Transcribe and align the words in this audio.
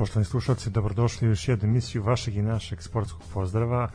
poštovani 0.00 0.24
slušalci, 0.24 0.70
dobrodošli 0.70 1.28
u 1.28 1.30
još 1.30 1.48
jednu 1.48 1.68
emisiju 1.68 2.02
vašeg 2.02 2.36
i 2.36 2.42
našeg 2.42 2.82
sportskog 2.82 3.22
pozdrava. 3.34 3.90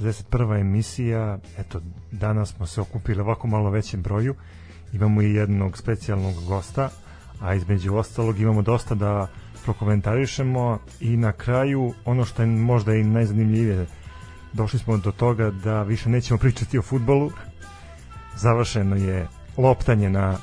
61. 0.00 0.60
emisija, 0.60 1.38
eto, 1.58 1.80
danas 2.12 2.52
smo 2.52 2.66
se 2.66 2.80
okupili 2.80 3.20
ovako 3.20 3.46
malo 3.46 3.70
većem 3.70 4.02
broju. 4.02 4.34
Imamo 4.92 5.22
i 5.22 5.34
jednog 5.34 5.78
specijalnog 5.78 6.34
gosta, 6.46 6.90
a 7.40 7.54
između 7.54 7.94
ostalog 7.94 8.40
imamo 8.40 8.62
dosta 8.62 8.94
da 8.94 9.28
prokomentarišemo 9.64 10.78
i 11.00 11.16
na 11.16 11.32
kraju 11.32 11.94
ono 12.04 12.24
što 12.24 12.42
je 12.42 12.46
možda 12.46 12.94
i 12.94 13.04
najzanimljivije 13.04 13.86
došli 14.52 14.78
smo 14.78 14.96
do 14.96 15.12
toga 15.12 15.50
da 15.50 15.82
više 15.82 16.08
nećemo 16.08 16.38
pričati 16.38 16.78
o 16.78 16.82
futbolu 16.82 17.30
završeno 18.36 18.96
je 18.96 19.28
loptanje 19.56 20.10
na 20.10 20.38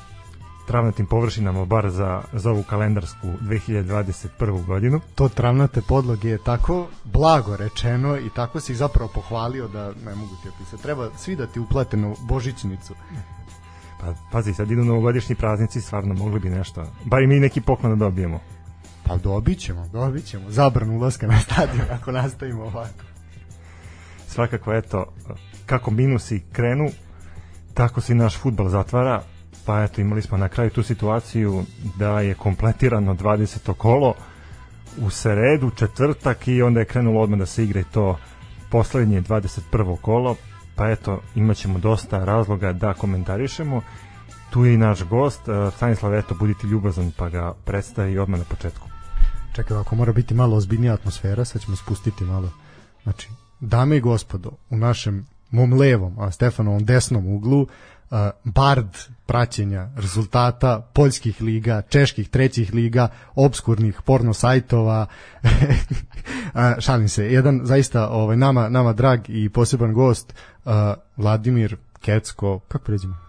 travnatim 0.68 1.06
površinama 1.06 1.64
bar 1.64 1.90
za, 1.90 2.22
za 2.32 2.50
ovu 2.50 2.62
kalendarsku 2.62 3.26
2021. 3.26 4.66
godinu. 4.66 5.00
To 5.14 5.28
travnate 5.28 5.82
podloge 5.82 6.28
je 6.28 6.38
tako 6.38 6.86
blago 7.04 7.56
rečeno 7.56 8.16
i 8.16 8.30
tako 8.36 8.60
si 8.60 8.72
ih 8.72 8.78
zapravo 8.78 9.10
pohvalio 9.14 9.68
da 9.68 9.92
ne 10.04 10.14
mogu 10.14 10.34
ti 10.42 10.48
opisati. 10.48 10.82
Treba 10.82 11.10
svi 11.16 11.36
da 11.36 11.46
ti 11.46 11.60
uplate 11.60 11.96
na 11.96 12.14
božićnicu. 12.20 12.94
Pa 14.00 14.14
pazi, 14.32 14.54
sad 14.54 14.70
idu 14.70 14.84
novogodišnji 14.84 15.34
praznici, 15.34 15.80
stvarno 15.80 16.14
mogli 16.14 16.40
bi 16.40 16.50
nešto, 16.50 16.84
bar 17.04 17.22
i 17.22 17.26
mi 17.26 17.40
neki 17.40 17.60
poklon 17.60 17.98
da 17.98 18.04
dobijemo. 18.04 18.40
Pa 19.04 19.16
dobit 19.16 19.58
ćemo, 19.58 19.88
dobit 19.92 20.24
ćemo. 20.24 20.50
Zabranu 20.50 20.96
ulaska 20.96 21.26
na 21.26 21.40
stadion 21.40 21.86
ako 22.00 22.12
nastavimo 22.12 22.62
ovako. 22.62 23.04
Svakako, 24.26 24.74
eto, 24.74 25.04
kako 25.66 25.90
minusi 25.90 26.42
krenu, 26.52 26.88
tako 27.74 28.00
se 28.00 28.12
i 28.12 28.16
naš 28.16 28.36
futbal 28.36 28.68
zatvara, 28.68 29.22
pa 29.68 29.82
eto 29.82 30.00
imali 30.00 30.22
smo 30.22 30.38
na 30.38 30.48
kraju 30.48 30.70
tu 30.70 30.82
situaciju 30.82 31.64
da 31.96 32.20
je 32.20 32.34
kompletirano 32.34 33.14
20. 33.14 33.74
kolo 33.74 34.14
u 34.98 35.10
sredu, 35.10 35.70
četvrtak 35.70 36.48
i 36.48 36.62
onda 36.62 36.80
je 36.80 36.86
krenulo 36.86 37.20
odmah 37.20 37.38
da 37.38 37.46
se 37.46 37.64
igre 37.64 37.84
to 37.92 38.18
poslednje 38.70 39.22
21. 39.22 39.96
kolo, 40.00 40.36
pa 40.74 40.90
eto 40.90 41.20
imaćemo 41.34 41.78
dosta 41.78 42.24
razloga 42.24 42.72
da 42.72 42.94
komentarišemo. 42.94 43.82
Tu 44.50 44.64
je 44.64 44.74
i 44.74 44.76
naš 44.76 45.02
gost, 45.02 45.48
e, 45.48 45.70
Stanislav, 45.76 46.14
eto, 46.14 46.34
budite 46.34 46.66
ljubazan 46.66 47.12
pa 47.16 47.28
ga 47.28 47.54
predstavi 47.64 48.18
odmah 48.18 48.40
na 48.40 48.44
početku. 48.44 48.88
Čekaj, 49.54 49.76
ako 49.76 49.96
mora 49.96 50.12
biti 50.12 50.34
malo 50.34 50.56
ozbiljnija 50.56 50.94
atmosfera, 50.94 51.44
sad 51.44 51.62
ćemo 51.62 51.76
spustiti 51.76 52.24
malo. 52.24 52.50
Znači, 53.02 53.28
dame 53.60 53.96
i 53.96 54.00
gospodo, 54.00 54.50
u 54.70 54.76
našem 54.76 55.26
mom 55.50 55.72
levom, 55.72 56.18
a 56.18 56.30
Stefanovom 56.30 56.84
desnom 56.84 57.26
uglu, 57.26 57.60
uh, 57.62 57.68
bard 58.44 58.88
praćenja 59.28 59.88
rezultata 59.96 60.80
poljskih 60.92 61.42
liga, 61.42 61.82
čeških 61.88 62.28
trećih 62.28 62.74
liga, 62.74 63.08
obskurnih 63.34 64.00
porno 64.04 64.34
sajtova. 64.34 65.06
šalim 66.86 67.08
se, 67.08 67.32
jedan 67.32 67.60
zaista 67.64 68.08
ovaj 68.08 68.36
nama 68.36 68.68
nama 68.68 68.92
drag 68.92 69.20
i 69.28 69.48
poseban 69.48 69.92
gost 69.92 70.34
uh, 70.64 70.72
Vladimir 71.16 71.76
Kecko, 72.00 72.58
kako 72.58 72.84
pređemo? 72.84 73.27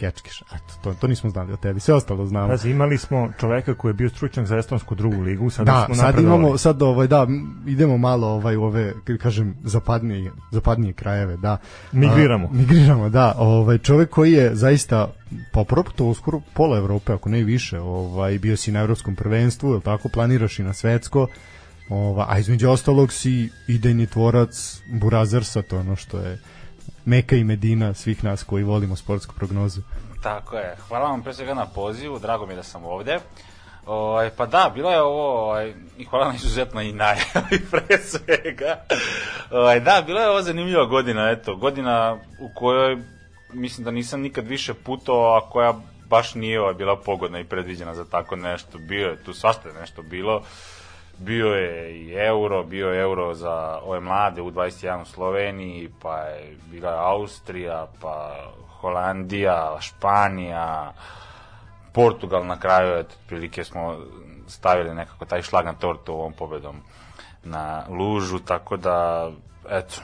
Kečkeš. 0.00 0.42
Eto, 0.52 0.74
to, 0.82 0.94
to 0.94 1.06
nismo 1.06 1.30
znali 1.30 1.52
o 1.52 1.56
tebi. 1.56 1.80
Sve 1.80 1.94
ostalo 1.94 2.26
znamo. 2.26 2.48
Pazi, 2.48 2.70
imali 2.70 2.98
smo 2.98 3.28
čoveka 3.40 3.74
koji 3.74 3.90
je 3.90 3.94
bio 3.94 4.08
stručnjak 4.08 4.46
za 4.46 4.56
estonsku 4.56 4.94
drugu 4.94 5.20
ligu, 5.22 5.50
sad 5.50 5.66
da, 5.66 5.82
smo 5.86 5.94
sad 5.94 6.18
imamo 6.18 6.58
sad 6.58 6.82
ovaj 6.82 7.06
da 7.06 7.26
idemo 7.66 7.98
malo 7.98 8.28
ovaj 8.28 8.56
u 8.56 8.62
ove 8.62 8.94
kažem 9.20 9.54
zapadnije 9.62 10.30
zapadnije 10.50 10.92
krajeve, 10.92 11.36
da. 11.36 11.56
Migriramo. 11.92 12.46
A, 12.46 12.52
migriramo, 12.52 13.08
da. 13.08 13.34
Ovaj 13.38 13.78
čovek 13.78 14.10
koji 14.10 14.32
je 14.32 14.54
zaista 14.54 15.10
pa 15.52 15.64
to 15.96 16.04
uskoro 16.04 16.40
pola 16.54 16.78
Evrope, 16.78 17.12
ako 17.12 17.28
ne 17.28 17.40
i 17.40 17.44
više, 17.44 17.80
ovaj 17.80 18.38
bio 18.38 18.56
si 18.56 18.72
na 18.72 18.80
evropskom 18.80 19.16
prvenstvu, 19.16 19.72
el 19.72 19.80
tako 19.80 20.08
planiraš 20.08 20.58
i 20.58 20.62
na 20.62 20.72
svetsko. 20.72 21.26
Ova, 21.88 22.26
a 22.28 22.38
između 22.38 22.70
ostalog 22.70 23.12
si 23.12 23.48
idejni 23.68 24.06
tvorac 24.06 24.82
Burazersa, 24.92 25.62
to 25.62 25.78
ono 25.78 25.96
što 25.96 26.18
je 26.18 26.38
Meka 27.04 27.36
i 27.36 27.44
Medina 27.44 27.94
svih 27.94 28.24
nas 28.24 28.42
koji 28.42 28.64
volimo 28.64 28.96
sportsku 28.96 29.34
prognozu. 29.34 29.80
Tako 30.22 30.56
je. 30.56 30.76
Hvala 30.88 31.08
vam 31.08 31.22
pre 31.22 31.34
svega 31.34 31.54
na 31.54 31.66
pozivu, 31.66 32.18
drago 32.18 32.46
mi 32.46 32.52
je 32.52 32.56
da 32.56 32.62
sam 32.62 32.84
ovde. 32.84 33.18
O, 33.86 33.94
ovaj, 33.94 34.30
pa 34.36 34.46
da, 34.46 34.72
bilo 34.74 34.90
je 34.90 35.02
ovo, 35.02 35.44
ovaj, 35.44 35.74
i 35.98 36.04
hvala 36.04 36.28
na 36.28 36.34
izuzetno 36.34 36.82
i 36.82 36.92
najavi 36.92 37.60
pre 37.70 37.98
svega. 37.98 38.84
O, 39.50 39.58
ovaj, 39.58 39.80
da, 39.80 40.02
bila 40.06 40.20
je 40.20 40.30
ovo 40.30 40.42
zanimljiva 40.42 40.84
godina, 40.84 41.30
eto, 41.30 41.56
godina 41.56 42.18
u 42.40 42.50
kojoj 42.54 42.98
mislim 43.52 43.84
da 43.84 43.90
nisam 43.90 44.20
nikad 44.20 44.46
više 44.46 44.74
putovao, 44.74 45.36
a 45.36 45.50
koja 45.50 45.74
baš 46.08 46.34
nije 46.34 46.60
ovaj, 46.60 46.74
bila 46.74 46.96
pogodna 46.96 47.40
i 47.40 47.44
predviđena 47.44 47.94
za 47.94 48.04
tako 48.04 48.36
nešto. 48.36 48.78
Bio 48.78 49.08
je 49.08 49.24
tu 49.24 49.32
svašta 49.32 49.72
nešto 49.80 50.02
bilo 50.02 50.42
bio 51.20 51.46
je 51.46 51.96
i 51.96 52.12
euro, 52.12 52.62
bio 52.62 52.88
je 52.88 53.00
euro 53.00 53.34
za 53.34 53.78
ove 53.84 54.00
mlade 54.00 54.42
u 54.42 54.50
21 54.50 55.02
u 55.02 55.04
Sloveniji, 55.04 55.90
pa 56.02 56.16
je 56.16 56.56
bila 56.70 56.90
Austrija, 56.90 57.86
pa 58.00 58.44
Holandija, 58.80 59.76
Španija, 59.80 60.92
Portugal 61.92 62.46
na 62.46 62.60
kraju, 62.60 62.98
eto, 62.98 63.14
prilike 63.26 63.64
smo 63.64 63.96
stavili 64.48 64.94
nekako 64.94 65.24
taj 65.24 65.42
šlag 65.42 65.64
na 65.64 65.72
tortu 65.72 66.12
ovom 66.12 66.32
pobedom 66.32 66.76
na 67.44 67.84
lužu, 67.88 68.38
tako 68.38 68.76
da, 68.76 69.30
eto, 69.70 69.94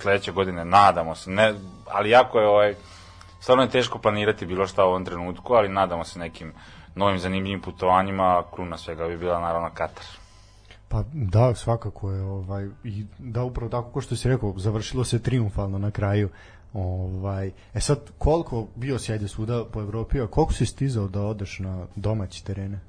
sledeće 0.00 0.32
godine 0.32 0.64
nadamo 0.64 1.14
se, 1.14 1.30
ne, 1.30 1.54
ali 1.90 2.10
jako 2.10 2.40
je 2.40 2.48
ovaj, 2.48 2.74
stvarno 3.40 3.62
je 3.62 3.70
teško 3.70 3.98
planirati 3.98 4.46
bilo 4.46 4.66
šta 4.66 4.84
u 4.84 4.88
ovom 4.88 5.04
trenutku, 5.04 5.54
ali 5.54 5.68
nadamo 5.68 6.04
se 6.04 6.18
nekim 6.18 6.52
novim 6.96 7.18
zanimljivim 7.18 7.60
putovanjima, 7.60 8.42
kruna 8.54 8.78
svega 8.78 9.08
bi 9.08 9.18
bila 9.18 9.40
naravno 9.40 9.70
Katar. 9.74 10.04
Pa 10.88 11.04
da, 11.12 11.54
svakako 11.54 12.10
je 12.10 12.22
ovaj 12.22 12.68
i 12.84 13.04
da 13.18 13.42
upravo 13.42 13.70
tako 13.70 13.92
kao 13.92 14.02
što 14.02 14.16
si 14.16 14.28
rekao, 14.28 14.54
završilo 14.56 15.04
se 15.04 15.22
triumfalno 15.22 15.78
na 15.78 15.90
kraju. 15.90 16.28
Ovaj, 16.74 17.50
e 17.74 17.80
sad, 17.80 17.98
koliko 18.18 18.66
bio 18.74 18.98
si 18.98 19.12
ajde 19.12 19.28
svuda 19.28 19.64
po 19.72 19.80
Evropi, 19.80 20.20
a 20.20 20.26
koliko 20.26 20.52
si 20.52 20.66
stizao 20.66 21.08
da 21.08 21.22
odeš 21.22 21.58
na 21.58 21.86
domaći 21.96 22.44
terene? 22.44 22.80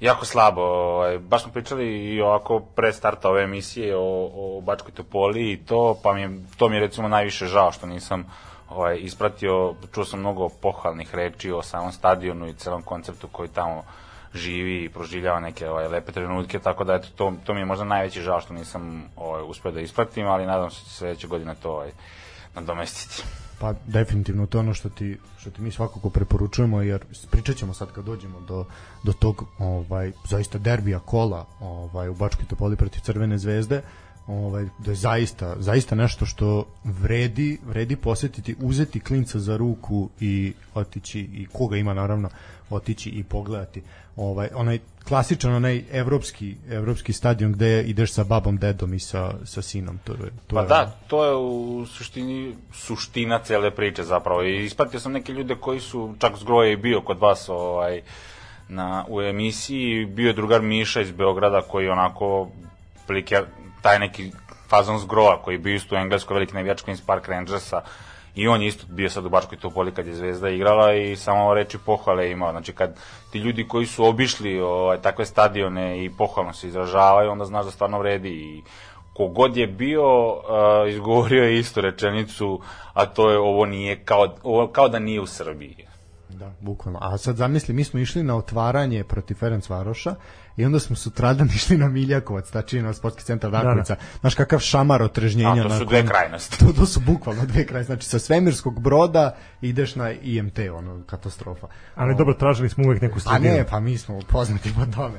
Jako 0.00 0.24
slabo, 0.24 0.60
ovaj, 0.60 1.18
baš 1.18 1.42
smo 1.42 1.52
pričali 1.52 2.14
i 2.14 2.20
ovako 2.20 2.60
pre 2.74 2.92
starta 2.92 3.28
ove 3.28 3.42
emisije 3.42 3.96
o, 3.96 4.30
o 4.34 4.60
Bačkoj 4.60 4.92
Topoli 4.92 5.52
i 5.52 5.56
to, 5.56 6.00
pa 6.02 6.12
mi 6.12 6.20
je, 6.20 6.30
to 6.56 6.68
mi 6.68 6.76
je 6.76 6.80
recimo 6.80 7.08
najviše 7.08 7.46
žao 7.46 7.72
što 7.72 7.86
nisam 7.86 8.24
ovaj, 8.74 8.98
ispratio, 9.00 9.74
čuo 9.94 10.04
sam 10.04 10.20
mnogo 10.20 10.48
pohvalnih 10.48 11.14
reči 11.14 11.52
o 11.52 11.62
samom 11.62 11.92
stadionu 11.92 12.48
i 12.48 12.54
celom 12.54 12.82
konceptu 12.82 13.28
koji 13.28 13.48
tamo 13.48 13.84
živi 14.34 14.84
i 14.84 14.88
proživljava 14.88 15.40
neke 15.40 15.68
ovaj, 15.68 15.88
lepe 15.88 16.12
trenutke, 16.12 16.58
tako 16.58 16.84
da 16.84 16.94
eto, 16.94 17.08
to, 17.16 17.32
to 17.44 17.54
mi 17.54 17.60
je 17.60 17.64
možda 17.64 17.84
najveći 17.84 18.22
žao 18.22 18.40
što 18.40 18.54
nisam 18.54 19.04
ovaj, 19.16 19.42
uspeo 19.46 19.72
da 19.72 19.80
ispratim, 19.80 20.26
ali 20.26 20.46
nadam 20.46 20.70
se 20.70 20.80
da 20.80 20.84
će 20.84 20.94
sledeće 20.94 21.26
godine 21.26 21.54
to 21.62 21.70
ovaj, 21.70 21.90
nadomestiti. 22.54 23.22
Pa 23.58 23.74
definitivno 23.86 24.46
to 24.46 24.58
je 24.58 24.60
ono 24.60 24.74
što 24.74 24.88
ti, 24.88 25.18
što 25.38 25.50
ti 25.50 25.62
mi 25.62 25.70
svakako 25.70 26.10
preporučujemo 26.10 26.82
jer 26.82 27.04
pričat 27.30 27.56
ćemo 27.56 27.74
sad 27.74 27.92
kad 27.92 28.04
dođemo 28.04 28.40
do, 28.40 28.64
do 29.02 29.12
tog 29.12 29.44
ovaj, 29.58 30.12
zaista 30.24 30.58
derbija 30.58 30.98
kola 30.98 31.46
ovaj, 31.60 32.08
u 32.08 32.14
Bačkoj 32.14 32.46
Topoli 32.46 32.76
protiv 32.76 33.00
Crvene 33.00 33.38
zvezde 33.38 33.82
ovaj, 34.26 34.64
da 34.78 34.90
je 34.90 34.94
zaista, 34.94 35.54
zaista 35.58 35.94
nešto 35.94 36.26
što 36.26 36.66
vredi, 36.84 37.58
vredi 37.66 37.96
posetiti, 37.96 38.56
uzeti 38.60 39.00
klinca 39.00 39.38
za 39.38 39.56
ruku 39.56 40.08
i 40.20 40.52
otići, 40.74 41.20
i 41.20 41.46
koga 41.52 41.76
ima 41.76 41.94
naravno, 41.94 42.28
otići 42.70 43.10
i 43.10 43.24
pogledati. 43.24 43.82
Ovaj, 44.16 44.48
onaj 44.54 44.78
klasičan, 45.08 45.54
onaj 45.54 45.82
evropski, 45.92 46.56
evropski 46.70 47.12
stadion 47.12 47.52
gde 47.52 47.82
ideš 47.82 48.12
sa 48.12 48.24
babom, 48.24 48.56
dedom 48.56 48.94
i 48.94 49.00
sa, 49.00 49.34
sa 49.44 49.62
sinom. 49.62 49.98
To 50.04 50.12
je, 50.12 50.18
to 50.46 50.56
pa 50.56 50.60
je, 50.60 50.68
da, 50.68 50.96
to 51.06 51.24
je 51.24 51.36
u 51.36 51.86
suštini 51.86 52.54
suština 52.72 53.38
cele 53.38 53.70
priče 53.70 54.02
zapravo. 54.02 54.42
I 54.42 54.64
ispratio 54.64 55.00
sam 55.00 55.12
neke 55.12 55.32
ljude 55.32 55.56
koji 55.60 55.80
su, 55.80 56.14
čak 56.18 56.36
zgroje 56.36 56.72
i 56.72 56.76
bio 56.76 57.00
kod 57.00 57.18
vas 57.18 57.48
ovaj, 57.48 58.02
na, 58.68 59.04
u 59.08 59.20
emisiji, 59.20 60.06
bio 60.06 60.26
je 60.26 60.32
drugar 60.32 60.62
Miša 60.62 61.00
iz 61.00 61.12
Beograda 61.12 61.60
koji 61.62 61.88
onako 61.88 62.48
prilike 63.06 63.42
taj 63.84 63.98
neki 63.98 64.30
fazon 64.68 64.98
zgroa 64.98 65.42
koji 65.42 65.54
je 65.54 65.58
bio 65.58 65.74
isto 65.74 65.94
u 65.94 65.98
Engleskoj 65.98 66.34
veliki 66.34 66.54
navijač 66.54 66.82
Queen's 66.82 67.06
Park 67.06 67.28
Rangersa 67.28 67.82
i 68.34 68.48
on 68.48 68.62
je 68.62 68.68
isto 68.68 68.86
bio 68.88 69.10
sad 69.10 69.26
u 69.26 69.28
Bačkoj 69.28 69.58
Topoli 69.58 69.92
kad 69.92 70.06
je 70.06 70.14
Zvezda 70.14 70.48
igrala 70.48 70.94
i 70.94 71.16
samo 71.16 71.54
reči 71.54 71.78
pohvale 71.86 72.30
imao. 72.30 72.50
Znači 72.50 72.72
kad 72.72 72.96
ti 73.32 73.38
ljudi 73.38 73.68
koji 73.68 73.86
su 73.86 74.04
obišli 74.04 74.60
ovaj, 74.60 75.02
takve 75.02 75.24
stadione 75.24 76.04
i 76.04 76.10
pohvalno 76.18 76.52
se 76.52 76.68
izražavaju, 76.68 77.30
onda 77.30 77.44
znaš 77.44 77.64
da 77.64 77.70
stvarno 77.70 77.98
vredi 77.98 78.28
i 78.28 78.62
kogod 79.14 79.56
je 79.56 79.66
bio 79.66 80.28
uh, 80.28 80.40
izgovorio 80.88 81.44
je 81.44 81.58
istu 81.58 81.80
rečenicu, 81.80 82.60
a 82.94 83.06
to 83.06 83.30
je 83.30 83.38
ovo 83.38 83.66
nije 83.66 84.04
kao, 84.04 84.28
ovo, 84.42 84.66
kao 84.66 84.88
da 84.88 84.98
nije 84.98 85.20
u 85.20 85.26
Srbiji. 85.26 85.86
Da, 86.38 86.52
bukvalno. 86.60 86.98
A 87.02 87.18
sad 87.18 87.36
zamisli, 87.36 87.74
mi 87.74 87.84
smo 87.84 88.00
išli 88.00 88.22
na 88.22 88.36
otvaranje 88.36 89.04
protiv 89.04 89.34
Ferenc 89.34 89.68
Varoša 89.68 90.14
i 90.56 90.64
onda 90.64 90.80
smo 90.80 90.96
sutradan 90.96 91.48
išli 91.56 91.78
na 91.78 91.88
Miljakovac, 91.88 92.50
tačnije 92.50 92.82
na 92.82 92.92
sportski 92.92 93.22
centar 93.22 93.50
Dakovica. 93.50 93.94
Da, 93.94 94.00
da. 94.00 94.18
Znaš 94.20 94.34
kakav 94.34 94.58
šamar 94.58 95.02
otrežnjenja. 95.02 95.66
A, 95.66 95.68
to 95.68 95.78
su 95.78 95.84
dve 95.84 96.06
krajnosti. 96.06 96.58
To, 96.64 96.72
to 96.72 96.86
su 96.86 97.00
bukvalno 97.00 97.46
dve 97.46 97.66
krajnosti. 97.66 97.86
Znači 97.86 98.06
sa 98.06 98.18
svemirskog 98.18 98.80
broda 98.80 99.36
ideš 99.60 99.94
na 99.94 100.10
IMT, 100.10 100.58
ono, 100.58 101.02
katastrofa. 101.06 101.66
Ali 101.94 102.14
dobro, 102.14 102.34
tražili 102.34 102.68
smo 102.68 102.84
uvek 102.84 103.02
neku 103.02 103.20
studiju. 103.20 103.52
A 103.52 103.54
ne, 103.54 103.66
pa 103.70 103.80
mi 103.80 103.98
smo 103.98 104.20
poznati 104.28 104.74
po 104.74 104.86
tome. 104.86 105.18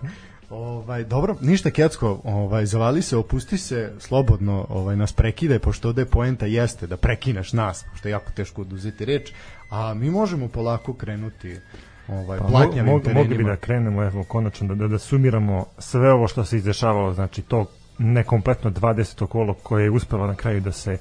Ovaj 0.50 1.04
dobro, 1.04 1.36
ništa 1.42 1.72
Kecko, 1.72 2.20
ovaj 2.24 2.66
zavali 2.66 3.02
se, 3.02 3.18
opusti 3.18 3.58
se 3.58 3.94
slobodno, 4.00 4.66
ovaj 4.70 4.96
nas 4.96 5.14
prekide 5.14 5.60
pošto 5.60 5.88
ovde 5.88 6.06
poenta 6.06 6.46
jeste 6.46 6.88
da 6.88 6.98
prekineš 6.98 7.54
nas, 7.54 7.86
što 7.96 8.08
je 8.08 8.12
jako 8.12 8.32
teško 8.32 8.62
oduzeti 8.62 9.06
reč, 9.06 9.32
a 9.70 9.94
mi 9.94 10.10
možemo 10.10 10.48
polako 10.48 10.94
krenuti 10.94 11.60
ovaj 12.08 12.40
Pa, 12.40 12.48
blatnjavim 12.48 12.92
mog, 12.92 13.02
mogli 13.14 13.38
bi 13.38 13.44
da 13.44 13.56
krenemo 13.56 14.04
evo 14.04 14.24
konačno 14.24 14.68
da, 14.68 14.76
da, 14.76 14.88
da 14.88 15.00
sumiramo 15.00 15.66
sve 15.78 16.12
ovo 16.12 16.28
što 16.28 16.46
se 16.46 16.58
izdešavalo 16.58 17.14
znači 17.14 17.42
to 17.42 17.66
nekompletno 17.98 18.72
20. 18.72 19.28
kolo 19.28 19.54
koje 19.54 19.84
je 19.84 19.92
uspelo 19.92 20.28
na 20.28 20.36
kraju 20.36 20.62
da 20.62 20.72
se 20.72 20.98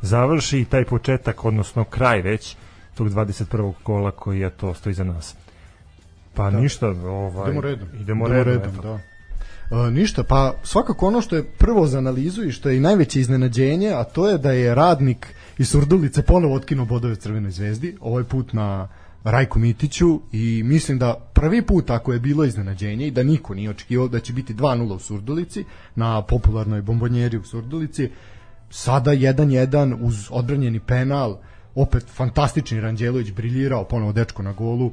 završi 0.00 0.60
i 0.60 0.64
taj 0.64 0.84
početak 0.84 1.44
odnosno 1.44 1.84
kraj 1.84 2.22
već 2.22 2.56
tog 2.94 3.08
21. 3.08 3.72
kola 3.82 4.10
koji 4.10 4.40
je 4.40 4.50
to 4.50 4.74
stoji 4.74 4.94
za 4.94 5.04
nas 5.04 5.36
pa 6.34 6.50
Da. 6.50 6.60
ništa 6.60 6.88
ovaj, 6.88 7.50
Idemo 7.50 7.60
redom. 7.60 7.88
idemo, 8.00 8.28
redom, 8.28 8.72
eto. 8.72 8.82
da. 8.82 8.98
E, 9.86 9.90
ništa, 9.90 10.22
pa 10.24 10.54
svakako 10.62 11.06
ono 11.06 11.20
što 11.20 11.36
je 11.36 11.44
prvo 11.44 11.86
za 11.86 11.98
analizu 11.98 12.44
i 12.44 12.52
što 12.52 12.68
je 12.68 12.76
i 12.76 12.80
najveće 12.80 13.20
iznenađenje, 13.20 13.88
a 13.88 14.04
to 14.04 14.28
je 14.28 14.38
da 14.38 14.52
je 14.52 14.74
radnik 14.74 15.26
iz 15.58 15.68
Surdulice 15.68 16.22
ponovo 16.22 16.54
otkinuo 16.54 16.86
bodove 16.86 17.16
Crvenoj 17.16 17.50
zvezdi, 17.50 17.96
ovaj 18.00 18.24
put 18.24 18.52
na 18.52 18.88
Rajku 19.24 19.58
Mitiću 19.58 20.20
i 20.32 20.62
mislim 20.64 20.98
da 20.98 21.14
prvi 21.32 21.62
put 21.62 21.90
ako 21.90 22.12
je 22.12 22.18
bilo 22.18 22.44
iznenađenje 22.44 23.06
i 23.06 23.10
da 23.10 23.22
niko 23.22 23.54
nije 23.54 23.70
očekivao 23.70 24.08
da 24.08 24.20
će 24.20 24.32
biti 24.32 24.54
2-0 24.54 24.94
u 24.94 24.98
Surdulici 24.98 25.64
na 25.94 26.22
popularnoj 26.22 26.82
bombonjeri 26.82 27.36
u 27.36 27.44
Surdulici 27.44 28.10
sada 28.70 29.10
1-1 29.10 29.96
uz 30.00 30.28
odbranjeni 30.30 30.80
penal 30.80 31.38
opet 31.74 32.04
fantastični 32.14 32.80
Ranđelović 32.80 33.30
briljirao 33.32 33.84
ponovo 33.84 34.12
dečko 34.12 34.42
na 34.42 34.52
golu 34.52 34.92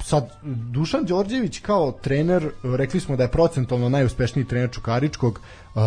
sad 0.00 0.30
Dušan 0.70 1.04
Đorđević 1.04 1.58
kao 1.60 1.92
trener 1.92 2.50
rekli 2.62 3.00
smo 3.00 3.16
da 3.16 3.22
je 3.22 3.30
procentualno 3.30 3.88
najuspešniji 3.88 4.44
trener 4.44 4.70
Čukaričkog 4.70 5.40
uh, 5.74 5.82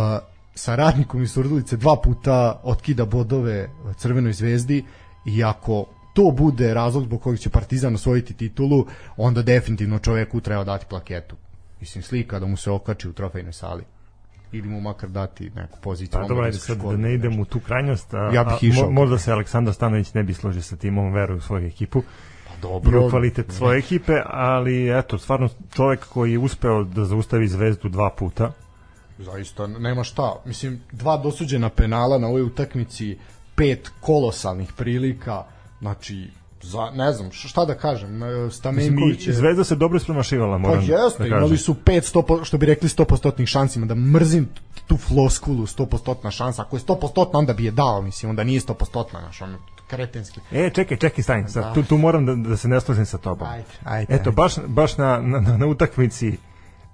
sa 0.56 0.76
radnikom 0.76 1.24
iz 1.24 1.32
Surdulice 1.32 1.78
dva 1.78 1.96
puta 2.04 2.60
otkida 2.64 3.06
bodove 3.06 3.70
Crvenoj 3.98 4.34
zvezdi 4.34 4.86
i 5.26 5.44
ako 5.44 5.86
to 6.14 6.32
bude 6.32 6.74
razlog 6.74 7.04
zbog 7.04 7.22
kojeg 7.22 7.40
će 7.40 7.50
Partizan 7.50 7.96
osvojiti 7.96 8.34
titulu, 8.34 8.86
onda 9.18 9.42
definitivno 9.42 10.00
čoveku 10.00 10.42
treba 10.42 10.64
dati 10.64 10.86
plaketu. 10.90 11.36
Mislim, 11.80 12.04
slika 12.04 12.40
da 12.40 12.46
mu 12.46 12.58
se 12.58 12.72
okači 12.72 13.10
u 13.10 13.14
trofejnoj 13.14 13.54
sali. 13.54 13.84
Ili 14.52 14.70
mu 14.70 14.82
makar 14.82 15.10
dati 15.10 15.52
neku 15.56 15.80
poziciju. 15.82 16.12
Pa 16.12 16.20
dobro, 16.20 16.36
ajde 16.36 16.40
omladinske 16.40 16.74
sad 16.74 16.82
da 16.92 16.98
ne 16.98 17.14
idem 17.14 17.40
u 17.40 17.46
tu 17.46 17.60
krajnost, 17.60 18.14
a, 18.14 18.30
Ja 18.34 18.44
bih 18.44 18.70
išao. 18.70 18.84
mo- 18.88 18.92
možda 18.92 19.18
se 19.18 19.32
Aleksandar 19.32 19.74
Stanović 19.74 20.14
ne 20.14 20.24
bi 20.24 20.34
složio 20.34 20.62
sa 20.62 20.76
tim, 20.76 20.98
on 20.98 21.14
veruje 21.14 21.38
u 21.38 21.42
svoju 21.42 21.68
ekipu 21.68 22.04
Pa 22.70 22.90
i 22.90 22.92
dobro, 22.92 23.08
u 23.08 23.10
kvalitet 23.10 23.52
svoje 23.52 23.80
ekipe, 23.80 24.14
ali 24.26 25.00
eto, 25.00 25.18
stvarno 25.18 25.50
čovek 25.74 26.06
koji 26.06 26.32
je 26.32 26.40
uspeo 26.40 26.84
da 26.84 27.06
zaustavi 27.06 27.48
zvezdu 27.48 27.90
dva 27.90 28.10
puta, 28.10 28.52
Zaista, 29.20 29.68
nema 29.68 30.04
šta. 30.04 30.36
Mislim, 30.46 30.82
dva 30.92 31.18
dosuđena 31.18 31.70
penala 31.70 32.18
na 32.18 32.28
ovoj 32.28 32.42
utakmici, 32.42 33.18
pet 33.56 33.92
kolosalnih 34.02 34.74
prilika, 34.74 35.44
znači, 35.80 36.28
za, 36.62 36.92
ne 36.94 37.14
znam, 37.14 37.32
šta 37.32 37.66
da 37.66 37.76
kažem, 37.76 38.24
e, 38.24 38.52
Stamenković 38.52 39.28
i 39.28 39.30
je... 39.30 39.34
Zvezda 39.34 39.64
se 39.64 39.76
dobro 39.76 40.00
spremašivala, 40.00 40.52
Pa 40.52 40.58
moram 40.58 40.84
jeste, 40.88 41.24
da 41.24 41.28
imali 41.28 41.58
su 41.58 41.76
500, 41.86 42.44
što 42.46 42.58
bi 42.58 42.66
rekli 42.66 42.90
100% 42.90 43.46
šansima, 43.46 43.86
da 43.86 43.96
mrzim 43.96 44.50
tu 44.88 44.98
floskulu 44.98 45.66
100% 45.66 46.32
šansa. 46.32 46.62
Ako 46.62 46.76
je 46.76 46.80
100% 46.80 47.30
onda 47.34 47.54
bi 47.54 47.66
je 47.66 47.72
dao, 47.72 48.02
mislim, 48.02 48.30
onda 48.30 48.44
nije 48.44 48.60
100% 48.60 49.14
naš, 49.14 49.42
ono, 49.42 49.58
kretenski. 49.88 50.40
E, 50.52 50.70
čekaj, 50.70 50.98
čekaj, 50.98 51.24
stani, 51.24 51.50
sad, 51.50 51.64
Da. 51.64 51.74
tu, 51.74 51.84
tu 51.84 51.98
moram 51.98 52.26
da, 52.26 52.50
da 52.50 52.58
se 52.58 52.68
ne 52.68 52.82
složim 52.82 53.06
sa 53.06 53.18
tobom. 53.18 53.48
Ajde, 53.48 53.66
ajde. 53.84 54.16
Eto, 54.16 54.32
baš, 54.32 54.56
baš 54.68 54.98
na, 54.98 55.22
na, 55.22 55.58
na, 55.58 55.66
utakmici 55.68 56.38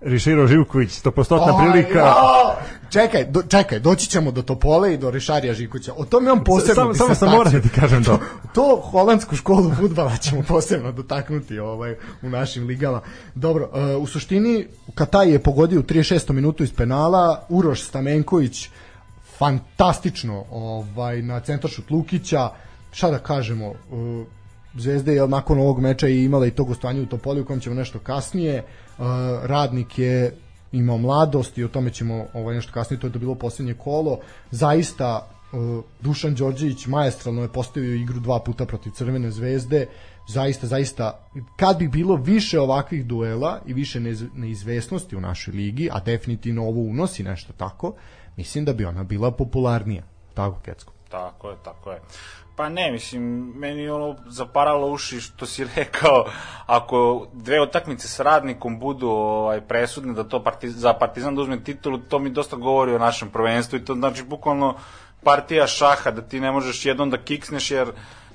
Riširo 0.02 0.48
Živković, 0.48 0.90
100% 0.90 1.60
Aj, 1.60 1.72
prilika. 1.72 2.00
jao! 2.00 2.56
Čekaj, 2.90 3.26
do, 3.26 3.44
čekaj, 3.44 3.80
doći 3.80 4.10
ćemo 4.10 4.32
do 4.32 4.42
Topole 4.42 4.94
i 4.94 4.98
do 4.98 5.12
Rišarija 5.12 5.54
Žikuća. 5.54 5.94
O 5.98 6.06
tome 6.06 6.26
imam 6.26 6.44
posebnu 6.44 6.76
Samo, 6.76 6.94
samo 6.94 7.16
sam 7.16 7.30
moram 7.30 7.54
da 7.54 7.62
ti 7.62 7.70
kažem 7.70 8.04
to. 8.04 8.20
to 8.54 8.82
holandsku 8.84 9.36
školu 9.36 9.72
fudbala 9.74 10.18
ćemo 10.18 10.42
posebno 10.44 10.92
dotaknuti 10.92 11.60
ovaj 11.60 11.96
u 12.22 12.30
našim 12.30 12.68
ligama. 12.68 13.02
Dobro, 13.36 13.70
e, 13.76 13.96
u 13.96 14.08
suštini 14.08 14.68
Kataj 14.96 15.30
je 15.30 15.40
pogodio 15.40 15.80
u 15.80 15.84
36. 15.84 16.32
minutu 16.32 16.64
iz 16.64 16.74
penala, 16.74 17.46
Uroš 17.50 17.84
Stamenković 17.84 18.70
fantastično 19.38 20.46
ovaj 20.52 21.22
na 21.22 21.40
centaršut 21.40 21.92
Lukića. 21.92 22.50
Šta 22.92 23.12
da 23.12 23.20
kažemo, 23.20 23.66
e, 23.66 23.74
Zvezda 24.74 25.12
je 25.12 25.28
nakon 25.28 25.60
ovog 25.60 25.80
meča 25.80 26.08
i 26.08 26.24
imala 26.24 26.48
i 26.48 26.52
to 26.52 26.64
gostovanje 26.64 27.02
u 27.02 27.06
Topoli 27.06 27.42
u 27.42 27.46
kojem 27.46 27.60
ćemo 27.60 27.76
nešto 27.76 28.00
kasnije. 28.00 28.56
E, 28.56 28.64
radnik 29.44 30.00
je 30.00 30.32
imao 30.72 30.98
mladost 30.98 31.58
i 31.58 31.64
o 31.64 31.68
tome 31.68 31.90
ćemo 31.90 32.26
ovaj 32.34 32.56
nešto 32.56 32.74
kasnije, 32.74 33.00
to 33.00 33.08
je 33.08 33.14
to 33.14 33.20
bilo 33.20 33.36
poslednje 33.36 33.74
kolo. 33.74 34.20
Zaista 34.52 35.28
uh, 35.52 35.84
Dušan 36.02 36.36
Đorđević 36.36 36.88
maestralno 36.88 37.42
je 37.42 37.48
postavio 37.48 37.96
igru 37.96 38.20
dva 38.20 38.40
puta 38.40 38.66
protiv 38.66 38.92
Crvene 38.92 39.32
zvezde. 39.32 39.88
Zaista, 40.28 40.68
zaista, 40.68 41.20
kad 41.56 41.78
bi 41.78 41.88
bilo 41.88 42.16
više 42.16 42.60
ovakvih 42.60 43.06
duela 43.06 43.60
i 43.66 43.74
više 43.74 44.00
neizvesnosti 44.34 45.16
u 45.16 45.22
našoj 45.22 45.54
ligi, 45.54 45.90
a 45.92 46.00
definitivno 46.00 46.64
ovo 46.64 46.82
unosi 46.82 47.24
nešto 47.24 47.54
tako, 47.54 47.94
mislim 48.38 48.66
da 48.66 48.74
bi 48.74 48.86
ona 48.86 49.04
bila 49.04 49.32
popularnija. 49.32 50.04
Tako, 50.34 50.60
Kecko. 50.60 50.94
Tako 51.10 51.50
je, 51.50 51.56
tako 51.64 51.92
je. 51.92 52.00
Pa 52.56 52.70
ne, 52.70 52.92
mislim, 52.92 53.54
meni 53.56 53.82
je 53.82 53.94
ono 53.94 54.16
zaparalo 54.28 54.88
uši 54.88 55.20
što 55.20 55.46
si 55.46 55.64
rekao, 55.76 56.26
ako 56.66 57.28
dve 57.34 57.62
utakmice 57.62 58.08
s 58.08 58.20
radnikom 58.20 58.80
budu 58.80 59.10
ovaj, 59.10 59.62
presudne 59.62 60.14
da 60.14 60.24
to 60.24 60.44
partiz, 60.44 60.76
za 60.76 60.94
Partizan 60.94 61.36
da 61.36 61.42
uzme 61.42 61.64
titulu, 61.64 61.98
to 61.98 62.20
mi 62.20 62.30
dosta 62.30 62.56
govori 62.56 62.96
o 62.96 63.00
našem 63.00 63.30
prvenstvu 63.30 63.78
i 63.78 63.86
to 63.86 63.94
znači 63.94 64.24
bukvalno 64.24 64.76
partija 65.24 65.68
šaha, 65.68 66.12
da 66.12 66.22
ti 66.22 66.40
ne 66.40 66.52
možeš 66.52 66.86
jednom 66.86 67.10
da 67.10 67.18
kiksneš 67.18 67.72
jer 67.72 67.92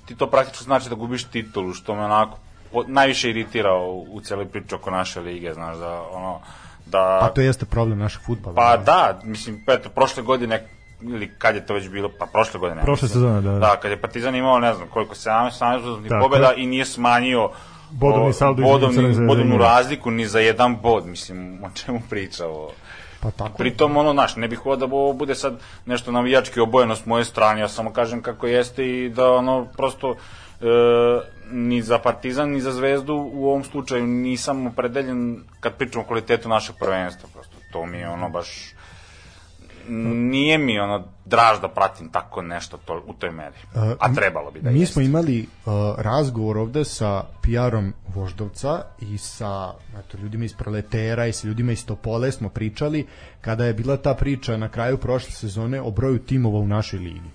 ti 0.07 0.17
to 0.17 0.31
praktično 0.31 0.65
znači 0.65 0.89
da 0.89 0.95
gubiš 0.95 1.25
titulu, 1.25 1.73
što 1.75 1.95
me 1.95 2.05
onako 2.05 2.39
po, 2.73 2.85
najviše 2.87 3.31
iritira 3.31 3.75
u, 3.75 4.07
u 4.11 4.21
celoj 4.21 4.49
priči 4.49 4.75
oko 4.75 4.91
naše 4.91 5.21
lige, 5.21 5.55
znaš, 5.55 5.77
da 5.77 6.03
ono, 6.13 6.41
da... 6.87 7.19
Pa 7.21 7.29
to 7.29 7.41
jeste 7.41 7.67
problem 7.67 7.99
našeg 7.99 8.23
futbala. 8.23 8.55
Pa 8.55 8.77
da, 8.77 9.21
mislim, 9.25 9.65
eto, 9.67 9.89
prošle 9.89 10.23
godine 10.23 10.69
ili 11.03 11.31
kad 11.39 11.55
je 11.55 11.67
to 11.67 11.75
već 11.75 11.89
bilo, 11.89 12.11
pa 12.19 12.27
prošle 12.27 12.61
godine. 12.61 12.83
Prošle 12.83 13.09
sezone, 13.09 13.41
da, 13.41 13.51
da. 13.51 13.59
Da, 13.59 13.77
kad 13.83 13.91
je 13.91 14.01
Partizan 14.01 14.35
imao, 14.35 14.59
ne 14.59 14.75
znam, 14.75 14.89
koliko, 14.89 15.15
17, 15.15 15.51
17 15.61 15.79
uzastopnih 15.79 16.11
Tako 16.11 16.23
pobjeda 16.23 16.49
je. 16.49 16.63
i 16.63 16.67
nije 16.67 16.85
smanjio 16.85 17.51
Bodovni 17.91 18.33
saldo 18.33 18.63
bodovni, 18.63 19.27
bodovnu 19.27 19.59
razliku 19.59 20.11
ni 20.11 20.27
za 20.27 20.41
jedan 20.41 20.77
bod, 20.83 21.07
mislim, 21.07 21.65
o 21.65 21.71
čemu 21.75 22.01
priča 22.11 22.47
ovo. 22.47 22.73
Pa 23.21 23.31
tako. 23.31 23.59
Pritom, 23.59 23.97
ono, 23.97 24.13
naš, 24.13 24.37
ne 24.37 24.49
bih 24.49 24.67
ovo 24.67 24.77
da 24.77 24.85
ovo 24.85 25.13
bude 25.13 25.35
sad 25.35 25.61
nešto 25.87 26.13
navijački 26.13 26.61
obojeno 26.61 26.97
s 26.97 27.07
moje 27.07 27.25
strane, 27.25 27.61
ja 27.61 27.69
samo 27.69 27.93
kažem 27.93 28.23
kako 28.23 28.47
jeste 28.47 28.87
i 28.87 29.09
da, 29.09 29.31
ono, 29.31 29.67
prosto, 29.77 30.11
e, 30.11 30.67
ni 31.51 31.83
za 31.83 31.99
Partizan, 31.99 32.51
ni 32.51 32.61
za 32.61 32.73
Zvezdu 32.73 33.31
u 33.33 33.49
ovom 33.49 33.65
slučaju 33.65 34.07
nisam 34.07 34.67
opredeljen 34.67 35.41
kad 35.61 35.75
pričamo 35.75 36.05
o 36.05 36.07
kvalitetu 36.07 36.49
našeg 36.49 36.77
prvenstva, 36.81 37.29
prosto, 37.33 37.57
to 37.73 37.87
mi 37.87 37.99
je 37.99 38.09
ono 38.09 38.29
baš, 38.29 38.75
nije 39.89 40.59
mi 40.59 40.79
ono 40.79 41.05
draž 41.25 41.61
da 41.61 41.69
pratim 41.69 42.09
tako 42.09 42.43
nešto 42.43 42.77
to, 42.77 43.03
u 43.07 43.13
toj 43.13 43.31
meri. 43.31 43.57
A 43.75 44.15
trebalo 44.15 44.51
bi 44.51 44.61
da 44.61 44.71
Mi 44.71 44.81
jeste. 44.81 44.93
smo 44.93 45.03
imali 45.03 45.41
uh, 45.41 45.73
razgovor 45.99 46.59
ovde 46.59 46.85
sa 46.85 47.25
PR-om 47.43 47.93
Voždovca 48.15 48.83
i 49.01 49.19
sa 49.19 49.73
eto, 49.99 50.19
ljudima 50.19 50.45
iz 50.45 50.55
Proletera 50.55 51.27
i 51.27 51.33
sa 51.33 51.49
ljudima 51.49 51.73
iz 51.73 51.87
Topole 51.87 52.33
smo 52.33 52.49
pričali 52.49 53.07
kada 53.41 53.65
je 53.65 53.75
bila 53.75 53.97
ta 53.97 54.15
priča 54.15 54.57
na 54.57 54.69
kraju 54.69 54.99
prošle 54.99 55.31
sezone 55.31 55.81
o 55.81 55.91
broju 55.91 56.19
timova 56.19 56.59
u 56.59 56.67
našoj 56.67 56.99
ligi. 56.99 57.31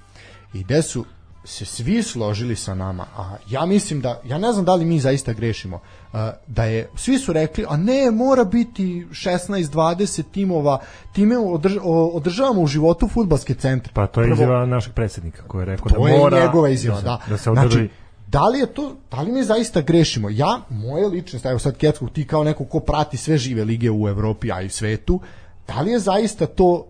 I 0.53 0.63
gde 0.63 0.81
su 0.81 1.05
se 1.43 1.65
svi 1.65 2.03
složili 2.03 2.55
sa 2.55 2.75
nama, 2.75 3.05
a 3.17 3.35
ja 3.49 3.65
mislim 3.65 4.01
da, 4.01 4.21
ja 4.25 4.37
ne 4.37 4.53
znam 4.53 4.65
da 4.65 4.75
li 4.75 4.85
mi 4.85 4.99
zaista 4.99 5.33
grešimo, 5.33 5.75
uh, 5.75 6.19
da 6.47 6.63
je, 6.63 6.89
svi 6.95 7.17
su 7.17 7.33
rekli, 7.33 7.65
a 7.69 7.77
ne, 7.77 8.11
mora 8.11 8.43
biti 8.43 9.07
16-20 9.11 10.23
timova, 10.31 10.79
time 11.13 11.37
održ, 11.37 11.77
održavamo 12.13 12.61
u 12.61 12.67
životu 12.67 13.07
futbalske 13.07 13.53
centre. 13.53 13.93
Pa 13.93 14.07
to 14.07 14.21
je 14.21 14.27
Prvo- 14.27 14.33
izjava 14.35 14.65
našeg 14.65 14.93
predsjednika 14.93 15.43
koji 15.47 15.61
je 15.61 15.65
rekao 15.65 15.89
to 15.89 15.93
da 15.95 16.17
mora 16.17 16.37
je 16.37 16.45
njegova 16.45 16.69
izjava, 16.69 16.99
se- 16.99 17.03
da. 17.03 17.19
da 17.29 17.37
se 17.37 17.51
održi 17.51 17.67
Znači, 17.69 17.89
da 18.27 18.47
li 18.47 18.59
je 18.59 18.65
to, 18.65 18.95
da 19.11 19.21
li 19.21 19.31
mi 19.31 19.43
zaista 19.43 19.81
grešimo? 19.81 20.29
Ja, 20.29 20.61
moje 20.69 21.07
lične 21.07 21.39
stav, 21.39 21.51
evo 21.51 21.59
sad 21.59 21.77
Kecko, 21.77 22.07
ti 22.07 22.27
kao 22.27 22.43
neko 22.43 22.65
ko 22.65 22.79
prati 22.79 23.17
sve 23.17 23.37
žive 23.37 23.63
lige 23.63 23.91
u 23.91 24.07
Evropi, 24.07 24.51
a 24.51 24.61
i 24.61 24.69
svetu, 24.69 25.19
da 25.67 25.81
li 25.81 25.91
je 25.91 25.99
zaista 25.99 26.45
to 26.45 26.85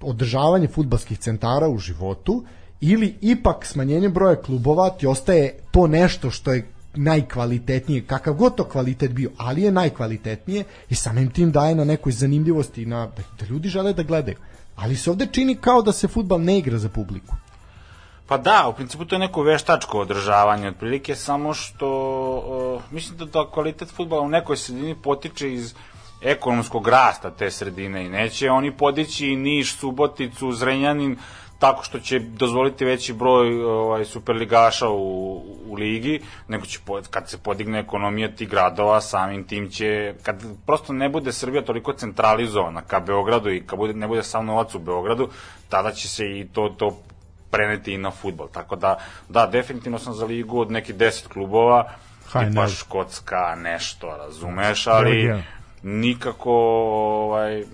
održavanje 0.00 0.68
futbalskih 0.68 1.18
centara 1.18 1.68
u 1.68 1.78
životu 1.78 2.44
ili 2.90 3.14
ipak 3.20 3.66
smanjenje 3.66 4.08
broja 4.08 4.36
klubova 4.42 4.90
ti 4.90 5.06
ostaje 5.06 5.54
to 5.70 5.86
nešto 5.86 6.30
što 6.30 6.52
je 6.52 6.66
najkvalitetnije, 6.94 8.06
kakav 8.06 8.34
god 8.34 8.54
to 8.54 8.64
kvalitet 8.64 9.12
bio, 9.12 9.30
ali 9.36 9.62
je 9.62 9.72
najkvalitetnije 9.72 10.64
i 10.88 10.94
samim 10.94 11.30
tim 11.30 11.52
daje 11.52 11.74
na 11.74 11.84
nekoj 11.84 12.12
zanimljivosti 12.12 12.86
na, 12.86 13.06
da, 13.06 13.22
da 13.40 13.46
ljudi 13.46 13.68
žele 13.68 13.92
da 13.92 14.02
gledaju. 14.02 14.36
Ali 14.76 14.96
se 14.96 15.10
ovde 15.10 15.26
čini 15.32 15.54
kao 15.54 15.82
da 15.82 15.92
se 15.92 16.08
futbal 16.08 16.40
ne 16.40 16.58
igra 16.58 16.78
za 16.78 16.88
publiku. 16.88 17.34
Pa 18.26 18.38
da, 18.38 18.68
u 18.68 18.72
principu 18.72 19.04
to 19.04 19.14
je 19.14 19.18
neko 19.18 19.42
veštačko 19.42 20.00
održavanje, 20.00 20.68
otprilike 20.68 21.14
samo 21.14 21.54
što, 21.54 21.90
uh, 22.76 22.92
mislim 22.92 23.18
da, 23.18 23.24
da 23.24 23.50
kvalitet 23.52 23.88
futbala 23.90 24.22
u 24.22 24.28
nekoj 24.28 24.56
sredini 24.56 24.94
potiče 25.02 25.52
iz 25.52 25.74
ekonomskog 26.22 26.88
rasta 26.88 27.30
te 27.30 27.50
sredine 27.50 28.06
i 28.06 28.08
neće 28.08 28.50
oni 28.50 28.76
podići 28.76 29.36
Niš, 29.36 29.76
Suboticu, 29.76 30.52
Zrenjanin 30.52 31.16
tako 31.64 31.82
što 31.84 31.98
će 31.98 32.18
dozvoliti 32.18 32.84
veći 32.84 33.12
broj 33.12 33.64
ovaj, 33.64 34.04
superligaša 34.04 34.88
u, 34.88 35.42
u 35.66 35.74
ligi, 35.74 36.20
nego 36.48 36.66
će 36.66 36.78
kad 37.10 37.28
se 37.28 37.38
podigne 37.38 37.78
ekonomija 37.78 38.28
tih 38.28 38.48
gradova, 38.48 39.00
samim 39.00 39.44
tim 39.44 39.70
će, 39.70 40.14
kad 40.22 40.42
prosto 40.66 40.92
ne 40.92 41.08
bude 41.08 41.32
Srbija 41.32 41.64
toliko 41.64 41.92
centralizovana 41.92 42.82
ka 42.82 43.00
Beogradu 43.00 43.50
i 43.50 43.62
kad 43.66 43.78
bude, 43.78 43.94
ne 43.94 44.06
bude 44.06 44.22
sam 44.22 44.46
novac 44.46 44.74
u 44.74 44.78
Beogradu, 44.78 45.28
tada 45.68 45.92
će 45.92 46.08
se 46.08 46.24
i 46.24 46.48
to, 46.52 46.68
to 46.78 46.98
preneti 47.50 47.94
i 47.94 47.98
na 47.98 48.10
futbol. 48.10 48.48
Tako 48.52 48.76
da, 48.76 48.98
da, 49.28 49.46
definitivno 49.46 49.98
sam 49.98 50.14
za 50.14 50.24
ligu 50.24 50.60
od 50.60 50.70
nekih 50.70 50.94
10 50.94 51.28
klubova, 51.28 51.92
tipa 52.32 52.68
Škotska, 52.68 53.56
nešto, 53.62 54.16
razumeš, 54.16 54.86
ali 54.86 55.42
nikako 55.82 56.52
ovaj, 56.52 57.64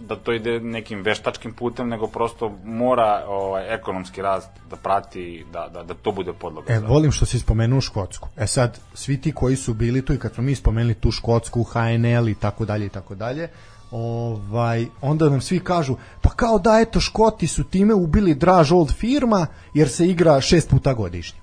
da 0.00 0.16
to 0.16 0.32
ide 0.32 0.60
nekim 0.60 1.02
veštačkim 1.02 1.52
putem, 1.52 1.88
nego 1.88 2.06
prosto 2.06 2.52
mora 2.64 3.24
ovaj, 3.28 3.74
ekonomski 3.74 4.22
rast 4.22 4.50
da 4.70 4.76
prati, 4.76 5.44
da, 5.52 5.68
da, 5.68 5.82
da 5.82 5.94
to 5.94 6.12
bude 6.12 6.32
podloga. 6.32 6.72
E, 6.72 6.80
volim 6.80 7.12
što 7.12 7.26
si 7.26 7.38
spomenuo 7.38 7.80
Škotsku. 7.80 8.28
E 8.36 8.46
sad, 8.46 8.80
svi 8.94 9.20
ti 9.20 9.32
koji 9.32 9.56
su 9.56 9.74
bili 9.74 10.04
tu 10.04 10.14
i 10.14 10.18
kad 10.18 10.34
smo 10.34 10.42
mi 10.44 10.54
spomenuli 10.54 10.94
tu 10.94 11.10
Škotsku, 11.10 11.62
HNL 11.62 12.28
i 12.28 12.34
tako 12.34 12.64
dalje 12.64 12.86
i 12.86 12.88
tako 12.88 13.14
dalje, 13.14 13.48
ovaj, 13.90 14.86
onda 15.00 15.28
nam 15.28 15.40
svi 15.40 15.60
kažu, 15.60 15.96
pa 16.22 16.30
kao 16.30 16.58
da 16.58 16.78
eto 16.80 17.00
Škoti 17.00 17.46
su 17.46 17.64
time 17.64 17.94
ubili 17.94 18.34
draž 18.34 18.72
old 18.72 18.92
firma 18.92 19.46
jer 19.74 19.88
se 19.88 20.06
igra 20.06 20.40
šest 20.40 20.70
puta 20.70 20.94
godišnje. 20.94 21.40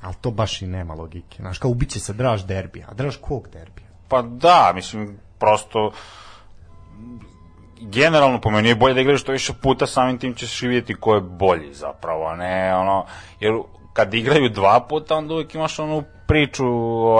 Ali 0.00 0.14
to 0.20 0.30
baš 0.30 0.62
i 0.62 0.66
nema 0.66 0.94
logike. 0.94 1.36
Znaš, 1.42 1.58
kao 1.58 1.70
ubiće 1.70 2.00
se 2.00 2.12
draž 2.12 2.44
derbija. 2.44 2.86
A 2.90 2.94
draž 2.94 3.16
kog 3.16 3.48
derbija? 3.52 3.86
Pa 4.08 4.22
da, 4.22 4.72
mislim, 4.74 5.18
prosto 5.38 5.92
generalno 7.80 8.40
po 8.40 8.50
meni 8.50 8.68
je 8.68 8.74
bolje 8.74 8.94
da 8.94 9.00
igraš 9.00 9.20
što 9.20 9.32
više 9.32 9.52
puta, 9.62 9.86
samim 9.86 10.18
tim 10.18 10.34
ćeš 10.34 10.62
vidjeti 10.62 10.94
ko 10.94 11.14
je 11.14 11.20
bolji 11.20 11.74
zapravo, 11.74 12.36
ne 12.36 12.76
ono, 12.76 13.06
jer 13.40 13.52
kad 13.92 14.14
igraju 14.14 14.48
dva 14.48 14.80
puta, 14.80 15.16
onda 15.16 15.34
uvijek 15.34 15.54
imaš 15.54 15.78
onu 15.78 16.04
priču, 16.26 16.64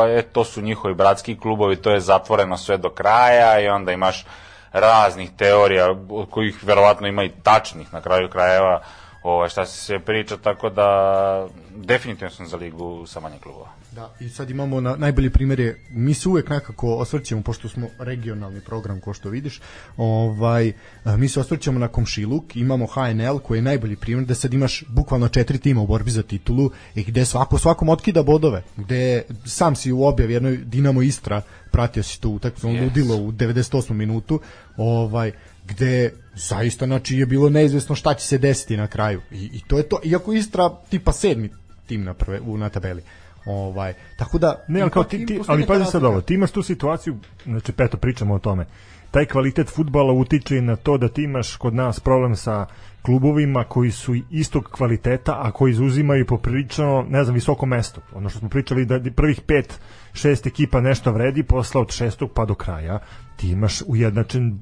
e, 0.09 0.23
to 0.23 0.45
su 0.45 0.63
njihovi 0.63 0.95
bratski 0.95 1.39
klubovi, 1.39 1.77
to 1.77 1.91
je 1.91 2.01
zatvoreno 2.01 2.57
sve 2.57 2.77
do 2.77 2.91
kraja 2.91 3.61
i 3.61 3.69
onda 3.69 3.93
imaš 3.93 4.25
raznih 4.73 5.31
teorija, 5.37 5.91
od 6.11 6.31
kojih 6.31 6.65
verovatno 6.65 7.07
ima 7.07 7.25
i 7.25 7.33
tačnih 7.43 7.93
na 7.93 8.01
kraju 8.01 8.29
krajeva, 8.29 8.81
ovaj, 9.25 9.49
šta 9.49 9.67
se 9.67 9.99
priča, 9.99 10.37
tako 10.37 10.71
da 10.71 11.49
definitivno 11.77 12.31
sam 12.31 12.47
za 12.47 12.57
ligu 12.57 13.07
sa 13.07 13.21
manje 13.21 13.39
klubova. 13.39 13.69
Da, 13.93 14.15
i 14.21 14.29
sad 14.29 14.51
imamo 14.51 14.81
na, 14.81 14.97
najbolji 14.97 15.31
primjer 15.31 15.61
je, 15.61 15.81
mi 15.91 16.15
se 16.15 16.29
uvek 16.29 16.51
nekako 16.51 16.95
osvrćemo, 16.95 17.43
pošto 17.43 17.69
smo 17.69 17.89
regionalni 17.99 18.61
program, 18.61 19.01
ko 19.01 19.15
što 19.15 19.29
vidiš, 19.29 19.61
ovaj, 19.97 20.73
mi 21.05 21.29
se 21.29 21.41
osvrćemo 21.41 21.79
na 21.79 21.89
Komšiluk, 21.89 22.57
imamo 22.57 22.87
HNL 22.87 23.39
koji 23.39 23.59
je 23.59 23.63
najbolji 23.63 23.97
primjer, 23.97 24.27
da 24.27 24.35
sad 24.35 24.55
imaš 24.55 24.85
bukvalno 24.89 25.29
četiri 25.29 25.59
tima 25.59 25.81
u 25.81 25.87
borbi 25.87 26.11
za 26.11 26.23
titulu 26.23 26.71
i 26.95 27.05
gde 27.05 27.25
svako 27.25 27.59
svakom 27.59 27.89
otkida 27.89 28.23
bodove, 28.23 28.63
gde 28.77 29.23
sam 29.45 29.77
si 29.77 29.93
u 29.93 30.05
objav 30.05 30.31
jednoj 30.31 30.57
Dinamo 30.57 31.03
Istra, 31.03 31.43
pratio 31.71 32.03
si 32.03 32.21
tu 32.21 32.31
utakmicu, 32.31 32.67
yes. 32.67 32.83
ludilo 32.83 33.17
u 33.17 33.33
98. 33.33 33.93
minutu, 33.93 34.41
ovaj, 34.77 35.33
gde 35.67 36.24
zaista 36.35 36.87
znači 36.87 37.17
je 37.17 37.27
bilo 37.27 37.49
neizvesno 37.49 37.95
šta 37.95 38.15
će 38.15 38.27
se 38.27 38.39
desiti 38.39 38.77
na 38.77 38.87
kraju 38.87 39.21
i, 39.31 39.51
i 39.53 39.61
to 39.67 39.79
je 39.79 39.89
to 39.89 40.01
iako 40.05 40.33
Istra 40.33 40.71
tipa 40.91 41.13
sedmi 41.13 41.51
tim 41.87 42.05
na 42.05 42.15
prve 42.15 42.41
u 42.41 42.59
na 42.59 42.69
tabeli 42.69 43.03
ovaj 43.47 43.95
tako 44.17 44.39
da 44.39 44.65
ne 44.69 44.81
ali 44.81 44.91
kao 44.91 45.05
ti, 45.05 45.27
ti 45.27 45.41
ali 45.47 45.67
pazi 45.67 45.85
sad 45.85 46.05
ovo 46.05 46.21
ti 46.21 46.35
imaš 46.35 46.51
tu 46.51 46.63
situaciju 46.63 47.17
znači 47.45 47.73
peto 47.73 47.97
pričamo 47.97 48.35
o 48.35 48.39
tome 48.39 48.67
taj 49.15 49.27
kvalitet 49.27 49.69
fudbala 49.71 50.13
utiče 50.13 50.61
na 50.61 50.77
to 50.77 50.99
da 50.99 51.09
ti 51.09 51.23
imaš 51.23 51.57
kod 51.57 51.75
nas 51.75 52.01
problem 52.01 52.37
sa 52.37 52.67
klubovima 53.03 53.65
koji 53.65 53.91
su 53.91 54.15
istog 54.31 54.65
kvaliteta, 54.65 55.41
a 55.43 55.51
koji 55.51 55.71
izuzimaju 55.71 56.27
poprilično, 56.27 57.07
ne 57.09 57.25
znam, 57.25 57.35
visoko 57.35 57.67
mesto. 57.67 58.01
Ono 58.15 58.29
što 58.29 58.39
smo 58.39 58.49
pričali 58.49 58.85
da 58.85 59.01
prvih 59.17 59.41
pet, 59.41 59.81
šest 60.13 60.47
ekipa 60.47 60.81
nešto 60.81 61.13
vredi, 61.13 61.43
posla 61.43 61.81
od 61.81 61.91
šestog 61.91 62.31
pa 62.35 62.45
do 62.45 62.55
kraja, 62.55 62.99
ti 63.37 63.51
imaš 63.51 63.83
ujednačen 63.87 64.59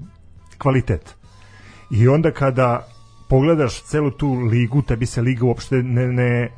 kvalitet. 0.58 1.16
I 1.92 2.08
onda 2.08 2.30
kada 2.30 2.88
pogledaš 3.28 3.82
celu 3.82 4.10
tu 4.10 4.32
ligu, 4.34 4.82
tebi 4.82 5.06
se 5.06 5.22
liga 5.22 5.44
uopšte 5.46 5.82
ne, 5.82 6.06
ne, 6.06 6.50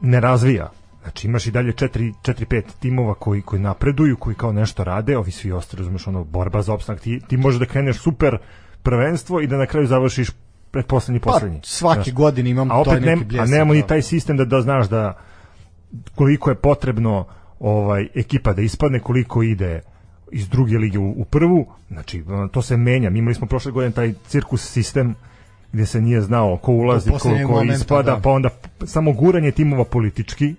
ne 0.00 0.20
razvija. 0.20 0.70
Znači 1.02 1.26
imaš 1.26 1.46
i 1.46 1.50
dalje 1.50 1.72
4 1.72 2.12
4 2.22 2.44
5 2.46 2.62
timova 2.80 3.14
koji 3.14 3.42
koji 3.42 3.62
napreduju, 3.62 4.16
koji 4.16 4.36
kao 4.36 4.52
nešto 4.52 4.84
rade, 4.84 5.16
ovi 5.18 5.30
svi 5.30 5.52
ostali, 5.52 5.80
razumeš, 5.80 6.06
ono 6.06 6.24
borba 6.24 6.62
za 6.62 6.74
opstanak. 6.74 7.00
Ti 7.00 7.20
ti 7.28 7.36
možeš 7.36 7.60
da 7.60 7.66
kreneš 7.66 7.98
super 7.98 8.38
prvenstvo 8.82 9.40
i 9.40 9.46
da 9.46 9.56
na 9.56 9.66
kraju 9.66 9.86
završiš 9.86 10.30
pretposlednji 10.70 11.20
poslednji. 11.20 11.58
Pa, 11.58 11.66
svake 11.66 11.94
znači, 11.94 12.12
godine 12.12 12.50
imam 12.50 12.70
a 12.70 12.80
opet 12.80 13.02
neki 13.02 13.24
bljesak. 13.24 13.48
A 13.48 13.50
nemamo 13.50 13.74
ni 13.74 13.80
da. 13.80 13.86
taj 13.86 14.02
sistem 14.02 14.36
da 14.36 14.44
da 14.44 14.60
znaš 14.60 14.88
da 14.88 15.18
koliko 16.14 16.50
je 16.50 16.56
potrebno 16.56 17.26
ovaj 17.58 18.08
ekipa 18.14 18.52
da 18.52 18.62
ispadne, 18.62 19.00
koliko 19.00 19.42
ide 19.42 19.80
iz 20.32 20.48
druge 20.48 20.78
lige 20.78 20.98
u, 20.98 21.10
u 21.10 21.24
prvu, 21.24 21.66
znači 21.90 22.24
to 22.52 22.62
se 22.62 22.76
menja. 22.76 23.10
Mi 23.10 23.18
imali 23.18 23.34
smo 23.34 23.46
prošle 23.46 23.72
godine 23.72 23.92
taj 23.92 24.14
cirkus 24.28 24.70
sistem 24.70 25.14
gde 25.72 25.86
se 25.86 26.00
nije 26.00 26.20
znao 26.20 26.56
ko 26.56 26.72
ulazi, 26.72 27.10
ko, 27.10 27.18
ko 27.18 27.62
ispada, 27.62 28.14
da. 28.14 28.20
pa 28.20 28.30
onda 28.30 28.48
samo 28.84 29.12
guranje 29.12 29.50
timova 29.50 29.84
politički, 29.84 30.54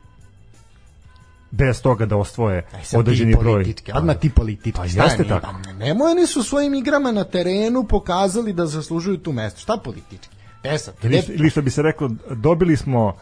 bez 1.52 1.82
toga 1.82 2.06
da 2.06 2.18
osvoje 2.18 2.66
Aj, 2.74 3.00
određeni 3.00 3.36
broj. 3.36 3.74
Odmah 3.94 4.18
ti 4.18 4.30
politički. 4.30 4.78
Pa 4.78 4.84
jeste 4.84 5.24
tako. 5.24 5.48
Pa, 5.64 5.72
nemoj, 5.74 6.12
oni 6.12 6.28
su 6.28 6.44
svojim 6.44 6.74
igrama 6.74 7.12
na 7.12 7.24
terenu 7.24 7.84
pokazali 7.84 8.54
da 8.54 8.66
zaslužuju 8.66 9.18
tu 9.18 9.32
mesto. 9.32 9.60
Šta 9.60 9.78
politički? 9.78 10.36
E 10.64 10.78
sad, 10.78 10.94
ili, 11.04 11.24
ili 11.28 11.50
što 11.50 11.62
bi 11.62 11.70
se 11.70 11.82
reklo, 11.82 12.10
dobili 12.30 12.78
smo 12.78 13.14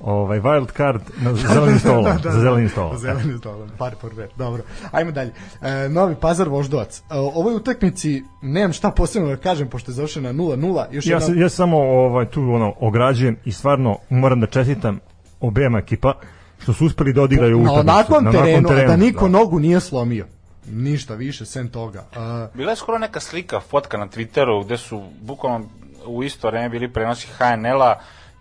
ovaj 0.00 0.40
wild 0.40 0.76
card 0.76 1.02
na 1.24 1.34
zelenim 1.34 1.78
stolom, 1.78 2.04
da, 2.04 2.12
da, 2.12 2.30
za 2.30 2.40
zelenim 2.40 2.68
stolom. 2.68 2.92
Za 2.92 2.98
zelenim 2.98 3.38
stolom, 3.38 3.68
par 3.78 3.94
por 4.00 4.10
Dobro. 4.36 4.62
Ajmo 4.90 5.12
dalje. 5.12 5.32
E, 5.62 5.88
Novi 5.88 6.14
Pazar 6.14 6.48
Voždovac. 6.48 6.98
E, 6.98 7.02
ovoj 7.14 7.54
utakmici 7.54 8.22
nemam 8.42 8.72
šta 8.72 8.90
posebno 8.90 9.28
da 9.28 9.36
kažem 9.36 9.68
pošto 9.68 9.90
je 9.90 9.94
završena 9.94 10.32
0:0. 10.32 10.84
Još 10.90 11.06
ja, 11.06 11.18
jedna... 11.18 11.42
ja 11.42 11.48
samo 11.48 11.78
ovaj 11.78 12.26
tu 12.26 12.42
ono 12.42 12.74
ograđujem 12.80 13.36
i 13.44 13.52
stvarno 13.52 13.98
moram 14.10 14.40
da 14.40 14.46
čestitam 14.46 14.98
obema 15.40 15.78
ekipa 15.78 16.14
što 16.62 16.72
su 16.72 16.86
uspeli 16.86 17.12
da 17.12 17.22
odigraju 17.22 17.58
utakmicu. 17.58 17.84
Na 17.84 17.92
onakvom 17.92 18.32
terenu, 18.32 18.68
terenu, 18.68 18.88
da 18.88 18.96
niko 18.96 19.24
da. 19.24 19.38
nogu 19.38 19.58
nije 19.58 19.80
slomio. 19.80 20.26
Ništa 20.70 21.14
više, 21.14 21.46
sem 21.46 21.68
toga. 21.68 22.04
Uh, 22.10 22.56
Bila 22.56 22.70
je 22.70 22.76
skoro 22.76 22.98
neka 22.98 23.20
slika, 23.20 23.60
fotka 23.60 23.98
na 23.98 24.08
Twitteru, 24.08 24.64
gde 24.64 24.76
su 24.76 25.02
bukvalno 25.20 25.66
u 26.06 26.22
isto 26.22 26.48
vreme 26.48 26.68
bili 26.68 26.92
prenosi 26.92 27.28
HNL-a 27.38 27.98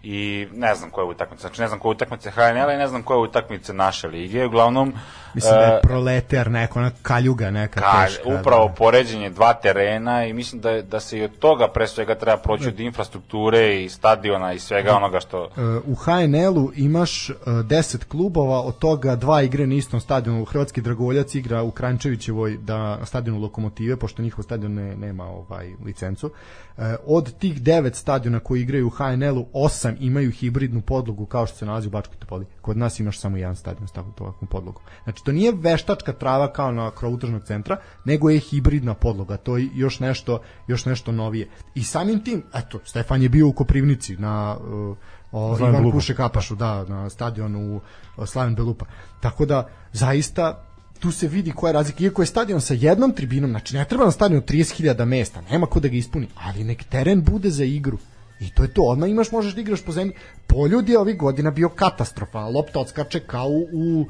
i 0.08 0.48
ne 0.54 0.76
znam 0.76 0.90
koje 0.90 1.06
utakmice, 1.06 1.42
znači 1.42 1.62
ne 1.62 1.68
znam 1.68 1.80
koje 1.80 1.92
utakmice 1.92 2.32
HNL-a 2.32 2.74
i 2.74 2.78
ne 2.78 2.88
znam 2.88 3.04
koje 3.04 3.20
utakmice 3.20 3.74
naše 3.74 4.08
lige, 4.08 4.46
uglavnom 4.46 4.94
Mislim 5.36 5.54
da 5.54 5.62
je 5.62 5.76
e, 5.76 5.80
proleter 5.82 6.52
neko, 6.52 6.80
ona 6.80 6.92
kaljuga 7.02 7.52
neka 7.52 7.82
ka, 7.82 8.06
teška. 8.06 8.40
Upravo 8.40 8.68
da. 8.68 8.74
poređenje 8.74 9.30
dva 9.30 9.54
terena 9.54 10.26
i 10.26 10.34
mislim 10.34 10.62
da, 10.62 10.82
da 10.82 11.00
se 11.00 11.18
i 11.18 11.24
od 11.24 11.40
toga 11.40 11.68
pre 11.68 11.88
svega 11.88 12.16
treba 12.16 12.38
proći 12.38 12.68
od 12.68 12.80
infrastrukture 12.80 13.84
i 13.84 13.90
stadiona 13.90 14.54
i 14.54 14.60
svega 14.60 14.90
da. 14.90 14.96
onoga 14.98 15.20
što... 15.20 15.44
E, 15.44 15.62
u 15.86 15.96
HNL-u 15.96 16.72
imaš 16.76 17.30
10 17.46 17.96
e, 17.96 18.06
klubova, 18.08 18.62
od 18.62 18.78
toga 18.78 19.16
dva 19.16 19.42
igre 19.42 19.68
na 19.68 19.76
istom 19.76 20.00
stadionu. 20.00 20.46
Hrvatski 20.46 20.82
Dragovoljac 20.82 21.36
igra 21.36 21.64
u 21.64 21.72
Krančevićevoj 21.72 22.58
da 22.58 23.00
stadionu 23.06 23.40
Lokomotive, 23.40 23.98
pošto 23.98 24.22
njihov 24.22 24.44
stadion 24.44 24.74
ne, 24.74 24.96
nema 24.96 25.24
ovaj 25.24 25.72
licencu. 25.86 26.32
Od 27.06 27.38
tih 27.38 27.62
devet 27.62 27.96
stadiona 27.96 28.40
koji 28.40 28.62
igraju 28.62 28.88
u 28.88 28.90
HNL-u, 28.90 29.46
osam 29.54 29.96
imaju 30.00 30.32
hibridnu 30.32 30.82
podlogu 30.82 31.26
kao 31.26 31.48
što 31.48 31.58
se 31.58 31.66
nalazi 31.66 31.88
u 31.88 31.92
Bačkoj 31.92 32.18
Topoli. 32.20 32.46
Kod 32.62 32.78
nas 32.78 33.00
imaš 33.00 33.20
samo 33.20 33.38
jedan 33.38 33.56
stadion 33.56 33.88
s 33.88 33.92
takvom 33.92 34.48
podlogom. 34.50 34.84
Znači 35.04 35.25
to 35.26 35.32
nije 35.32 35.54
veštačka 35.56 36.14
trava 36.14 36.54
kao 36.54 36.72
na 36.72 36.92
krovu 36.92 37.18
tržnog 37.18 37.44
centra, 37.44 37.78
nego 38.06 38.30
je 38.30 38.40
hibridna 38.40 38.94
podloga, 38.94 39.38
to 39.38 39.58
je 39.58 39.70
još 39.74 40.00
nešto, 40.00 40.42
još 40.68 40.86
nešto 40.86 41.12
novije. 41.12 41.50
I 41.76 41.84
samim 41.84 42.24
tim, 42.24 42.44
eto, 42.54 42.80
Stefan 42.86 43.22
je 43.22 43.30
bio 43.30 43.48
u 43.48 43.54
Koprivnici 43.54 44.18
na 44.18 44.58
uh, 44.58 44.98
o, 45.32 45.58
Ivan 45.60 45.72
Belupa. 45.72 45.98
Kuše 45.98 46.16
Kapašu, 46.16 46.56
da, 46.56 46.84
na 46.84 47.10
stadionu 47.10 47.82
uh, 48.18 48.28
Slaven 48.28 48.56
Belupa. 48.56 48.86
Tako 49.22 49.46
da, 49.46 49.68
zaista, 49.94 50.64
tu 51.00 51.12
se 51.12 51.28
vidi 51.28 51.52
koja 51.52 51.70
je 51.70 51.74
razlika. 51.74 52.04
Iako 52.04 52.22
je 52.22 52.26
stadion 52.26 52.62
sa 52.62 52.74
jednom 52.74 53.12
tribinom, 53.12 53.50
znači 53.50 53.76
ne 53.76 53.86
treba 53.86 54.06
na 54.06 54.12
stadion 54.12 54.42
30.000 54.42 55.06
mesta, 55.06 55.42
nema 55.52 55.66
ko 55.66 55.80
da 55.80 55.88
ga 55.88 55.98
ispuni, 55.98 56.28
ali 56.36 56.64
nek 56.64 56.84
teren 56.84 57.24
bude 57.24 57.50
za 57.50 57.64
igru. 57.64 57.98
I 58.40 58.50
to 58.50 58.64
je 58.64 58.74
to, 58.74 58.82
odmah 58.82 59.10
imaš, 59.10 59.32
možeš 59.32 59.56
da 59.56 59.62
igraš 59.62 59.82
po 59.82 59.92
zemlji. 59.92 60.16
Poljud 60.48 60.90
je 60.90 61.00
ovih 61.00 61.18
godina 61.18 61.52
bio 61.52 61.70
katastrofa, 61.70 62.40
lopta 62.40 62.80
odskače 62.80 63.20
kao 63.20 63.50
u 63.74 64.06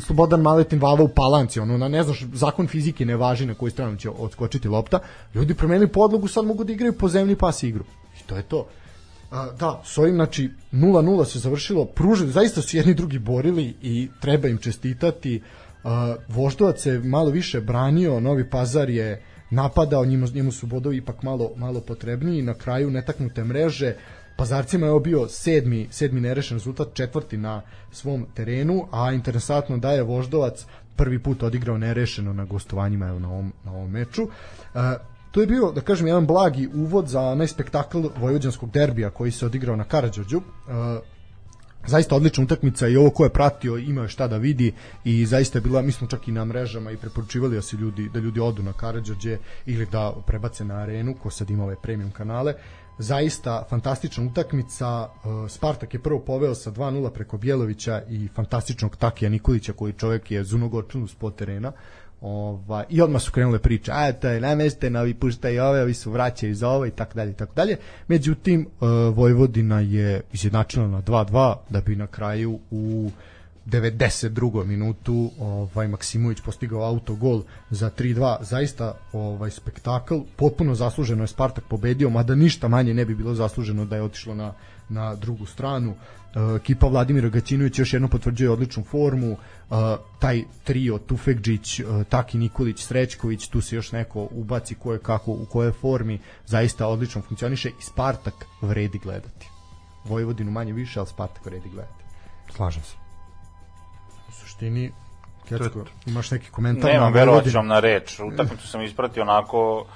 Slobodan 0.00 0.40
Maletin 0.40 0.80
Vava 0.80 1.02
u 1.02 1.08
Palanci, 1.08 1.60
ono, 1.60 1.78
na, 1.78 1.88
ne 1.88 2.02
znaš, 2.02 2.24
zakon 2.32 2.66
fizike 2.66 3.04
ne 3.04 3.16
važi 3.16 3.46
na 3.46 3.54
koju 3.54 3.70
stranu 3.70 3.96
će 3.96 4.10
odskočiti 4.10 4.68
lopta, 4.68 4.98
ljudi 5.34 5.54
promenili 5.54 5.92
podlogu, 5.92 6.28
sad 6.28 6.44
mogu 6.44 6.64
da 6.64 6.72
igraju 6.72 6.98
po 6.98 7.08
zemlji 7.08 7.36
pas 7.36 7.62
igru. 7.62 7.84
I 8.20 8.22
to 8.26 8.36
je 8.36 8.42
to. 8.42 8.66
A, 9.30 9.50
da, 9.58 9.82
s 9.84 9.98
ovim, 9.98 10.14
znači, 10.14 10.50
0-0 10.72 11.24
se 11.24 11.38
završilo, 11.38 11.84
pružili, 11.84 12.32
zaista 12.32 12.62
su 12.62 12.76
jedni 12.76 12.94
drugi 12.94 13.18
borili 13.18 13.74
i 13.82 14.08
treba 14.20 14.48
im 14.48 14.58
čestitati. 14.58 15.42
A, 15.84 16.14
Voždovac 16.28 16.80
se 16.80 16.98
malo 16.98 17.30
više 17.30 17.60
branio, 17.60 18.20
Novi 18.20 18.50
Pazar 18.50 18.90
je 18.90 19.22
napadao, 19.50 20.04
njemu, 20.04 20.26
njemu 20.34 20.52
su 20.52 20.66
bodovi 20.66 20.96
ipak 20.96 21.22
malo, 21.22 21.50
malo 21.56 21.80
potrebniji, 21.80 22.42
na 22.42 22.54
kraju 22.54 22.90
netaknute 22.90 23.44
mreže, 23.44 23.96
Pazarcima 24.36 24.86
je 24.86 24.92
obio 24.92 25.28
sedmi, 25.28 25.88
sedmi 25.90 26.20
nerešen 26.20 26.56
rezultat, 26.58 26.94
četvrti 26.94 27.36
na 27.36 27.62
svom 27.92 28.26
terenu, 28.34 28.86
a 28.92 29.12
interesantno 29.12 29.78
da 29.78 29.92
je 29.92 30.02
Voždovac 30.02 30.66
prvi 30.96 31.18
put 31.18 31.42
odigrao 31.42 31.78
nerešeno 31.78 32.32
na 32.32 32.44
gostovanjima 32.44 33.08
evo, 33.08 33.18
na, 33.18 33.28
ovom, 33.28 33.52
na 33.64 33.72
ovom 33.72 33.90
meču. 33.90 34.22
Uh, 34.22 34.80
to 35.30 35.40
je 35.40 35.46
bio, 35.46 35.72
da 35.72 35.80
kažem, 35.80 36.06
jedan 36.06 36.26
blagi 36.26 36.68
uvod 36.74 37.08
za 37.08 37.20
onaj 37.20 37.46
spektakl 37.46 38.02
vojvođanskog 38.20 38.70
derbija 38.70 39.10
koji 39.10 39.30
se 39.30 39.46
odigrao 39.46 39.76
na 39.76 39.84
Karadžođu. 39.84 40.36
Uh, 40.36 40.42
zaista 41.86 42.16
odlična 42.16 42.44
utakmica 42.44 42.88
i 42.88 42.96
ovo 42.96 43.10
ko 43.10 43.24
je 43.24 43.30
pratio 43.30 43.76
ima 43.76 44.02
je 44.02 44.08
šta 44.08 44.28
da 44.28 44.36
vidi 44.36 44.72
i 45.04 45.26
zaista 45.26 45.58
je 45.58 45.62
bila, 45.62 45.82
mi 45.82 45.92
smo 45.92 46.06
čak 46.06 46.28
i 46.28 46.32
na 46.32 46.44
mrežama 46.44 46.90
i 46.90 46.96
preporučivali 46.96 47.56
da 47.56 47.62
se 47.62 47.76
ljudi, 47.76 48.08
da 48.14 48.18
ljudi 48.18 48.40
odu 48.40 48.62
na 48.62 48.72
Karadžođe 48.72 49.38
ili 49.66 49.86
da 49.86 50.12
prebace 50.26 50.64
na 50.64 50.74
arenu, 50.74 51.14
ko 51.22 51.30
sad 51.30 51.50
ima 51.50 51.64
ove 51.64 51.76
premium 51.82 52.10
kanale 52.10 52.54
zaista 52.98 53.64
fantastična 53.70 54.24
utakmica. 54.24 55.08
Uh, 55.24 55.50
Spartak 55.50 55.94
je 55.94 56.02
prvo 56.02 56.20
poveo 56.20 56.54
sa 56.54 56.70
2-0 56.70 57.10
preko 57.10 57.38
Bjelovića 57.38 58.02
i 58.08 58.28
fantastičnog 58.34 58.96
Takija 58.96 59.28
Nikolića 59.28 59.72
koji 59.72 59.92
čovjek 59.92 60.30
je 60.30 60.44
zunogočan 60.44 61.08
s 61.08 61.14
terena. 61.36 61.72
Ova, 62.20 62.84
I 62.88 63.00
odmah 63.00 63.22
su 63.22 63.32
krenule 63.32 63.58
priče, 63.58 63.92
a 63.94 64.12
to 64.12 64.28
je 64.28 64.40
namesteno, 64.40 65.00
ovi 65.00 65.14
puštaju 65.14 65.62
ove, 65.62 65.82
ovi 65.82 65.94
su 65.94 66.10
vraćaju 66.10 66.54
za 66.54 66.68
ovo 66.68 66.86
i 66.86 66.90
tako 66.90 67.14
dalje 67.14 67.30
i 67.30 67.34
tako 67.34 67.54
dalje. 67.54 67.76
Međutim, 68.08 68.66
uh, 68.80 68.88
Vojvodina 69.16 69.80
je 69.80 70.22
izjednačila 70.32 70.88
na 70.88 71.02
2-2 71.02 71.56
da 71.70 71.80
bi 71.80 71.96
na 71.96 72.06
kraju 72.06 72.58
u 72.70 73.10
92. 73.66 74.64
minutu 74.64 75.30
ovaj 75.38 75.88
Maksimović 75.88 76.40
postigao 76.40 76.82
autogol 76.82 77.42
za 77.70 77.90
3-2 77.90 78.36
zaista 78.42 78.94
ovaj 79.12 79.50
spektakl 79.50 80.14
potpuno 80.36 80.74
zasluženo 80.74 81.22
je 81.22 81.28
Spartak 81.28 81.64
pobedio 81.68 82.10
mada 82.10 82.34
ništa 82.34 82.68
manje 82.68 82.94
ne 82.94 83.04
bi 83.04 83.14
bilo 83.14 83.34
zasluženo 83.34 83.84
da 83.84 83.96
je 83.96 84.02
otišlo 84.02 84.34
na 84.34 84.54
na 84.88 85.14
drugu 85.14 85.46
stranu. 85.46 85.90
Uh, 85.90 86.56
ekipa 86.56 86.86
Vladimira 86.86 87.28
Gaćinovića 87.28 87.82
još 87.82 87.92
jedno 87.92 88.08
potvrđuje 88.08 88.50
odličnu 88.50 88.84
formu. 88.84 89.32
Uh, 89.32 89.76
taj 90.18 90.42
trio 90.64 90.98
Tufekđić, 90.98 91.80
uh, 91.80 91.86
Taki 92.08 92.38
Nikolić, 92.38 92.84
Srećković 92.84 93.48
tu 93.48 93.60
se 93.60 93.76
još 93.76 93.92
neko 93.92 94.28
ubaci 94.30 94.74
ko 94.74 94.92
je 94.92 94.98
kako 94.98 95.30
u 95.30 95.46
kojoj 95.50 95.72
formi. 95.72 96.20
Zaista 96.46 96.86
odlično 96.86 97.22
funkcioniše 97.22 97.68
i 97.68 97.82
Spartak 97.82 98.46
vredi 98.62 98.98
gledati. 98.98 99.48
Vojvodinu 100.04 100.50
manje 100.50 100.72
više, 100.72 100.98
ali 101.00 101.08
Spartak 101.08 101.46
vredi 101.46 101.68
gledati. 101.68 102.04
Slažem 102.56 102.82
se 102.82 103.03
suštini 104.64 104.92
Kecko, 105.48 105.84
imaš 106.06 106.30
neki 106.30 106.50
komentar? 106.50 106.92
Nemam, 106.92 107.12
verovat 107.12 107.44
ću 107.44 107.56
vam 107.56 107.66
na 107.66 107.80
reč. 107.80 108.20
Utakmicu 108.20 108.68
sam 108.68 108.82
ispratio 108.82 109.22
onako 109.22 109.86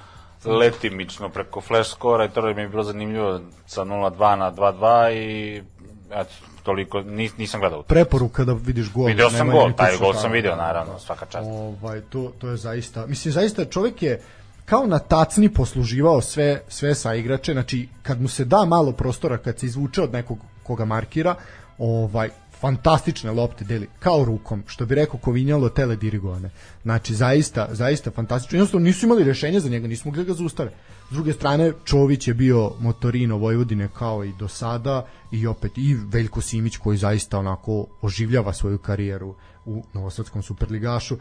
letimično 0.45 1.29
preko 1.29 1.61
flash 1.61 1.91
skora 1.91 2.25
i 2.25 2.29
to 2.29 2.41
mi 2.41 2.61
je 2.61 2.67
bilo 2.67 2.83
zanimljivo 2.83 3.39
sa 3.65 3.81
0-2 3.81 4.35
na 4.35 4.51
2-2 4.51 5.13
i 5.13 5.63
eto, 6.11 6.33
toliko, 6.63 7.01
nis, 7.01 7.37
nisam 7.37 7.59
gledao. 7.59 7.83
Preporuka 7.83 8.43
da 8.43 8.53
vidiš 8.53 8.91
gol. 8.91 9.05
Video 9.05 9.29
sam 9.29 9.49
gol, 9.51 9.73
taj 9.73 9.97
gol 9.97 10.13
sam 10.13 10.31
video, 10.31 10.55
naravno, 10.55 10.99
svaka 10.99 11.25
čast. 11.25 11.47
Ovaj, 11.49 12.01
to, 12.01 12.31
to 12.39 12.49
je 12.49 12.57
zaista, 12.57 13.05
mislim, 13.05 13.31
zaista 13.31 13.65
čovjek 13.65 14.03
je 14.03 14.21
kao 14.65 14.85
na 14.85 14.99
tacni 14.99 15.53
posluživao 15.53 16.21
sve, 16.21 16.61
sve 16.67 16.95
sa 16.95 17.15
igrače, 17.15 17.53
znači 17.53 17.87
kad 18.03 18.21
mu 18.21 18.27
se 18.27 18.45
da 18.45 18.65
malo 18.65 18.91
prostora, 18.91 19.37
kad 19.37 19.59
se 19.59 19.65
izvuče 19.65 20.01
od 20.01 20.13
nekog 20.13 20.37
koga 20.63 20.85
markira, 20.85 21.35
ovaj, 21.77 22.29
fantastične 22.59 23.31
lopte 23.31 23.65
deli 23.65 23.87
kao 23.99 24.25
rukom, 24.25 24.63
što 24.67 24.85
bi 24.85 24.95
rekao 24.95 25.19
Kovinjalo 25.19 25.69
teledirigovane. 25.69 26.49
Znači 26.83 27.15
zaista, 27.15 27.67
zaista 27.71 28.11
fantastično. 28.11 28.57
Jednostavno 28.57 28.83
nisu 28.83 29.05
imali 29.05 29.23
rešenja 29.23 29.59
za 29.59 29.69
njega, 29.69 29.87
nisu 29.87 30.07
mogli 30.07 30.23
da 30.23 30.27
ga 30.27 30.33
zaustave. 30.33 30.71
S 31.09 31.13
druge 31.13 31.33
strane, 31.33 31.73
Čović 31.85 32.27
je 32.27 32.33
bio 32.33 32.71
motorino 32.79 33.37
Vojvodine 33.37 33.89
kao 33.97 34.23
i 34.23 34.33
do 34.39 34.47
sada 34.47 35.05
i 35.31 35.47
opet 35.47 35.77
i 35.77 35.97
Veljko 36.11 36.41
Simić 36.41 36.77
koji 36.77 36.97
zaista 36.97 37.39
onako 37.39 37.85
oživljava 38.01 38.53
svoju 38.53 38.77
karijeru 38.77 39.35
u 39.65 39.83
Novosadskom 39.93 40.43
superligašu. 40.43 41.17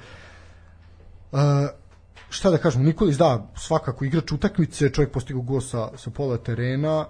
Uh, 1.33 1.39
šta 2.31 2.51
da 2.51 2.59
kažem, 2.59 2.83
Nikolić 2.83 3.17
da, 3.17 3.51
svakako 3.57 4.05
igrač 4.05 4.33
utakmice, 4.33 4.91
čovjek 4.91 5.13
postigao 5.13 5.43
gol 5.43 5.61
sa, 5.61 5.89
sa 5.97 6.11
pola 6.11 6.39
terena, 6.39 7.07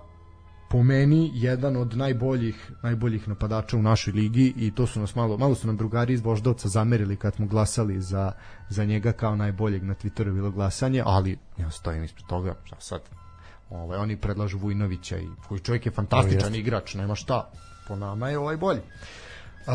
po 0.69 0.83
meni 0.83 1.31
jedan 1.35 1.77
od 1.77 1.97
najboljih 1.97 2.73
najboljih 2.83 3.29
napadača 3.29 3.77
u 3.77 3.83
našoj 3.83 4.13
ligi 4.13 4.55
i 4.57 4.75
to 4.75 4.87
su 4.87 5.01
nas 5.01 5.15
malo 5.15 5.39
malo 5.39 5.55
su 5.55 5.67
nam 5.67 5.77
drugari 5.77 6.13
iz 6.13 6.21
Voždovca 6.21 6.69
zamerili 6.69 7.17
kad 7.17 7.35
smo 7.35 7.47
glasali 7.47 8.01
za 8.01 8.33
za 8.69 8.85
njega 8.85 9.13
kao 9.13 9.37
najboljeg 9.37 9.85
na 9.85 9.95
Twitteru 9.95 10.35
bilo 10.35 10.51
glasanje, 10.51 11.03
ali 11.07 11.39
ja 11.59 11.71
stojim 11.71 12.05
ispred 12.05 12.27
toga, 12.27 12.55
šta 12.65 12.77
sad? 12.81 13.01
Ovaj 13.71 13.99
oni 13.99 14.17
predlažu 14.17 14.59
Vujnovića 14.59 15.19
i 15.19 15.29
koji 15.49 15.61
čovjek 15.61 15.87
je 15.87 15.93
fantastičan 15.93 16.53
no, 16.53 16.59
igrač, 16.59 16.95
nema 16.95 17.15
šta. 17.15 17.51
Po 17.89 17.97
nama 17.97 18.29
je 18.29 18.39
ovaj 18.39 18.57
bolji. 18.57 18.81
Uh, 18.81 19.75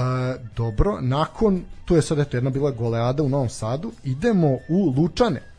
dobro, 0.55 1.01
nakon, 1.01 1.63
tu 1.85 1.95
je 1.95 2.01
sad 2.01 2.19
eto 2.19 2.37
jedna 2.37 2.49
bila 2.49 2.71
goleada 2.71 3.23
u 3.23 3.29
Novom 3.29 3.49
Sadu, 3.49 3.91
idemo 4.03 4.57
u 4.69 4.93
Lučane 4.97 5.52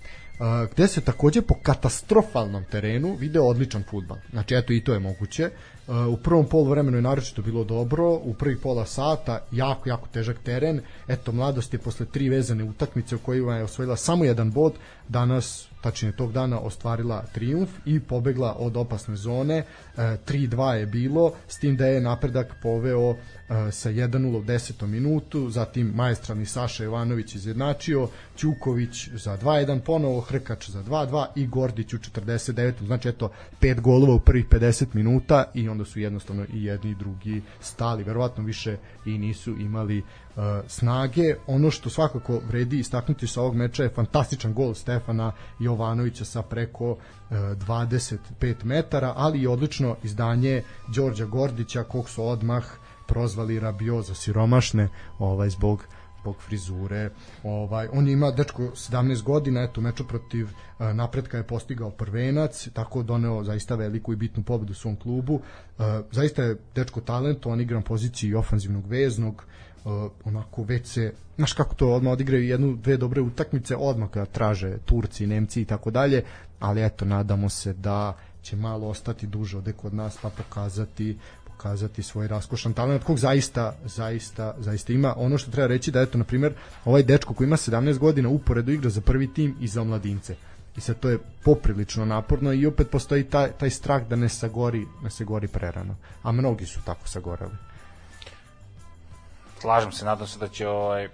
gde 0.73 0.89
se 0.89 1.01
takođe 1.01 1.43
po 1.43 1.55
katastrofalnom 1.63 2.65
terenu 2.71 3.17
video 3.21 3.45
odličan 3.45 3.85
futbal. 3.91 4.19
Znači, 4.31 4.55
eto, 4.55 4.73
i 4.73 4.81
to 4.81 4.93
je 4.93 4.99
moguće. 4.99 5.51
u 6.11 6.17
prvom 6.17 6.47
polu 6.47 6.71
vremenu 6.71 6.99
je 6.99 7.03
naročito 7.03 7.43
bilo 7.43 7.65
dobro, 7.65 8.13
u 8.13 8.35
prvih 8.35 8.59
pola 8.63 8.87
sata 8.87 9.39
jako, 9.53 9.89
jako 9.89 10.09
težak 10.09 10.39
teren. 10.45 10.81
Eto, 11.09 11.33
mladost 11.33 11.73
je 11.73 11.79
posle 11.79 12.07
tri 12.07 12.29
vezane 12.29 12.65
utakmice 12.65 13.17
u 13.17 13.19
kojima 13.19 13.57
je 13.57 13.65
osvojila 13.65 13.97
samo 13.97 14.25
jedan 14.25 14.51
bod, 14.51 14.73
danas 15.09 15.69
tačnije 15.83 16.17
tog 16.17 16.33
dana 16.33 16.61
ostvarila 16.61 17.25
triumf 17.33 17.71
i 17.85 18.01
pobegla 18.01 18.57
od 18.59 18.77
opasne 18.77 19.17
zone. 19.17 19.65
3-2 19.97 20.71
je 20.71 20.87
bilo, 20.87 21.33
s 21.49 21.59
tim 21.59 21.77
da 21.77 21.87
je 21.87 22.01
napredak 22.01 22.55
poveo 22.63 23.17
sa 23.73 23.91
1-0 23.91 24.37
u 24.37 24.43
10. 24.43 24.87
minutu, 24.87 25.51
zatim 25.51 25.93
maestralni 25.95 26.47
Saša 26.47 26.85
Jovanović 26.85 27.35
izjednačio, 27.35 28.09
Ćuković 28.37 29.09
za 29.09 29.39
2-1 29.39 29.81
ponovo, 29.81 30.21
Hrkač 30.21 30.71
za 30.71 30.83
2-2 30.83 31.27
i 31.37 31.47
Gordić 31.47 31.95
u 31.95 31.99
49. 31.99 32.87
Znači 32.87 33.09
eto, 33.09 33.31
pet 33.61 33.81
golova 33.81 34.15
u 34.15 34.21
prvih 34.21 34.49
50 34.49 34.87
minuta 34.93 35.45
i 35.55 35.69
onda 35.69 35.85
su 35.85 36.01
jednostavno 36.01 36.45
i 36.53 36.65
jedni 36.65 36.91
i 36.91 36.95
drugi 36.95 37.43
stali, 37.61 38.05
verovatno 38.05 38.45
više 38.45 38.77
i 39.07 39.19
nisu 39.19 39.51
imali 39.51 39.99
uh, 39.99 40.43
snage. 40.69 41.35
Ono 41.47 41.71
što 41.71 41.91
svakako 41.91 42.41
vredi 42.49 42.79
istaknuti 42.79 43.27
sa 43.27 43.41
ovog 43.41 43.55
meča 43.55 43.83
je 43.83 43.89
fantastičan 43.95 44.55
gol 44.55 44.75
Stefana 44.75 45.33
Jovanovića 45.61 46.25
sa 46.25 46.43
preko 46.43 46.91
uh, 46.91 46.99
25 47.31 48.65
metara, 48.65 49.13
ali 49.17 49.41
i 49.41 49.47
odlično 49.47 49.97
izdanje 50.03 50.63
Đorđa 50.95 51.25
Gordića 51.25 51.83
kog 51.83 52.09
su 52.09 52.25
odmah 52.25 52.65
prozvali 53.07 53.61
Rabio 53.61 54.03
za 54.03 54.15
siromašne 54.15 54.89
ovaj 55.19 55.51
zbog 55.51 55.87
zbog 56.25 56.37
frizure. 56.43 57.11
Ovaj 57.43 57.89
on 57.93 58.09
ima 58.09 58.31
dečko 58.31 58.63
17 58.63 59.23
godina, 59.23 59.63
eto 59.63 59.81
meču 59.81 60.07
protiv 60.09 60.45
uh, 60.45 60.87
Napretka 60.95 61.37
je 61.37 61.43
postigao 61.43 61.91
prvenac, 61.91 62.69
tako 62.73 63.03
doneo 63.03 63.45
zaista 63.45 63.75
veliku 63.75 64.13
i 64.13 64.17
bitnu 64.17 64.43
pobedu 64.43 64.75
svom 64.75 64.97
klubu. 64.97 65.35
Uh, 65.35 65.85
zaista 66.13 66.43
je 66.43 66.57
dečko 66.75 67.01
talent, 67.01 67.47
on 67.47 67.61
igra 67.61 67.77
na 67.77 67.83
poziciji 67.83 68.35
ofanzivnog 68.35 68.87
veznog, 68.87 69.45
uh, 69.85 69.93
onako 70.25 70.63
već 70.63 70.87
se, 70.87 71.13
znaš 71.37 71.53
kako 71.53 71.75
to, 71.75 71.93
odmah 71.93 72.13
odigraju 72.13 72.45
jednu, 72.45 72.77
dve 72.77 72.97
dobre 72.97 73.21
utakmice, 73.21 73.77
odmah 73.77 74.11
kada 74.11 74.27
traže 74.27 74.79
Turci, 74.85 75.27
Nemci 75.27 75.63
i 75.63 75.65
tako 75.65 75.91
dalje, 75.91 76.25
ali 76.61 76.85
eto, 76.85 77.05
nadamo 77.05 77.49
se 77.49 77.73
da 77.73 78.17
će 78.43 78.57
malo 78.57 78.89
ostati 78.89 79.27
duže 79.27 79.57
ovde 79.57 79.73
kod 79.73 79.95
nas 79.95 80.19
pa 80.23 80.31
pokazati 80.31 81.19
pokazati 81.57 82.03
svoj 82.03 82.29
raskošan 82.29 82.73
talent 82.73 83.05
kog 83.05 83.19
zaista 83.19 83.75
zaista 83.85 84.55
zaista 84.59 84.93
ima. 84.93 85.15
Ono 85.17 85.39
što 85.39 85.51
treba 85.51 85.67
reći 85.69 85.91
da 85.91 86.01
eto 86.01 86.19
na 86.19 86.25
primjer 86.25 86.55
ovaj 86.85 87.03
dečko 87.03 87.35
koji 87.35 87.47
ima 87.47 87.57
17 87.57 87.99
godina 87.99 88.29
uporedo 88.29 88.73
igra 88.73 88.91
za 88.91 89.01
prvi 89.01 89.35
tim 89.35 89.57
i 89.61 89.69
za 89.69 89.83
omladince 89.83 90.37
i 90.77 90.81
sad 90.81 91.01
to 91.01 91.09
je 91.09 91.19
poprilično 91.45 92.05
naporno 92.05 92.53
i 92.53 92.67
opet 92.67 92.91
postoji 92.91 93.25
taj, 93.25 93.53
taj 93.53 93.71
strah 93.71 94.09
da 94.09 94.17
ne 94.17 94.29
sagori, 94.29 94.87
ne 95.03 95.11
se 95.11 95.25
gori 95.25 95.49
prerano. 95.49 95.97
A 96.23 96.33
mnogi 96.33 96.67
su 96.67 96.81
tako 96.85 97.09
sagorali 97.09 97.55
slažem 99.65 99.93
se, 99.93 100.05
nadam 100.05 100.27
se 100.27 100.39
da 100.39 100.49
će 100.49 100.69
ovaj 100.69 101.09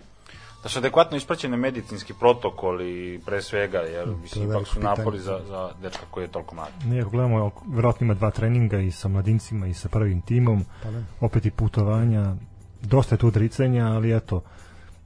da 0.62 0.68
su 0.68 0.78
adekvatno 0.78 1.16
ispraćene 1.16 1.56
medicinski 1.56 2.14
protokoli 2.14 3.20
pre 3.26 3.42
svega, 3.42 3.78
jer 3.78 4.08
mm, 4.08 4.20
mislim, 4.22 4.50
ipak 4.50 4.66
su 4.66 4.80
napori 4.80 5.18
za, 5.18 5.40
za 5.48 5.70
dečka 5.82 6.02
koji 6.10 6.24
je 6.24 6.28
toliko 6.28 6.54
mlad. 6.54 6.68
Ne, 6.84 7.00
ako 7.00 7.10
gledamo, 7.10 7.50
verovatno 7.66 8.04
ima 8.04 8.14
dva 8.14 8.30
treninga 8.30 8.78
i 8.78 8.90
sa 8.90 9.08
mladincima 9.08 9.66
i 9.66 9.74
sa 9.74 9.88
prvim 9.88 10.20
timom, 10.20 10.64
pa 10.82 10.90
ne. 10.90 11.04
opet 11.20 11.46
i 11.46 11.50
putovanja, 11.50 12.34
dosta 12.82 13.14
je 13.14 13.18
tu 13.18 13.26
odricanja, 13.26 13.86
ali 13.86 14.16
eto, 14.16 14.42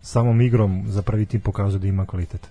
samom 0.02 0.40
igrom 0.40 0.84
za 0.86 1.02
prvi 1.02 1.26
tim 1.26 1.40
pokazuje 1.40 1.80
da 1.80 1.86
ima 1.86 2.06
kvalitet. 2.06 2.48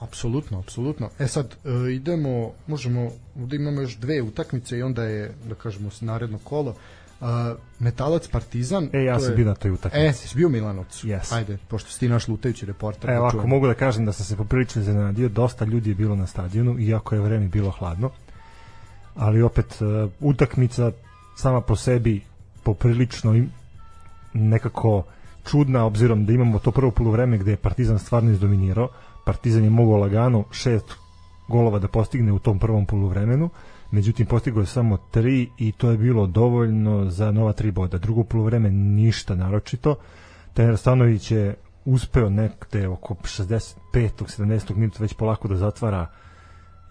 Apsolutno, 0.00 0.58
apsolutno. 0.58 1.10
E 1.18 1.26
sad, 1.26 1.56
e, 1.64 1.92
idemo, 1.92 2.52
možemo, 2.66 3.10
da 3.34 3.56
imamo 3.56 3.80
još 3.80 3.96
dve 3.96 4.22
utakmice 4.22 4.78
i 4.78 4.82
onda 4.82 5.04
je, 5.04 5.34
da 5.48 5.54
kažemo, 5.54 5.90
naredno 6.00 6.38
kolo. 6.38 6.70
Uh, 6.70 6.76
Metalac 7.78 8.28
Partizan. 8.28 8.88
E, 8.92 9.04
ja 9.04 9.20
sam 9.20 9.30
je- 9.30 9.36
bio 9.36 9.46
na 9.46 9.54
toj 9.54 9.70
utakmici. 9.70 10.06
E, 10.06 10.12
si 10.12 10.36
bio 10.36 10.46
u 10.48 10.50
Milanovcu? 10.50 11.06
Yes. 11.06 11.34
Ajde, 11.34 11.58
pošto 11.68 11.90
si 11.90 12.00
ti 12.00 12.08
naš 12.08 12.28
lutajući 12.28 12.66
reporter. 12.66 13.10
E, 13.10 13.14
da 13.14 13.20
ovako, 13.20 13.46
mogu 13.46 13.66
da 13.66 13.74
kažem 13.74 14.06
da 14.06 14.12
sam 14.12 14.26
se 14.26 14.36
poprilično 14.36 14.82
iznenadio, 14.82 15.28
dosta 15.28 15.64
ljudi 15.64 15.90
je 15.90 15.94
bilo 15.94 16.16
na 16.16 16.26
stadionu, 16.26 16.78
iako 16.78 17.14
je 17.14 17.20
vreme 17.20 17.48
bilo 17.48 17.70
hladno, 17.70 18.10
ali 19.14 19.42
opet 19.42 19.78
e, 19.82 19.84
utakmica 20.20 20.92
sama 21.36 21.60
po 21.60 21.76
sebi 21.76 22.22
poprilično 22.62 23.44
nekako 24.32 25.02
čudna, 25.50 25.84
obzirom 25.84 26.26
da 26.26 26.32
imamo 26.32 26.58
to 26.58 26.70
prvo 26.70 26.90
polovreme 26.90 27.38
gde 27.38 27.50
je 27.50 27.56
Partizan 27.56 27.98
stvarno 27.98 28.30
izdominirao, 28.30 28.88
Partizan 29.24 29.64
je 29.64 29.70
mogao 29.70 29.96
lagano 29.96 30.44
šest 30.50 30.84
golova 31.48 31.78
da 31.78 31.88
postigne 31.88 32.32
u 32.32 32.38
tom 32.38 32.58
prvom 32.58 32.86
poluvremenu, 32.86 33.50
međutim 33.90 34.26
postigao 34.26 34.60
je 34.60 34.66
samo 34.66 34.96
tri 34.96 35.48
i 35.58 35.72
to 35.72 35.90
je 35.90 35.98
bilo 35.98 36.26
dovoljno 36.26 37.10
za 37.10 37.30
nova 37.30 37.52
tri 37.52 37.70
boda. 37.70 37.98
Drugo 37.98 38.24
poluvreme 38.24 38.70
ništa 38.70 39.34
naročito. 39.34 39.94
Trener 40.54 40.76
Stanović 40.76 41.30
je 41.30 41.54
uspeo 41.84 42.30
nekde 42.30 42.88
oko 42.88 43.14
65. 43.14 43.74
70. 43.92 44.74
minuta 44.74 44.98
već 45.00 45.14
polako 45.14 45.48
da 45.48 45.56
zatvara 45.56 46.06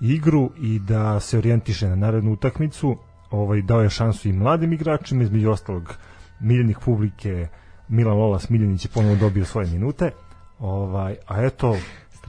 igru 0.02 0.52
i 0.62 0.80
da 0.80 1.20
se 1.20 1.38
orijentiše 1.38 1.88
na 1.88 1.96
narednu 1.96 2.32
utakmicu. 2.32 2.98
Ovaj 3.32 3.62
dao 3.62 3.82
je 3.82 3.90
šansu 3.90 4.30
i 4.30 4.34
mladim 4.34 4.74
igračima, 4.74 5.24
između 5.24 5.50
ostalog 5.50 5.94
miljenih 6.40 6.78
publike 6.86 7.48
Milan 7.88 8.18
Lolas 8.18 8.50
Miljanić 8.50 8.86
je 8.86 8.92
ponovo 8.94 9.16
dobio 9.16 9.46
svoje 9.46 9.68
minute. 9.68 10.12
Ovaj, 10.60 11.16
a 11.28 11.46
eto, 11.46 11.78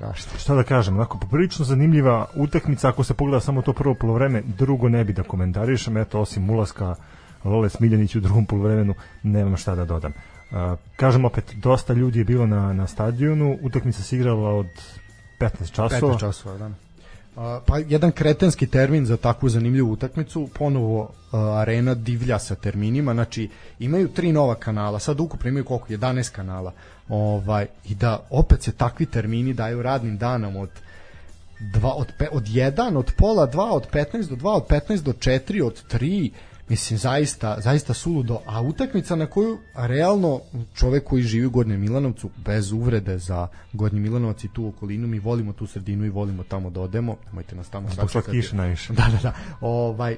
Strašno. 0.00 0.38
šta 0.38 0.54
da 0.54 0.62
kažem, 0.62 0.94
onako 0.96 1.18
poprilično 1.18 1.64
zanimljiva 1.64 2.26
utakmica 2.34 2.88
ako 2.88 3.04
se 3.04 3.14
pogleda 3.14 3.40
samo 3.40 3.62
to 3.62 3.72
prvo 3.72 3.94
polovreme, 3.94 4.42
drugo 4.58 4.88
ne 4.88 5.04
bi 5.04 5.12
da 5.12 5.22
komentarišem, 5.22 5.96
eto 5.96 6.20
osim 6.20 6.50
ulaska 6.50 6.94
Lole 7.44 7.68
Smiljanić 7.68 8.16
u 8.16 8.20
drugom 8.20 8.46
polovremenu, 8.46 8.94
nemam 9.22 9.56
šta 9.56 9.74
da 9.74 9.84
dodam. 9.84 10.12
Uh, 10.12 10.56
kažem 10.96 11.24
opet, 11.24 11.54
dosta 11.56 11.92
ljudi 11.92 12.18
je 12.18 12.24
bilo 12.24 12.46
na, 12.46 12.72
na 12.72 12.86
stadionu, 12.86 13.58
utakmica 13.62 14.02
se 14.02 14.16
igrala 14.16 14.50
od 14.50 14.66
15 15.40 15.70
časova. 15.72 16.14
15 16.14 16.20
časova, 16.20 16.58
da. 16.58 16.70
Pa 17.34 17.78
jedan 17.88 18.12
kretenski 18.12 18.66
termin 18.66 19.06
za 19.06 19.16
takvu 19.16 19.48
zanimljivu 19.48 19.92
utakmicu, 19.92 20.48
ponovo 20.58 21.10
a, 21.32 21.60
arena 21.60 21.94
divlja 21.94 22.38
sa 22.38 22.54
terminima, 22.54 23.14
znači 23.14 23.48
imaju 23.78 24.08
tri 24.08 24.32
nova 24.32 24.54
kanala, 24.54 24.98
sad 24.98 25.20
ukupno 25.20 25.48
imaju 25.48 25.64
koliko, 25.64 25.86
11 25.88 26.32
kanala, 26.32 26.72
ovaj, 27.08 27.66
i 27.84 27.94
da 27.94 28.26
opet 28.30 28.62
se 28.62 28.72
takvi 28.72 29.06
termini 29.06 29.54
daju 29.54 29.82
radnim 29.82 30.18
danom 30.18 30.56
od 30.56 30.70
dva, 31.60 31.92
od, 31.94 32.12
pe, 32.18 32.28
od 32.32 32.44
1, 32.44 32.96
od 32.96 33.12
pola 33.16 33.46
2, 33.52 33.70
od 33.70 33.86
15 33.92 34.28
do 34.28 34.36
2, 34.36 34.56
od 34.56 34.66
15 34.68 35.02
do 35.02 35.12
4, 35.12 35.66
od 35.66 35.82
3, 35.92 36.30
mislim 36.70 36.98
zaista 36.98 37.56
zaista 37.60 37.94
suludo 37.94 38.38
a 38.46 38.62
utakmica 38.62 39.16
na 39.16 39.26
koju 39.26 39.58
realno 39.76 40.40
čovek 40.74 41.04
koji 41.04 41.22
živi 41.22 41.46
u 41.46 41.50
Gornjem 41.50 41.80
Milanovcu 41.80 42.30
bez 42.36 42.72
uvrede 42.72 43.18
za 43.18 43.48
Gornji 43.72 44.00
Milanovac 44.00 44.44
i 44.44 44.48
tu 44.48 44.66
okolinu 44.68 45.08
mi 45.08 45.18
volimo 45.18 45.52
tu 45.52 45.66
sredinu 45.66 46.04
i 46.04 46.10
volimo 46.10 46.42
tamo 46.42 46.70
da 46.70 46.80
odemo 46.80 47.16
nemojte 47.26 47.56
nas 47.56 47.68
tamo 47.68 47.88
Zbog 47.88 48.10
sačekati. 48.10 48.30
kiše 48.32 48.56
najviše. 48.56 48.92
Da, 48.92 49.08
da, 49.12 49.18
da. 49.22 49.32
Ovaj, 49.60 50.16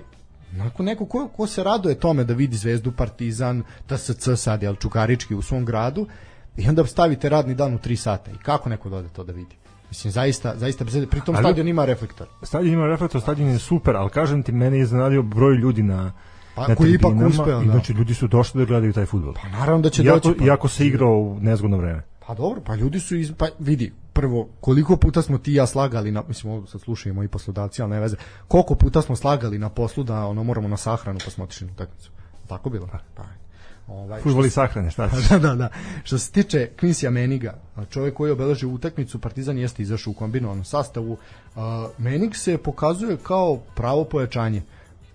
Onako 0.55 0.83
neko 0.83 1.07
ko, 1.07 1.29
ko 1.29 1.47
se 1.47 1.63
raduje 1.63 1.95
tome 1.95 2.25
da 2.25 2.35
vidi 2.35 2.57
Zvezdu, 2.57 2.93
Partizan, 2.93 3.63
TSC 3.87 4.29
sad, 4.37 4.63
jel, 4.63 4.75
Čukarički 4.77 5.35
u 5.35 5.43
svom 5.43 5.65
gradu, 5.65 6.07
i 6.57 6.69
onda 6.69 6.87
stavite 6.87 7.29
radni 7.29 7.55
dan 7.55 7.75
u 7.75 7.79
3 7.79 7.97
sata. 7.97 8.31
I 8.31 8.37
kako 8.37 8.69
neko 8.69 8.89
dode 8.89 9.09
to 9.09 9.25
da 9.25 9.33
vidi? 9.33 9.57
Mislim, 9.89 10.11
zaista, 10.11 10.55
zaista, 10.57 10.85
bez- 10.85 11.07
pritom 11.07 11.35
Ali- 11.37 11.43
stadion 11.43 11.69
ima 11.69 11.85
reflektor. 11.85 12.27
Stadion 12.43 12.75
ima 12.75 12.87
reflektor, 12.87 13.21
stadion 13.21 13.49
je 13.49 13.59
super, 13.59 13.97
ali 13.97 14.11
kažem 14.11 14.43
ti, 14.43 14.53
mene 14.53 14.77
je 14.77 14.83
iznenadio 14.83 15.23
broj 15.23 15.57
ljudi 15.57 15.83
na, 15.83 16.13
Pa, 16.55 16.69
na 16.69 16.75
koji 16.75 16.91
je 16.91 16.95
ipak 16.95 17.13
uspeo, 17.29 17.63
i 17.63 17.67
da. 17.67 17.73
Znači, 17.73 17.93
ljudi 17.93 18.15
su 18.15 18.29
došli 18.29 18.59
da 18.59 18.65
gledaju 18.65 18.93
taj 18.93 19.07
futbol. 19.07 19.35
Pa 19.43 19.49
naravno 19.49 19.83
da 19.83 19.91
će 19.91 20.03
Iako, 20.03 20.29
doći. 20.29 20.39
Pa, 20.39 20.45
iako 20.45 20.69
se 20.69 20.87
igrao 20.87 21.13
u 21.19 21.39
nezgodno 21.41 21.77
vreme. 21.77 22.03
pa 22.27 22.35
dobro, 22.35 22.61
pa 22.67 22.75
ljudi 22.75 23.01
su 23.01 23.17
iz, 23.17 23.33
pa 23.39 23.47
vidi, 23.59 23.93
prvo, 24.13 24.49
koliko 24.61 24.97
puta 24.97 25.23
smo 25.23 25.39
ti 25.39 25.53
i 25.53 25.55
ja 25.55 25.67
slagali 25.67 26.11
na, 26.13 26.23
mislim, 26.29 26.53
ovo 26.53 26.67
sad 26.67 26.81
slušaju 26.81 27.15
moji 27.15 27.29
poslodavci, 27.29 27.83
ali 27.83 27.91
ne 27.91 28.01
veze, 28.01 28.17
koliko 28.49 28.75
puta 28.75 29.03
smo 29.03 29.17
slagali 29.17 29.59
na 29.59 29.69
poslu 29.69 30.05
da 30.05 30.27
ono 30.27 30.45
moramo 30.45 30.69
na 30.69 30.77
sahranu 30.77 31.19
pa 31.25 31.31
smo 31.31 31.45
otišli 31.45 31.67
na 31.67 31.73
utakmicu. 31.73 32.11
Tako 32.49 32.71
bilo? 32.71 32.89
Pa, 33.15 33.23
ovaj, 33.87 34.21
Futbol 34.21 34.47
i 34.47 34.51
sahrane, 34.51 34.91
šta 34.91 35.09
ćeš? 35.11 35.29
da, 35.29 35.39
da, 35.39 35.55
da. 35.55 35.69
Što 36.05 36.19
se 36.19 36.33
tiče 36.33 36.71
Quincy 36.81 37.11
Meniga, 37.11 37.59
čovjek 37.91 38.15
koji 38.15 38.29
je 38.29 38.33
obeležio 38.33 38.69
utakmicu, 38.69 39.19
Partizan 39.19 39.59
jeste 39.59 39.83
izašao 39.83 40.11
u 40.11 40.15
kombinovanom 40.15 40.65
sastavu. 40.65 41.17
A, 41.57 41.89
Menig 41.99 42.37
se 42.37 42.59
pokazuje 42.59 43.17
kao 43.17 43.57
pravo 43.75 44.05
pojačanje. 44.05 44.63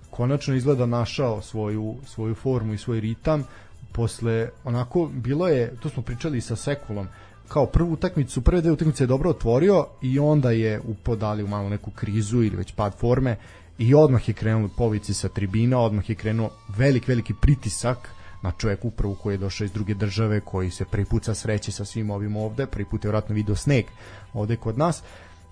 Konačno 0.09 0.55
izgleda 0.55 0.85
našao 0.85 1.41
svoju, 1.41 1.95
svoju 2.05 2.35
formu 2.35 2.73
i 2.73 2.77
svoj 2.77 2.99
ritam. 2.99 3.43
Posle, 3.91 4.49
onako, 4.63 5.09
bilo 5.13 5.47
je, 5.47 5.75
to 5.79 5.89
smo 5.89 6.03
pričali 6.03 6.41
sa 6.41 6.55
Sekulom, 6.55 7.07
kao 7.47 7.65
prvu 7.65 7.93
utakmicu, 7.93 8.41
prve 8.41 8.61
dve 8.61 8.71
utakmice 8.71 9.03
je 9.03 9.07
dobro 9.07 9.29
otvorio 9.29 9.87
i 10.01 10.19
onda 10.19 10.51
je 10.51 10.81
upodali 10.87 11.43
u 11.43 11.47
malo 11.47 11.69
neku 11.69 11.91
krizu 11.91 12.43
ili 12.43 12.55
već 12.55 12.71
pad 12.71 12.95
forme 12.99 13.37
i 13.77 13.93
odmah 13.93 14.29
je 14.29 14.33
krenuo 14.33 14.69
povici 14.77 15.13
sa 15.13 15.29
tribina, 15.29 15.79
odmah 15.79 16.09
je 16.09 16.15
krenuo 16.15 16.49
velik, 16.77 17.07
veliki 17.07 17.33
pritisak 17.41 18.09
na 18.41 18.51
čovjek 18.51 18.85
upravo 18.85 19.15
koji 19.15 19.33
je 19.33 19.37
došao 19.37 19.65
iz 19.65 19.71
druge 19.71 19.93
države, 19.93 20.39
koji 20.39 20.71
se 20.71 20.85
prvi 20.85 21.05
put 21.05 21.25
sa 21.25 21.35
sreće 21.35 21.71
sa 21.71 21.85
svim 21.85 22.09
ovim 22.09 22.35
ovde, 22.35 22.65
prvi 22.65 22.85
put 22.85 23.03
je 23.03 23.09
vratno 23.09 23.35
video 23.35 23.55
sneg 23.55 23.85
ovde 24.33 24.55
kod 24.55 24.77
nas 24.77 25.03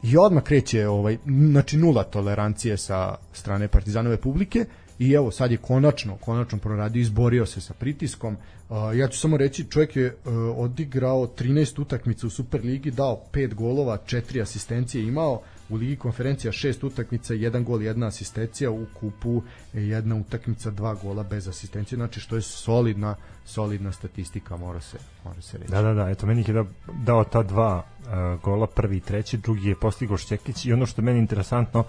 i 0.05 0.17
odmah 0.17 0.43
kreće 0.43 0.87
ovaj, 0.87 1.17
znači 1.25 1.77
nula 1.77 2.03
tolerancije 2.03 2.77
sa 2.77 3.15
strane 3.33 3.67
Partizanove 3.67 4.17
publike 4.17 4.65
i 4.99 5.11
evo 5.11 5.31
sad 5.31 5.51
je 5.51 5.57
konačno, 5.57 6.17
konačno 6.17 6.57
proradio, 6.57 7.01
izborio 7.01 7.45
se 7.45 7.61
sa 7.61 7.73
pritiskom. 7.73 8.37
Uh, 8.69 8.77
ja 8.97 9.07
ću 9.07 9.19
samo 9.19 9.37
reći, 9.37 9.65
čovjek 9.69 9.95
je 9.95 10.07
uh, 10.07 10.33
odigrao 10.57 11.27
13 11.27 11.81
utakmica 11.81 12.27
u 12.27 12.29
Superligi, 12.29 12.91
dao 12.91 13.21
5 13.33 13.53
golova, 13.53 13.97
4 14.05 14.41
asistencije 14.41 15.07
imao, 15.07 15.41
u 15.69 15.75
Ligi 15.75 15.95
konferencija 15.95 16.51
6 16.51 16.85
utakmica, 16.85 17.33
1 17.33 17.63
gol, 17.63 17.79
1 17.79 18.07
asistencija, 18.07 18.71
u 18.71 18.85
kupu 18.99 19.41
jedna 19.73 20.15
utakmica, 20.15 20.71
2 20.71 21.01
gola 21.01 21.23
bez 21.23 21.47
asistencije, 21.47 21.95
znači 21.95 22.19
što 22.19 22.35
je 22.35 22.41
solidna, 22.41 23.15
solidna 23.45 23.91
statistika, 23.91 24.57
mora 24.57 24.81
se, 24.81 24.97
mora 25.23 25.41
se 25.41 25.57
reći. 25.57 25.71
Da, 25.71 25.81
da, 25.81 25.93
da, 25.93 26.09
eto, 26.09 26.25
meni 26.25 26.43
je 26.47 26.53
dao, 26.53 26.67
dao 27.05 27.23
ta 27.23 27.43
dva 27.43 27.83
gola, 28.43 28.67
prvi 28.67 28.97
i 28.97 28.99
treći, 28.99 29.37
drugi 29.37 29.69
je 29.69 29.75
postigao 29.75 30.17
Šćekić 30.17 30.65
i 30.65 30.73
ono 30.73 30.85
što 30.85 31.01
meni 31.01 31.19
interesantno 31.19 31.83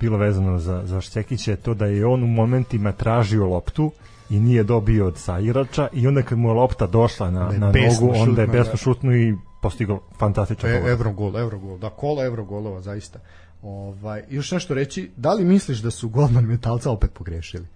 bilo 0.00 0.18
vezano 0.18 0.58
za, 0.58 0.82
za 0.84 1.00
Šćekića 1.00 1.50
je 1.50 1.56
to 1.56 1.74
da 1.74 1.86
je 1.86 2.06
on 2.06 2.22
u 2.22 2.26
momentima 2.26 2.92
tražio 2.92 3.46
loptu 3.46 3.92
i 4.30 4.40
nije 4.40 4.62
dobio 4.64 5.06
od 5.06 5.18
saigrača 5.18 5.88
i 5.92 6.06
onda 6.06 6.22
kad 6.22 6.38
mu 6.38 6.48
je 6.48 6.52
lopta 6.54 6.86
došla 6.86 7.30
na, 7.30 7.48
Da 7.48 7.58
na 7.58 7.66
nogu, 7.66 8.12
onda 8.16 8.40
je 8.40 8.46
besno 8.46 8.72
da. 8.72 8.76
šutnuo 8.76 9.14
i 9.14 9.34
postigao 9.62 10.00
fantastičan 10.18 10.70
E, 10.70 10.80
gol. 10.80 10.90
Evrogol, 10.90 11.38
Evrogol, 11.38 11.78
da, 11.78 11.90
kola 11.90 12.24
Evrogolova, 12.24 12.80
zaista. 12.80 13.18
Ovaj, 13.62 14.22
još 14.28 14.50
nešto 14.50 14.74
reći, 14.74 15.10
da 15.16 15.32
li 15.32 15.44
misliš 15.44 15.78
da 15.78 15.90
su 15.90 16.08
golman 16.08 16.44
metalca 16.44 16.90
opet 16.90 17.12
pogrešili? 17.12 17.66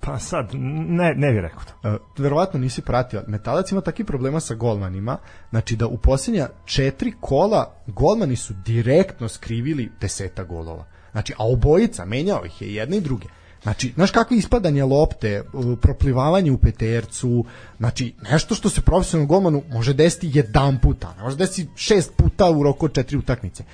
Pa 0.00 0.18
sad, 0.18 0.48
ne, 0.54 1.14
ne 1.16 1.32
bih 1.32 1.40
rekao 1.40 1.60
to. 1.60 1.88
Uh, 1.88 1.96
verovatno 2.18 2.60
nisi 2.60 2.82
pratio, 2.82 3.24
metalac 3.26 3.72
ima 3.72 3.80
takvi 3.80 4.04
problema 4.04 4.40
sa 4.40 4.54
golmanima, 4.54 5.18
znači 5.50 5.76
da 5.76 5.86
u 5.86 5.96
posljednja 5.96 6.48
četiri 6.64 7.12
kola 7.20 7.74
golmani 7.86 8.36
su 8.36 8.54
direktno 8.64 9.28
skrivili 9.28 9.90
deseta 10.00 10.44
golova. 10.44 10.84
Znači, 11.12 11.32
a 11.38 11.46
obojica, 11.46 12.04
menjao 12.04 12.44
ih 12.44 12.62
je 12.62 12.74
jedne 12.74 12.96
i 12.96 13.00
druge. 13.00 13.26
Znači, 13.62 13.92
znaš 13.94 14.10
kakve 14.10 14.36
ispadanje 14.36 14.84
lopte, 14.84 15.42
uh, 15.52 15.78
proplivavanje 15.82 16.50
u 16.50 16.58
petercu, 16.58 17.44
znači, 17.78 18.14
nešto 18.30 18.54
što 18.54 18.68
se 18.70 18.80
profesionalnom 18.80 19.28
golmanu 19.28 19.62
može 19.72 19.92
desiti 19.92 20.30
jedan 20.34 20.78
puta, 20.78 21.14
ne 21.16 21.22
može 21.22 21.36
desiti 21.36 21.68
šest 21.76 22.12
puta 22.16 22.50
u 22.50 22.62
roku 22.62 22.84
od 22.84 22.94
četiri 22.94 23.16
utakmice. 23.16 23.64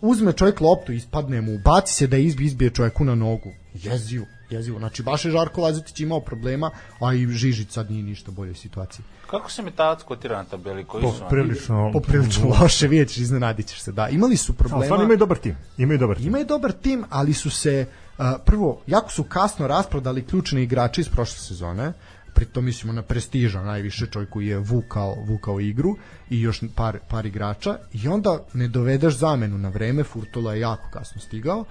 Uzme 0.00 0.32
čovjek 0.32 0.60
loptu, 0.60 0.92
ispadne 0.92 1.40
mu, 1.40 1.58
baci 1.64 1.94
se 1.94 2.06
da 2.06 2.16
izbi, 2.16 2.44
izbije 2.44 2.70
čovjeku 2.70 3.04
na 3.04 3.14
nogu. 3.14 3.52
Jezivo, 3.74 4.26
jezivo. 4.50 4.78
Znači, 4.78 5.02
baš 5.02 5.24
je 5.24 5.30
Žarko 5.30 5.60
Lazetić 5.60 6.00
imao 6.00 6.20
problema, 6.20 6.70
a 7.00 7.14
i 7.14 7.26
Žižić 7.26 7.70
sad 7.70 7.90
nije 7.90 8.02
ništa 8.02 8.30
bolje 8.30 8.50
u 8.50 8.54
situaciji. 8.54 9.04
Kako 9.30 9.50
se 9.50 9.62
metalac 9.62 10.02
kotira 10.02 10.36
na 10.36 10.44
tabeli? 10.44 10.84
Koji 10.84 11.02
su 11.02 11.08
oni? 11.08 11.30
Prilično... 11.30 11.90
Poprilično 11.92 12.48
loše, 12.60 12.88
vidjet 12.88 13.08
ćeš, 13.08 13.18
iznenadit 13.18 13.66
ćeš 13.66 13.80
se. 13.80 13.92
Da, 13.92 14.08
imali 14.08 14.36
su 14.36 14.52
Ali 14.52 14.58
problema. 14.58 14.84
stvarno 14.84 15.04
imaju 15.04 15.18
dobar 15.18 15.38
tim. 15.38 15.56
Imaju 15.78 15.98
dobar 15.98 16.16
tim. 16.16 16.26
Imaju 16.26 16.44
dobar 16.44 16.72
tim, 16.72 17.04
ali 17.10 17.32
su 17.32 17.50
se 17.50 17.86
uh, 18.18 18.24
prvo 18.44 18.80
jako 18.86 19.10
su 19.10 19.24
kasno 19.24 19.66
rasprodali 19.66 20.24
ključne 20.26 20.62
igrače 20.62 21.00
iz 21.00 21.08
prošle 21.08 21.38
sezone. 21.38 21.92
Pritom 22.34 22.64
mislimo 22.64 22.92
na 22.92 23.02
prestiža 23.02 23.62
najviše 23.62 24.06
čovjek 24.06 24.30
koji 24.30 24.46
je 24.46 24.58
vukao, 24.58 25.14
vukao 25.14 25.60
igru 25.60 25.96
i 26.30 26.40
još 26.40 26.60
par, 26.74 26.98
par 27.08 27.26
igrača 27.26 27.78
i 27.92 28.08
onda 28.08 28.38
ne 28.52 28.68
dovedeš 28.68 29.16
zamenu 29.16 29.58
na 29.58 29.68
vreme, 29.68 30.04
Furtola 30.04 30.54
je 30.54 30.60
jako 30.60 30.90
kasno 30.92 31.20
stigao 31.20 31.64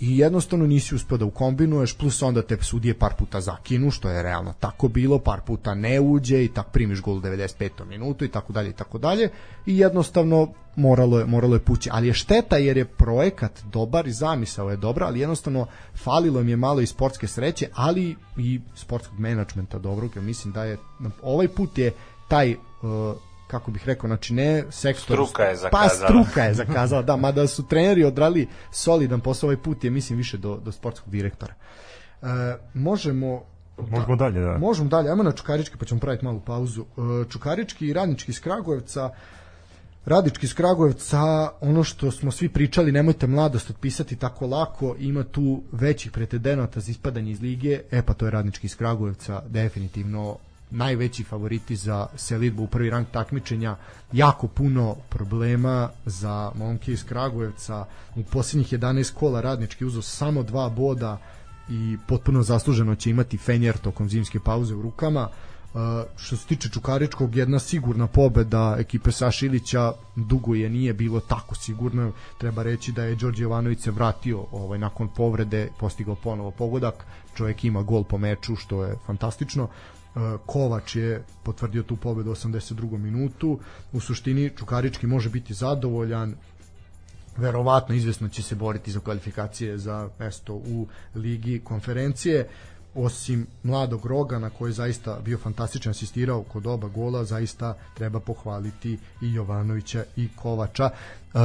i 0.00 0.18
jednostavno 0.18 0.66
nisi 0.66 0.94
uspeo 0.94 1.18
da 1.18 1.24
ukombinuješ, 1.24 1.94
plus 1.94 2.22
onda 2.22 2.42
te 2.42 2.56
sudije 2.62 2.94
par 2.94 3.14
puta 3.18 3.40
zakinu, 3.40 3.90
što 3.90 4.10
je 4.10 4.22
realno 4.22 4.54
tako 4.60 4.88
bilo, 4.88 5.18
par 5.18 5.40
puta 5.40 5.74
ne 5.74 6.00
uđe 6.00 6.44
i 6.44 6.48
tak 6.48 6.70
primiš 6.72 7.02
gol 7.02 7.16
u 7.16 7.20
95. 7.20 7.84
minutu 7.88 8.24
i 8.24 8.28
tako 8.28 8.52
dalje 8.52 8.70
i 8.70 8.72
tako 8.72 8.98
dalje 8.98 9.28
i 9.66 9.78
jednostavno 9.78 10.52
moralo 10.76 11.18
je, 11.18 11.26
moralo 11.26 11.54
je 11.54 11.60
pući, 11.60 11.90
ali 11.92 12.06
je 12.06 12.14
šteta 12.14 12.56
jer 12.56 12.76
je 12.76 12.84
projekat 12.84 13.60
dobar 13.72 14.06
i 14.06 14.12
zamisao 14.12 14.70
je 14.70 14.76
dobra, 14.76 15.06
ali 15.06 15.20
jednostavno 15.20 15.66
falilo 15.94 16.42
mi 16.42 16.50
je 16.50 16.56
malo 16.56 16.80
i 16.80 16.86
sportske 16.86 17.26
sreće, 17.26 17.68
ali 17.74 18.16
i 18.36 18.60
sportskog 18.74 19.18
menadžmenta 19.18 19.78
dobrog, 19.78 20.16
mislim 20.16 20.52
da 20.52 20.64
je 20.64 20.78
ovaj 21.22 21.48
put 21.48 21.78
je 21.78 21.92
taj 22.28 22.54
uh, 22.54 22.58
kako 23.50 23.70
bih 23.70 23.86
rekao, 23.86 24.08
znači 24.08 24.34
ne 24.34 24.64
sektor... 24.70 25.16
Struka 25.16 25.42
je 25.42 25.54
Pa 25.54 25.88
zakazala. 25.88 26.08
struka 26.08 26.42
je 26.42 26.54
zakazala, 26.54 27.02
da, 27.02 27.16
mada 27.16 27.46
su 27.46 27.66
treneri 27.66 28.04
odrali 28.04 28.48
solidan 28.72 29.20
posao 29.20 29.46
ovaj 29.46 29.62
put 29.62 29.84
je, 29.84 29.90
mislim, 29.90 30.18
više 30.18 30.38
do, 30.38 30.56
do 30.56 30.72
sportskog 30.72 31.10
direktora. 31.10 31.54
E, 32.22 32.26
možemo 32.74 33.42
Možemo 33.90 34.16
dalje, 34.16 34.40
da. 34.40 34.58
Možemo 34.58 34.88
dalje, 34.88 35.10
ajmo 35.10 35.22
na 35.22 35.32
Čukarički 35.32 35.76
pa 35.78 35.84
ćemo 35.84 36.00
praviti 36.00 36.24
malu 36.24 36.40
pauzu. 36.40 36.82
E, 36.82 37.30
Čukarički 37.30 37.86
i 37.86 37.92
Radnički 37.92 38.30
iz 38.30 38.40
Kragujevca 38.40 39.10
Radički 40.06 40.46
iz 40.46 40.54
Kragujevca, 40.54 41.50
ono 41.60 41.84
što 41.84 42.10
smo 42.10 42.30
svi 42.30 42.48
pričali, 42.48 42.92
nemojte 42.92 43.26
mladost 43.26 43.70
otpisati 43.70 44.16
tako 44.16 44.46
lako, 44.46 44.96
ima 44.98 45.24
tu 45.24 45.62
većih 45.72 46.12
pretendenata 46.12 46.80
za 46.80 46.90
ispadanje 46.90 47.30
iz 47.30 47.40
lige, 47.40 47.80
e 47.90 48.02
pa 48.02 48.14
to 48.14 48.24
je 48.24 48.30
Radnički 48.30 48.66
iz 48.66 48.76
Kragujevca, 48.76 49.42
definitivno 49.48 50.36
najveći 50.70 51.24
favoriti 51.24 51.76
za 51.76 52.06
selitbu 52.16 52.62
u 52.62 52.66
prvi 52.66 52.90
rang 52.90 53.06
takmičenja, 53.12 53.76
jako 54.12 54.48
puno 54.48 54.96
problema 55.08 55.88
za 56.06 56.52
momke 56.54 56.92
iz 56.92 57.04
Kragujevca, 57.04 57.84
u 58.16 58.22
posljednjih 58.22 58.72
11 58.72 59.14
kola 59.14 59.40
Radnički 59.40 59.84
uzo 59.84 60.02
samo 60.02 60.42
dva 60.42 60.68
boda 60.68 61.18
i 61.68 61.96
potpuno 62.08 62.42
zasluženo 62.42 62.94
će 62.94 63.10
imati 63.10 63.38
Fenjer 63.38 63.78
tokom 63.78 64.08
zimske 64.08 64.40
pauze 64.40 64.74
u 64.74 64.82
rukama. 64.82 65.28
Uh, 65.74 65.80
što 66.16 66.36
se 66.36 66.46
tiče 66.46 66.68
Čukaričkog, 66.68 67.36
jedna 67.36 67.58
sigurna 67.58 68.06
pobeda 68.06 68.76
ekipe 68.78 69.12
Saša 69.12 69.46
Ilića, 69.46 69.92
dugo 70.16 70.54
je 70.54 70.70
nije 70.70 70.94
bilo 70.94 71.20
tako 71.20 71.54
sigurno. 71.54 72.12
Treba 72.38 72.62
reći 72.62 72.92
da 72.92 73.04
je 73.04 73.14
Đorđe 73.14 73.42
Jovanović 73.42 73.80
se 73.80 73.90
vratio 73.90 74.44
ovaj, 74.52 74.78
nakon 74.78 75.08
povrede, 75.08 75.68
postigao 75.78 76.14
ponovo 76.14 76.50
pogodak, 76.50 77.06
čovjek 77.34 77.64
ima 77.64 77.82
gol 77.82 78.04
po 78.04 78.18
meču, 78.18 78.56
što 78.56 78.84
je 78.84 78.96
fantastično. 79.06 79.68
Uh, 80.14 80.40
Kovač 80.46 80.96
je 80.96 81.24
potvrdio 81.42 81.82
tu 81.82 81.96
pobedu 81.96 82.30
u 82.30 82.34
82. 82.34 82.98
minutu. 82.98 83.58
U 83.92 84.00
suštini 84.00 84.50
Čukarički 84.56 85.06
može 85.06 85.30
biti 85.30 85.54
zadovoljan, 85.54 86.34
verovatno 87.36 87.94
izvesno 87.94 88.28
će 88.28 88.42
se 88.42 88.54
boriti 88.54 88.92
za 88.92 89.00
kvalifikacije 89.00 89.78
za 89.78 90.08
mesto 90.18 90.54
u 90.54 90.86
ligi 91.14 91.60
konferencije 91.64 92.48
osim 92.94 93.46
mladog 93.62 94.06
Rogana 94.06 94.50
koji 94.50 94.68
je 94.68 94.72
zaista 94.72 95.18
bio 95.24 95.38
fantastičan 95.38 95.90
asistirao 95.90 96.42
kod 96.42 96.66
oba 96.66 96.88
gola 96.88 97.24
zaista 97.24 97.74
treba 97.94 98.20
pohvaliti 98.20 98.98
i 99.22 99.34
Jovanovića 99.34 100.04
i 100.16 100.28
Kovača 100.36 100.90
e, 100.90 101.38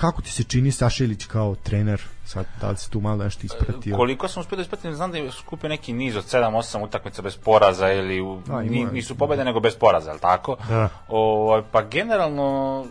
kako 0.00 0.22
ti 0.22 0.30
se 0.30 0.44
čini 0.44 0.72
Saša 0.72 1.04
Ilić 1.04 1.24
kao 1.24 1.54
trener 1.54 2.02
sad 2.24 2.46
da 2.60 2.70
li 2.70 2.76
se 2.76 2.90
tu 2.90 3.00
malo 3.00 3.24
nešto 3.24 3.46
ispratio 3.46 3.96
Koliko 3.96 4.28
sam 4.28 4.40
uspio 4.40 4.56
da 4.56 4.62
ispratim, 4.62 4.94
znam 4.94 5.10
da 5.10 5.18
je 5.18 5.32
skupio 5.32 5.68
neki 5.68 5.92
niz 5.92 6.16
od 6.16 6.24
7-8 6.24 6.84
utakmica 6.84 7.22
bez 7.22 7.36
poraza 7.36 7.92
ili 7.92 8.20
u, 8.20 8.40
A, 8.50 8.62
ima 8.62 8.90
nisu 8.90 9.14
pobede 9.14 9.44
nego 9.44 9.60
bez 9.60 9.76
poraza, 9.76 10.10
je 10.10 10.14
li 10.14 10.20
tako? 10.20 10.56
Da. 10.68 10.88
O, 11.08 11.62
pa 11.72 11.82
generalno 11.82 12.86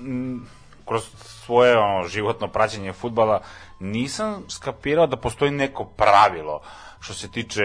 m, 0.00 0.46
kroz 0.86 1.02
svoje 1.44 1.78
ono, 1.78 2.08
životno 2.08 2.48
praćenje 2.48 2.92
futbala 2.92 3.40
nisam 3.80 4.44
skapirao 4.48 5.06
da 5.06 5.16
postoji 5.16 5.50
neko 5.50 5.84
pravilo 5.84 6.60
što 7.04 7.14
se 7.14 7.30
tiče 7.30 7.62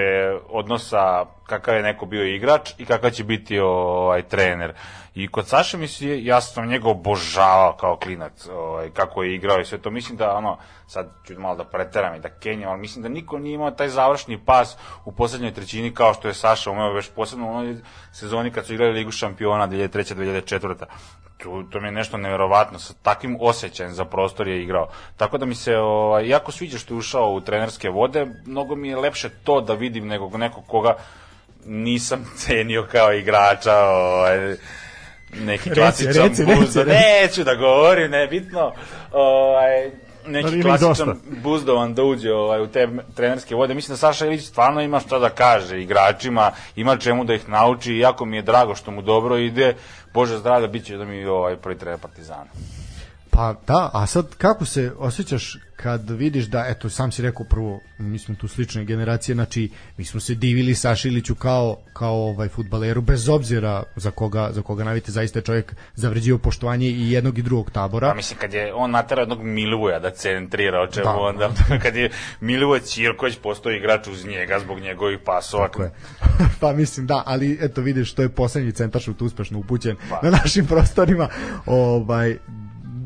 odnosa 0.49 1.25
kakav 1.45 1.75
je 1.75 1.82
neko 1.82 2.06
bio 2.06 2.23
igrač 2.23 2.71
i 2.78 2.86
kakav 2.86 3.12
će 3.12 3.23
biti 3.23 3.60
ovaj 3.60 4.21
trener. 4.21 4.73
I 5.15 5.28
kod 5.28 5.47
Saše 5.47 5.78
mislim 5.78 6.19
ja 6.25 6.41
sam 6.41 6.67
njega 6.67 6.89
obožavao 6.89 7.78
kao 7.80 7.97
klinac, 7.97 8.47
ovaj 8.47 8.89
kako 8.89 9.23
je 9.23 9.36
igrao 9.36 9.60
i 9.60 9.65
sve 9.65 9.78
to. 9.78 9.89
Mislim 9.89 10.17
da 10.17 10.36
ono 10.36 10.58
sad 10.88 11.10
ću 11.28 11.39
malo 11.39 11.56
da 11.56 11.63
preteram 11.63 12.15
i 12.15 12.19
da 12.19 12.30
kenjam, 12.30 12.71
ali 12.71 12.80
mislim 12.80 13.04
da 13.04 13.10
niko 13.10 13.39
nije 13.39 13.54
imao 13.54 13.71
taj 13.71 13.89
završni 13.89 14.45
pas 14.45 14.78
u 15.06 15.12
poslednjoj 15.12 15.54
trećini 15.54 15.93
kao 15.93 16.13
što 16.13 16.28
je 16.28 16.34
Saša 16.34 16.71
umeo 16.71 16.93
već 16.93 17.10
posebno 17.15 17.47
u 17.47 17.49
onoj 17.49 17.75
sezoni 18.12 18.52
kad 18.52 18.65
su 18.65 18.73
igrali 18.73 18.93
Ligu 18.93 19.12
šampiona 19.12 19.67
2003. 19.67 20.15
2004 20.15 20.86
tu, 21.43 21.63
to 21.63 21.80
mi 21.80 21.88
je 21.88 21.91
nešto 21.91 22.17
neverovatno, 22.17 22.80
sa 22.80 22.93
takvim 23.02 23.38
osjećajem 23.39 23.93
za 23.93 24.06
prostor 24.06 24.47
je 24.47 24.63
igrao. 24.63 24.89
Tako 25.17 25.38
da 25.38 25.45
mi 25.45 25.56
se, 25.56 25.78
ovaj, 25.78 26.28
jako 26.28 26.52
sviđa 26.52 26.78
što 26.78 26.93
je 26.93 26.97
ušao 26.97 27.32
u 27.32 27.41
trenerske 27.41 27.89
vode, 27.89 28.28
mnogo 28.45 28.75
mi 28.75 28.89
je 28.89 28.97
lepše 28.97 29.30
to 29.43 29.62
da 29.62 29.73
vidim 29.73 30.08
nego 30.08 30.38
nekog 30.38 30.63
koga 30.67 30.95
nisam 31.65 32.25
cenio 32.39 32.88
kao 32.91 33.13
igrača, 33.13 33.78
ovaj, 33.78 34.56
neki 35.34 35.69
klasičan 35.69 36.30
reci. 36.30 36.43
neću 36.86 37.43
da 37.43 37.56
govorim, 37.56 38.12
nebitno, 38.12 38.73
ovaj, 39.12 39.91
neki 40.32 40.58
ih 40.58 40.65
klasičan 40.65 41.20
buzdovan 41.44 41.94
da 41.94 42.04
uđe 42.04 42.34
ovaj, 42.34 42.62
u 42.62 42.68
te 42.68 42.88
trenerske 43.15 43.56
vode. 43.56 43.74
Mislim 43.74 43.94
da 43.94 43.98
Saša 43.98 44.26
Ilić 44.26 44.46
stvarno 44.46 44.82
ima 44.82 45.00
šta 45.00 45.20
da 45.20 45.30
kaže 45.30 45.82
igračima, 45.82 46.52
ima 46.76 46.98
čemu 46.98 47.24
da 47.24 47.34
ih 47.34 47.50
nauči 47.50 47.94
i 47.94 48.00
jako 48.00 48.26
mi 48.26 48.36
je 48.36 48.42
drago 48.42 48.76
što 48.76 48.92
mu 48.92 49.02
dobro 49.02 49.38
ide. 49.38 49.76
Bože 50.13 50.38
zdravlja, 50.38 50.68
bit 50.68 50.86
će 50.86 50.98
da 50.98 51.06
mi 51.06 51.26
ovaj 51.26 51.56
prvi 51.56 51.78
trener 51.78 52.00
Partizana. 52.00 52.50
Pa 53.30 53.56
da, 53.68 53.89
a 53.94 54.06
sad 54.06 54.36
kako 54.36 54.65
se 54.65 54.92
osjećaš 54.98 55.58
kad 55.82 56.10
vidiš 56.10 56.46
da, 56.46 56.65
eto, 56.68 56.89
sam 56.89 57.12
si 57.12 57.22
rekao 57.22 57.46
prvo, 57.46 57.80
mi 57.98 58.20
smo 58.20 58.36
tu 58.36 58.48
slične 58.48 58.86
generacije, 58.86 59.36
znači 59.36 59.70
mi 59.98 60.06
smo 60.06 60.20
se 60.20 60.36
divili 60.36 60.76
Sašiliću 60.76 61.36
kao, 61.36 61.78
kao 61.94 62.15
ovaj 62.15 62.48
futbaleru, 62.48 63.02
bez 63.02 63.30
obzira 63.30 63.84
za 63.96 64.12
koga, 64.12 64.50
za 64.52 64.62
koga 64.62 64.84
navite, 64.84 65.12
zaista 65.12 65.39
je 65.39 65.44
čovjek 65.44 65.76
zavređio 65.96 66.38
poštovanje 66.38 66.88
i 66.88 67.12
jednog 67.12 67.38
i 67.38 67.42
drugog 67.42 67.72
tabora. 67.72 68.10
Pa 68.10 68.15
mislim, 68.15 68.39
kad 68.39 68.54
je 68.54 68.74
on 68.74 68.92
naterao 68.92 69.22
jednog 69.22 69.44
Milivoja 69.44 70.00
da 70.00 70.10
centrira, 70.10 70.82
o 70.82 70.88
čemu 70.88 71.06
Da. 71.06 71.18
onda, 71.20 71.50
kad 71.84 71.96
je 71.96 72.10
Milivoje 72.42 72.82
Ćirković 72.82 73.38
postao 73.44 73.72
igrač 73.72 74.08
uz 74.08 74.26
njega 74.26 74.60
zbog 74.60 74.80
njegovih 74.80 75.20
pasova. 75.26 75.68
Tako 75.68 75.84
je. 75.84 75.92
pa 76.62 76.74
mislim 76.74 77.08
da, 77.08 77.24
ali 77.26 77.58
eto 77.62 77.82
vidiš 77.82 78.13
to 78.13 78.22
je 78.22 78.30
poslednji 78.30 78.72
centar 78.72 79.02
šut 79.02 79.22
uspešno 79.22 79.60
upućen 79.60 79.96
Pa. 80.10 80.20
na 80.24 80.30
našim 80.30 80.65
prostorima. 80.65 81.30
Ovaj 81.65 82.38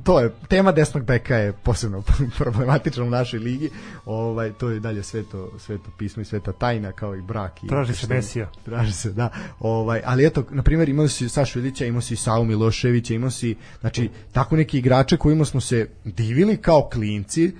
to 0.03 0.19
je 0.19 0.31
tema 0.47 0.71
desnog 0.71 1.03
beka 1.03 1.35
je 1.35 1.53
posebno 1.53 2.03
problematična 2.37 3.03
u 3.03 3.09
našoj 3.09 3.39
ligi. 3.39 3.69
Ovaj 4.05 4.53
to 4.53 4.69
je 4.69 4.79
dalje 4.79 5.03
sveto 5.03 5.51
sveto 5.59 5.91
pismo 5.97 6.21
i 6.21 6.25
sveta 6.25 6.51
tajna 6.51 6.91
kao 6.91 7.15
i 7.15 7.21
brak 7.21 7.63
i 7.63 7.67
Traži 7.67 7.95
se 7.95 8.07
Mesija. 8.07 8.49
Traži 8.65 8.91
se, 8.93 9.11
da. 9.11 9.29
Ovaj, 9.59 10.01
ali 10.05 10.25
eto, 10.25 10.43
na 10.49 10.63
primjer, 10.63 10.89
imao 10.89 11.07
si 11.07 11.29
Sašu 11.29 11.59
Ilića, 11.59 11.85
imao 11.85 12.01
si 12.01 12.15
Savu 12.15 12.45
Miloševića, 12.45 13.13
imao 13.13 13.31
si, 13.31 13.55
znači, 13.81 14.09
tako 14.31 14.55
neki 14.55 14.77
igrače 14.77 15.17
kojima 15.17 15.45
smo 15.45 15.61
se 15.61 15.89
divili 16.03 16.57
kao 16.57 16.89
klinci, 16.93 17.51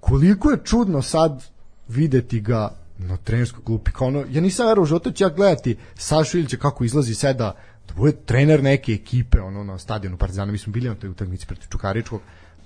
koliko 0.00 0.50
je 0.50 0.58
čudno 0.64 1.02
sad 1.02 1.44
videti 1.88 2.40
ga 2.40 2.80
na 2.98 3.16
trenerskoj 3.16 3.64
klupi, 3.64 3.90
kao 3.90 4.06
ono, 4.06 4.24
ja 4.30 4.40
nisam 4.40 4.66
verovao 4.66 4.82
u 4.82 4.86
životu 4.86 5.10
ću 5.10 5.24
ja 5.24 5.28
gledati 5.28 5.76
Sašu 5.94 6.38
Ilića 6.38 6.56
kako 6.56 6.84
izlazi 6.84 7.14
seda, 7.14 7.54
da 7.90 8.00
bude 8.00 8.12
trener 8.26 8.62
neke 8.62 8.92
ekipe, 8.92 9.40
ono, 9.40 9.64
na 9.64 9.78
stadionu 9.78 10.16
Partizana, 10.16 10.52
mi 10.52 10.58
smo 10.58 10.72
bili 10.72 10.88
na 10.88 10.94
toj 10.94 11.10
utakmici 11.10 11.46
protiv 11.46 11.68
Čukaričkog, 11.68 12.20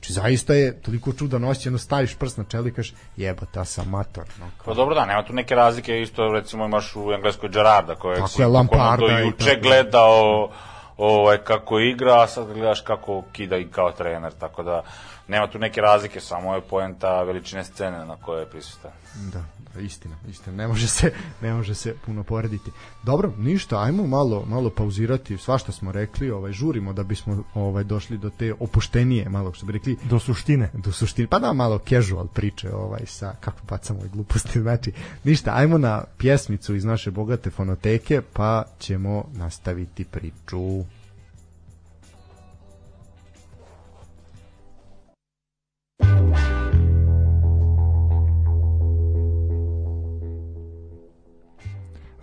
Znači, 0.04 0.12
zaista 0.12 0.54
je 0.54 0.80
toliko 0.82 1.12
čudan 1.12 1.44
osjećaj, 1.44 1.68
jedno 1.68 1.78
staviš 1.78 2.14
prst 2.14 2.38
na 2.38 2.44
čelo 2.44 2.68
i 2.68 2.72
kažeš, 2.72 2.94
jebate, 3.16 3.58
ja 3.58 3.64
sam 3.64 3.88
mator. 3.88 4.24
No, 4.40 4.46
kao, 4.56 4.64
Pa 4.64 4.74
dobro 4.74 4.94
da, 4.94 5.06
nema 5.06 5.22
tu 5.22 5.32
neke 5.32 5.54
razlike, 5.54 6.00
isto 6.00 6.32
recimo 6.32 6.64
imaš 6.64 6.96
u 6.96 7.12
Engleskoj 7.12 7.48
Gerarda, 7.48 7.94
kojeg 7.94 8.16
Tako 8.16 8.28
si 8.28 8.42
je, 8.42 8.46
Lamparda 8.46 9.06
do 9.06 9.18
i 9.18 9.26
juče 9.26 9.44
tako. 9.44 9.60
gledao 9.62 10.50
ovaj, 10.96 11.38
kako 11.38 11.78
igra, 11.78 12.22
a 12.22 12.26
sad 12.26 12.46
gledaš 12.46 12.80
kako 12.80 13.22
kida 13.32 13.56
i 13.56 13.64
kao 13.64 13.92
trener, 13.92 14.32
tako 14.32 14.62
da 14.62 14.82
nema 15.28 15.46
tu 15.46 15.58
neke 15.58 15.80
razlike, 15.80 16.20
samo 16.20 16.54
je 16.54 16.60
poenta 16.60 17.22
veličine 17.22 17.64
scene 17.64 18.04
na 18.04 18.16
kojoj 18.16 18.42
je 18.42 18.50
prisutan. 18.50 18.90
Da, 19.32 19.44
istina, 19.80 20.16
istina. 20.28 20.56
Ne 20.56 20.68
može 20.68 20.88
se, 20.88 21.12
ne 21.42 21.54
može 21.54 21.74
se 21.74 21.94
puno 22.06 22.22
porediti. 22.22 22.70
Dobro, 23.02 23.32
ništa, 23.38 23.82
ajmo 23.82 24.06
malo, 24.06 24.44
malo 24.48 24.70
pauzirati. 24.70 25.38
Svašta 25.38 25.72
smo 25.72 25.92
rekli, 25.92 26.30
ovaj 26.30 26.52
žurimo 26.52 26.92
da 26.92 27.02
bismo 27.02 27.44
ovaj 27.54 27.84
došli 27.84 28.18
do 28.18 28.30
te 28.30 28.54
opuštenije, 28.60 29.28
malo 29.28 29.52
što 29.52 29.66
bi 29.66 29.72
rekli, 29.72 29.96
Do 30.04 30.18
suštine. 30.18 30.70
do 30.74 30.92
suštine. 30.92 31.28
Pa 31.28 31.38
da, 31.38 31.52
malo 31.52 31.78
casual 31.88 32.26
priče 32.26 32.72
ovaj 32.74 33.06
sa 33.06 33.34
kako 33.40 33.60
bacamo 33.68 33.98
ove 34.00 34.08
gluposti. 34.08 34.60
Znači, 34.60 34.92
ništa, 35.24 35.54
ajmo 35.54 35.78
na 35.78 36.04
pjesmicu 36.18 36.74
iz 36.74 36.84
naše 36.84 37.10
bogate 37.10 37.50
fonoteke, 37.50 38.22
pa 38.32 38.64
ćemo 38.78 39.24
nastaviti 39.32 40.04
priču. 40.04 40.84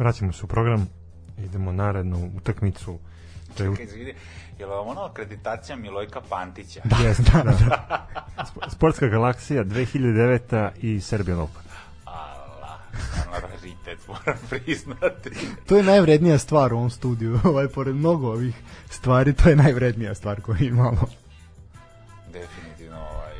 Vraćamo 0.02 0.34
se 0.34 0.44
u 0.44 0.50
program. 0.50 0.88
Idemo 1.40 1.72
narednu 1.74 2.32
utakmicu 2.38 3.00
To 3.58 3.64
je 3.64 3.70
u- 3.70 3.76
Čekaj, 3.76 3.98
je 4.60 4.66
li 4.66 4.74
ono 4.76 5.02
akreditacija 5.02 5.76
Milojka 5.76 6.22
Pantića? 6.22 6.82
Da, 6.86 6.98
da, 7.34 7.52
da. 7.52 8.08
Sp- 8.38 8.70
Sportska 8.72 9.08
galaksija 9.08 9.64
2009 9.64 10.72
i 10.78 11.02
Serbian 11.02 11.40
Open. 11.40 11.62
Allah, 12.06 12.80
stvarno 13.14 13.48
raritet, 13.50 14.08
moram 14.08 14.38
priznati. 14.50 15.30
To 15.66 15.78
je 15.78 15.84
najvrednija 15.84 16.38
stvar 16.38 16.74
u 16.74 16.78
ovom 16.78 16.90
studiju. 16.90 17.40
Ovaj, 17.46 17.68
pored 17.68 17.96
mnogo 17.96 18.28
ovih 18.28 18.56
stvari, 18.90 19.34
to 19.34 19.50
je 19.50 19.56
najvrednija 19.56 20.16
stvar 20.16 20.42
koju 20.42 20.58
imamo. 20.62 21.02
Definitivno 22.28 22.98
ovaj 23.00 23.34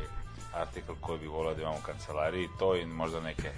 artikl 0.54 0.92
koji 1.00 1.18
bi 1.20 1.26
volio 1.26 1.54
da 1.54 1.62
imamo 1.62 1.76
u 1.78 1.86
kancelariji, 1.86 2.48
to 2.58 2.76
i 2.76 2.86
možda 2.86 3.20
neke 3.20 3.50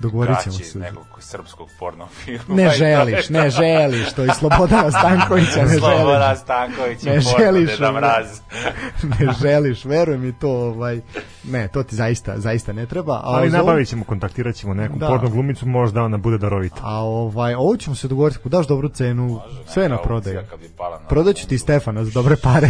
Dogovorit 0.00 0.42
ćemo 0.42 0.56
kraći 0.56 0.64
se. 0.64 0.78
nekog 0.78 1.06
srpskog 1.18 1.68
porno 1.78 2.06
filma. 2.06 2.44
Ne 2.48 2.62
je 2.64 2.70
želiš, 2.70 3.28
ne 3.28 3.50
želiš, 3.50 4.12
to 4.12 4.24
i 4.24 4.28
Slobodana 4.30 4.90
Stankovića 5.00 5.62
ne 5.62 5.68
Sloboda 5.68 6.18
želiš. 6.20 6.38
Stanković 6.38 7.02
Ne 7.02 7.12
i 7.12 7.20
porno 7.22 7.38
želiš, 7.38 7.70
Deda. 7.70 7.92
Mraz. 7.92 8.26
Ne 9.20 9.32
želiš, 9.32 9.84
veruj 9.84 10.18
mi 10.18 10.32
to, 10.32 10.50
ovaj, 10.50 11.00
ne, 11.44 11.68
to 11.68 11.82
ti 11.82 11.96
zaista, 11.96 12.34
zaista 12.36 12.72
ne 12.72 12.86
treba. 12.86 13.12
A 13.14 13.20
Ali 13.24 13.46
uz 13.46 13.54
ovo- 13.54 13.62
nabavit 13.62 13.88
ćemo, 13.88 14.04
kontaktirat 14.04 14.54
ćemo 14.54 14.74
neku 14.74 14.98
Da. 14.98 15.06
porno 15.06 15.28
glumicu, 15.28 15.66
možda 15.68 16.02
ona 16.02 16.16
bude 16.18 16.38
darovita. 16.38 16.80
A 16.82 16.94
ovaj, 16.96 17.54
ovo 17.54 17.76
ćemo 17.76 17.96
se 17.96 18.08
dogovoriti, 18.08 18.38
ako 18.40 18.48
daš 18.48 18.66
dobru 18.66 18.88
cenu, 18.88 19.24
Može, 19.24 19.64
sve 19.66 19.82
je 19.82 19.88
na 19.88 19.98
prodaju. 19.98 20.40
Prodaću 21.08 21.48
ti 21.48 21.58
Stefana 21.58 22.04
za 22.04 22.10
dobre 22.12 22.36
pare, 22.36 22.68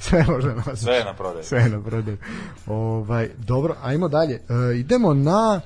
sve 0.00 0.24
može 0.24 0.48
na 0.48 0.76
Sve 0.76 0.94
je 0.94 1.04
na 1.04 1.14
prodaju. 1.14 1.44
Sve 1.44 1.58
je 1.58 1.68
na 1.68 1.80
prodaju. 1.80 2.16
Ovaj, 2.66 3.28
dobro, 3.38 3.74
ajmo 3.82 4.08
dalje. 4.08 4.34
E, 4.34 4.76
idemo 4.76 5.14
na 5.14 5.60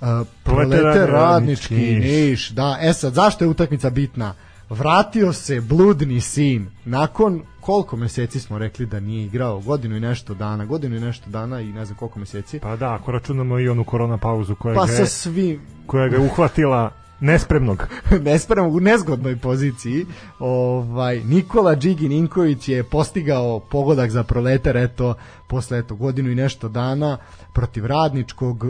uh, 0.00 0.26
prolete 0.42 1.06
radnički 1.06 1.74
Niš. 1.74 2.50
Da, 2.50 2.78
e 2.80 2.92
sad, 2.92 3.12
zašto 3.12 3.44
je 3.44 3.48
utakmica 3.48 3.90
bitna? 3.90 4.34
Vratio 4.70 5.32
se 5.32 5.60
bludni 5.60 6.20
sin. 6.20 6.66
Nakon 6.84 7.42
koliko 7.60 7.96
meseci 7.96 8.40
smo 8.40 8.58
rekli 8.58 8.86
da 8.86 9.00
nije 9.00 9.26
igrao? 9.26 9.60
Godinu 9.60 9.96
i 9.96 10.00
nešto 10.00 10.34
dana. 10.34 10.64
Godinu 10.64 10.96
i 10.96 11.00
nešto 11.00 11.30
dana 11.30 11.60
i 11.60 11.72
ne 11.72 11.84
znam 11.84 11.98
koliko 11.98 12.18
meseci. 12.18 12.58
Pa 12.58 12.76
da, 12.76 12.94
ako 12.94 13.12
računamo 13.12 13.58
i 13.58 13.68
onu 13.68 13.84
korona 13.84 14.18
pauzu 14.18 14.54
koja, 14.54 14.74
Pa 14.74 14.86
ga, 14.86 14.92
je, 14.92 15.06
svim 15.06 15.60
koja 15.86 16.08
ga 16.08 16.16
je 16.16 16.22
uhvatila 16.22 16.90
nespremnog. 17.20 17.86
nespremno 18.28 18.70
u 18.70 18.80
nezgodnoj 18.80 19.36
poziciji. 19.36 20.06
Ovaj 20.38 21.20
Nikola 21.24 21.74
Đigi 21.74 22.08
Ninković 22.08 22.68
je 22.68 22.84
postigao 22.84 23.60
pogodak 23.60 24.10
za 24.10 24.22
proletar 24.22 24.76
eto 24.76 25.14
posle 25.48 25.78
eto 25.78 25.94
godinu 25.94 26.30
i 26.30 26.34
nešto 26.34 26.68
dana 26.68 27.18
protiv 27.54 27.86
radničkog 27.86 28.64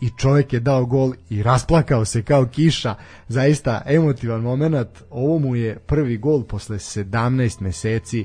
i- 0.00 0.10
čovjek 0.16 0.52
je 0.52 0.60
dao 0.60 0.86
gol 0.86 1.12
i 1.30 1.42
rasplakao 1.42 2.04
se 2.04 2.22
kao 2.22 2.46
kiša. 2.46 2.94
Zaista 3.28 3.82
emotivan 3.86 4.40
moment. 4.40 4.88
Ovo 5.10 5.38
mu 5.38 5.56
je 5.56 5.78
prvi 5.78 6.16
gol 6.16 6.44
posle 6.44 6.76
17 6.78 7.60
meseci. 7.60 8.24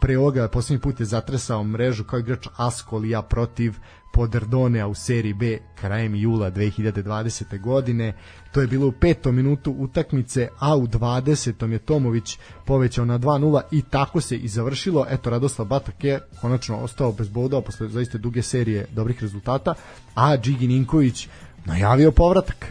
Pre 0.00 0.18
ovoga 0.18 0.48
poslednji 0.48 0.82
put 0.82 1.00
je 1.00 1.06
zatresao 1.06 1.64
mrežu 1.64 2.04
kao 2.04 2.18
igrač 2.18 2.46
Askolija 2.56 3.22
protiv 3.22 3.74
Poderdonea 4.12 4.86
u 4.86 4.94
seriji 4.94 5.34
B 5.34 5.58
krajem 5.74 6.14
jula 6.14 6.50
2020. 6.50 7.60
godine. 7.60 8.12
To 8.52 8.60
je 8.60 8.66
bilo 8.66 8.86
u 8.86 8.92
petom 8.92 9.36
minutu 9.36 9.74
utakmice, 9.78 10.48
a 10.58 10.76
u 10.76 10.86
20. 10.86 11.72
je 11.72 11.78
Tomović 11.78 12.38
povećao 12.66 13.04
na 13.04 13.18
2-0 13.18 13.60
i 13.70 13.82
tako 13.82 14.20
se 14.20 14.36
i 14.36 14.48
završilo. 14.48 15.06
Eto, 15.10 15.30
Radoslav 15.30 15.68
Batak 15.68 16.04
je 16.04 16.20
konačno 16.40 16.76
ostao 16.76 17.12
bez 17.12 17.28
bodova 17.28 17.62
posle 17.62 17.88
zaista 17.88 18.18
duge 18.18 18.42
serije 18.42 18.86
dobrih 18.92 19.22
rezultata, 19.22 19.74
a 20.14 20.36
Đigi 20.36 20.66
Ninković 20.66 21.28
najavio 21.64 22.12
povratak. 22.12 22.66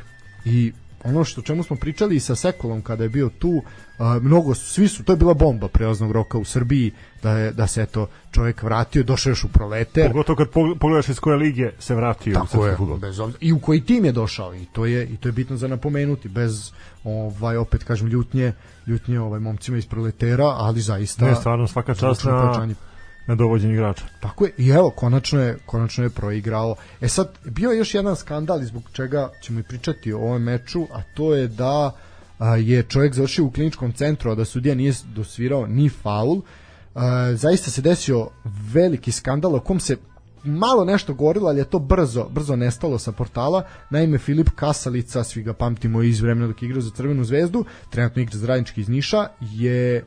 I 0.45 0.71
ono 1.03 1.23
što 1.23 1.41
čemu 1.41 1.63
smo 1.63 1.75
pričali 1.75 2.15
i 2.15 2.19
sa 2.19 2.35
Sekolom 2.35 2.81
kada 2.81 3.03
je 3.03 3.09
bio 3.09 3.29
tu, 3.29 3.62
a, 3.97 4.19
mnogo 4.21 4.55
svi 4.55 4.88
su 4.88 5.03
to 5.03 5.13
je 5.13 5.17
bila 5.17 5.33
bomba 5.33 5.67
prelaznog 5.67 6.12
roka 6.12 6.38
u 6.38 6.45
Srbiji 6.45 6.91
da 7.23 7.31
je 7.31 7.51
da 7.51 7.67
se 7.67 7.81
eto 7.81 8.07
čovjek 8.31 8.63
vratio, 8.63 9.03
došao 9.03 9.31
još 9.31 9.43
u 9.43 9.47
Proleter. 9.47 10.07
Pogotovo 10.07 10.35
kad 10.35 10.47
pog- 10.49 10.77
pogledaš 10.79 11.09
iz 11.09 11.19
koje 11.19 11.38
lige 11.38 11.71
se 11.79 11.95
vratio 11.95 12.31
u 12.31 12.33
Tako 12.33 12.47
srpski 12.47 12.65
je, 12.65 12.75
fudbal. 12.75 12.97
bez 12.97 13.19
obzira, 13.19 13.38
i 13.41 13.53
u 13.53 13.59
koji 13.59 13.81
tim 13.81 14.05
je 14.05 14.12
došao 14.12 14.55
i 14.55 14.65
to 14.65 14.85
je 14.85 15.05
i 15.05 15.17
to 15.17 15.27
je 15.27 15.33
bitno 15.33 15.57
za 15.57 15.67
napomenuti 15.67 16.29
bez 16.29 16.71
ovaj 17.03 17.57
opet 17.57 17.83
kažem 17.83 18.07
ljutnje 18.07 18.53
ljutnje 18.88 19.19
ovaj 19.19 19.39
momcima 19.39 19.77
iz 19.77 19.85
proletera 19.85 20.45
ali 20.47 20.81
zaista 20.81 21.25
Ne, 21.25 21.35
stvarno 21.35 21.67
svaka 21.67 21.93
čast 21.93 22.23
na. 22.23 22.67
Na 23.29 23.35
dovođenju 23.35 23.73
igrača. 23.73 24.03
Tako 24.19 24.45
je, 24.45 24.51
i 24.57 24.69
evo, 24.69 24.89
konačno 24.89 25.41
je, 25.41 25.57
konačno 25.65 26.03
je 26.03 26.09
proigrao. 26.09 26.75
E 27.01 27.07
sad, 27.07 27.29
bio 27.45 27.71
je 27.71 27.77
još 27.77 27.93
jedan 27.93 28.15
skandal 28.15 28.59
zbog 28.63 28.83
čega 28.93 29.29
ćemo 29.41 29.59
i 29.59 29.63
pričati 29.63 30.13
o 30.13 30.17
ovom 30.17 30.43
meču, 30.43 30.87
a 30.91 31.01
to 31.13 31.35
je 31.35 31.47
da 31.47 31.91
a, 32.39 32.55
je 32.55 32.83
čovjek 32.83 33.13
završio 33.13 33.45
u 33.45 33.51
kliničkom 33.51 33.91
centru, 33.91 34.31
a 34.31 34.35
da 34.35 34.45
sudija 34.45 34.75
nije 34.75 34.93
dosvirao 35.15 35.67
ni 35.67 35.89
faul. 35.89 36.41
A, 36.95 37.33
zaista 37.35 37.71
se 37.71 37.81
desio 37.81 38.29
veliki 38.73 39.11
skandal 39.11 39.55
o 39.55 39.59
kom 39.59 39.79
se 39.79 39.97
malo 40.43 40.85
nešto 40.85 41.13
govorilo, 41.13 41.49
ali 41.49 41.59
je 41.59 41.69
to 41.69 41.79
brzo, 41.79 42.29
brzo 42.29 42.55
nestalo 42.55 42.99
sa 42.99 43.11
portala. 43.11 43.63
Naime, 43.89 44.17
Filip 44.17 44.49
Kasalica, 44.55 45.23
svi 45.23 45.43
ga 45.43 45.53
pamtimo 45.53 46.01
iz 46.01 46.21
vremena 46.21 46.47
dok 46.47 46.61
je 46.61 46.65
igrao 46.65 46.81
za 46.81 46.91
Crvenu 46.91 47.23
zvezdu, 47.23 47.65
trenutno 47.89 48.21
igra 48.21 48.37
za 48.37 48.47
Radnički 48.47 48.81
iz 48.81 48.89
Niša, 48.89 49.27
je 49.41 50.05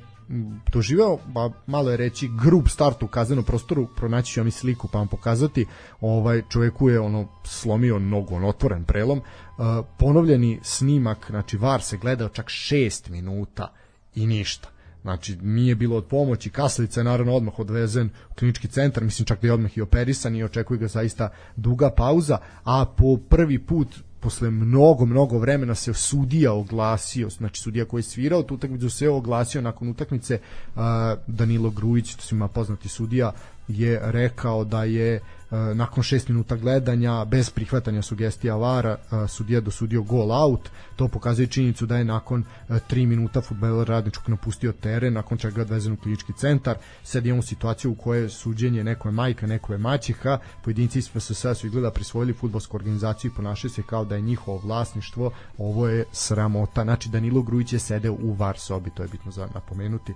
doživeo, 0.72 1.18
ba, 1.26 1.50
malo 1.66 1.90
je 1.90 1.96
reći, 1.96 2.30
grub 2.42 2.68
start 2.68 3.02
u 3.02 3.06
kaznenom 3.06 3.44
prostoru, 3.44 3.86
pronaći 3.96 4.32
ću 4.32 4.40
vam 4.40 4.48
i 4.48 4.50
sliku 4.50 4.88
pa 4.92 4.98
vam 4.98 5.08
pokazati, 5.08 5.66
ovaj 6.00 6.42
čoveku 6.48 6.88
je 6.88 7.00
ono 7.00 7.28
slomio 7.44 7.98
nogu, 7.98 8.34
on 8.34 8.44
otvoren 8.44 8.84
prelom, 8.84 9.18
uh, 9.18 9.64
ponovljeni 9.98 10.60
snimak, 10.62 11.26
znači 11.30 11.56
VAR 11.56 11.82
se 11.82 11.96
gledao 11.96 12.28
čak 12.28 12.46
6 12.46 13.10
minuta 13.10 13.72
i 14.14 14.26
ništa. 14.26 14.68
Znači, 15.02 15.36
nije 15.36 15.74
bilo 15.74 15.96
od 15.96 16.06
pomoći, 16.06 16.50
Kaslica 16.50 17.00
je 17.00 17.04
naravno 17.04 17.34
odmah 17.34 17.58
odvezen 17.58 18.10
u 18.30 18.34
klinički 18.34 18.68
centar, 18.68 19.04
mislim 19.04 19.26
čak 19.26 19.40
da 19.40 19.46
je 19.46 19.52
odmah 19.52 19.78
i 19.78 19.80
operisan 19.80 20.36
i 20.36 20.44
očekuje 20.44 20.78
ga 20.78 20.88
zaista 20.88 21.28
duga 21.56 21.90
pauza, 21.90 22.38
a 22.64 22.84
po 22.96 23.16
prvi 23.28 23.58
put 23.58 23.88
posle 24.22 24.50
mnogo, 24.50 25.06
mnogo 25.06 25.38
vremena 25.38 25.74
se 25.74 25.94
sudija 25.94 26.52
oglasio, 26.52 27.30
znači 27.30 27.60
sudija 27.60 27.84
koji 27.84 27.98
je 27.98 28.02
svirao 28.04 28.42
tu 28.42 28.54
utakmicu 28.54 28.90
se 28.90 29.08
oglasio 29.08 29.60
nakon 29.60 29.88
utakmice 29.88 30.38
uh, 30.74 30.82
Danilo 31.26 31.70
Grujić, 31.70 32.14
to 32.14 32.22
svima 32.22 32.48
poznati 32.48 32.88
sudija, 32.88 33.32
je 33.68 34.00
rekao 34.02 34.64
da 34.64 34.84
je 34.84 35.16
uh, 35.16 35.41
nakon 35.74 36.02
6 36.02 36.28
minuta 36.28 36.56
gledanja 36.56 37.24
bez 37.24 37.50
prihvatanja 37.50 38.02
sugestija 38.02 38.56
Vara 38.56 38.96
uh, 38.96 39.30
sudija 39.30 39.60
dosudio 39.60 40.02
gol 40.02 40.32
out. 40.32 40.68
To 40.96 41.08
pokazuje 41.08 41.46
činjenicu 41.46 41.86
da 41.86 41.96
je 41.96 42.04
nakon 42.04 42.44
3 42.68 43.06
minuta 43.06 43.40
fudbaler 43.40 43.88
radničkog 43.88 44.28
napustio 44.28 44.72
teren 44.72 45.12
nakon 45.12 45.38
čega 45.38 45.60
je 45.60 45.62
odvezen 45.62 45.92
u 45.92 45.96
klinički 45.96 46.32
centar. 46.32 46.76
Sad 47.02 47.26
imamo 47.26 47.42
situaciju 47.42 47.90
u 47.90 47.94
kojoj 47.94 48.22
je 48.22 48.28
suđenje 48.28 48.84
neko 48.84 49.08
je 49.08 49.12
majka, 49.12 49.46
neko 49.46 49.72
je 49.72 49.78
maćiha 49.78 50.38
pojedinci 50.64 50.98
iz 50.98 51.10
FSS 51.10 51.46
su 51.54 51.66
izgleda 51.66 51.90
prisvojili 51.90 52.32
futbolsku 52.32 52.76
organizaciju 52.76 53.30
i 53.30 53.34
ponašaju 53.34 53.70
se 53.70 53.82
kao 53.82 54.04
da 54.04 54.14
je 54.14 54.20
njihovo 54.20 54.58
vlasništvo. 54.58 55.30
Ovo 55.58 55.88
je 55.88 56.04
sramota. 56.12 56.82
Znači 56.82 57.08
Danilo 57.08 57.42
Grujić 57.42 57.72
je 57.72 57.78
sedeo 57.78 58.12
u 58.12 58.32
VAR 58.32 58.58
sobi 58.58 58.90
to 58.90 59.02
je 59.02 59.08
bitno 59.08 59.30
za 59.30 59.48
napomenuti. 59.54 60.14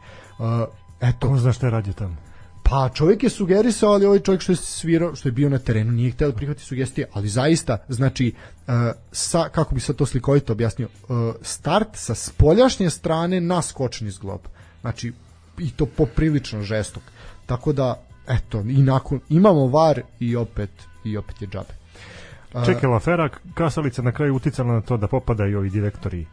Eto. 1.01 1.29
Ko 1.29 1.39
zna 1.39 1.53
šta 1.53 1.67
je 1.67 1.71
radio 1.71 1.93
tamo? 1.93 2.36
Pa 2.71 2.89
čovjek 2.95 3.23
je 3.23 3.31
sugerisao, 3.31 3.93
ali 3.93 4.07
ovaj 4.07 4.19
čovjek 4.19 4.43
što 4.43 4.53
je 4.53 4.57
svirao, 4.57 5.15
što 5.15 5.29
je 5.29 5.33
bio 5.33 5.49
na 5.49 5.59
terenu, 5.59 5.93
nije 5.93 6.11
hteo 6.11 6.31
da 6.31 6.37
prihvati 6.37 6.63
sugestije, 6.63 7.07
ali 7.13 7.29
zaista, 7.29 7.79
znači, 7.89 8.33
uh, 8.67 8.75
sa, 9.13 9.49
kako 9.49 9.75
bi 9.75 9.81
sad 9.81 9.97
to 9.97 10.07
slikovito 10.07 10.53
objasnio, 10.53 10.89
uh, 11.09 11.35
start 11.43 11.89
sa 11.93 12.15
spoljašnje 12.15 12.91
strane 12.91 13.41
na 13.41 13.63
skočni 13.63 14.11
zglob. 14.11 14.41
Znači, 14.81 15.13
i 15.59 15.71
to 15.71 15.87
poprilično 15.87 16.63
žestok. 16.63 17.03
Tako 17.47 17.73
da, 17.73 18.03
eto, 18.29 18.61
i 18.61 18.83
nakon, 18.83 19.21
imamo 19.29 19.67
var 19.67 20.01
i 20.21 20.37
opet, 20.37 20.71
i 21.05 21.17
opet 21.17 21.43
je 21.43 21.49
džabe. 21.49 21.75
Čekala 22.67 22.97
afera, 22.97 23.29
Kasalica 23.55 24.03
na 24.03 24.13
kraju 24.13 24.35
uticala 24.35 24.73
na 24.73 24.81
to 24.81 24.97
da 24.97 25.09
popada 25.09 25.47
i 25.47 25.55
ovi 25.55 25.71
direktori 25.71 26.27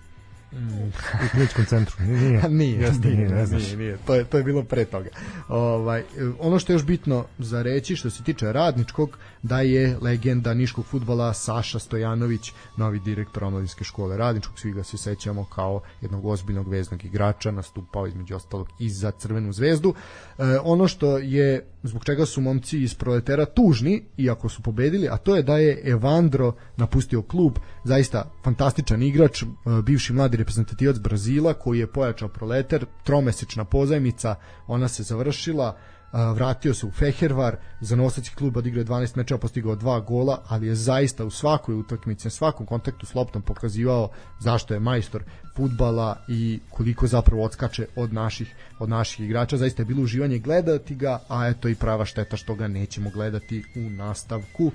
u 1.26 1.30
kliničkom 1.32 1.66
centru. 1.66 1.96
Nije, 2.00 2.50
nije, 2.50 2.82
Jeste, 2.86 3.08
nije, 3.08 3.46
znaš. 3.46 3.64
nije, 3.64 3.78
nije, 3.78 3.98
to 4.06 4.16
je 4.16 4.26
to 4.26 4.38
je 4.38 4.44
bilo 4.44 4.64
pre 4.64 4.86
toga. 4.86 5.10
Ovaj 5.48 6.04
ono 6.40 6.60
što 6.60 6.72
je 6.72 6.76
još 6.76 6.86
bitno 6.86 7.26
za 7.40 7.62
reći 7.62 7.96
što 7.96 8.10
se 8.10 8.24
tiče 8.24 8.54
radničkog 8.54 9.18
da 9.42 9.62
je 9.62 9.98
legenda 10.02 10.54
niškog 10.54 10.86
fudbala 10.86 11.34
Saša 11.34 11.80
Stojanović 11.80 12.52
novi 12.78 13.00
direktor 13.00 13.44
omladinske 13.44 13.84
škole 13.84 14.18
radničkog 14.18 14.60
svi 14.60 14.72
ga 14.72 14.84
se 14.84 14.98
sećamo 14.98 15.46
kao 15.46 15.82
jednog 16.02 16.26
ozbiljnog 16.26 16.68
veznog 16.68 17.06
igrača 17.06 17.52
nastupao 17.52 18.08
između 18.08 18.36
ostalog 18.36 18.68
i 18.80 18.90
za 18.90 19.12
Crvenu 19.12 19.54
zvezdu 19.54 19.94
e, 20.38 20.44
ono 20.64 20.88
što 20.88 21.18
je 21.18 21.73
zbog 21.84 22.06
čega 22.06 22.26
su 22.26 22.42
momci 22.42 22.84
iz 22.84 22.94
proletera 22.94 23.46
tužni 23.46 24.04
iako 24.18 24.50
su 24.50 24.62
pobedili 24.62 25.08
a 25.08 25.18
to 25.18 25.36
je 25.36 25.44
da 25.44 25.58
je 25.58 25.82
Evandro 25.86 26.54
napustio 26.78 27.22
klub 27.22 27.58
zaista 27.84 28.32
fantastičan 28.44 29.04
igrač 29.04 29.44
e, 29.44 29.46
bivši 29.84 30.14
mladi 30.14 30.38
reprezentativac 30.38 31.00
Brazila 31.00 31.54
koji 31.54 31.80
je 31.80 31.88
pojačao 31.88 32.30
proleter 32.30 32.86
tromesečna 33.04 33.66
pozajmica 33.66 34.36
ona 34.68 34.88
se 34.88 35.04
završila 35.04 35.78
vratio 36.14 36.74
se 36.74 36.86
u 36.86 36.92
Fehervar, 36.92 37.56
za 37.82 37.96
nosaći 37.96 38.36
klub 38.36 38.58
odigrao 38.58 38.84
12 38.84 39.18
mečeva, 39.18 39.38
postigao 39.38 39.76
dva 39.76 40.00
gola, 40.00 40.42
ali 40.48 40.68
je 40.68 40.76
zaista 40.76 41.26
u 41.26 41.30
svakoj 41.30 41.76
utakmici, 41.76 42.28
na 42.28 42.32
svakom 42.32 42.66
kontaktu 42.66 43.06
s 43.06 43.16
loptom 43.16 43.42
pokazivao 43.42 44.10
zašto 44.40 44.74
je 44.74 44.80
majstor 44.80 45.24
futbala 45.56 46.18
i 46.28 46.60
koliko 46.70 47.08
zapravo 47.08 47.44
odskače 47.44 47.88
od 47.96 48.14
naših 48.14 48.56
od 48.80 48.90
naših 48.90 49.26
igrača. 49.26 49.58
Zaista 49.58 49.82
je 49.82 49.86
bilo 49.86 50.04
uživanje 50.04 50.40
gledati 50.40 50.96
ga, 50.96 51.20
a 51.30 51.48
eto 51.48 51.70
i 51.70 51.76
prava 51.76 52.06
šteta 52.06 52.38
što 52.38 52.56
ga 52.56 52.68
nećemo 52.68 53.10
gledati 53.10 53.64
u 53.76 53.90
nastavku 53.90 54.72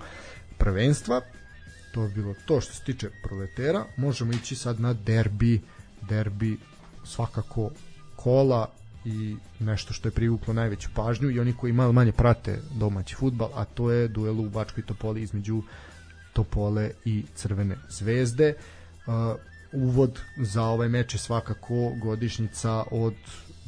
prvenstva. 0.59 1.21
To 1.95 2.03
je 2.03 2.09
bilo 2.09 2.35
to 2.47 2.61
što 2.61 2.73
se 2.73 2.85
tiče 2.85 3.11
proletera. 3.23 3.85
Možemo 3.97 4.33
ići 4.33 4.57
sad 4.57 4.81
na 4.81 4.93
derbi, 4.93 5.61
derbi 6.09 6.59
svakako 7.05 7.71
kola 8.17 8.71
i 9.09 9.37
nešto 9.59 9.93
što 9.93 10.09
je 10.09 10.13
privuklo 10.13 10.55
najveću 10.55 10.89
pažnju 10.95 11.31
i 11.31 11.41
oni 11.41 11.53
koji 11.53 11.73
malo 11.73 11.93
manje 11.93 12.13
prate 12.13 12.59
domaći 12.75 13.15
futbal, 13.15 13.51
a 13.55 13.65
to 13.65 13.91
je 13.91 14.09
duel 14.09 14.41
u 14.41 14.49
Bačkoj 14.49 14.83
Topoli 14.83 15.23
između 15.23 15.63
Topole 16.33 16.91
i 17.05 17.25
Crvene 17.35 17.77
zvezde. 17.89 18.55
Uh, 19.07 19.15
uvod 19.73 20.21
za 20.37 20.63
ovaj 20.63 20.89
meč 20.89 21.15
je 21.15 21.19
svakako 21.19 21.93
godišnjica 22.03 22.85
od 22.91 23.15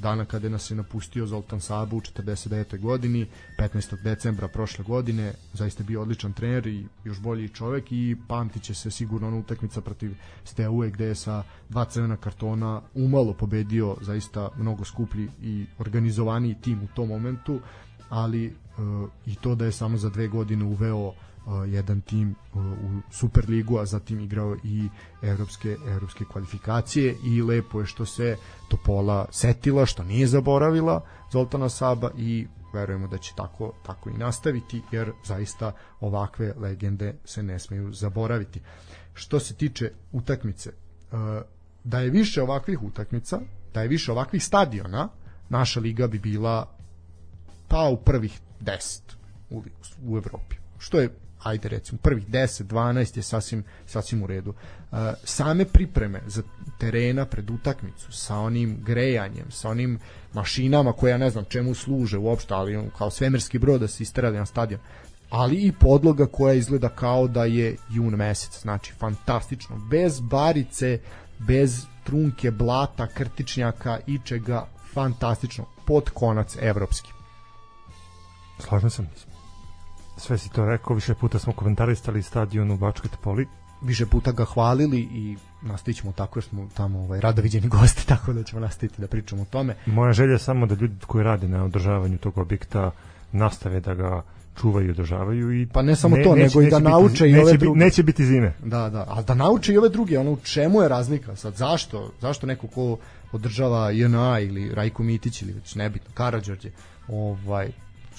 dana 0.00 0.24
kada 0.24 0.48
nas 0.48 0.70
je 0.70 0.76
napustio 0.76 1.26
Zoltan 1.26 1.60
Sabu 1.60 1.96
u 1.96 2.00
49. 2.00 2.80
godini, 2.80 3.26
15. 3.58 4.02
decembra 4.02 4.48
prošle 4.48 4.84
godine, 4.84 5.32
zaista 5.52 5.84
bio 5.84 6.02
odličan 6.02 6.32
trener 6.32 6.66
i 6.66 6.86
još 7.04 7.20
bolji 7.20 7.48
čovek 7.48 7.92
i 7.92 8.16
pamtit 8.28 8.62
će 8.62 8.74
se 8.74 8.90
sigurno 8.90 9.28
ona 9.28 9.36
utakmica 9.36 9.80
protiv 9.80 10.14
Steaue 10.44 10.90
gde 10.90 11.04
je 11.04 11.14
sa 11.14 11.42
dva 11.68 11.84
crvena 11.84 12.16
kartona 12.16 12.82
umalo 12.94 13.32
pobedio 13.32 13.96
zaista 14.00 14.48
mnogo 14.56 14.84
skuplji 14.84 15.28
i 15.42 15.66
organizovaniji 15.78 16.54
tim 16.54 16.82
u 16.82 16.86
tom 16.94 17.08
momentu, 17.08 17.60
ali 18.08 18.46
e, 18.46 18.52
i 19.26 19.34
to 19.34 19.54
da 19.54 19.64
je 19.64 19.72
samo 19.72 19.96
za 19.96 20.10
dve 20.10 20.28
godine 20.28 20.64
uveo 20.64 21.12
jedan 21.66 22.00
tim 22.00 22.34
u 22.54 23.00
Superligu, 23.10 23.78
a 23.78 23.86
zatim 23.86 24.20
igrao 24.20 24.56
i 24.64 24.88
evropske 25.22 25.76
evropske 25.86 26.24
kvalifikacije 26.24 27.16
i 27.24 27.42
lepo 27.42 27.80
je 27.80 27.86
što 27.86 28.06
se 28.06 28.36
Topola 28.68 29.26
setila, 29.30 29.86
što 29.86 30.04
nije 30.04 30.26
zaboravila 30.26 31.00
Zoltana 31.32 31.68
Saba 31.68 32.10
i 32.16 32.46
verujemo 32.72 33.08
da 33.08 33.18
će 33.18 33.32
tako 33.36 33.72
tako 33.86 34.10
i 34.10 34.18
nastaviti 34.18 34.82
jer 34.92 35.12
zaista 35.24 35.72
ovakve 36.00 36.54
legende 36.56 37.14
se 37.24 37.42
ne 37.42 37.58
smeju 37.58 37.92
zaboraviti. 37.92 38.60
Što 39.14 39.40
se 39.40 39.54
tiče 39.54 39.92
utakmice, 40.12 40.70
da 41.84 42.00
je 42.00 42.10
više 42.10 42.42
ovakvih 42.42 42.82
utakmica, 42.82 43.40
da 43.74 43.82
je 43.82 43.88
više 43.88 44.12
ovakvih 44.12 44.44
stadiona, 44.44 45.08
naša 45.48 45.80
liga 45.80 46.06
bi 46.06 46.18
bila 46.18 46.68
pa 47.68 47.88
u 47.88 47.96
prvih 47.96 48.40
10 48.60 49.00
u, 49.50 49.62
u 50.02 50.16
Evropi. 50.16 50.56
Što 50.78 51.00
je 51.00 51.14
ajde 51.42 51.68
recimo 51.68 51.98
prvih 52.02 52.26
10, 52.26 52.62
12 52.62 53.16
je 53.16 53.22
sasvim, 53.22 53.64
sasvim 53.86 54.22
u 54.22 54.26
redu. 54.26 54.50
Uh, 54.50 54.98
same 55.24 55.64
pripreme 55.64 56.22
za 56.26 56.42
terena 56.78 57.26
pred 57.26 57.50
utakmicu 57.50 58.12
sa 58.12 58.36
onim 58.36 58.78
grejanjem, 58.82 59.50
sa 59.50 59.68
onim 59.68 59.98
mašinama 60.32 60.92
koje 60.92 61.10
ja 61.10 61.18
ne 61.18 61.30
znam 61.30 61.44
čemu 61.44 61.74
služe 61.74 62.18
uopšte, 62.18 62.54
ali 62.54 62.90
kao 62.98 63.10
svemirski 63.10 63.58
brod 63.58 63.80
da 63.80 63.88
se 63.88 64.02
isterali 64.02 64.36
na 64.36 64.46
stadion, 64.46 64.80
ali 65.30 65.56
i 65.56 65.72
podloga 65.72 66.26
koja 66.26 66.54
izgleda 66.54 66.88
kao 66.88 67.28
da 67.28 67.44
je 67.44 67.76
jun 67.90 68.14
mesec, 68.14 68.60
znači 68.62 68.92
fantastično, 68.92 69.76
bez 69.90 70.20
barice, 70.20 70.98
bez 71.38 71.86
trunke, 72.04 72.50
blata, 72.50 73.06
krtičnjaka, 73.06 73.98
ičega, 74.06 74.66
fantastično, 74.92 75.64
pod 75.86 76.10
konac 76.10 76.56
evropski. 76.60 77.10
Slažem 78.58 78.90
se 78.90 79.29
sve 80.20 80.38
si 80.38 80.50
to 80.50 80.64
rekao, 80.64 80.94
više 80.94 81.14
puta 81.14 81.38
smo 81.38 81.52
komentarisali 81.52 82.22
stadion 82.22 82.70
u 82.70 82.76
Bačkoj 82.76 83.10
Topoli. 83.10 83.46
Više 83.82 84.06
puta 84.06 84.32
ga 84.32 84.44
hvalili 84.44 84.98
i 85.00 85.36
nastavit 85.62 85.96
ćemo 85.96 86.12
tako 86.12 86.38
jer 86.38 86.44
smo 86.44 86.68
tamo 86.74 87.00
ovaj, 87.00 87.20
rado 87.20 87.42
viđeni 87.42 87.68
gosti, 87.68 88.06
tako 88.12 88.32
da 88.32 88.42
ćemo 88.42 88.60
nastaviti 88.60 89.00
da 89.00 89.06
pričamo 89.06 89.42
o 89.42 89.44
tome. 89.44 89.76
Moja 89.86 90.12
želja 90.12 90.32
je 90.32 90.38
samo 90.38 90.66
da 90.66 90.74
ljudi 90.74 90.94
koji 91.06 91.24
rade 91.24 91.48
na 91.48 91.64
održavanju 91.64 92.18
tog 92.18 92.38
objekta 92.38 92.90
nastave 93.32 93.80
da 93.80 93.94
ga 93.94 94.22
čuvaju 94.60 94.86
i 94.86 94.90
održavaju 94.90 95.60
i 95.60 95.66
pa 95.66 95.82
ne 95.82 95.96
samo 95.96 96.16
ne, 96.16 96.22
to 96.22 96.34
neće, 96.34 96.42
nego 96.42 96.62
i 96.62 96.70
da 96.70 96.78
nauče 96.78 97.24
biti, 97.24 97.36
i 97.36 97.38
ove 97.38 97.56
druge. 97.56 97.78
neće 97.78 98.02
biti 98.02 98.26
zime. 98.26 98.54
Da 98.64 98.90
da 98.90 99.04
al 99.08 99.24
da 99.24 99.34
nauče 99.34 99.72
i 99.72 99.78
ove 99.78 99.88
druge 99.88 100.18
ono 100.18 100.32
u 100.32 100.36
čemu 100.36 100.82
je 100.82 100.88
razlika? 100.88 101.36
Sad 101.36 101.54
zašto? 101.54 102.12
Zašto 102.20 102.46
neko 102.46 102.66
ko 102.66 102.96
održava 103.32 103.90
JNA 103.90 104.40
ili 104.40 104.74
Rajko 104.74 105.02
Mitić 105.02 105.42
ili 105.42 105.52
već 105.52 105.74
nebitno 105.74 106.10
Karađorđe 106.14 106.70
ovaj 107.08 107.70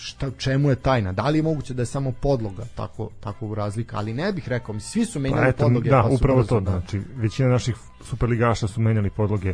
šta, 0.02 0.32
čemu 0.38 0.70
je 0.70 0.76
tajna? 0.76 1.12
Da 1.12 1.30
li 1.30 1.38
je 1.38 1.44
moguće 1.44 1.74
da 1.74 1.82
je 1.82 1.86
samo 1.86 2.12
podloga 2.12 2.64
tako, 2.76 3.10
tako 3.20 3.56
razlika? 3.56 3.98
Ali 3.98 4.14
ne 4.14 4.34
bih 4.34 4.50
rekao, 4.50 4.80
svi 4.80 5.06
su 5.06 5.20
menjali 5.20 5.44
pa 5.44 5.50
eto, 5.50 5.64
podloge. 5.64 5.90
Da, 5.90 6.02
pa 6.02 6.10
upravo 6.10 6.44
to. 6.44 6.60
Da. 6.60 6.72
Znači, 6.72 7.02
većina 7.16 7.50
naših 7.50 7.76
superligaša 8.04 8.68
su 8.68 8.82
menjali 8.82 9.10
podloge 9.10 9.54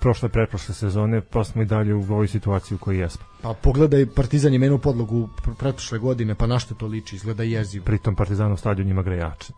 prošle 0.00 0.28
pretprošle 0.28 0.74
sezone, 0.74 1.20
pa 1.20 1.44
smo 1.44 1.62
i 1.62 1.64
dalje 1.64 1.94
u 1.94 2.02
ovoj 2.02 2.28
situaciji 2.28 2.76
u 2.76 2.78
kojoj 2.78 3.00
jesmo. 3.00 3.24
Pa 3.42 3.54
pogledaj, 3.62 4.06
Partizan 4.06 4.52
je 4.52 4.58
menio 4.58 4.78
podlogu 4.78 5.28
pretprošle 5.58 5.98
godine, 5.98 6.34
pa 6.34 6.46
na 6.46 6.58
što 6.58 6.74
to 6.74 6.86
liči, 6.86 7.16
izgleda 7.16 7.42
jezivo. 7.42 7.84
Pritom 7.84 8.16
Partizanov 8.16 8.56
stadion 8.56 8.88
ima 8.88 9.02
grejače. 9.02 9.52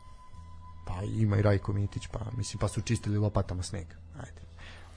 Pa 0.86 1.02
ima 1.02 1.36
i 1.36 1.42
Rajko 1.42 1.72
Mitić, 1.72 2.06
pa 2.06 2.18
mislim, 2.36 2.60
pa 2.60 2.68
su 2.68 2.80
čistili 2.80 3.18
lopatama 3.18 3.62
sneg. 3.62 3.86
Ajde. 4.16 4.47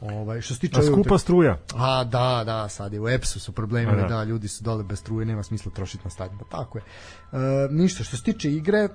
Ovaj 0.02 0.42
što 0.42 0.54
se 0.54 0.60
tiče 0.60 0.80
A 0.80 0.84
skupa 0.84 1.18
struja. 1.18 1.58
A 1.76 2.04
da, 2.04 2.44
da, 2.46 2.70
sad 2.70 2.94
je 2.94 3.02
u 3.02 3.10
EPS-u 3.10 3.40
su 3.40 3.52
problemi, 3.52 3.96
da. 3.96 4.08
da. 4.08 4.24
ljudi 4.24 4.48
su 4.48 4.64
dole 4.64 4.84
bez 4.84 5.00
struje, 5.00 5.26
nema 5.26 5.44
smisla 5.44 5.72
trošiti 5.72 6.04
na 6.04 6.10
stadion. 6.10 6.40
Pa 6.40 6.58
tako 6.58 6.78
je. 6.78 6.84
E, 6.84 7.38
ništa, 7.72 8.04
što 8.04 8.18
se 8.18 8.24
tiče 8.24 8.52
igre, 8.52 8.80
e, 8.80 8.90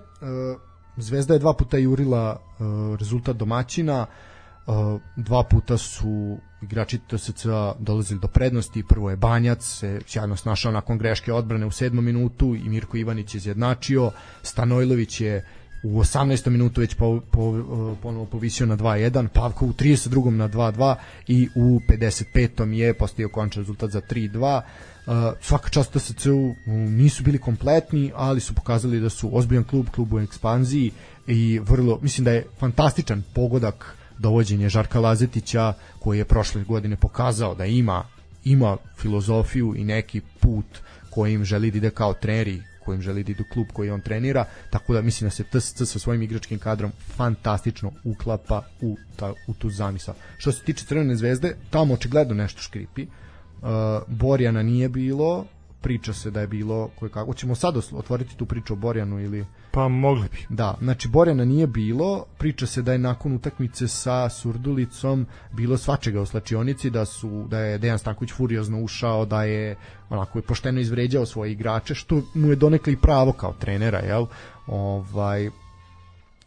Zvezda 0.97 1.35
je 1.35 1.41
dva 1.41 1.53
puta 1.53 1.77
jurila 1.77 2.37
e, 2.37 2.65
rezultat 2.99 3.37
domaćina, 3.37 4.07
e, 4.07 4.71
dva 5.17 5.43
puta 5.43 5.79
su 5.79 6.39
igrači 6.63 6.99
TSC 6.99 7.47
dolazili 7.79 8.21
do 8.21 8.29
prednosti, 8.29 8.85
prvo 8.89 9.11
je 9.11 9.17
Banjac 9.17 9.65
se 9.65 10.01
sjajno 10.07 10.37
snašao 10.37 10.73
nakon 10.73 10.99
greške 10.99 11.33
odbrane 11.33 11.67
u 11.67 11.71
sedmom 11.71 12.05
minutu 12.05 12.55
i 12.55 12.69
Mirko 12.69 12.97
Ivanić 12.97 13.35
je 13.35 13.39
izjednačio, 13.39 14.11
Stanojlović 14.43 15.21
je 15.21 15.49
u 15.83 16.01
18. 16.01 16.51
minutu 16.51 16.81
već 16.81 16.95
po, 16.95 17.21
po, 17.31 17.65
ponovo 18.03 18.27
povisio 18.27 18.67
na 18.67 18.77
2-1, 18.77 19.29
Pavko 19.29 19.67
u 19.67 19.73
32. 19.73 20.31
na 20.31 20.49
2-2 20.49 20.95
i 21.27 21.49
u 21.55 21.81
55. 21.89 22.73
je 22.73 22.95
postao 22.95 23.29
končan 23.29 23.63
rezultat 23.63 23.91
za 23.91 24.01
3-2. 24.01 24.61
Uh, 25.07 25.13
svaka 25.41 25.69
čast 25.69 26.01
se 26.01 26.31
nisu 26.67 27.23
bili 27.23 27.39
kompletni, 27.39 28.13
ali 28.15 28.41
su 28.41 28.55
pokazali 28.55 29.01
da 29.01 29.11
su 29.11 29.37
ozbiljan 29.37 29.65
klub, 29.65 29.87
klub 29.95 30.13
u 30.13 30.21
ekspanziji 30.21 30.91
i 31.27 31.59
vrlo, 31.59 31.99
mislim 32.03 32.25
da 32.25 32.33
je 32.33 32.47
fantastičan 32.59 33.23
pogodak 33.35 33.97
dovođenje 34.19 34.69
Žarka 34.69 35.01
Lazetića 35.01 35.73
koji 35.99 36.19
je 36.19 36.25
prošle 36.25 36.65
godine 36.65 36.97
pokazao 36.97 37.55
da 37.55 37.65
ima 37.65 38.05
ima 38.47 38.77
filozofiju 38.97 39.75
i 39.77 39.85
neki 39.85 40.21
put 40.41 40.67
kojim 41.11 41.45
želi 41.45 41.71
da 41.71 41.79
ide 41.79 41.91
kao 41.91 42.15
trener 42.15 42.61
kojim 42.87 43.03
želi 43.03 43.25
da 43.25 43.33
idu 43.33 43.45
klub 43.53 43.67
koji 43.73 43.91
on 43.91 44.01
trenira, 44.01 44.45
tako 44.71 44.95
da 44.95 45.03
mislim 45.03 45.27
da 45.27 45.35
se 45.35 45.45
TSC 45.45 45.83
sa 45.85 45.99
svojim 45.99 46.23
igračkim 46.23 46.59
kadrom 46.59 46.93
fantastično 47.17 47.93
uklapa 48.05 48.63
u, 48.81 48.97
ta, 49.17 49.33
u 49.47 49.55
tu 49.55 49.71
zamisao. 49.71 50.15
Što 50.39 50.53
se 50.53 50.63
tiče 50.65 50.85
Crvene 50.87 51.17
zvezde, 51.17 51.57
tamo 51.71 51.95
očigledno 51.95 52.35
nešto 52.35 52.63
škripi. 52.63 53.07
Uh, 53.07 53.69
Borjana 54.07 54.63
nije 54.63 54.89
bilo, 54.89 55.45
priča 55.81 56.13
se 56.13 56.31
da 56.31 56.41
je 56.41 56.47
bilo 56.47 56.91
koje 56.99 57.11
kako 57.11 57.35
ćemo 57.35 57.55
sad 57.55 57.77
otvoriti 57.77 58.37
tu 58.37 58.47
priču 58.47 58.73
o 58.73 58.77
Borjanu 58.77 59.21
ili 59.21 59.47
pa 59.71 59.89
mogli 59.89 60.29
bi. 60.33 60.47
Da, 60.49 60.77
znači 60.81 61.09
Borjana 61.09 61.45
nije 61.45 61.67
bilo, 61.67 62.25
priča 62.39 62.67
se 62.67 62.83
da 62.83 62.93
je 62.93 62.99
nakon 62.99 63.33
utakmice 63.33 63.89
sa 63.89 64.29
Surdulicom 64.29 65.27
bilo 65.53 65.77
svačega 65.77 66.21
u 66.21 66.27
slačionici, 66.27 66.91
da 66.91 67.05
su 67.05 67.47
da 67.49 67.59
je 67.59 67.79
Dejan 67.79 67.99
Stanković 67.99 68.33
furiozno 68.33 68.81
ušao, 68.81 69.25
da 69.25 69.45
je 69.45 69.77
onako 70.11 70.39
je 70.39 70.43
pošteno 70.43 70.81
izvređao 70.81 71.27
svoje 71.27 71.53
igrače, 71.53 71.95
što 71.95 72.23
mu 72.35 72.49
je 72.49 72.57
donekle 72.57 72.93
i 72.93 72.97
pravo 72.97 73.33
kao 73.33 73.53
trenera, 73.53 73.99
jel? 73.99 74.27
Ovaj 74.67 75.51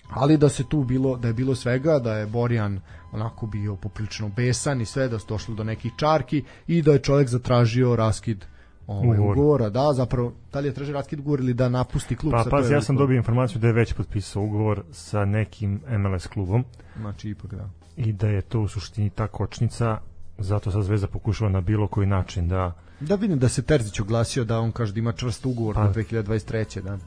ali 0.09 0.37
da 0.37 0.49
se 0.49 0.63
tu 0.69 0.83
bilo 0.83 1.17
da 1.17 1.27
je 1.27 1.33
bilo 1.33 1.55
svega 1.55 1.99
da 1.99 2.17
je 2.17 2.25
Borjan 2.25 2.81
onako 3.11 3.47
bio 3.47 3.75
poprilično 3.75 4.29
besan 4.29 4.81
i 4.81 4.85
sve 4.85 5.07
da 5.07 5.19
se 5.19 5.25
došlo 5.29 5.55
do 5.55 5.63
nekih 5.63 5.91
čarki 5.97 6.43
i 6.67 6.81
da 6.81 6.93
je 6.93 6.99
čovjek 6.99 7.29
zatražio 7.29 7.95
raskid 7.95 8.45
ovaj, 8.89 9.17
ugovor. 9.17 9.37
ugovora, 9.37 9.69
da, 9.69 9.93
zapravo, 9.93 10.33
da 10.53 10.59
li 10.59 10.67
je 10.67 10.73
traži 10.73 10.93
raskid 10.93 11.19
ugovor 11.19 11.39
ili 11.39 11.53
da 11.53 11.69
napusti 11.69 12.15
klub? 12.15 12.33
Pa, 12.33 12.45
pa 12.51 12.59
ja 12.59 12.81
sam 12.81 12.95
dobio 12.95 13.17
informaciju 13.17 13.61
da 13.61 13.67
je 13.67 13.73
već 13.73 13.93
potpisao 13.93 14.43
ugovor 14.43 14.83
sa 14.91 15.25
nekim 15.25 15.81
MLS 15.89 16.27
klubom. 16.27 16.65
Znači, 16.99 17.29
ipak 17.29 17.53
da. 17.53 17.69
I 17.97 18.13
da 18.13 18.27
je 18.27 18.41
to 18.41 18.61
u 18.61 18.67
suštini 18.67 19.09
ta 19.09 19.27
kočnica, 19.27 19.97
zato 20.37 20.71
sa 20.71 20.81
Zvezda 20.81 21.07
pokušava 21.07 21.51
na 21.51 21.61
bilo 21.61 21.87
koji 21.87 22.07
način 22.07 22.47
da... 22.47 22.73
Da 22.99 23.15
vidim 23.15 23.39
da 23.39 23.49
se 23.49 23.61
Terzić 23.61 23.99
oglasio 23.99 24.43
da 24.43 24.59
on 24.59 24.71
kaže 24.71 24.93
da 24.93 24.99
ima 24.99 25.11
čvrst 25.11 25.45
ugovor 25.45 25.75
pa. 25.75 25.87
do 25.87 25.93
2023. 25.93 26.81
da. 26.81 26.97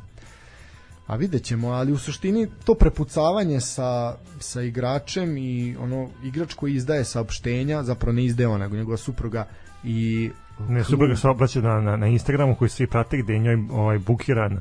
A 1.07 1.17
vidjet 1.17 1.43
ćemo, 1.43 1.69
ali 1.69 1.93
u 1.93 1.99
suštini 1.99 2.49
to 2.65 2.75
prepucavanje 2.75 3.61
sa, 3.61 4.15
sa 4.39 4.63
igračem 4.63 5.37
i 5.37 5.77
ono 5.77 6.09
igrač 6.25 6.55
koji 6.55 6.75
izdaje 6.75 7.05
saopštenja, 7.05 7.83
zapravo 7.83 8.13
ne 8.13 8.25
izdaje 8.25 8.49
on, 8.49 8.61
nego 8.61 8.77
njegova 8.77 8.97
supruga 8.97 9.47
i 9.85 10.31
Ne, 10.59 10.85
supruga 10.85 11.17
se 11.17 11.29
obraća 11.29 11.61
na, 11.61 11.81
na, 11.81 11.97
na 11.97 12.07
Instagramu 12.07 12.55
koji 12.55 12.69
svi 12.69 12.87
prate 12.87 13.17
gde 13.17 13.33
je 13.33 13.39
njoj 13.39 13.59
ovaj, 13.73 13.99
bukiran 13.99 14.61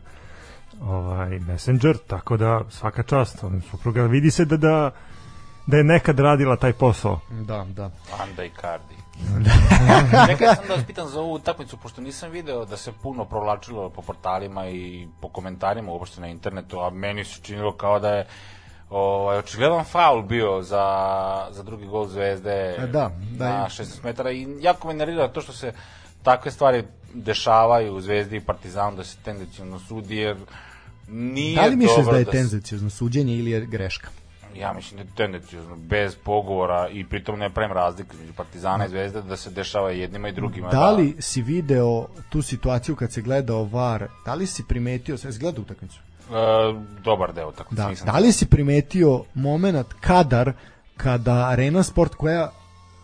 ovaj 0.81 1.39
Messenger, 1.39 1.97
tako 1.97 2.37
da 2.37 2.61
svaka 2.69 3.03
čast, 3.03 3.43
on 3.43 3.61
supruga 3.71 4.03
vidi 4.03 4.31
se 4.31 4.45
da 4.45 4.57
da 4.57 4.91
da 5.67 5.77
je 5.77 5.83
nekad 5.83 6.19
radila 6.19 6.55
taj 6.55 6.73
posao. 6.73 7.19
Da, 7.29 7.65
da. 7.69 7.91
Anda 8.19 8.43
i 8.43 8.51
Cardi. 8.61 8.95
Čekaj, 10.29 10.55
sam 10.55 10.67
da 10.67 10.73
vas 10.73 10.85
pitam 10.87 11.07
za 11.07 11.19
ovu 11.19 11.33
utakmicu, 11.33 11.77
pošto 11.77 12.01
nisam 12.01 12.31
video 12.31 12.65
da 12.65 12.77
se 12.77 12.91
puno 13.03 13.25
provlačilo 13.25 13.89
po 13.89 14.01
portalima 14.01 14.69
i 14.69 15.07
po 15.21 15.29
komentarima 15.29 15.91
uopšte 15.91 16.21
na 16.21 16.27
internetu, 16.27 16.79
a 16.79 16.89
meni 16.89 17.23
se 17.23 17.41
činilo 17.41 17.71
kao 17.77 17.99
da 17.99 18.09
je 18.09 18.27
ovaj, 18.91 19.37
očigledan 19.37 19.83
faul 19.83 20.21
bio 20.21 20.61
za, 20.61 20.85
za 21.51 21.63
drugi 21.63 21.85
gol 21.85 22.07
Zvezde 22.07 22.75
E, 22.79 22.87
da, 22.87 23.11
da 23.31 23.49
na 23.49 23.65
16 23.65 24.03
metara 24.03 24.31
i 24.31 24.47
jako 24.61 24.87
me 24.87 24.93
nervira 24.93 25.27
to 25.27 25.41
što 25.41 25.53
se 25.53 25.73
takve 26.23 26.51
stvari 26.51 26.83
dešavaju 27.13 27.95
u 27.95 28.01
Zvezdi 28.01 28.37
i 28.37 28.41
Partizanu 28.41 28.97
da 28.97 29.03
se 29.03 29.17
tendencijno 29.17 29.79
sudi, 29.79 30.17
jer 30.17 30.37
nije 31.07 31.55
Da 31.55 31.65
li 31.65 31.75
misliš 31.75 32.05
da 32.05 32.17
je 32.17 32.25
se- 32.25 32.31
tendencijozno 32.31 32.89
suđenje 32.89 33.35
ili 33.35 33.51
je 33.51 33.59
greška? 33.61 34.09
Ja 34.55 34.73
mislim 34.73 34.97
da 34.97 35.03
je 35.03 35.15
tendencijozno, 35.17 35.75
bez 35.75 36.15
pogovora 36.15 36.89
i 36.89 37.05
pritom 37.05 37.39
ne 37.39 37.49
pravim 37.49 37.71
razliku 37.71 38.13
između 38.13 38.33
Partizana 38.33 38.85
i 38.85 38.89
Zvezde 38.89 39.21
da 39.21 39.37
se 39.37 39.49
dešava 39.49 39.91
jednima 39.91 40.29
i 40.29 40.31
drugima. 40.31 40.69
Da 40.69 40.91
li 40.91 41.15
si 41.19 41.41
video 41.41 42.07
tu 42.29 42.41
situaciju 42.41 42.95
kad 42.95 43.11
se 43.11 43.21
gledao 43.21 43.63
VAR, 43.63 44.07
da 44.25 44.33
li 44.33 44.47
si 44.47 44.63
primetio, 44.67 45.17
sve 45.17 45.31
gleda 45.31 45.61
utakmicu? 45.61 45.99
E, 46.31 47.01
dobar 47.03 47.33
deo, 47.33 47.51
tako 47.51 47.75
Da, 47.75 47.89
nisam 47.89 48.05
da 48.05 48.17
li 48.17 48.31
si 48.31 48.45
primetio 48.45 49.23
moment 49.33 49.87
kadar 50.01 50.53
kada 50.97 51.47
Arena 51.47 51.83
Sport 51.83 52.15
koja 52.15 52.51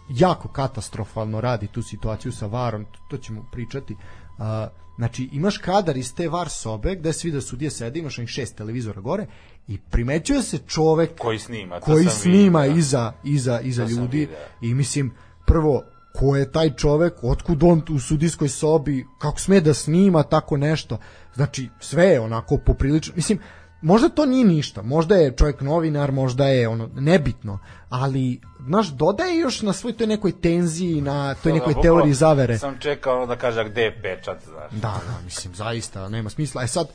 jako 0.09 0.47
katastrofalno 0.47 1.41
radi 1.41 1.67
tu 1.67 1.82
situaciju 1.82 2.32
sa 2.32 2.45
varom, 2.45 2.86
to 3.09 3.17
ćemo 3.17 3.45
pričati. 3.51 3.95
A, 4.38 4.67
znači, 4.97 5.30
imaš 5.32 5.57
kadar 5.57 5.97
iz 5.97 6.15
te 6.15 6.30
var 6.30 6.49
sobe 6.49 6.95
gde 6.95 7.13
se 7.13 7.28
vidi 7.28 7.36
da 7.36 7.41
sudije 7.41 7.71
sede, 7.71 7.99
imaš 7.99 8.17
onih 8.17 8.30
šest 8.30 8.55
televizora 8.55 9.01
gore 9.01 9.25
i 9.67 9.78
primećuje 9.78 10.43
se 10.43 10.57
čovek 10.57 11.17
koji 11.17 11.39
snima. 11.39 11.80
koji 11.80 12.05
snima 12.05 12.61
vidio. 12.61 12.78
iza, 12.78 13.13
iza, 13.23 13.59
iza 13.61 13.86
To 13.86 13.91
ljudi 13.91 14.30
i 14.61 14.73
mislim, 14.73 15.13
prvo, 15.45 15.84
ko 16.20 16.36
je 16.36 16.51
taj 16.51 16.74
čovek, 16.76 17.13
otkud 17.24 17.63
on 17.63 17.82
u 17.89 17.99
sudijskoj 17.99 18.49
sobi, 18.49 19.05
kako 19.20 19.39
sme 19.39 19.61
da 19.61 19.74
snima 19.74 20.24
tako 20.24 20.57
nešto. 20.57 20.97
Znači, 21.36 21.70
sve 21.80 22.05
je 22.05 22.20
onako 22.20 22.57
poprilično, 22.65 23.13
mislim, 23.15 23.39
možda 23.82 24.09
to 24.09 24.26
nije 24.26 24.45
ništa, 24.45 24.82
možda 24.82 25.15
je 25.15 25.36
čovjek 25.36 25.61
novinar, 25.61 26.11
možda 26.11 26.47
je 26.47 26.68
ono, 26.68 26.89
nebitno, 26.95 27.59
ali, 27.89 28.41
znaš, 28.65 28.88
dodaje 28.88 29.38
još 29.38 29.61
na 29.61 29.74
svoj 29.74 29.93
toj 29.93 30.07
nekoj 30.07 30.32
tenziji, 30.41 31.01
na 31.01 31.36
toj 31.36 31.53
nekoj 31.53 31.74
Da, 31.74 31.82
teoriji 31.82 32.13
zavere. 32.13 32.57
Sam 32.57 32.78
čekao 32.80 33.26
da 33.26 33.36
kaže 33.36 33.70
gde 33.70 33.82
je 33.82 34.01
pečat, 34.01 34.38
znaš. 34.43 34.72
Da, 34.72 35.01
da, 35.07 35.22
mislim, 35.26 35.55
zaista 35.55 36.09
nema 36.09 36.30
smisla. 36.30 36.63
E 36.63 36.68
sad, 36.68 36.88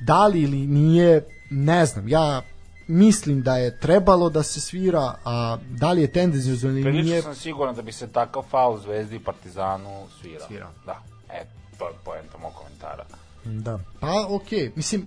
da 0.00 0.26
li 0.26 0.40
ili 0.40 0.66
nije, 0.66 1.26
ne 1.50 1.86
znam, 1.86 2.08
ja 2.08 2.42
mislim 2.86 3.42
da 3.42 3.56
je 3.56 3.78
trebalo 3.78 4.30
da 4.30 4.42
se 4.42 4.60
svira, 4.60 5.14
a 5.24 5.58
da 5.70 5.92
li 5.92 6.00
je 6.00 6.12
tendencijozno 6.12 6.70
ili 6.70 6.82
Prilično 6.82 7.10
nije, 7.10 7.22
sam 7.22 7.34
siguran 7.34 7.74
da 7.74 7.82
bi 7.82 7.92
se 7.92 8.06
takav 8.06 8.42
faul 8.50 8.78
Zvezdi 8.78 9.16
i 9.16 9.18
Partizanu 9.18 10.06
svirao. 10.20 10.46
Svirao. 10.48 10.70
Da, 10.86 11.02
e, 11.30 11.44
to 11.78 11.88
je 11.88 11.94
poenta 12.04 12.38
mog 12.38 12.52
komentara. 12.54 13.04
Da. 13.44 13.78
Pa 14.00 14.26
okej, 14.28 14.72
mislim 14.76 15.06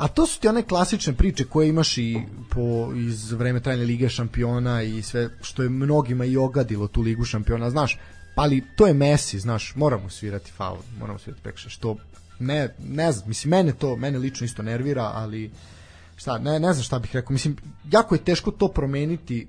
A 0.00 0.08
to 0.08 0.26
su 0.26 0.40
ti 0.40 0.48
one 0.48 0.62
klasične 0.62 1.12
priče 1.12 1.44
koje 1.44 1.68
imaš 1.68 1.98
i 1.98 2.20
po, 2.50 2.92
iz 2.96 3.32
vreme 3.32 3.60
trajne 3.60 3.84
lige 3.84 4.08
šampiona 4.08 4.82
i 4.82 5.02
sve 5.02 5.28
što 5.42 5.62
je 5.62 5.68
mnogima 5.68 6.24
i 6.24 6.36
ogadilo 6.36 6.88
tu 6.88 7.00
ligu 7.00 7.24
šampiona, 7.24 7.70
znaš, 7.70 7.98
ali 8.34 8.64
to 8.76 8.86
je 8.86 8.94
Messi, 8.94 9.38
znaš, 9.38 9.74
moramo 9.76 10.10
svirati 10.10 10.52
faul, 10.52 10.78
moramo 10.98 11.18
svirati 11.18 11.42
prekšaj, 11.42 11.70
što 11.70 11.96
ne, 12.38 12.74
ne 12.78 13.12
znam, 13.12 13.28
mislim, 13.28 13.50
mene 13.50 13.72
to, 13.72 13.96
mene 13.96 14.18
lično 14.18 14.44
isto 14.44 14.62
nervira, 14.62 15.10
ali 15.14 15.50
šta, 16.20 16.38
ne, 16.38 16.60
ne 16.60 16.72
znam 16.72 16.84
šta 16.84 16.98
bih 16.98 17.14
rekao, 17.14 17.32
mislim, 17.32 17.56
jako 17.90 18.14
je 18.14 18.24
teško 18.24 18.50
to 18.50 18.68
promeniti 18.68 19.48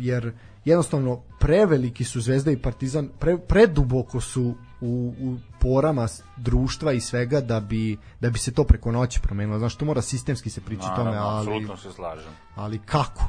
jer 0.00 0.32
jednostavno 0.64 1.20
preveliki 1.38 2.04
su 2.04 2.20
Zvezda 2.20 2.50
i 2.50 2.56
Partizan, 2.56 3.08
pre, 3.18 3.38
preduboko 3.38 4.20
su 4.20 4.54
u, 4.80 5.14
u 5.20 5.36
porama 5.60 6.08
društva 6.36 6.92
i 6.92 7.00
svega 7.00 7.40
da 7.40 7.60
bi, 7.60 7.98
da 8.20 8.30
bi 8.30 8.38
se 8.38 8.52
to 8.52 8.64
preko 8.64 8.92
noći 8.92 9.20
promenilo. 9.20 9.58
Znaš, 9.58 9.76
to 9.76 9.84
mora 9.84 10.02
sistemski 10.02 10.50
se 10.50 10.60
prići 10.60 10.86
tome, 10.96 11.10
Naravno, 11.10 11.28
ali, 11.28 11.40
apsolutno 11.40 11.76
se 11.76 11.92
slažem. 11.92 12.32
ali 12.54 12.78
kako? 12.78 13.24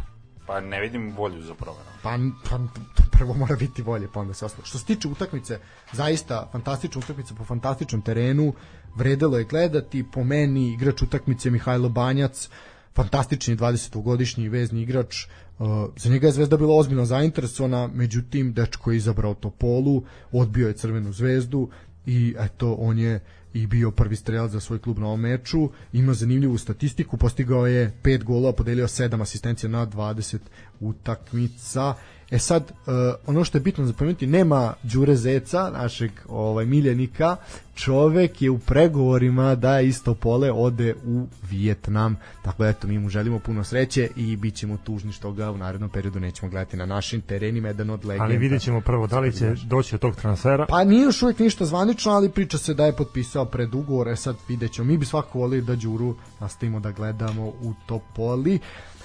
Pa 0.47 0.59
ne 0.59 0.81
vidim 0.81 1.13
bolju 1.15 1.41
za 1.41 1.53
promenu. 1.53 1.89
Pa, 2.03 2.17
pa 2.49 2.57
to 2.95 3.03
prvo 3.11 3.33
mora 3.33 3.55
biti 3.55 3.83
bolje, 3.83 4.07
pa 4.13 4.19
onda 4.19 4.33
se 4.33 4.45
ostalo. 4.45 4.65
Što 4.65 4.77
se 4.77 4.85
tiče 4.85 5.07
utakmice, 5.07 5.59
zaista 5.91 6.47
fantastična 6.51 6.99
utakmica 6.99 7.35
po 7.35 7.43
fantastičnom 7.43 8.01
terenu, 8.01 8.53
vredelo 8.95 9.37
je 9.37 9.43
gledati, 9.43 10.05
po 10.11 10.23
meni 10.23 10.73
igrač 10.73 11.01
utakmice 11.01 11.49
Mihajlo 11.49 11.89
Banjac, 11.89 12.49
fantastični 12.95 13.57
20-godišnji 13.57 14.49
vezni 14.49 14.81
igrač, 14.81 15.25
uh, 15.59 15.67
za 15.97 16.09
njega 16.09 16.27
je 16.27 16.33
Zvezda 16.33 16.57
bila 16.57 16.75
ozbiljno 16.75 17.05
zainteresovana, 17.05 17.87
međutim, 17.93 18.53
dečko 18.53 18.91
je 18.91 18.97
izabrao 18.97 19.33
Topolu, 19.33 20.03
odbio 20.31 20.67
je 20.67 20.73
Crvenu 20.73 21.13
zvezdu 21.13 21.69
i 22.05 22.35
eto, 22.39 22.73
on 22.79 22.99
je 22.99 23.19
i 23.53 23.67
bio 23.67 23.91
prvi 23.91 24.15
strelac 24.15 24.51
za 24.51 24.59
svoj 24.59 24.79
klub 24.79 24.99
na 24.99 25.05
ovom 25.05 25.19
meču, 25.19 25.69
ima 25.93 26.13
zanimljivu 26.13 26.57
statistiku, 26.57 27.17
postigao 27.17 27.67
je 27.67 27.93
5 28.03 28.23
golova, 28.23 28.53
podelio 28.53 28.87
7 28.87 29.21
asistencija 29.21 29.69
na 29.69 29.87
20 29.87 30.37
utakmica. 30.79 31.93
E 32.31 32.39
sad, 32.39 32.63
uh, 32.71 32.93
ono 33.27 33.43
što 33.43 33.57
je 33.57 33.61
bitno 33.61 33.85
za 33.85 33.93
pomenuti, 33.93 34.27
nema 34.27 34.73
Đure 34.83 35.15
Zeca, 35.15 35.69
našeg 35.73 36.11
ovaj, 36.27 36.65
miljenika, 36.65 37.35
čovek 37.75 38.41
je 38.41 38.49
u 38.49 38.59
pregovorima 38.59 39.55
da 39.55 39.81
isto 39.81 40.13
pole 40.13 40.51
ode 40.51 40.95
u 41.05 41.27
Vijetnam, 41.49 42.17
tako 42.43 42.63
da 42.63 42.69
eto, 42.69 42.87
mi 42.87 42.99
mu 42.99 43.09
želimo 43.09 43.39
puno 43.39 43.63
sreće 43.63 44.09
i 44.15 44.35
bit 44.35 44.55
ćemo 44.55 44.77
tužni 44.83 45.11
što 45.11 45.31
ga 45.31 45.51
u 45.51 45.57
narednom 45.57 45.89
periodu 45.89 46.19
nećemo 46.19 46.49
gledati 46.51 46.77
na 46.77 46.85
našim 46.85 47.21
terenima, 47.21 47.67
jedan 47.67 47.89
od 47.89 48.05
legenda. 48.05 48.23
Ali 48.23 48.37
vidjet 48.37 48.61
ćemo 48.61 48.81
prvo 48.81 49.07
da 49.07 49.19
li 49.19 49.33
će 49.33 49.55
doći 49.65 49.91
do 49.91 49.97
tog 49.97 50.15
transfera. 50.15 50.65
Pa 50.69 50.83
nije 50.83 51.03
još 51.03 51.21
uvijek 51.23 51.39
ništa 51.39 51.65
zvanično, 51.65 52.11
ali 52.11 52.29
priča 52.29 52.57
se 52.57 52.73
da 52.73 52.85
je 52.85 52.95
potpisao 52.95 53.45
pred 53.45 53.75
ugovor, 53.75 54.07
e 54.07 54.15
sad 54.15 54.35
vidjet 54.47 54.71
ćemo. 54.71 54.87
Mi 54.87 54.97
bi 54.97 55.05
svako 55.05 55.39
volili 55.39 55.61
da 55.61 55.75
Đuru 55.75 56.15
nastavimo 56.39 56.79
da 56.79 56.91
gledamo 56.91 57.47
u 57.47 57.73
Topoli. 57.87 58.55
Uh, 58.55 58.98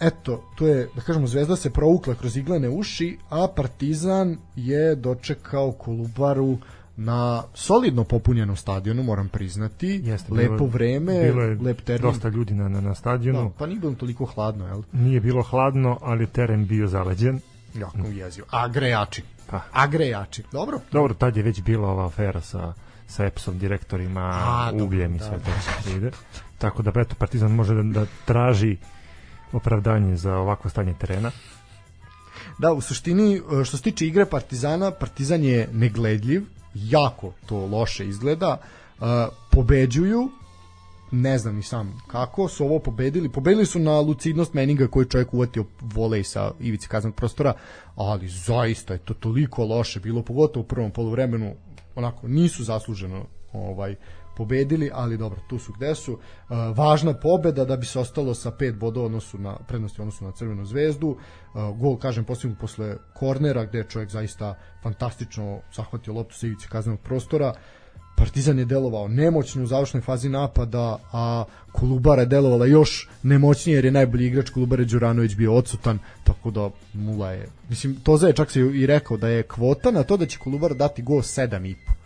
eto, 0.00 0.44
to 0.56 0.66
je, 0.66 0.88
da 0.94 1.00
kažemo, 1.00 1.26
Zvezda 1.26 1.56
se 1.56 1.70
provukla 1.70 2.14
kroz 2.14 2.36
iglene 2.36 2.68
uši, 2.68 3.18
a 3.30 3.46
Partizan 3.56 4.36
je 4.56 4.94
dočekao 4.94 5.72
Kolubaru 5.72 6.58
na 6.96 7.42
solidno 7.54 8.04
popunjenom 8.04 8.56
stadionu, 8.56 9.02
moram 9.02 9.28
priznati. 9.28 10.00
Jeste, 10.04 10.34
Lepo 10.34 10.54
bilo, 10.54 10.66
vreme, 10.66 11.20
bilo 11.22 11.42
je 11.42 11.58
lep 11.60 11.80
teren. 11.80 12.02
dosta 12.02 12.28
ljudi 12.28 12.54
na, 12.54 12.68
na, 12.68 12.80
na 12.80 12.94
stadionu. 12.94 13.44
Da, 13.44 13.54
pa 13.58 13.66
nije 13.66 13.80
bilo 13.80 13.94
toliko 13.94 14.24
hladno, 14.24 14.66
jel? 14.66 14.82
Nije 14.92 15.20
bilo 15.20 15.42
hladno, 15.42 15.98
ali 16.02 16.26
teren 16.26 16.66
bio 16.66 16.86
zaleđen. 16.88 17.40
Jako 17.74 17.98
jezio. 17.98 18.44
A 18.50 18.68
grejači. 18.68 19.22
Pa. 19.50 19.60
A 19.72 19.86
grejači. 19.86 20.42
Dobro, 20.52 20.80
Dobro, 20.92 21.14
tad 21.14 21.36
je 21.36 21.42
već 21.42 21.62
bila 21.62 21.88
ova 21.88 22.06
afera 22.06 22.40
sa 22.40 22.72
sa 23.08 23.24
EPS-om, 23.24 23.58
direktorima, 23.58 24.20
A, 24.20 24.70
dobro, 24.70 24.84
ugljem 24.84 25.14
i 25.14 25.18
da, 25.18 25.24
sve 25.24 25.38
da. 25.38 25.82
to 25.84 25.96
ide. 25.96 26.10
Tako 26.58 26.82
da, 26.82 27.00
eto, 27.00 27.14
Partizan 27.18 27.52
može 27.52 27.74
da, 27.74 27.82
da 27.82 28.06
traži 28.24 28.76
opravdanje 29.52 30.16
za 30.16 30.36
ovako 30.36 30.68
stanje 30.68 30.94
terena. 30.98 31.30
Da, 32.58 32.72
u 32.72 32.80
suštini, 32.80 33.36
e, 33.36 33.64
što 33.64 33.76
se 33.76 33.82
tiče 33.82 34.06
igre 34.06 34.26
Partizana, 34.26 34.90
Partizan 34.90 35.44
je 35.44 35.68
negledljiv, 35.72 36.42
jako 36.74 37.32
to 37.46 37.66
loše 37.66 38.06
izgleda, 38.06 38.56
e, 38.60 39.04
pobeđuju, 39.50 40.30
ne 41.10 41.38
znam 41.38 41.56
ni 41.56 41.62
sam 41.62 42.02
kako 42.06 42.48
su 42.48 42.64
ovo 42.64 42.78
pobedili. 42.78 43.28
Pobedili 43.28 43.66
su 43.66 43.78
na 43.78 44.00
lucidnost 44.00 44.54
Meninga 44.54 44.86
koji 44.86 45.04
je 45.04 45.08
čovjek 45.08 45.34
uvatio 45.34 45.64
volej 45.80 46.24
sa 46.24 46.50
ivice 46.60 46.88
kaznog 46.88 47.14
prostora, 47.14 47.52
ali 47.96 48.28
zaista 48.28 48.92
je 48.92 48.98
to 48.98 49.14
toliko 49.14 49.64
loše 49.64 50.00
bilo, 50.00 50.22
pogotovo 50.22 50.64
u 50.64 50.66
prvom 50.66 50.90
poluvremenu, 50.90 51.54
onako 51.94 52.28
nisu 52.28 52.64
zasluženo 52.64 53.24
ovaj 53.52 53.94
pobedili, 54.38 54.90
ali 54.94 55.18
dobro, 55.18 55.40
tu 55.48 55.58
su 55.58 55.72
gde 55.72 55.94
su. 55.94 56.12
E, 56.12 56.54
važna 56.74 57.14
pobeda 57.14 57.64
da 57.64 57.76
bi 57.76 57.86
se 57.86 57.98
ostalo 57.98 58.34
sa 58.34 58.50
pet 58.50 58.76
bodova 58.76 59.06
odnosu 59.06 59.38
na 59.38 59.56
prednosti 59.68 60.00
odnosu 60.00 60.24
na 60.24 60.32
Crvenu 60.32 60.64
zvezdu. 60.64 61.16
E, 61.16 61.58
gol, 61.80 61.98
kažem, 61.98 62.24
postignut 62.24 62.58
posle 62.60 62.96
kornera, 63.14 63.64
gde 63.64 63.78
je 63.78 63.88
čovjek 63.88 64.10
zaista 64.10 64.54
fantastično 64.82 65.58
zahvatio 65.76 66.14
loptu 66.14 66.38
sa 66.38 66.46
ivice 66.46 66.68
kaznenog 66.68 67.00
prostora. 67.00 67.52
Partizan 68.18 68.58
je 68.58 68.64
delovao 68.64 69.08
nemoćno 69.08 69.62
u 69.62 69.66
završnoj 69.66 70.00
fazi 70.00 70.28
napada, 70.28 70.98
a 71.12 71.44
Kolubara 71.72 72.22
je 72.22 72.26
delovala 72.26 72.66
još 72.66 73.08
nemoćnije 73.22 73.76
jer 73.76 73.84
je 73.84 73.90
najbolji 73.90 74.26
igrač 74.26 74.50
Kolubare 74.50 74.84
Đuranović 74.84 75.34
bio 75.34 75.54
odsutan, 75.54 75.98
tako 76.24 76.50
da 76.50 76.70
Mula 76.94 77.30
je... 77.32 77.48
Mislim, 77.68 77.96
Toza 78.02 78.26
je 78.26 78.32
čak 78.32 78.50
se 78.50 78.60
i 78.60 78.86
rekao 78.86 79.16
da 79.16 79.28
je 79.28 79.42
kvota 79.42 79.90
na 79.90 80.02
to 80.02 80.16
da 80.16 80.26
će 80.26 80.38
Kolubara 80.38 80.74
dati 80.74 81.02
go 81.02 81.14
7,5 81.14 81.97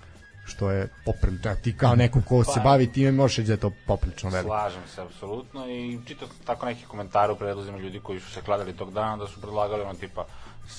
što 0.62 0.70
je 0.70 0.88
poprilično, 1.04 1.54
ti 1.62 1.76
kao 1.76 1.94
neko 1.94 2.20
ko 2.28 2.44
se 2.44 2.52
Pa. 2.56 2.60
bavi 2.60 2.92
time 2.92 3.12
možeš 3.12 3.36
reći 3.36 3.46
da 3.46 3.52
je 3.52 3.60
to 3.60 3.70
poprilično 3.86 4.30
veliko. 4.30 4.48
Slažem 4.48 4.82
se 4.94 5.02
apsolutno 5.02 5.68
i 5.68 5.98
čitao 6.06 6.28
tako 6.44 6.66
neki 6.66 6.84
komentare 6.86 7.32
u 7.32 7.36
predlozima 7.36 7.78
ljudi 7.78 8.00
koji 8.00 8.20
su 8.20 8.30
se 8.30 8.40
kladali 8.40 8.76
tog 8.76 8.92
dana 8.92 9.16
da 9.16 9.26
su 9.26 9.40
predlagali 9.40 9.82
ono 9.82 9.94
tipa 9.94 10.24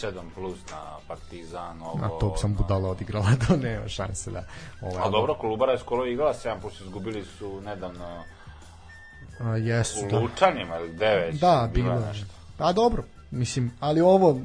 7 0.02 0.12
plus 0.36 0.58
na 0.72 0.82
Partizan, 1.08 1.82
ovo... 1.82 2.00
Na 2.02 2.10
to 2.20 2.38
sam 2.38 2.54
budala 2.56 2.90
odigrala, 2.90 3.26
to 3.48 3.58
nema 3.58 3.88
šanse 3.88 4.32
da... 4.32 4.44
Ovaj, 4.82 5.08
A 5.08 5.10
dobro, 5.10 5.36
Kolubara 5.36 5.72
je 5.72 5.80
skoro 5.80 6.06
igrala 6.06 6.34
7 6.34 6.62
plus, 6.62 6.82
izgubili 6.82 7.26
su 7.26 7.62
nedavno 7.62 8.24
A, 9.40 9.58
jesu, 9.58 10.06
u 10.06 10.10
da. 10.12 10.20
Lučanima 10.20 10.80
ili 10.80 10.94
gde 10.94 11.16
već. 11.16 11.40
Da, 11.40 11.70
bilo 11.74 11.94
je. 11.94 12.26
A 12.58 12.74
dobro, 12.74 13.04
mislim, 13.32 13.72
ali 13.80 14.02
ovo 14.02 14.40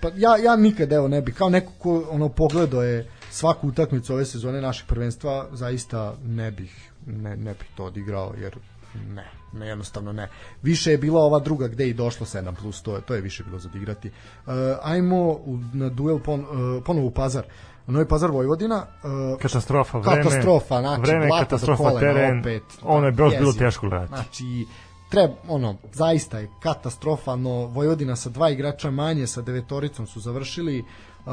pa, 0.00 0.10
ja, 0.16 0.36
ja 0.36 0.56
nikad 0.56 0.92
evo 0.92 1.08
ne 1.08 1.20
bi, 1.20 1.32
kao 1.32 1.48
neko 1.48 1.72
ko 1.78 2.04
ono 2.10 2.28
pogledao 2.28 2.82
je 2.82 3.10
svaku 3.32 3.68
utakmicu 3.68 4.14
ove 4.14 4.24
sezone 4.24 4.60
našeg 4.60 4.86
prvenstva, 4.86 5.46
zaista 5.52 6.14
ne 6.24 6.50
bih 6.50 6.92
ne, 7.06 7.36
ne 7.36 7.54
bih 7.54 7.68
to 7.76 7.84
odigrao, 7.84 8.32
jer 8.38 8.56
ne, 9.08 9.30
ne, 9.52 9.68
jednostavno 9.68 10.12
ne. 10.12 10.28
Više 10.62 10.90
je 10.90 10.98
bila 10.98 11.20
ova 11.20 11.38
druga 11.38 11.68
gde 11.68 11.88
i 11.88 11.94
došlo 11.94 12.26
7 12.26 12.54
plus, 12.60 12.82
to 12.82 12.96
je, 12.96 13.00
to 13.02 13.14
je 13.14 13.20
više 13.20 13.44
bilo 13.44 13.58
za 13.58 13.68
odigrati. 13.68 14.08
Uh, 14.08 14.52
ajmo 14.82 15.16
u, 15.30 15.58
na 15.72 15.88
duel 15.88 16.18
pon, 16.18 16.40
uh, 16.40 16.84
ponovo 16.84 17.06
u 17.06 17.10
Pazar. 17.10 17.44
Novi 17.86 18.08
Pazar 18.08 18.30
Vojvodina. 18.30 18.86
Uh, 19.32 19.40
katastrofa, 19.40 19.98
vreme. 19.98 20.22
Katastrofa, 20.22 20.80
znači, 20.80 21.00
vreme, 21.00 21.28
katastrofa, 21.40 21.82
kolena, 21.82 22.00
teren. 22.00 22.40
opet. 22.40 22.62
Ono 22.82 23.06
je 23.06 23.12
bilo, 23.12 23.30
bilo 23.30 23.52
teško 23.52 23.88
gledati. 23.88 24.08
Znači, 24.08 24.66
treba, 25.10 25.34
ono, 25.48 25.76
zaista 25.92 26.38
je 26.38 26.50
katastrofalno. 26.62 27.50
Vojvodina 27.50 28.16
sa 28.16 28.30
dva 28.30 28.50
igrača 28.50 28.90
manje, 28.90 29.26
sa 29.26 29.42
devetoricom 29.42 30.06
su 30.06 30.20
završili. 30.20 30.84
Uh, 31.26 31.32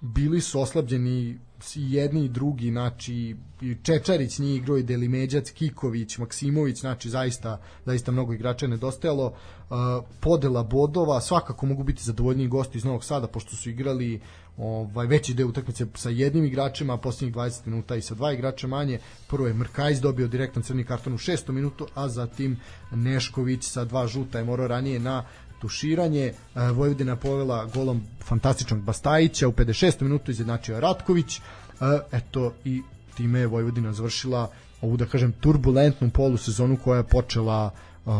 bili 0.00 0.40
su 0.40 0.60
oslabljeni 0.60 1.38
i 1.76 1.92
jedni 1.94 2.24
i 2.24 2.28
drugi, 2.28 2.70
znači 2.70 3.36
i 3.60 3.76
Čečarić 3.82 4.38
nije 4.38 4.56
igrao 4.56 4.78
i 4.78 4.82
Delimeđac, 4.82 5.50
Kiković, 5.50 6.18
Maksimović, 6.18 6.80
znači 6.80 7.10
zaista, 7.10 7.60
zaista 7.84 8.12
mnogo 8.12 8.32
igrača 8.32 8.66
je 8.66 8.70
nedostajalo. 8.70 9.26
Uh, 9.26 9.76
podela 10.20 10.62
bodova, 10.62 11.20
svakako 11.20 11.66
mogu 11.66 11.82
biti 11.82 12.02
zadovoljniji 12.02 12.48
gosti 12.48 12.78
iz 12.78 12.84
Novog 12.84 13.04
Sada, 13.04 13.26
pošto 13.26 13.56
su 13.56 13.70
igrali 13.70 14.20
ovaj 14.56 15.06
veći 15.06 15.34
deo 15.34 15.46
utakmice 15.46 15.86
sa 15.94 16.10
jednim 16.10 16.44
igračima, 16.44 16.94
a 16.94 16.96
poslednjih 16.96 17.34
20 17.34 17.66
minuta 17.66 17.96
i 17.96 18.02
sa 18.02 18.14
dva 18.14 18.32
igrača 18.32 18.66
manje. 18.66 18.98
Prvo 19.26 19.46
je 19.46 19.54
Mrkajs 19.54 20.00
dobio 20.00 20.28
direktan 20.28 20.62
crni 20.62 20.84
karton 20.84 21.14
u 21.14 21.18
6. 21.18 21.52
minutu, 21.52 21.86
a 21.94 22.08
zatim 22.08 22.56
Nešković 22.90 23.64
sa 23.64 23.84
dva 23.84 24.06
žuta 24.06 24.38
je 24.38 24.44
morao 24.44 24.68
ranije 24.68 25.00
na 25.00 25.24
tuširanje. 25.60 26.24
E, 26.26 26.34
Vojvodina 26.70 27.16
povela 27.16 27.64
golom 27.74 28.02
fantastičnog 28.24 28.80
Bastajića 28.80 29.48
u 29.48 29.52
56. 29.52 30.02
minutu 30.02 30.30
izjednačio 30.30 30.74
je 30.74 30.80
Ratković. 30.80 31.38
E, 31.38 31.40
eto 32.12 32.52
i 32.64 32.82
time 33.16 33.38
je 33.40 33.46
Vojvodina 33.46 33.92
završila 33.92 34.50
ovu 34.80 34.96
da 34.96 35.06
kažem 35.06 35.32
turbulentnu 35.32 36.10
polusezonu 36.10 36.76
koja 36.84 36.96
je 36.96 37.04
počela 37.04 37.70
uh, 38.04 38.12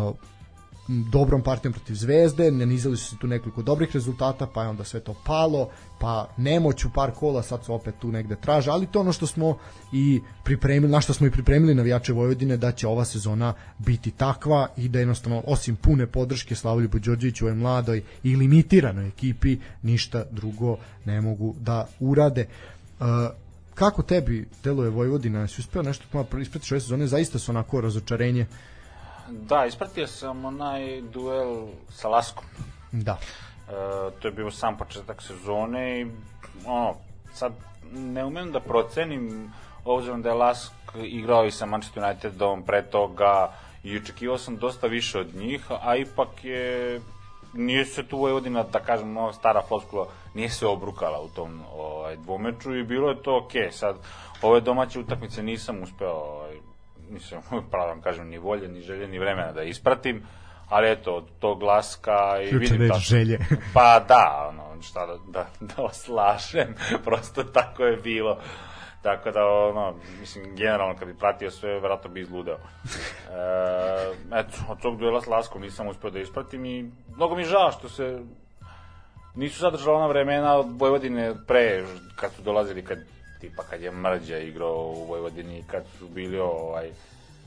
dobrom 0.89 1.43
partijom 1.43 1.73
protiv 1.73 1.95
Zvezde, 1.95 2.51
nanizali 2.51 2.97
su 2.97 3.05
se 3.05 3.17
tu 3.17 3.27
nekoliko 3.27 3.63
dobrih 3.63 3.91
rezultata, 3.93 4.47
pa 4.47 4.63
je 4.63 4.69
onda 4.69 4.85
sve 4.85 5.01
to 5.01 5.15
palo, 5.25 5.69
pa 5.99 6.29
nemoć 6.37 6.85
u 6.85 6.91
par 6.95 7.11
kola, 7.11 7.43
sad 7.43 7.65
su 7.65 7.75
opet 7.75 7.95
tu 8.01 8.13
negde 8.13 8.37
traže, 8.37 8.71
ali 8.71 8.87
to 8.87 9.01
ono 9.01 9.13
što 9.13 9.27
smo 9.27 9.59
i 9.93 10.21
pripremili, 10.45 10.93
na 10.93 11.01
što 11.01 11.13
smo 11.13 11.27
i 11.27 11.31
pripremili 11.31 11.75
navijače 11.75 12.13
Vojvodine, 12.13 12.57
da 12.57 12.73
će 12.73 12.87
ova 12.87 13.05
sezona 13.05 13.55
biti 13.79 14.11
takva 14.11 14.69
i 14.77 14.89
da 14.89 14.99
jednostavno, 14.99 15.43
osim 15.47 15.77
pune 15.77 16.07
podrške 16.07 16.55
Slavljubu 16.55 16.99
Đorđeviću, 16.99 17.45
ovoj 17.45 17.55
mladoj 17.55 18.03
i 18.23 18.37
limitiranoj 18.37 19.09
ekipi, 19.09 19.59
ništa 19.83 20.25
drugo 20.31 20.77
ne 21.05 21.21
mogu 21.21 21.55
da 21.61 21.87
urade. 22.01 22.47
Uh, 23.01 23.07
kako 23.75 24.03
tebi 24.03 24.49
deluje 24.65 24.91
Vojvodina? 24.91 25.47
Si 25.49 25.61
uspeo 25.61 25.83
nešto 25.83 26.05
malo 26.13 26.27
ispratiš 26.41 26.73
ove 26.73 26.81
sezone? 26.81 27.07
Zaista 27.07 27.39
su 27.39 27.53
onako 27.53 27.81
razočarenje. 27.81 28.47
Da, 29.29 29.67
ispratio 29.67 30.07
sam 30.07 30.45
onaj 30.45 31.01
duel 31.01 31.67
sa 31.91 32.09
Laskom. 32.09 32.45
Da. 32.93 33.19
E, 33.69 33.73
to 34.21 34.29
je 34.29 34.33
bio 34.33 34.51
sam 34.51 34.77
početak 34.77 35.23
sezone 35.23 36.01
i 36.01 36.07
ono, 36.67 36.95
sad 37.35 37.53
ne 37.93 38.25
umem 38.25 38.53
da 38.53 38.61
procenim 38.61 39.53
obzirom 39.85 40.23
da 40.23 40.29
je 40.29 40.35
Lask 40.35 40.73
igrao 41.05 41.47
i 41.47 41.51
sa 41.51 41.67
Manchester 41.67 42.05
Unitedom 42.05 42.63
pre 42.63 42.83
toga 42.83 43.53
i 43.83 43.97
očekivao 43.97 44.39
sam 44.39 44.57
dosta 44.57 44.87
više 44.87 45.19
od 45.19 45.35
njih, 45.35 45.67
a 45.83 45.97
ipak 45.97 46.45
je 46.45 47.01
nije 47.53 47.85
se 47.85 48.03
tu 48.03 48.19
Vojvodina, 48.19 48.63
da 48.63 48.81
kažem, 48.81 49.17
ono, 49.17 49.33
stara 49.33 49.63
floskula, 49.69 50.07
nije 50.35 50.51
se 50.51 50.67
obrukala 50.67 51.21
u 51.21 51.29
tom 51.29 51.61
ovaj, 51.77 52.17
dvomeču 52.17 52.75
i 52.75 52.85
bilo 52.85 53.11
je 53.11 53.23
to 53.23 53.37
okej. 53.45 53.63
Okay. 53.63 53.71
Sad, 53.71 53.97
ove 54.43 54.61
domaće 54.61 55.01
utakmice 55.01 55.43
nisam 55.43 55.83
uspeo, 55.83 56.46
nisam, 57.11 57.43
pravo 57.71 57.87
da 57.87 57.93
vam 57.93 58.01
kažem, 58.01 58.29
ni 58.29 58.39
volje, 58.39 58.69
ni 58.69 58.81
želje, 58.81 59.09
ni 59.09 59.19
vremena 59.19 59.53
da 59.53 59.63
ispratim, 59.63 60.23
ali 60.69 60.91
eto, 60.91 61.15
od 61.15 61.25
tog 61.39 61.61
glaska 61.61 62.43
i 62.43 62.49
Ključna 62.49 62.77
vidim 62.77 62.93
reč, 62.93 63.03
želje. 63.03 63.39
Pa 63.75 64.05
da, 64.09 64.47
ono, 64.49 64.83
šta 64.83 65.07
da, 65.07 65.17
da, 65.29 65.47
da 65.77 65.83
oslašem, 65.83 66.75
prosto 67.05 67.45
tako 67.45 67.85
je 67.85 67.97
bilo. 67.97 68.39
Tako 69.03 69.31
da, 69.31 69.47
ono, 69.47 69.95
mislim, 70.21 70.57
generalno, 70.57 70.97
kad 70.99 71.09
bi 71.09 71.19
pratio 71.19 71.51
sve, 71.51 71.81
verovatno 71.81 72.11
bi 72.11 72.21
izludeo. 72.21 72.55
E, 72.55 72.61
eto, 74.35 74.57
od 74.69 74.81
tog 74.81 74.99
duela 74.99 75.21
s 75.21 75.27
Laskom 75.27 75.63
nisam 75.63 75.89
uspeo 75.89 76.11
da 76.11 76.19
ispratim 76.19 76.65
i 76.65 76.91
mnogo 77.17 77.37
mi 77.37 77.45
žao 77.45 77.73
što 77.73 77.89
se 77.89 78.19
nisu 79.35 79.61
zadržala 79.61 79.97
ona 79.97 80.07
vremena 80.07 80.57
od 80.57 80.67
Vojvodine 80.81 81.35
pre, 81.47 81.85
kad 82.17 82.33
su 82.33 82.43
dolazili, 82.43 82.85
kad, 82.85 82.99
tipa 83.41 83.63
kad 83.63 83.83
je 83.83 83.91
Mrđa 83.91 84.39
igrao 84.39 84.93
u 84.97 85.05
Vojvodini, 85.05 85.65
kad 85.67 85.85
su 85.99 86.09
bili 86.09 86.39
ovaj 86.39 86.91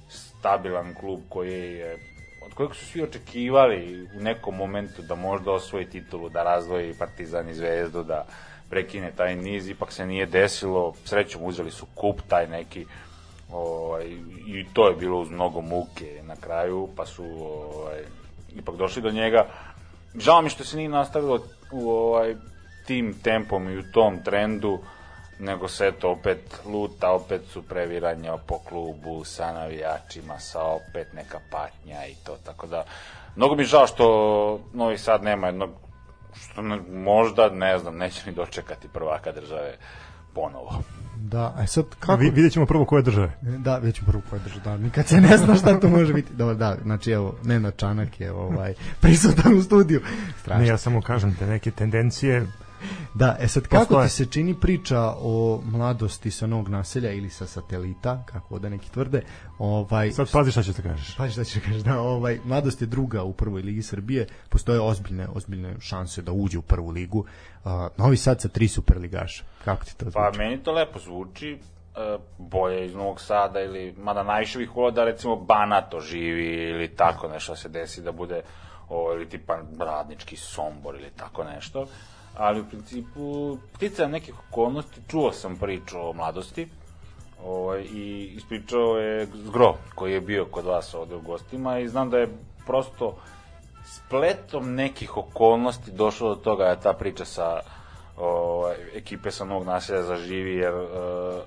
stabilan 0.09 0.93
klub 0.93 1.19
koji 1.29 1.73
je 1.73 1.97
od 2.45 2.53
kojeg 2.53 2.75
su 2.75 2.85
svi 2.85 3.03
očekivali 3.03 4.09
u 4.17 4.19
nekom 4.19 4.55
momentu 4.55 5.01
da 5.01 5.15
možda 5.15 5.51
osvoji 5.51 5.85
titulu, 5.85 6.29
da 6.29 6.43
razdvoji 6.43 6.93
Partizan 6.99 7.49
i 7.49 7.53
Zvezdu, 7.53 8.03
da 8.03 8.25
prekine 8.69 9.11
taj 9.11 9.35
niz, 9.35 9.69
ipak 9.69 9.91
se 9.91 10.05
nije 10.05 10.25
desilo, 10.25 10.93
srećom 11.05 11.43
uzeli 11.43 11.71
su 11.71 11.85
kup 11.95 12.21
taj 12.27 12.47
neki, 12.47 12.85
ovaj, 13.51 14.05
i 14.47 14.65
to 14.73 14.87
je 14.87 14.95
bilo 14.95 15.19
uz 15.19 15.29
mnogo 15.29 15.61
muke 15.61 16.21
na 16.23 16.35
kraju, 16.35 16.89
pa 16.95 17.05
su 17.05 17.23
ovaj, 17.23 18.03
ipak 18.55 18.75
došli 18.75 19.01
do 19.01 19.11
njega. 19.11 19.45
Žao 20.15 20.41
mi 20.41 20.49
što 20.49 20.63
se 20.63 20.77
nije 20.77 20.89
nastavilo 20.89 21.39
u 21.71 21.89
ovaj, 21.89 22.35
tim 22.87 23.13
tempom 23.23 23.69
i 23.69 23.77
u 23.77 23.91
tom 23.91 24.23
trendu, 24.23 24.79
nego 25.39 25.67
se 25.67 25.91
to 25.99 26.11
opet 26.11 26.59
luta, 26.65 27.11
opet 27.11 27.41
su 27.51 27.61
previranja 27.61 28.37
po 28.37 28.59
klubu 28.59 29.23
sa 29.23 29.53
navijačima, 29.53 30.39
sa 30.39 30.63
opet 30.63 31.13
neka 31.13 31.39
patnja 31.51 32.05
i 32.05 32.15
to, 32.25 32.37
tako 32.45 32.67
da 32.67 32.85
mnogo 33.35 33.55
mi 33.55 33.63
žao 33.63 33.87
što 33.87 34.59
Novi 34.73 34.97
Sad 34.97 35.23
nema 35.23 35.47
jednog 35.47 35.69
što 36.35 36.61
ne, 36.61 36.79
možda, 36.91 37.49
ne 37.49 37.79
znam, 37.79 37.97
neće 37.97 38.29
ni 38.29 38.35
dočekati 38.35 38.87
prvaka 38.87 39.31
države 39.31 39.77
ponovo. 40.33 40.81
Da, 41.17 41.53
a 41.57 41.67
sad 41.67 41.85
kako... 41.99 42.15
Vi, 42.15 42.29
vidjet 42.29 42.53
ćemo 42.53 42.65
prvo 42.65 42.85
koje 42.85 43.03
države. 43.03 43.31
Da, 43.41 43.77
vidjet 43.77 43.95
ćemo 43.95 44.07
prvo 44.07 44.23
koje 44.29 44.39
države. 44.39 44.61
Da, 44.63 44.77
nikad 44.77 45.07
se 45.07 45.21
ne 45.21 45.37
zna 45.37 45.55
šta 45.55 45.79
to 45.79 45.89
može 45.89 46.13
biti. 46.13 46.33
Dobro, 46.33 46.55
da, 46.55 46.77
znači 46.83 47.11
evo, 47.11 47.35
Nenad 47.43 47.77
Čanak 47.77 48.21
je 48.21 48.31
ovaj, 48.31 48.73
prisutan 49.01 49.57
u 49.57 49.61
studiju. 49.61 50.01
Strašno. 50.41 50.61
Ne, 50.61 50.67
ja 50.67 50.77
samo 50.77 51.01
kažem 51.01 51.35
te 51.35 51.45
neke 51.45 51.71
tendencije 51.71 52.47
Da, 53.13 53.37
e 53.39 53.47
sad 53.47 53.63
kako 53.63 53.79
Postoje. 53.79 54.07
ti 54.07 54.13
se 54.13 54.25
čini 54.25 54.59
priča 54.59 55.13
o 55.17 55.61
mladosti 55.65 56.31
sa 56.31 56.47
novog 56.47 56.69
naselja 56.69 57.11
ili 57.11 57.29
sa 57.29 57.45
satelita, 57.45 58.23
kako 58.25 58.59
da 58.59 58.69
neki 58.69 58.91
tvrde, 58.91 59.21
ovaj 59.59 60.11
Sad 60.11 60.31
pazi 60.31 60.51
šta 60.51 60.63
ćeš 60.63 60.75
da 60.75 60.83
kažeš. 60.83 61.15
Pa 61.17 61.29
šta 61.29 61.43
ćeš 61.43 61.63
kažeš, 61.63 61.81
da, 61.81 61.99
ovaj, 62.01 62.39
mladost 62.43 62.81
je 62.81 62.87
druga 62.87 63.23
u 63.23 63.33
prvoj 63.33 63.61
ligi 63.61 63.81
Srbije, 63.81 64.27
postoje 64.49 64.79
ozbiljne, 64.79 65.27
ozbiljne 65.33 65.75
šanse 65.79 66.21
da 66.21 66.31
uđe 66.31 66.57
u 66.57 66.61
prvu 66.61 66.89
ligu. 66.89 67.19
Uh, 67.19 67.71
Novi 67.97 68.17
Sad 68.17 68.41
sa 68.41 68.47
tri 68.47 68.67
superligaša. 68.67 69.43
Kako 69.65 69.85
ti 69.85 69.97
to 69.97 70.05
zvuči? 70.05 70.13
Pa 70.13 70.37
meni 70.37 70.63
to 70.63 70.71
lepo 70.71 70.99
zvuči, 70.99 71.59
e, 71.95 72.17
boje 72.37 72.85
iz 72.85 72.95
Novog 72.95 73.21
Sada 73.21 73.61
ili, 73.61 73.93
mada 73.97 74.23
najviše 74.23 74.59
bih 74.59 74.75
volao 74.75 74.91
da 74.91 75.03
recimo 75.03 75.35
Banato 75.35 75.99
živi 75.99 76.69
ili 76.69 76.95
tako 76.95 77.27
nešto 77.27 77.55
se 77.55 77.69
desi 77.69 78.01
da 78.01 78.11
bude 78.11 78.41
o, 78.89 79.13
ili 79.13 79.29
tipa 79.29 79.59
radnički 79.79 80.35
sombor 80.35 80.95
ili 80.95 81.11
tako 81.17 81.43
nešto 81.43 81.87
ali 82.39 82.61
u 82.61 82.65
principu 82.65 83.57
pticajem 83.73 84.11
nekih 84.11 84.35
okolnosti 84.49 85.01
čuo 85.07 85.31
sam 85.31 85.57
priču 85.57 85.99
o 85.99 86.13
mladosti 86.13 86.67
ovaj, 87.45 87.81
i 87.81 88.31
ispričao 88.35 88.97
je 88.97 89.27
Zgro 89.33 89.75
koji 89.95 90.13
je 90.13 90.21
bio 90.21 90.45
kod 90.45 90.65
vas 90.65 90.93
ovde 90.93 91.15
u 91.15 91.21
gostima 91.21 91.79
i 91.79 91.87
znam 91.87 92.09
da 92.09 92.17
je 92.17 92.37
prosto 92.65 93.15
spletom 93.85 94.75
nekih 94.75 95.17
okolnosti 95.17 95.91
došlo 95.91 96.35
do 96.35 96.41
toga 96.41 96.63
da 96.63 96.75
ta 96.75 96.93
priča 96.93 97.25
sa 97.25 97.59
ovaj, 98.17 98.75
ekipe 98.95 99.31
sa 99.31 99.45
novog 99.45 99.65
naselja 99.65 100.03
zaživi, 100.03 100.55
jer 100.55 100.73
e, 100.73 100.87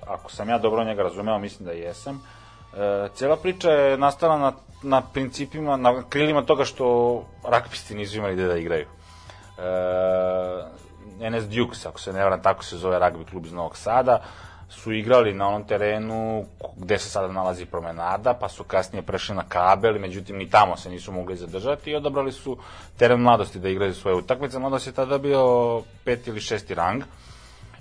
ako 0.07 0.31
sam 0.31 0.49
ja 0.49 0.57
dobro 0.57 0.83
njega 0.83 1.03
razumeo, 1.03 1.39
mislim 1.39 1.65
da 1.65 1.71
jesam, 1.71 2.21
e, 2.73 3.09
cijela 3.15 3.35
priča 3.35 3.71
je 3.71 3.97
nastala 3.97 4.37
na, 4.37 4.53
na 4.83 5.01
principima, 5.01 5.77
na 5.77 6.03
krilima 6.09 6.41
toga 6.41 6.65
što 6.65 7.23
rakpisti 7.47 7.95
nisu 7.95 8.17
imali 8.17 8.33
gde 8.33 8.47
da 8.47 8.57
igraju. 8.57 8.85
E, 8.85 9.63
NS 11.19 11.43
Dukes, 11.49 11.85
ako 11.85 11.99
se 11.99 12.13
ne 12.13 12.23
varam, 12.23 12.41
tako 12.41 12.63
se 12.63 12.77
zove 12.77 12.99
ragbi 12.99 13.25
klub 13.25 13.45
iz 13.45 13.53
Novog 13.53 13.77
Sada, 13.77 14.21
su 14.69 14.93
igrali 14.93 15.33
na 15.33 15.47
onom 15.47 15.67
terenu 15.67 16.45
gde 16.77 16.97
se 16.99 17.09
sada 17.09 17.27
nalazi 17.27 17.65
promenada, 17.65 18.33
pa 18.33 18.49
su 18.49 18.63
kasnije 18.63 19.01
prešli 19.01 19.35
na 19.35 19.43
kabel, 19.49 19.99
međutim 19.99 20.37
ni 20.37 20.49
tamo 20.49 20.77
se 20.77 20.89
nisu 20.89 21.11
mogli 21.11 21.35
zadržati 21.35 21.91
i 21.91 21.95
odabrali 21.95 22.31
su 22.31 22.57
teren 22.97 23.21
mladosti 23.21 23.59
da 23.59 23.69
igraju 23.69 23.93
svoje 23.93 24.15
utakmice. 24.15 24.59
Mladost 24.59 24.87
je 24.87 24.93
tada 24.93 25.17
bio 25.17 25.81
peti 26.05 26.29
ili 26.29 26.39
šesti 26.39 26.75
rang 26.75 27.03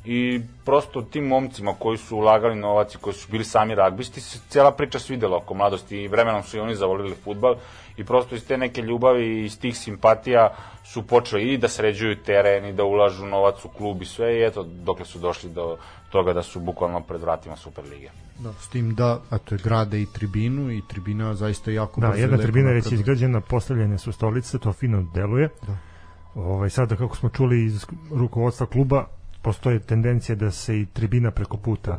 i 0.04 0.40
prosto 0.64 1.02
tim 1.02 1.24
momcima 1.24 1.74
koji 1.78 1.98
su 1.98 2.16
ulagali 2.16 2.56
novac 2.56 2.94
i 2.94 2.98
koji 2.98 3.14
su 3.14 3.28
bili 3.30 3.44
sami 3.44 3.74
ragbisti 3.74 4.20
se 4.20 4.38
cijela 4.48 4.72
priča 4.72 4.98
svidela 4.98 5.36
oko 5.36 5.54
mladosti 5.54 5.96
i 5.96 6.08
vremenom 6.08 6.42
su 6.42 6.56
i 6.56 6.60
oni 6.60 6.74
zavolili 6.74 7.14
futbal 7.24 7.56
i 7.96 8.04
prosto 8.04 8.34
iz 8.34 8.46
te 8.46 8.56
neke 8.56 8.82
ljubavi 8.82 9.24
i 9.24 9.44
iz 9.44 9.60
tih 9.60 9.78
simpatija 9.78 10.54
su 10.84 11.02
počeli 11.06 11.52
i 11.52 11.58
da 11.58 11.68
sređuju 11.68 12.16
teren 12.16 12.64
i 12.64 12.72
da 12.72 12.84
ulažu 12.84 13.26
novac 13.26 13.64
u 13.64 13.68
klub 13.68 14.02
i 14.02 14.04
sve 14.04 14.38
i 14.38 14.42
eto 14.44 14.62
dokle 14.62 15.04
su 15.04 15.18
došli 15.18 15.50
do 15.50 15.76
toga 16.10 16.32
da 16.32 16.42
su 16.42 16.60
bukvalno 16.60 17.00
pred 17.00 17.20
vratima 17.20 17.56
Superlige. 17.56 18.10
Da, 18.38 18.52
s 18.52 18.68
tim 18.68 18.94
da, 18.94 19.20
eto 19.32 19.54
je 19.54 19.58
grade 19.64 20.00
i 20.00 20.06
tribinu 20.12 20.72
i 20.72 20.82
tribina 20.88 21.34
zaista 21.34 21.70
jako 21.70 22.00
Da, 22.00 22.08
brzo 22.08 22.18
i 22.18 22.22
jedna 22.22 22.38
tribina 22.38 22.68
je 22.68 22.74
već 22.74 22.92
izgrađena, 22.92 23.40
postavljene 23.40 23.98
su 23.98 24.12
stolice, 24.12 24.58
to 24.58 24.72
fino 24.72 25.02
deluje. 25.14 25.48
Da. 25.66 25.76
Ovaj, 26.34 26.70
sada, 26.70 26.96
kako 26.96 27.16
smo 27.16 27.28
čuli 27.28 27.64
iz 27.64 27.86
rukovodstva 28.10 28.66
kluba, 28.66 29.06
postoje 29.42 29.78
tendencija 29.78 30.36
da 30.36 30.50
se 30.50 30.80
i 30.80 30.86
tribina 30.86 31.30
preko 31.30 31.56
puta 31.56 31.98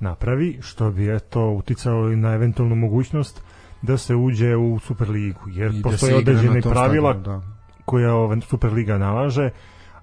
napravi, 0.00 0.58
što 0.60 0.90
bi 0.90 1.16
eto 1.16 1.50
uticalo 1.50 2.12
i 2.12 2.16
na 2.16 2.34
eventualnu 2.34 2.74
mogućnost 2.74 3.42
da 3.82 3.98
se 3.98 4.14
uđe 4.14 4.56
u 4.56 4.78
Superligu, 4.78 5.40
jer 5.46 5.74
I 5.74 5.76
da 5.76 5.82
postoje 5.82 6.12
na 6.12 6.18
određene 6.18 6.60
pravila 6.60 7.12
stadionu, 7.12 7.40
da. 7.40 7.46
koja 7.84 8.14
ova 8.14 8.40
Superliga 8.40 8.98
nalaže, 8.98 9.50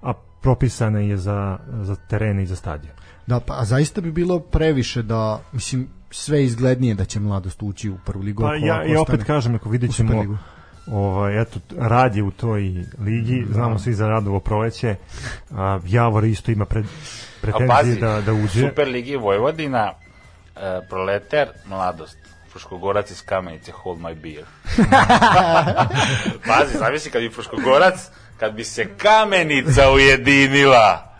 a 0.02 0.12
propisana 0.40 0.98
je 0.98 1.16
za, 1.16 1.58
za 1.82 1.96
terene 1.96 2.42
i 2.42 2.46
za 2.46 2.56
stadion. 2.56 2.94
Da, 3.26 3.40
pa 3.40 3.54
a 3.58 3.64
zaista 3.64 4.00
bi 4.00 4.12
bilo 4.12 4.40
previše 4.40 5.02
da, 5.02 5.40
mislim, 5.52 5.88
sve 6.10 6.44
izglednije 6.44 6.94
da 6.94 7.04
će 7.04 7.20
mladost 7.20 7.62
ući 7.62 7.90
u 7.90 7.96
prvu 8.04 8.22
ligu. 8.22 8.42
Pa 8.42 8.54
ja, 8.54 8.82
ja 8.82 9.00
opet 9.00 9.24
kažem, 9.24 9.54
ako 9.54 9.68
vidjet 9.68 9.94
ćemo. 9.94 10.38
Ovaj, 10.86 11.42
eto, 11.42 11.60
rad 11.78 12.16
je 12.16 12.22
u 12.22 12.30
toj 12.30 12.62
ligi, 13.04 13.46
znamo 13.50 13.78
svi 13.78 13.94
za 13.94 14.06
radovo 14.08 14.40
proleće, 14.40 14.96
a 15.50 15.78
Javor 15.86 16.24
isto 16.24 16.50
ima 16.50 16.64
pred, 16.64 16.84
pretenzije 17.40 17.96
da, 18.00 18.20
da 18.20 18.32
uđe. 18.32 18.68
Superligi 18.68 19.16
Vojvodina, 19.16 19.92
e, 20.56 20.80
Proleter, 20.88 21.48
Mladost. 21.66 22.16
Fruškogorac 22.52 23.10
iz 23.10 23.22
Kamenice, 23.22 23.72
hold 23.72 23.98
my 23.98 24.14
beer. 24.14 24.44
pazi, 26.48 26.78
zamisli 26.78 27.10
kad 27.10 27.22
bi 27.22 27.30
Fruškogorac, 27.30 27.94
kad 28.40 28.54
bi 28.54 28.64
se 28.64 28.88
Kamenica 28.96 29.90
ujedinila, 29.90 31.14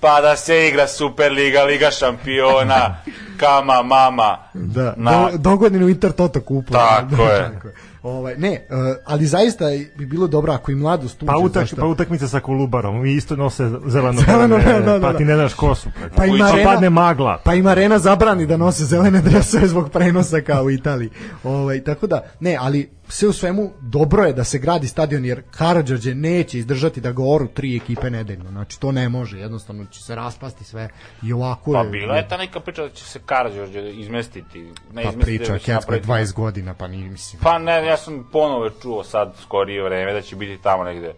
pa 0.00 0.20
da 0.20 0.36
se 0.36 0.68
igra 0.68 0.86
Superliga, 0.88 1.62
Liga 1.62 1.90
šampiona, 1.90 2.96
kama, 3.40 3.82
mama. 3.82 4.38
Da, 4.54 4.94
Na- 4.96 5.30
do, 5.30 5.38
dogodinu 5.38 5.88
Inter 5.88 6.12
Toto 6.12 6.40
kupu. 6.40 6.72
Tako 6.72 7.16
da, 7.16 7.22
je. 7.34 7.52
Tako 7.54 7.68
je. 7.68 7.74
Ovaj, 8.02 8.36
ne, 8.36 8.66
uh, 8.70 8.76
ali 9.04 9.26
zaista 9.26 9.64
bi 9.96 10.06
bilo 10.06 10.26
dobro 10.26 10.52
ako 10.52 10.70
i 10.70 10.74
mladost 10.74 11.22
uđe. 11.22 11.26
Pa, 11.26 11.36
utak, 11.36 11.62
zašto- 11.62 11.76
pa 11.76 11.86
utakmica 11.86 12.28
sa 12.28 12.40
Kolubarom, 12.40 13.00
vi 13.00 13.14
isto 13.14 13.36
nose 13.36 13.70
zeleno, 13.86 14.20
Zeleno, 14.26 14.58
zeleno 14.60 14.82
da, 14.82 14.92
da, 14.92 15.00
pa 15.00 15.12
da. 15.12 15.18
ti 15.18 15.24
ne 15.24 15.34
znaš 15.34 15.54
ko 15.54 15.74
su. 15.74 15.88
Pa 16.16 16.26
i 16.26 16.30
pa 16.30 16.34
Marena- 16.36 16.64
padne 16.64 16.90
magla. 16.90 17.38
Pa 17.44 17.54
im 17.54 17.66
arena 17.66 17.98
zabrani 17.98 18.46
da 18.46 18.56
nose 18.56 18.84
zelene 18.84 19.20
dresove 19.20 19.66
zbog 19.72 19.90
prenosa 19.90 20.40
kao 20.40 20.64
u 20.64 20.70
Italiji. 20.70 21.10
Ovaj, 21.44 21.80
tako 21.80 22.06
da, 22.06 22.22
ne, 22.40 22.56
ali 22.60 22.90
sve 23.10 23.28
u 23.28 23.32
svemu 23.32 23.70
dobro 23.80 24.24
je 24.24 24.32
da 24.32 24.44
se 24.44 24.58
gradi 24.58 24.86
stadion 24.86 25.24
jer 25.24 25.42
Karadžorđe 25.50 26.14
neće 26.14 26.58
izdržati 26.58 27.00
da 27.00 27.12
ga 27.12 27.22
oru 27.24 27.48
tri 27.48 27.76
ekipe 27.76 28.10
nedeljno. 28.10 28.50
Znači 28.50 28.80
to 28.80 28.92
ne 28.92 29.08
može, 29.08 29.38
jednostavno 29.38 29.84
će 29.84 30.02
se 30.02 30.14
raspasti 30.14 30.64
sve 30.64 30.88
i 31.22 31.32
ovako 31.32 31.72
Pa 31.72 31.78
je. 31.78 31.90
bila 31.90 32.16
je 32.16 32.28
ta 32.28 32.36
neka 32.36 32.60
priča 32.60 32.82
da 32.82 32.88
će 32.88 33.04
se 33.04 33.20
Karađorđe 33.20 33.90
izmestiti. 33.90 34.62
Ne 34.92 35.02
pa 35.04 35.12
priča, 35.12 35.52
već 35.52 35.62
Kecka 35.62 35.74
napraviti- 35.74 36.06
20 36.06 36.34
godina, 36.34 36.74
pa 36.74 36.86
nije 36.86 37.10
mislim. 37.10 37.42
Pa 37.42 37.58
ne, 37.58 37.86
ja 37.86 37.96
sam 37.96 38.28
ponovo 38.32 38.70
čuo 38.72 39.04
sad 39.04 39.34
skorije 39.38 39.82
vreme 39.82 40.12
da 40.12 40.20
će 40.20 40.36
biti 40.36 40.62
tamo 40.62 40.84
negde 40.84 41.14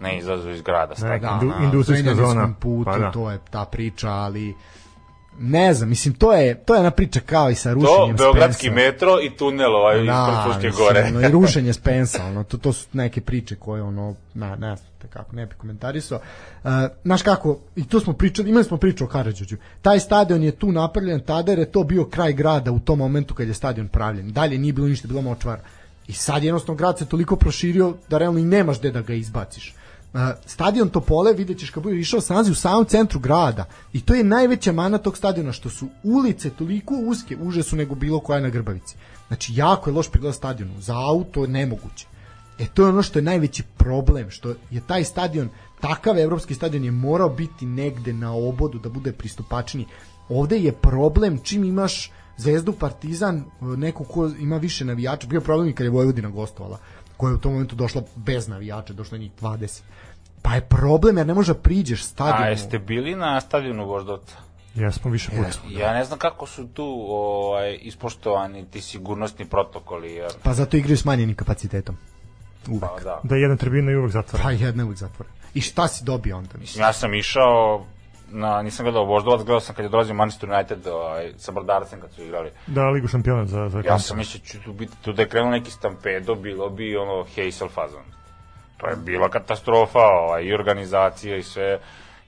na 0.00 0.12
izlazu 0.12 0.50
iz 0.50 0.62
grada. 0.62 0.94
Ne, 1.00 1.18
Da, 1.18 1.36
na 1.36 1.60
industrijska 1.64 2.14
zona. 2.14 2.54
putu, 2.60 2.84
Pa 2.84 2.98
da. 2.98 3.10
to 3.10 3.30
je 3.30 3.38
ta 3.50 3.64
priča, 3.64 4.08
ali 4.10 4.54
ne 5.42 5.74
znam, 5.74 5.88
mislim, 5.88 6.14
to 6.14 6.32
je, 6.32 6.54
to 6.54 6.74
je 6.74 6.78
jedna 6.78 6.90
priča 6.90 7.20
kao 7.20 7.50
i 7.50 7.54
sa 7.54 7.68
to, 7.68 7.74
rušenjem 7.74 8.16
Beogradski 8.16 8.66
Spensa. 8.66 8.74
metro 8.74 9.20
i 9.22 9.36
tunel 9.36 9.74
ovaj 9.74 10.04
Da, 10.04 10.42
Fruške 10.44 10.66
mislim, 10.66 10.86
gore. 10.86 11.04
Ono, 11.08 11.20
I 11.28 11.30
rušenje 11.40 11.72
Spensa, 11.72 12.24
ono, 12.24 12.44
to, 12.44 12.58
to 12.58 12.72
su 12.72 12.86
neke 12.92 13.20
priče 13.20 13.56
koje, 13.56 13.82
ono, 13.82 14.14
na, 14.34 14.56
ne 14.56 14.76
znam 14.76 14.90
kako, 15.10 15.36
ne 15.36 15.46
bi 15.46 15.54
komentarisao. 15.54 16.20
Uh, 16.64 16.70
znaš 17.04 17.22
kako, 17.22 17.58
i 17.76 17.84
to 17.84 18.00
smo 18.00 18.12
pričali, 18.12 18.50
imali 18.50 18.64
smo 18.64 18.76
priču 18.76 19.04
o 19.04 19.08
Karadžođu. 19.08 19.56
Taj 19.82 20.00
stadion 20.00 20.42
je 20.42 20.52
tu 20.52 20.72
napravljen 20.72 21.20
tada 21.20 21.52
jer 21.52 21.58
je 21.58 21.72
to 21.72 21.84
bio 21.84 22.04
kraj 22.04 22.32
grada 22.32 22.72
u 22.72 22.80
tom 22.80 22.98
momentu 22.98 23.34
kad 23.34 23.48
je 23.48 23.54
stadion 23.54 23.88
pravljen. 23.88 24.32
Dalje 24.32 24.58
nije 24.58 24.72
bilo 24.72 24.88
ništa, 24.88 25.08
bilo 25.08 25.22
močvar. 25.22 25.58
I 26.08 26.12
sad 26.12 26.44
jednostavno 26.44 26.78
grad 26.78 26.98
se 26.98 27.06
toliko 27.06 27.36
proširio 27.36 27.94
da 28.08 28.18
realno 28.18 28.38
i 28.38 28.44
nemaš 28.44 28.78
gde 28.78 28.90
da 28.90 29.00
ga 29.00 29.14
izbaciš. 29.14 29.74
Stadion 30.46 30.88
Topole 30.88 31.32
vidjet 31.32 31.58
ćeš 31.58 31.70
kad 31.70 31.82
bude 31.82 31.96
išao 31.96 32.20
se 32.20 32.32
nalazi 32.32 32.50
u 32.50 32.54
samom 32.54 32.84
centru 32.84 33.20
grada. 33.20 33.64
I 33.92 34.00
to 34.00 34.14
je 34.14 34.24
najveća 34.24 34.72
mana 34.72 34.98
tog 34.98 35.16
stadiona 35.16 35.52
što 35.52 35.70
su 35.70 35.88
ulice 36.02 36.50
toliko 36.50 36.94
uske 36.94 37.36
uže 37.36 37.62
su 37.62 37.76
nego 37.76 37.94
bilo 37.94 38.20
koja 38.20 38.40
na 38.40 38.48
Grbavici. 38.48 38.96
Znači 39.28 39.52
jako 39.56 39.90
je 39.90 39.94
loš 39.94 40.10
prigled 40.10 40.34
stadionu. 40.34 40.80
Za 40.80 40.94
auto 40.96 41.42
je 41.42 41.48
nemoguće. 41.48 42.06
E 42.58 42.66
to 42.74 42.82
je 42.82 42.88
ono 42.88 43.02
što 43.02 43.18
je 43.18 43.22
najveći 43.22 43.62
problem 43.76 44.30
što 44.30 44.54
je 44.70 44.80
taj 44.86 45.04
stadion 45.04 45.48
takav 45.80 46.18
evropski 46.18 46.54
stadion 46.54 46.84
je 46.84 46.90
morao 46.90 47.28
biti 47.28 47.66
negde 47.66 48.12
na 48.12 48.32
obodu 48.32 48.78
da 48.78 48.88
bude 48.88 49.12
pristupačniji. 49.12 49.86
Ovde 50.28 50.58
je 50.58 50.72
problem 50.72 51.38
čim 51.42 51.64
imaš 51.64 52.10
Zvezdu, 52.36 52.72
Partizan, 52.72 53.44
neko 53.60 54.04
ko 54.04 54.30
ima 54.40 54.56
više 54.56 54.84
navijača, 54.84 55.26
bio 55.26 55.40
problem 55.40 55.68
i 55.68 55.72
kad 55.72 55.84
je 55.84 55.90
Vojvodina 55.90 56.28
gostovala, 56.28 56.78
koja 57.20 57.30
je 57.30 57.34
u 57.34 57.38
tom 57.38 57.52
momentu 57.52 57.76
došla 57.76 58.02
bez 58.16 58.48
navijača, 58.48 58.92
došlo 58.92 59.16
je 59.16 59.20
njih 59.20 59.30
20. 59.40 59.80
Pa 60.42 60.54
je 60.54 60.60
problem 60.60 61.18
jer 61.18 61.26
ne 61.26 61.34
može 61.34 61.52
da 61.52 61.58
priđeš 61.58 62.00
A 62.00 62.04
stadionu. 62.04 62.50
jeste 62.50 62.78
bili 62.78 63.14
na 63.14 63.40
stadionu 63.40 63.84
Voždovca? 63.86 64.36
Jesmo 64.74 65.10
više 65.10 65.30
puta. 65.30 65.58
Ja 65.68 65.92
ne 65.94 66.04
znam 66.04 66.18
kako 66.18 66.46
su 66.46 66.68
tu 66.68 67.06
ovaj, 67.08 67.78
ispoštovani 67.82 68.64
ti 68.70 68.80
sigurnosni 68.80 69.44
protokoli, 69.44 70.12
jer 70.12 70.30
Pa 70.42 70.52
zato 70.52 70.76
igraju 70.76 70.96
smanjenim 70.96 71.34
kapacitetom. 71.34 71.96
Uvek. 72.68 72.90
pa, 72.96 73.00
da. 73.04 73.20
Da 73.22 73.36
jedna 73.36 73.56
tribina 73.56 73.90
je 73.90 73.98
uvek 73.98 74.12
zatvorena. 74.12 74.44
Pa 74.44 74.50
jedna 74.50 74.82
je 74.82 74.84
uvek 74.84 74.98
zatvorena. 74.98 75.34
I 75.54 75.60
šta 75.60 75.88
si 75.88 76.04
dobio 76.04 76.38
onda? 76.38 76.58
Mislim? 76.58 76.82
Ja 76.82 76.92
sam 76.92 77.14
išao 77.14 77.84
na, 78.32 78.62
nisam 78.62 78.84
gledao 78.84 79.04
Voždovac, 79.04 79.40
gledao 79.40 79.60
sam 79.60 79.74
kad 79.74 79.84
je 79.84 79.88
dolazio 79.88 80.14
Manchester 80.14 80.50
United 80.50 80.86
ovaj, 80.86 81.32
sa 81.36 81.52
Brodarcem 81.52 82.00
kad 82.00 82.12
su 82.12 82.22
igrali. 82.22 82.50
Da, 82.66 82.88
ligu 82.88 83.08
šampiona 83.08 83.46
za, 83.46 83.68
za 83.68 83.82
Ja 83.86 83.98
sam 83.98 84.18
mislio 84.18 84.40
ću 84.44 84.62
tu 84.62 84.72
biti, 84.72 84.92
tu 85.02 85.12
da 85.12 85.22
je 85.22 85.28
krenuo 85.28 85.50
neki 85.50 85.70
stampedo, 85.70 86.34
bilo 86.34 86.70
bi 86.70 86.96
ono 86.96 87.24
Heysel 87.36 87.68
fazon. 87.68 88.02
To 88.76 88.86
je 88.86 88.96
bila 88.96 89.28
katastrofa, 89.28 89.98
ovaj, 89.98 90.42
i 90.42 90.54
organizacija 90.54 91.36
i 91.36 91.42
sve. 91.42 91.78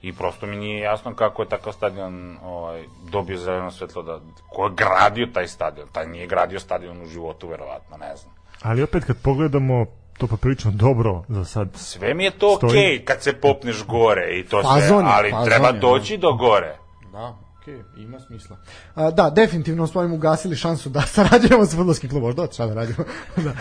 I 0.01 0.13
prosto 0.13 0.45
mi 0.45 0.55
nije 0.55 0.79
jasno 0.79 1.15
kako 1.15 1.41
je 1.41 1.49
takav 1.49 1.73
stadion 1.73 2.37
ovaj, 2.43 2.83
dobio 3.11 3.37
zeleno 3.37 3.71
svetlo 3.71 4.03
da 4.03 4.19
ko 4.49 4.65
je 4.65 4.71
gradio 4.75 5.27
taj 5.33 5.47
stadion. 5.47 5.87
Taj 5.91 6.07
nije 6.07 6.27
gradio 6.27 6.59
stadion 6.59 7.01
u 7.01 7.05
životu, 7.05 7.47
verovatno, 7.47 7.97
ne 7.97 8.15
znam. 8.15 8.33
Ali 8.61 8.83
opet 8.83 9.05
kad 9.05 9.17
pogledamo 9.21 9.85
to 10.17 10.27
poprilično 10.27 10.71
dobro 10.71 11.23
za 11.27 11.45
sad. 11.45 11.69
Sve 11.75 12.13
mi 12.13 12.23
je 12.23 12.31
to 12.31 12.59
okej 12.63 13.05
kad 13.05 13.23
se 13.23 13.33
popneš 13.33 13.85
gore 13.85 14.39
i 14.39 14.43
to 14.43 14.61
sve, 14.61 14.81
Fazon 14.81 15.05
je, 15.05 15.11
ali 15.11 15.31
fazon 15.31 15.45
treba 15.45 15.67
je, 15.67 15.79
doći 15.79 16.17
do 16.17 16.33
gore. 16.33 16.77
Da, 17.11 17.35
okej, 17.61 17.73
okay, 17.73 18.03
ima 18.03 18.19
smisla. 18.19 18.57
A, 18.95 19.11
da, 19.11 19.29
definitivno 19.29 19.87
smo 19.87 20.03
im 20.03 20.13
ugasili 20.13 20.55
šansu 20.55 20.89
da 20.89 21.01
sarađujemo 21.15 21.65
sa 21.65 21.77
fudbalskim 21.77 22.09
klubom. 22.09 22.27
Možda 22.27 22.47
šta 22.53 22.67
da 22.67 22.73
radimo. 22.73 23.03
da. 23.35 23.43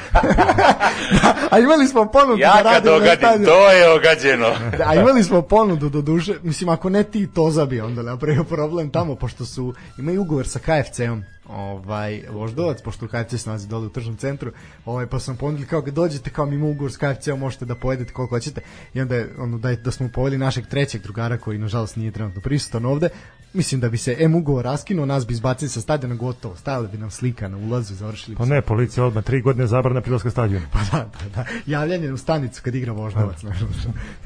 da. 1.22 1.34
A 1.50 1.58
imali 1.58 1.86
smo 1.86 2.06
ponudu 2.06 2.38
Ja 2.40 2.52
da 2.52 2.62
kad 2.62 2.64
radimo 2.64 2.90
na 2.90 2.96
ogadim, 2.96 3.18
stadionu. 3.18 3.46
to 3.46 3.70
je 3.70 3.92
ogađeno. 3.94 4.48
Da, 4.78 4.84
a 4.88 4.94
imali 4.94 5.24
smo 5.24 5.42
ponudu 5.42 5.88
do 5.88 6.00
duše, 6.00 6.34
mislim 6.42 6.68
ako 6.68 6.90
ne 6.90 7.04
ti 7.04 7.28
to 7.34 7.50
zabi 7.50 7.80
onda 7.80 8.02
napravio 8.02 8.44
problem 8.44 8.90
tamo 8.90 9.14
pošto 9.14 9.44
su 9.44 9.74
imaju 9.98 10.22
ugovor 10.22 10.48
sa 10.48 10.58
KFC-om 10.58 11.24
ovaj 11.48 12.22
Voždovac 12.30 12.82
pošto 12.82 13.08
KFC 13.08 13.34
se 13.34 13.48
nalazi 13.48 13.68
dole 13.68 13.86
u 13.86 13.90
tržnom 13.90 14.16
centru 14.16 14.52
ovaj 14.84 15.06
pa 15.06 15.18
sam 15.18 15.36
ponudili 15.36 15.66
kao 15.66 15.82
kad 15.82 15.94
dođete 15.94 16.30
kao 16.30 16.46
mi 16.46 16.54
imamo 16.54 16.70
ugovor 16.70 16.92
s 16.92 16.96
KFC-om 16.96 17.38
možete 17.38 17.64
da 17.64 17.74
pojedete 17.74 18.12
koliko 18.12 18.34
hoćete 18.34 18.60
i 18.94 19.00
onda 19.00 19.14
je 19.14 19.34
ono 19.38 19.58
da, 19.58 19.74
da 19.74 19.90
smo 19.90 20.08
poveli 20.08 20.38
našeg 20.38 20.66
trećeg 20.66 21.02
drugara 21.02 21.38
koji 21.38 21.58
nažalost 21.58 21.96
nije 21.96 22.12
trenutno 22.12 22.40
prisutan 22.40 22.86
ovde 22.86 23.08
mislim 23.54 23.80
da 23.80 23.88
bi 23.88 23.98
se 23.98 24.16
M 24.18 24.34
ugovor 24.34 24.64
raskinuo 24.64 25.06
nas 25.06 25.26
bi 25.26 25.32
izbacili 25.32 25.68
sa 25.68 25.80
stadiona 25.80 26.14
gotovo 26.14 26.56
stajala 26.56 26.86
bi 26.86 26.98
nam 26.98 27.10
slika 27.10 27.48
na 27.48 27.56
ulazu 27.56 27.94
završili 27.94 28.36
Pa 28.36 28.44
ne, 28.44 28.62
policija 28.62 29.04
odmah 29.04 29.24
tri 29.24 29.40
godine 29.40 29.66
zabrana 29.66 30.00
prilaska 30.00 30.30
stadionu. 30.30 30.66
Pa 30.72 30.78
da, 30.78 31.04
da, 31.04 31.28
da. 31.34 31.44
Javljanje 31.66 32.12
u 32.12 32.16
stanicu 32.16 32.62
kad 32.64 32.74
igra 32.74 32.92
Voždovac. 32.92 33.36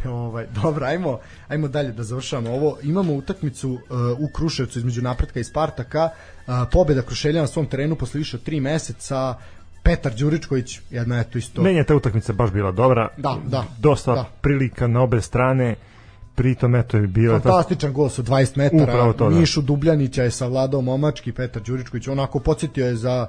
ovaj, 0.05 0.47
dobro, 0.63 0.87
ajmo, 0.87 1.19
ajmo 1.49 1.69
dalje 1.69 1.93
da 1.93 2.03
završavamo 2.03 2.51
ovo. 2.51 2.79
Imamo 2.83 3.15
utakmicu 3.15 3.71
uh, 3.71 3.81
u 4.19 4.29
Kruševcu 4.33 4.79
između 4.79 5.03
Napretka 5.03 5.41
i 5.41 5.45
Spartaka. 5.45 6.09
Uh, 6.47 6.55
pobeda 6.73 7.03
Krušelja 7.07 7.41
na 7.41 7.47
svom 7.47 7.67
terenu 7.67 7.97
posle 7.97 8.19
više 8.19 8.37
od 8.37 8.43
tri 8.43 8.61
meseca. 8.61 9.35
Petar 9.83 10.13
Đuričković, 10.15 10.81
jedna 10.91 11.19
je 11.19 11.31
to 11.31 11.39
isto... 11.39 11.63
Meni 11.63 11.79
je 11.79 11.85
ta 11.85 11.97
utakmica 11.97 12.33
baš 12.33 12.51
bila 12.51 12.73
dobra. 12.73 13.09
Da, 13.17 13.39
da, 13.47 13.65
Dosta 13.79 14.15
da. 14.15 14.25
prilika 14.41 14.87
na 14.87 15.03
obe 15.03 15.21
strane. 15.21 15.75
pritom 16.35 16.75
eto 16.75 16.97
je 16.97 17.07
bila 17.07 17.41
fantastičan 17.41 17.93
gol 17.93 18.09
sa 18.09 18.23
20 18.23 18.57
metara 18.57 18.83
Upravo 18.83 19.13
to, 19.13 19.31
da. 19.31 19.39
Mišu 19.39 19.63
Dubljanića 19.63 20.23
je 20.23 20.31
savladao 20.31 20.81
momački 20.81 21.33
Petar 21.33 21.63
Đuričković 21.63 22.09
onako 22.09 22.39
podsjetio 22.39 22.87
je 22.87 22.97
za 22.97 23.27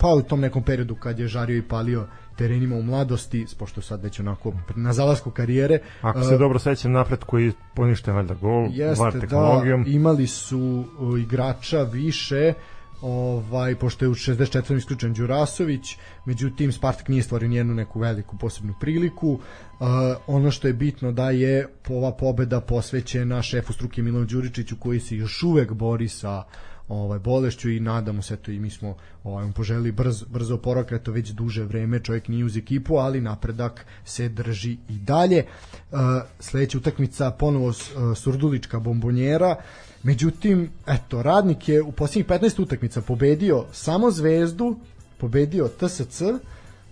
pa 0.00 0.08
u 0.08 0.22
tom 0.22 0.40
nekom 0.40 0.62
periodu 0.62 0.94
kad 0.94 1.18
je 1.18 1.28
žario 1.28 1.56
i 1.56 1.62
palio 1.62 2.06
terenima 2.36 2.76
u 2.76 2.82
mladosti, 2.82 3.46
pošto 3.58 3.82
sad 3.82 4.02
već 4.02 4.20
onako 4.20 4.52
na 4.76 4.92
zalasku 4.92 5.30
karijere. 5.30 5.78
Ako 6.02 6.22
se 6.22 6.34
Uh, 6.34 6.40
dobro 6.40 6.58
sećam 6.58 6.92
napred 6.92 7.24
koji 7.24 7.46
je 7.46 7.52
poništen 7.74 8.14
valjda 8.14 8.34
gol, 8.34 8.62
var 8.62 8.70
Jeste, 8.72 9.04
da, 9.04 9.20
tehnologijom. 9.20 9.84
imali 9.86 10.26
su 10.26 10.84
uh, 10.98 11.20
igrača 11.20 11.82
više, 11.82 12.54
ovaj, 13.02 13.74
pošto 13.74 14.04
je 14.04 14.08
u 14.08 14.14
64. 14.14 14.76
isključen 14.76 15.14
Đurasović, 15.14 15.96
međutim 16.24 16.72
Spartak 16.72 17.08
nije 17.08 17.22
stvorio 17.22 17.48
nijednu 17.48 17.74
neku 17.74 18.00
veliku 18.00 18.38
posebnu 18.38 18.74
priliku. 18.80 19.28
Uh, 19.30 19.86
ono 20.26 20.50
što 20.50 20.68
je 20.68 20.74
bitno 20.74 21.12
da 21.12 21.30
je 21.30 21.68
ova 21.88 22.12
pobeda 22.12 22.60
posvećena 22.60 23.42
šefu 23.42 23.72
struke 23.72 24.02
Milanu 24.02 24.26
Đuričiću 24.26 24.76
koji 24.76 25.00
se 25.00 25.16
još 25.16 25.42
uvek 25.42 25.72
bori 25.72 26.08
sa 26.08 26.44
ovaj 26.90 27.18
bolešću 27.18 27.70
i 27.70 27.80
nadamo 27.80 28.22
se 28.22 28.36
to 28.36 28.50
i 28.50 28.58
mi 28.58 28.70
smo 28.70 28.96
ovaj 29.24 29.46
mu 29.46 29.52
poželili 29.52 29.92
brz 29.92 30.22
brzo 30.22 30.54
oporavak 30.54 30.92
eto 30.92 31.12
već 31.12 31.30
duže 31.30 31.64
vreme 31.64 32.00
čovjek 32.00 32.28
nije 32.28 32.44
uz 32.44 32.56
ekipu 32.56 32.96
ali 32.96 33.20
napredak 33.20 33.86
se 34.04 34.28
drži 34.28 34.76
i 34.88 34.98
dalje 34.98 35.44
uh, 35.90 35.98
sledeća 36.38 36.78
utakmica 36.78 37.30
ponovo 37.30 37.68
uh, 37.68 37.74
Surdulička 38.16 38.78
bombonjera 38.78 39.56
međutim 40.02 40.70
eto 40.86 41.22
radnik 41.22 41.68
je 41.68 41.82
u 41.82 41.92
posljednjih 41.92 42.26
15 42.26 42.62
utakmica 42.62 43.00
pobedio 43.00 43.64
samo 43.72 44.10
Zvezdu 44.10 44.76
pobedio 45.18 45.68
TSC 45.68 46.22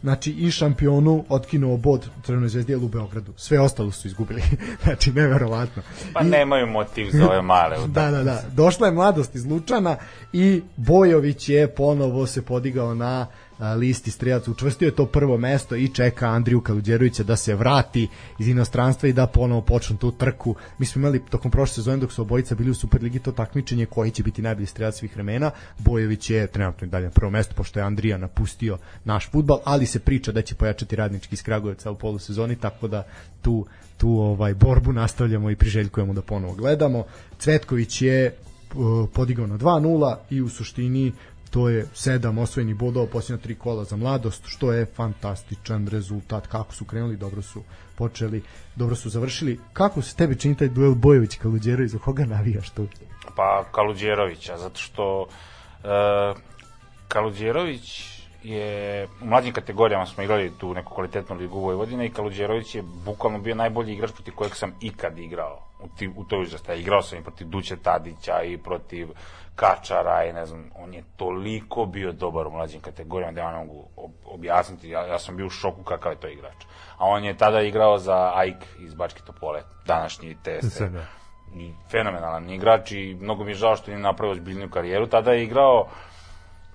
znači 0.02 0.30
i 0.32 0.50
šampionu 0.50 1.24
otkinuo 1.28 1.76
bod 1.76 2.09
Crvenoj 2.24 2.48
zvezdi 2.48 2.74
u 2.74 2.88
Beogradu. 2.88 3.32
Sve 3.36 3.61
ostalo 3.61 3.90
su 3.90 4.09
izgubili. 4.09 4.42
znači 4.84 5.12
neverovatno. 5.12 5.82
Pa 6.14 6.20
I- 6.20 6.24
nemaju 6.24 6.66
motiv 6.66 7.11
za 7.12 7.28
ove 7.28 7.42
male 7.42 7.76
Da, 7.86 8.11
da, 8.11 8.22
da. 8.22 8.42
Došla 8.52 8.86
je 8.86 8.92
mladost 8.92 9.34
iz 9.34 9.46
Lučana 9.46 9.96
i 10.32 10.62
Bojović 10.76 11.48
je 11.48 11.68
ponovo 11.68 12.26
se 12.26 12.42
podigao 12.42 12.94
na 12.94 13.26
listi 13.76 14.11
strelaca. 14.11 14.50
Učvrstio 14.50 14.86
je 14.86 14.94
to 14.94 15.06
prvo 15.06 15.38
mesto 15.38 15.76
i 15.76 15.88
čeka 15.88 16.26
Andriju 16.26 16.61
Kaluđerovića 16.61 17.22
da 17.22 17.36
se 17.36 17.54
vrati 17.54 18.09
iz 18.38 18.48
inostranstva 18.48 19.09
i 19.09 19.12
da 19.12 19.26
ponovo 19.26 19.61
počnu 19.61 19.96
tu 19.96 20.11
trku. 20.11 20.54
Mi 20.78 20.86
smo 20.86 20.98
imali 20.98 21.22
tokom 21.30 21.50
prošle 21.50 21.74
sezone 21.74 21.96
dok 21.96 22.12
su 22.12 22.22
obojica 22.22 22.54
bili 22.54 22.70
u 22.70 22.74
Superligi 22.74 23.18
to 23.18 23.32
takmičenje 23.32 23.86
koji 23.86 24.11
će 24.11 24.22
biti 24.22 24.42
najbolji 24.42 24.66
strelac 24.66 24.98
svih 24.98 25.14
vremena. 25.14 25.50
Bojović 25.78 26.30
je 26.30 26.46
trenutno 26.46 26.86
i 26.86 26.90
dalje 26.90 27.04
na 27.04 27.11
prvo 27.11 27.30
mesto 27.30 27.54
pošto 27.54 27.78
je 27.78 27.84
Andrija 27.84 28.18
napustio 28.18 28.78
naš 29.04 29.30
futbal, 29.30 29.59
ali 29.64 29.86
se 29.86 29.98
priča 29.98 30.32
da 30.32 30.42
će 30.42 30.54
pojačati 30.54 30.96
radnički 30.96 31.34
iz 31.34 31.42
Kragujevca 31.42 31.90
u 31.90 31.98
polusezoni, 31.98 32.56
tako 32.56 32.88
da 32.88 33.06
tu 33.42 33.66
tu 33.98 34.11
ovaj 34.11 34.54
borbu 34.54 34.92
nastavljamo 34.92 35.50
i 35.50 35.56
priželjkujemo 35.56 36.12
da 36.12 36.22
ponovo 36.22 36.54
gledamo. 36.54 37.04
Cvetković 37.38 38.02
je 38.02 38.34
podigao 39.12 39.46
na 39.46 39.59
2-0 39.59 40.16
i 40.30 40.40
u 40.40 40.48
suštini 40.48 41.12
to 41.51 41.68
je 41.68 41.86
sedam 41.94 42.38
osvojenih 42.38 42.76
bodova 42.76 43.07
posljednja 43.07 43.42
tri 43.42 43.55
kola 43.55 43.84
za 43.84 43.96
mladost, 43.96 44.42
što 44.46 44.72
je 44.72 44.86
fantastičan 44.86 45.86
rezultat. 45.86 46.46
Kako 46.46 46.74
su 46.74 46.84
krenuli, 46.84 47.16
dobro 47.16 47.42
su 47.42 47.62
počeli, 47.96 48.42
dobro 48.76 48.96
su 48.96 49.09
završili. 49.09 49.61
Kako 49.72 50.03
se 50.03 50.16
tebi 50.16 50.38
čini 50.38 50.57
taj 50.57 50.68
duel 50.68 50.94
Bojović 50.94 51.36
Kaluđerović, 51.36 51.90
za 51.90 51.99
koga 51.99 52.24
navijaš 52.24 52.70
tu? 52.70 52.86
Pa 53.36 53.64
Kaluđerovića, 53.72 54.59
zato 54.59 54.78
što 54.78 55.26
e, 55.84 55.88
Kaluđerović 57.09 58.18
je 58.42 59.09
u 59.22 59.26
mlađim 59.26 59.53
kategorijama 59.53 60.07
smo 60.07 60.22
igrali 60.22 60.53
tu 60.59 60.74
neku 60.74 60.94
kvalitetnu 60.94 61.36
ligu 61.36 61.61
Vojvodine 61.61 62.07
i 62.07 62.11
Kaluđerović 62.11 62.74
je 62.74 62.82
bukvalno 62.82 63.38
bio 63.38 63.55
najbolji 63.55 63.92
igrač 63.92 64.12
protiv 64.12 64.34
kojeg 64.34 64.55
sam 64.55 64.72
ikad 64.80 65.18
igrao 65.18 65.68
u, 65.80 65.88
ti, 65.99 66.11
u 66.16 66.24
toj 66.24 66.42
uzrasta. 66.42 66.74
Igrao 66.74 67.03
sam 67.03 67.18
i 67.18 67.22
protiv 67.22 67.49
Duće 67.49 67.76
Tadića 67.76 68.42
i 68.42 68.59
protiv 68.59 69.09
Kačara 69.59 70.24
i 70.24 70.32
ne 70.32 70.46
znam, 70.46 70.70
on 70.76 70.94
je 70.94 71.04
toliko 71.16 71.86
bio 71.86 72.12
dobar 72.12 72.46
u 72.46 72.50
mlađim 72.50 72.80
kategorijama 72.80 73.32
da 73.32 73.40
ja 73.40 73.52
ne 73.52 73.59
mogu 73.59 73.88
ob- 73.96 74.34
objasniti, 74.34 74.88
ja, 74.88 75.06
ja 75.06 75.18
sam 75.18 75.36
bio 75.36 75.46
u 75.46 75.50
šoku 75.50 75.82
kakav 75.82 76.12
je 76.12 76.20
to 76.20 76.28
igrač. 76.28 76.64
A 76.98 77.06
on 77.06 77.24
je 77.24 77.36
tada 77.36 77.61
igrao 77.61 77.98
za 77.98 78.32
AIK 78.34 78.64
iz 78.80 78.94
Bačke 78.94 79.20
Topole, 79.26 79.62
današnji 79.86 80.34
TSC 80.34 80.76
Sve, 80.76 80.88
da. 80.88 81.04
i 81.56 81.72
fenomenalan 81.90 82.50
igrač 82.50 82.92
i 82.92 83.16
mnogo 83.20 83.44
mi 83.44 83.50
je 83.50 83.54
žao 83.54 83.76
što 83.76 83.90
nije 83.90 84.00
napravio 84.00 84.32
ozbiljniju 84.32 84.70
karijeru. 84.70 85.06
Tada 85.06 85.32
je 85.32 85.44
igrao, 85.44 85.88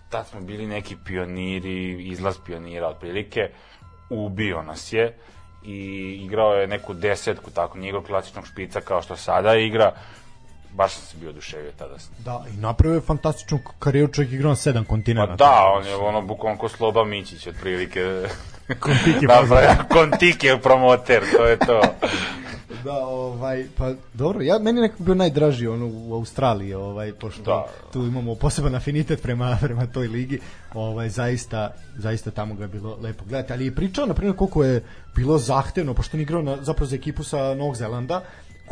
tad 0.09 0.27
smo 0.27 0.41
bili 0.41 0.67
neki 0.67 0.97
pioniri, 1.05 2.07
izlaz 2.07 2.37
pionira 2.45 2.87
otprilike, 2.87 3.49
ubio 4.09 4.61
nas 4.61 4.93
je 4.93 5.17
i 5.63 5.77
igrao 6.25 6.53
je 6.53 6.67
neku 6.67 6.93
desetku, 6.93 7.51
tako 7.51 7.77
nije 7.77 7.89
igrao 7.89 8.03
klasičnog 8.03 8.47
špica 8.47 8.81
kao 8.81 9.01
što 9.01 9.15
sada 9.15 9.55
igra. 9.55 9.93
Baš 10.73 10.93
sam 10.93 11.03
se 11.03 11.17
bio 11.17 11.29
oduševio 11.29 11.71
tada. 11.71 11.95
Da, 12.19 12.45
i 12.49 12.57
napravio 12.57 12.95
je 12.95 13.01
fantastičnu 13.01 13.59
karijeru, 13.79 14.13
čovjek 14.13 14.31
igrao 14.33 14.49
na 14.49 14.55
sedam 14.55 14.83
Pa 14.83 14.89
kontinenta. 14.89 15.35
da, 15.35 15.71
on 15.77 15.87
je 15.87 15.95
ono 15.95 16.21
bukvalno 16.21 16.57
ko 16.59 16.69
Sloba 16.69 17.03
Mićić 17.03 17.47
otprilike. 17.47 17.99
Kontiki 18.79 19.25
Napravio, 19.25 19.69
Kontiki 19.89 20.47
je 20.47 20.61
promoter, 20.61 21.23
to 21.37 21.45
je 21.45 21.57
to. 21.57 21.81
Da, 22.83 22.93
ovaj, 22.97 23.65
pa 23.77 23.91
dobro, 24.13 24.41
ja, 24.41 24.59
meni 24.59 24.79
je 24.79 24.81
nekako 24.81 25.03
bio 25.03 25.15
najdraži 25.15 25.67
ono 25.67 25.87
u 25.87 26.13
Australiji, 26.13 26.73
ovaj, 26.73 27.13
pošto 27.13 27.41
Da. 27.43 27.65
tu 27.93 27.99
imamo 27.99 28.35
poseban 28.35 28.75
afinitet 28.75 29.21
prema, 29.21 29.57
prema 29.61 29.85
toj 29.87 30.07
ligi, 30.07 30.39
ovaj, 30.73 31.09
zaista, 31.09 31.69
zaista 31.97 32.31
tamo 32.31 32.55
ga 32.55 32.63
je 32.63 32.67
bilo 32.67 32.97
lepo 33.01 33.23
gledati, 33.25 33.53
ali 33.53 33.65
je 33.65 33.75
pričao, 33.75 34.05
na 34.05 34.13
primjer, 34.13 34.35
koliko 34.35 34.63
je 34.63 34.83
bilo 35.15 35.37
zahtevno, 35.37 35.93
pošto 35.93 36.17
on 36.17 36.21
igrao 36.21 36.41
na, 36.41 36.57
zapravo 36.61 36.87
za 36.87 36.95
ekipu 36.95 37.23
sa 37.23 37.53
Novog 37.53 37.75
Zelanda, 37.75 38.21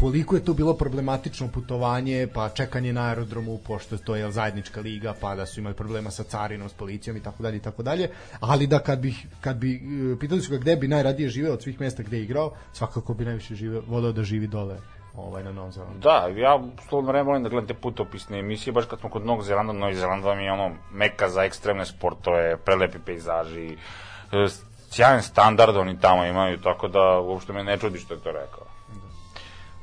koliko 0.01 0.35
je 0.35 0.45
to 0.45 0.53
bilo 0.53 0.73
problematično 0.73 1.47
putovanje, 1.47 2.27
pa 2.33 2.49
čekanje 2.49 2.93
na 2.93 3.07
aerodromu, 3.07 3.59
pošto 3.67 3.97
to 3.97 4.15
je 4.15 4.31
zajednička 4.31 4.81
liga, 4.81 5.13
pa 5.21 5.35
da 5.35 5.45
su 5.45 5.59
imali 5.59 5.75
problema 5.75 6.11
sa 6.11 6.23
carinom, 6.23 6.69
s 6.69 6.73
policijom 6.73 7.17
i 7.17 7.23
tako 7.23 7.43
dalje 7.43 7.57
i 7.57 7.59
tako 7.59 7.83
dalje, 7.83 8.09
ali 8.39 8.67
da 8.67 8.79
kad 8.79 8.99
bih 8.99 9.25
kad 9.41 9.57
bi 9.57 9.75
e, 9.75 10.19
pitali 10.19 10.41
su 10.41 10.51
ga 10.51 10.57
gde 10.57 10.75
bi 10.75 10.87
najradije 10.87 11.29
živeo 11.29 11.53
od 11.53 11.61
svih 11.63 11.79
mesta 11.79 12.03
gde 12.03 12.17
je 12.17 12.23
igrao, 12.23 12.51
svakako 12.73 13.13
bi 13.13 13.25
najviše 13.25 13.55
živeo, 13.55 13.83
voleo 13.87 14.11
da 14.11 14.23
živi 14.23 14.47
dole 14.47 14.77
ovaj 15.15 15.43
na 15.43 15.51
Novom 15.51 15.71
Zelandu. 15.71 15.99
Da, 15.99 16.27
ja 16.35 16.59
slobodno 16.89 17.11
vreme 17.11 17.23
volim 17.23 17.43
da 17.43 17.49
gledam 17.49 17.67
te 17.67 17.73
putopisne 17.73 18.39
emisije, 18.39 18.73
baš 18.73 18.85
kad 18.85 18.99
smo 18.99 19.09
kod 19.09 19.25
Novog 19.25 19.43
Zelanda, 19.43 19.73
Novi 19.73 19.95
Zeland 19.95 20.23
vam 20.23 20.39
je 20.39 20.51
ono 20.51 20.75
meka 20.91 21.29
za 21.29 21.43
ekstremne 21.43 21.85
sportove, 21.85 22.57
prelepi 22.57 22.99
pejzaži, 23.05 23.67
e, 23.67 24.47
sjajan 24.89 25.21
standard 25.21 25.75
oni 25.75 25.99
tamo 25.99 26.25
imaju, 26.25 26.57
tako 26.57 26.87
da 26.87 27.19
uopšte 27.19 27.53
me 27.53 27.63
ne 27.63 27.77
čudi 27.77 27.99
što 27.99 28.13
je 28.13 28.19
to 28.19 28.31
rekao. 28.31 28.70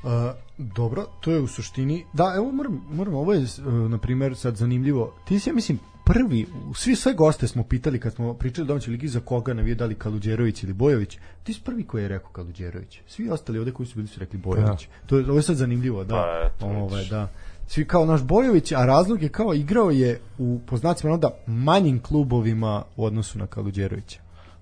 Uh, 0.03 0.11
dobro, 0.57 1.05
to 1.21 1.31
je 1.31 1.39
u 1.39 1.47
suštini 1.47 2.05
da, 2.13 2.33
evo 2.35 2.51
moram, 2.51 2.81
moram 2.91 3.13
ovo 3.13 3.33
je 3.33 3.41
uh, 3.41 3.73
na 3.73 3.97
primjer 3.97 4.35
sad 4.35 4.55
zanimljivo. 4.55 5.13
Ti 5.27 5.39
si 5.39 5.49
ja 5.49 5.53
mislim 5.53 5.79
prvi, 6.13 6.45
svi 6.75 6.95
sve 6.95 7.13
goste 7.13 7.47
smo 7.47 7.63
pitali 7.63 7.99
kad 7.99 8.13
smo 8.13 8.33
pričali 8.33 8.65
o 8.65 8.67
domaćoj 8.67 8.91
ligi 8.91 9.07
za 9.07 9.19
koga 9.19 9.53
navije 9.53 9.75
da 9.75 9.85
li 9.85 9.95
Kaluđerović 9.95 10.63
ili 10.63 10.73
Bojović. 10.73 11.17
Ti 11.43 11.53
si 11.53 11.61
prvi 11.61 11.83
koji 11.83 12.01
je 12.01 12.07
rekao 12.07 12.31
Kaluđerović. 12.31 12.99
Svi 13.07 13.29
ostali 13.29 13.59
ovde 13.59 13.71
koji 13.71 13.87
su 13.87 13.95
bili 13.95 14.07
su 14.07 14.19
rekli 14.19 14.39
Bojović. 14.39 14.87
To 15.05 15.17
je, 15.17 15.25
ovo 15.25 15.39
je 15.39 15.43
sad 15.43 15.55
zanimljivo 15.55 16.03
da, 16.03 16.49
Pa, 16.59 16.65
ovaj, 16.65 17.05
da. 17.05 17.27
Svi 17.67 17.85
kao 17.85 18.05
naš 18.05 18.23
Bojović, 18.23 18.71
a 18.71 18.85
razlog 18.85 19.21
je 19.21 19.29
kao 19.29 19.53
igrao 19.53 19.91
je 19.91 20.19
u 20.37 20.59
poznacima 20.65 21.13
onda 21.13 21.29
manjim 21.47 21.99
klubovima 21.99 22.83
u 22.95 23.05
odnosu 23.05 23.39
na 23.39 23.47
Kaluđerovića. 23.47 24.19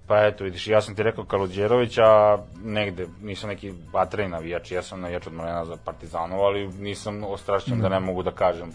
Pa 0.07 0.25
eto, 0.25 0.43
vidiš, 0.43 0.67
ja 0.67 0.81
sam 0.81 0.95
ti 0.95 1.03
rekao 1.03 1.25
Kaluđerović, 1.25 1.97
a 1.97 2.37
negde, 2.63 3.07
nisam 3.21 3.49
neki 3.49 3.73
vatreni 3.93 4.29
navijač, 4.29 4.71
ja 4.71 4.83
sam 4.83 5.01
navijač 5.01 5.27
od 5.27 5.33
Morena 5.33 5.65
za 5.65 5.77
Partizanov, 5.85 6.41
ali 6.41 6.67
nisam 6.67 7.23
ostrašćen 7.23 7.79
da 7.79 7.89
ne 7.89 7.99
mogu 7.99 8.23
da 8.23 8.31
kažem 8.31 8.71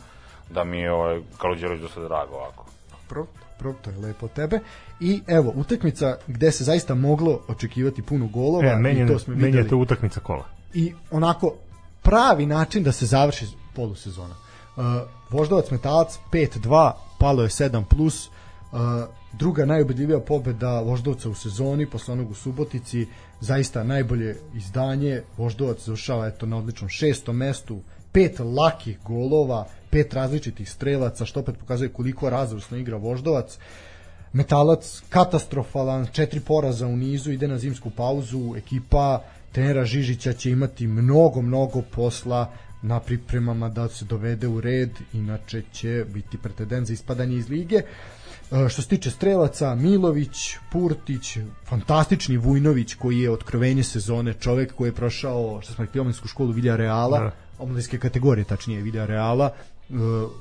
da 0.51 0.65
mi 0.65 0.79
je 0.79 0.93
ovaj 0.93 1.21
Kaluđerović 1.39 1.83
dosta 1.83 2.01
drago 2.01 2.35
ovako. 2.35 2.67
Dobro, 2.91 3.27
dobro, 3.59 3.75
to 3.83 3.91
je 3.91 3.97
lepo 3.97 4.29
tebe. 4.29 4.61
I 5.01 5.23
evo, 5.27 5.53
utakmica 5.57 6.17
gde 6.27 6.53
se 6.53 6.65
zaista 6.65 6.95
moglo 6.95 7.41
očekivati 7.49 8.03
puno 8.03 8.27
golova 8.27 8.67
E, 8.69 8.77
meni, 8.77 9.03
i 9.03 9.07
to 9.07 9.19
smo 9.19 9.35
meni 9.35 9.45
videli. 9.47 9.65
je 9.65 9.69
to 9.69 9.77
utakmica 9.77 10.21
kola. 10.21 10.45
I 10.75 10.95
onako 11.11 11.55
pravi 12.03 12.47
način 12.47 12.83
da 12.83 12.93
se 12.93 13.07
završi 13.07 13.47
polusezona. 13.75 14.35
Uh, 14.77 14.85
Voždovac 15.31 15.71
Metalac 15.71 16.19
5-2, 16.33 16.93
palo 17.19 17.43
je 17.43 17.49
7+, 17.49 17.85
plus, 17.85 18.27
uh, 18.27 18.33
druga 19.33 19.65
najubedljivija 19.65 20.21
pobeda 20.21 20.81
Voždovca 20.81 21.29
u 21.29 21.35
sezoni, 21.35 21.87
posle 21.87 22.13
onog 22.13 22.31
u 22.31 22.35
Subotici, 22.35 23.07
zaista 23.41 23.85
najbolje 23.85 24.37
izdanje, 24.55 25.23
Voždovac 25.37 25.85
završava 25.85 26.27
eto 26.27 26.47
na 26.47 26.57
odličnom 26.59 26.89
šestom 26.89 27.37
mestu, 27.37 27.81
pet 28.13 28.41
lakih 28.41 28.99
golova, 29.05 29.67
pet 29.91 30.15
različitih 30.15 30.71
strelaca, 30.71 31.25
što 31.25 31.41
opet 31.41 31.59
pokazuje 31.59 31.89
koliko 31.89 32.31
razvrstno 32.31 32.77
igra 32.77 32.97
Voždovac. 32.97 33.59
Metalac 34.33 35.03
katastrofalan, 35.09 36.07
četiri 36.13 36.41
poraza 36.41 36.87
u 36.87 36.97
nizu, 36.97 37.33
ide 37.33 37.49
na 37.49 37.59
zimsku 37.59 37.91
pauzu, 37.91 38.55
ekipa 38.57 39.23
trenera 39.53 39.85
Žižića 39.85 40.33
će 40.33 40.51
imati 40.51 40.87
mnogo, 40.87 41.43
mnogo 41.43 41.83
posla 41.83 42.53
na 42.83 43.01
pripremama 43.01 43.69
da 43.69 43.89
se 43.89 44.05
dovede 44.05 44.49
u 44.49 44.61
red, 44.61 44.91
inače 45.13 45.63
će 45.73 46.05
biti 46.15 46.39
pretendent 46.39 46.87
za 46.87 46.93
ispadanje 46.93 47.37
iz 47.37 47.49
lige. 47.49 47.77
E, 47.77 47.85
što 48.69 48.83
se 48.83 48.89
tiče 48.89 49.11
strelaca, 49.11 49.75
Milović, 49.75 50.37
Purtić, 50.73 51.39
fantastični 51.65 52.37
Vujnović 52.37 52.95
koji 52.95 53.19
je 53.19 53.31
otkrovenje 53.31 53.83
sezone, 53.85 54.35
čovek 54.35 54.75
koji 54.75 54.89
je 54.89 54.95
prošao, 54.95 55.61
što 55.63 55.73
smo 55.73 55.85
rekli, 55.85 56.01
omladinsku 56.01 56.29
školu 56.29 56.53
Vidja 56.53 56.77
Reala, 56.77 57.19
Da. 57.21 57.31
omladinske 57.59 57.99
kategorije, 57.99 58.45
tačnije 58.45 58.83
Vidja 58.83 59.07
Reala, 59.07 59.51
e, 59.81 59.95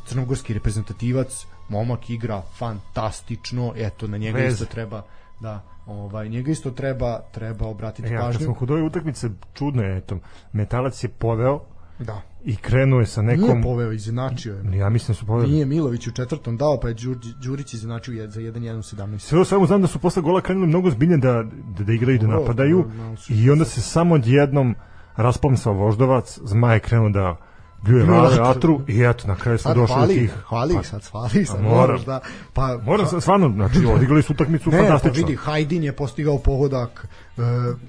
crnogorski 0.05 0.53
reprezentativac, 0.53 1.27
momak 1.69 2.09
igra 2.09 2.41
fantastično, 2.51 3.73
eto 3.75 4.07
na 4.07 4.17
njega 4.17 4.37
Veze. 4.37 4.53
isto 4.53 4.65
treba 4.65 5.03
da 5.39 5.55
ovaj 5.85 6.29
njega 6.29 6.51
isto 6.51 6.71
treba 6.71 7.19
treba 7.31 7.67
obratiti 7.67 8.07
E, 8.07 8.15
a 8.15 8.19
kad 8.19 8.27
pažnju. 8.27 8.45
smo 8.45 8.55
kod 8.55 8.71
ove 8.71 8.81
utakmice, 8.83 9.29
čudno 9.53 9.83
je, 9.83 9.97
eto, 9.97 10.19
Metalac 10.53 11.03
je 11.03 11.09
poveo 11.09 11.61
Da. 11.99 12.21
I 12.43 12.55
krenuo 12.55 12.99
je 12.99 13.05
sa 13.05 13.21
Nije 13.21 13.37
nekom... 13.37 13.61
poveo, 13.63 13.91
izjednačio 13.91 14.55
je. 14.55 14.77
Ja 14.77 14.89
mislim 14.89 15.07
da 15.07 15.13
su 15.13 15.25
poveli. 15.25 15.51
Nije 15.51 15.65
Milović 15.65 16.07
u 16.07 16.11
četvrtom 16.11 16.57
dao, 16.57 16.79
pa 16.79 16.87
je 16.87 16.93
Đurić, 16.93 17.25
Đurić 17.35 17.73
izjednačio 17.73 18.13
jed- 18.13 18.29
za 18.29 18.41
1-1-17. 18.41 19.19
Sve 19.19 19.45
samo 19.45 19.65
znam 19.65 19.81
da 19.81 19.87
su 19.87 19.99
posle 19.99 20.21
gola 20.21 20.41
krenuli 20.41 20.67
mnogo 20.67 20.89
zbiljne 20.89 21.17
da, 21.17 21.43
da, 21.69 21.83
da 21.83 21.93
igraju 21.93 22.15
i 22.15 22.19
da 22.19 22.27
napadaju 22.27 22.85
i 23.29 23.49
onda 23.51 23.65
se 23.65 23.81
samo 23.81 24.15
odjednom 24.15 24.75
raspomsao 25.15 25.73
voždovac, 25.73 26.39
Zmaj 26.43 26.75
je 26.75 26.79
krenuo 26.79 27.09
da 27.09 27.35
bljuje 27.81 28.05
vatru. 28.05 28.43
atru 28.43 28.81
i 28.87 29.01
eto 29.01 29.27
na 29.27 29.35
kraju 29.35 29.57
smo 29.57 29.69
Sad 29.69 29.77
došli 29.77 29.87
do 29.89 29.95
hvali, 29.95 30.13
tih 30.13 30.31
hvali 30.39 30.73
pa, 30.73 30.83
sad, 30.83 31.03
hvali 31.03 31.29
ih 31.35 31.47
sad, 31.47 31.57
Pa 31.57 31.63
moram. 31.63 31.77
moraš 31.77 32.05
da, 32.05 32.19
pa, 32.53 32.77
Moram 32.77 33.07
sam 33.07 33.21
stvarno, 33.21 33.49
znači 33.49 33.85
odigrali 33.87 34.23
su 34.23 34.33
utakmicu 34.33 34.69
Ne, 34.71 34.77
pa 34.77 34.83
fantastično. 34.83 35.27
vidi, 35.27 35.35
Hajdin 35.37 35.83
je 35.83 35.93
postigao 35.93 36.37
pogodak, 36.37 37.07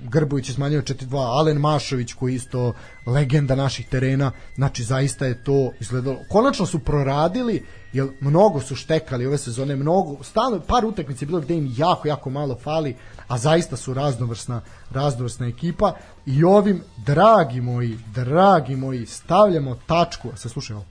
Grbović 0.03 0.49
je 0.49 0.55
smanjio 0.55 0.83
4-2, 0.83 1.39
Alen 1.39 1.59
Mašović 1.59 2.13
koji 2.13 2.35
isto 2.35 2.73
legenda 3.07 3.55
naših 3.55 3.89
terena, 3.89 4.31
znači 4.55 4.83
zaista 4.85 5.27
je 5.27 5.45
to 5.45 5.73
izgledalo. 5.81 6.19
Konačno 6.29 6.67
su 6.67 6.79
proradili, 6.79 7.67
jer 7.93 8.09
mnogo 8.21 8.61
su 8.61 8.77
štekali 8.77 9.27
ove 9.27 9.39
sezone, 9.39 9.77
mnogo, 9.77 10.25
stalno 10.25 10.61
par 10.61 10.85
utakmica 10.85 11.25
je 11.25 11.27
bilo 11.27 11.41
gde 11.41 11.55
im 11.55 11.75
jako, 11.77 12.09
jako 12.09 12.31
malo 12.31 12.59
fali, 12.63 12.97
a 13.29 13.39
zaista 13.39 13.77
su 13.77 13.95
raznovrsna, 13.95 14.61
raznovrsna 14.91 15.47
ekipa 15.47 15.95
i 16.27 16.45
ovim, 16.45 16.83
dragi 16.97 17.61
moji, 17.61 17.99
dragi 18.15 18.77
moji, 18.77 19.07
stavljamo 19.07 19.79
tačku, 19.87 20.31
slušaj 20.37 20.77
ovo, 20.77 20.85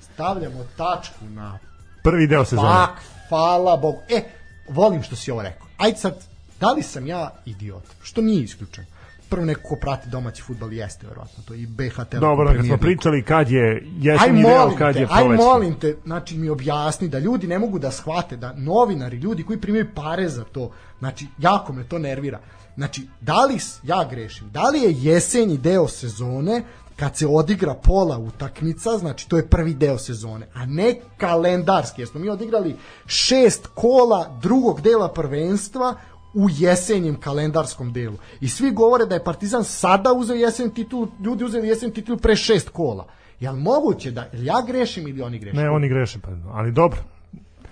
stavljamo 0.00 0.64
tačku 0.76 1.24
na 1.24 1.58
Prvi 2.04 2.26
deo 2.26 2.44
sezone. 2.44 2.68
Fak, 2.68 3.00
hvala 3.28 3.76
Bogu. 3.76 3.98
E, 4.08 4.22
volim 4.68 5.02
što 5.02 5.16
si 5.16 5.30
ovo 5.30 5.42
rekao. 5.42 5.66
Ajde 5.78 5.98
sad, 5.98 6.33
da 6.60 6.72
li 6.72 6.82
sam 6.82 7.06
ja 7.06 7.30
idiot? 7.44 7.82
Što 8.02 8.20
nije 8.20 8.42
isključeno. 8.42 8.86
Prvo 9.28 9.44
neko 9.44 9.60
ko 9.68 9.76
prati 9.80 10.08
domaći 10.08 10.42
futbal 10.42 10.72
jeste 10.72 11.06
verovatno 11.06 11.44
to 11.48 11.54
i 11.54 11.66
BH 11.66 11.94
Telekom 11.94 12.20
Dobro, 12.20 12.54
kad 12.56 12.66
smo 12.66 12.76
pričali 12.76 13.22
kad 13.22 13.50
je 13.50 13.62
Aj 13.62 13.80
jesenji 14.00 14.42
deo, 14.42 14.74
kad 14.78 14.94
te, 14.94 15.00
je 15.00 15.06
aj 15.10 15.22
prolećni. 15.22 15.44
molim 15.44 15.74
te, 15.80 15.96
znači 16.04 16.38
mi 16.38 16.48
objasni 16.48 17.08
da 17.08 17.18
ljudi 17.18 17.46
ne 17.46 17.58
mogu 17.58 17.78
da 17.78 17.90
shvate 17.90 18.36
da 18.36 18.52
novinari, 18.52 19.16
ljudi 19.16 19.42
koji 19.42 19.60
primaju 19.60 19.86
pare 19.94 20.28
za 20.28 20.44
to, 20.44 20.70
znači 20.98 21.26
jako 21.38 21.72
me 21.72 21.84
to 21.84 21.98
nervira. 21.98 22.40
Znači, 22.74 23.06
da 23.20 23.44
li 23.44 23.58
ja 23.82 24.08
grešim? 24.10 24.50
Da 24.50 24.68
li 24.70 24.80
je 24.80 24.94
jesenji 24.98 25.58
deo 25.58 25.88
sezone 25.88 26.62
kad 26.96 27.16
se 27.16 27.26
odigra 27.26 27.74
pola 27.74 28.18
utakmica, 28.18 28.98
znači 28.98 29.28
to 29.28 29.36
je 29.36 29.48
prvi 29.48 29.74
deo 29.74 29.98
sezone, 29.98 30.46
a 30.54 30.66
ne 30.66 30.94
kalendarski, 31.16 32.00
jer 32.00 32.08
smo 32.08 32.20
mi 32.20 32.28
odigrali 32.28 32.76
šest 33.06 33.66
kola 33.74 34.38
drugog 34.42 34.80
dela 34.80 35.08
prvenstva 35.08 35.94
u 36.34 36.48
jesenjem 36.50 37.16
kalendarskom 37.16 37.92
delu. 37.92 38.16
I 38.40 38.48
svi 38.48 38.70
govore 38.70 39.06
da 39.06 39.14
je 39.14 39.24
Partizan 39.24 39.64
sada 39.64 40.12
uzeo 40.12 40.36
jesen 40.36 40.70
titul, 40.70 41.08
ljudi 41.20 41.44
uzeli 41.44 41.68
jesen 41.68 41.90
titul 41.90 42.16
pre 42.16 42.36
šest 42.36 42.68
kola. 42.68 43.06
Jel 43.40 43.54
moguće 43.54 44.10
da 44.10 44.26
jel 44.32 44.44
ja 44.44 44.62
grešim 44.66 45.08
ili 45.08 45.22
oni 45.22 45.38
greše? 45.38 45.56
Ne, 45.56 45.70
oni 45.70 45.88
greše, 45.88 46.18
pa, 46.18 46.28
ali 46.52 46.72
dobro. 46.72 46.98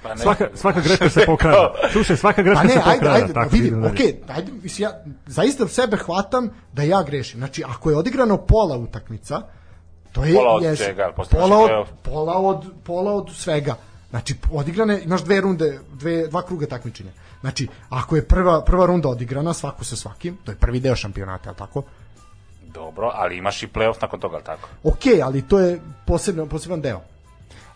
Pa 0.03 0.09
ne, 0.09 0.17
Svaka, 0.17 0.49
svaka 0.55 0.81
greška 0.81 1.09
se 1.11 1.25
pokrada. 1.27 1.75
Slušaj, 1.93 2.17
svaka 2.17 2.43
greška 2.43 2.63
Pa 2.63 2.69
ne, 2.69 2.73
se 2.73 2.81
ajde, 2.85 2.93
pokrada. 2.93 3.15
ajde, 3.15 3.33
tako 3.35 3.51
vidi, 3.51 3.67
idemo 3.67 3.83
dalje. 3.83 3.93
okej, 3.95 4.15
ajde, 4.29 4.53
mislim, 4.53 4.83
ja 4.83 4.93
zaista 5.27 5.69
sebe 5.69 5.97
hvatam 5.97 6.51
da 6.73 6.83
ja 6.83 7.03
grešim. 7.03 7.39
Znači, 7.41 7.63
ako 7.67 7.91
je 7.91 7.97
odigrano 7.97 8.37
pola 8.37 8.77
utakmica, 8.77 9.43
to 10.13 10.25
je... 10.25 10.35
Pola 10.35 10.55
od 10.55 10.63
jes- 10.63 10.77
čega? 10.79 11.13
Pola 11.31 11.59
od, 11.59 11.87
pola, 12.03 12.35
od, 12.35 12.65
pola 12.85 13.13
od 13.13 13.31
svega. 13.35 13.75
Znači, 14.11 14.35
odigrane, 14.53 15.01
imaš 15.05 15.25
dve 15.25 15.41
runde, 15.41 15.79
dve, 15.93 16.27
dva 16.27 16.43
kruga 16.43 16.67
takmičenja. 16.67 17.11
Znači, 17.43 17.69
ako 17.91 18.17
je 18.17 18.25
prva, 18.29 18.65
prva 18.65 18.87
runda 18.87 19.09
odigrana, 19.09 19.53
svaku 19.53 19.85
sa 19.85 19.97
svakim, 19.97 20.37
to 20.45 20.53
je 20.53 20.57
prvi 20.57 20.81
deo 20.81 20.97
šampionata, 20.97 21.49
je 21.49 21.53
li 21.53 21.59
tako? 21.59 21.83
Dobro, 22.75 23.11
ali 23.15 23.37
imaš 23.37 23.63
i 23.63 23.67
play-off 23.67 24.03
nakon 24.03 24.21
toga, 24.21 24.35
ali 24.37 24.45
tako? 24.45 24.69
Okej, 24.85 25.23
ali 25.23 25.43
to 25.43 25.59
je 25.59 25.81
posebno, 26.07 26.47
poseban 26.47 26.81
deo. 26.81 27.01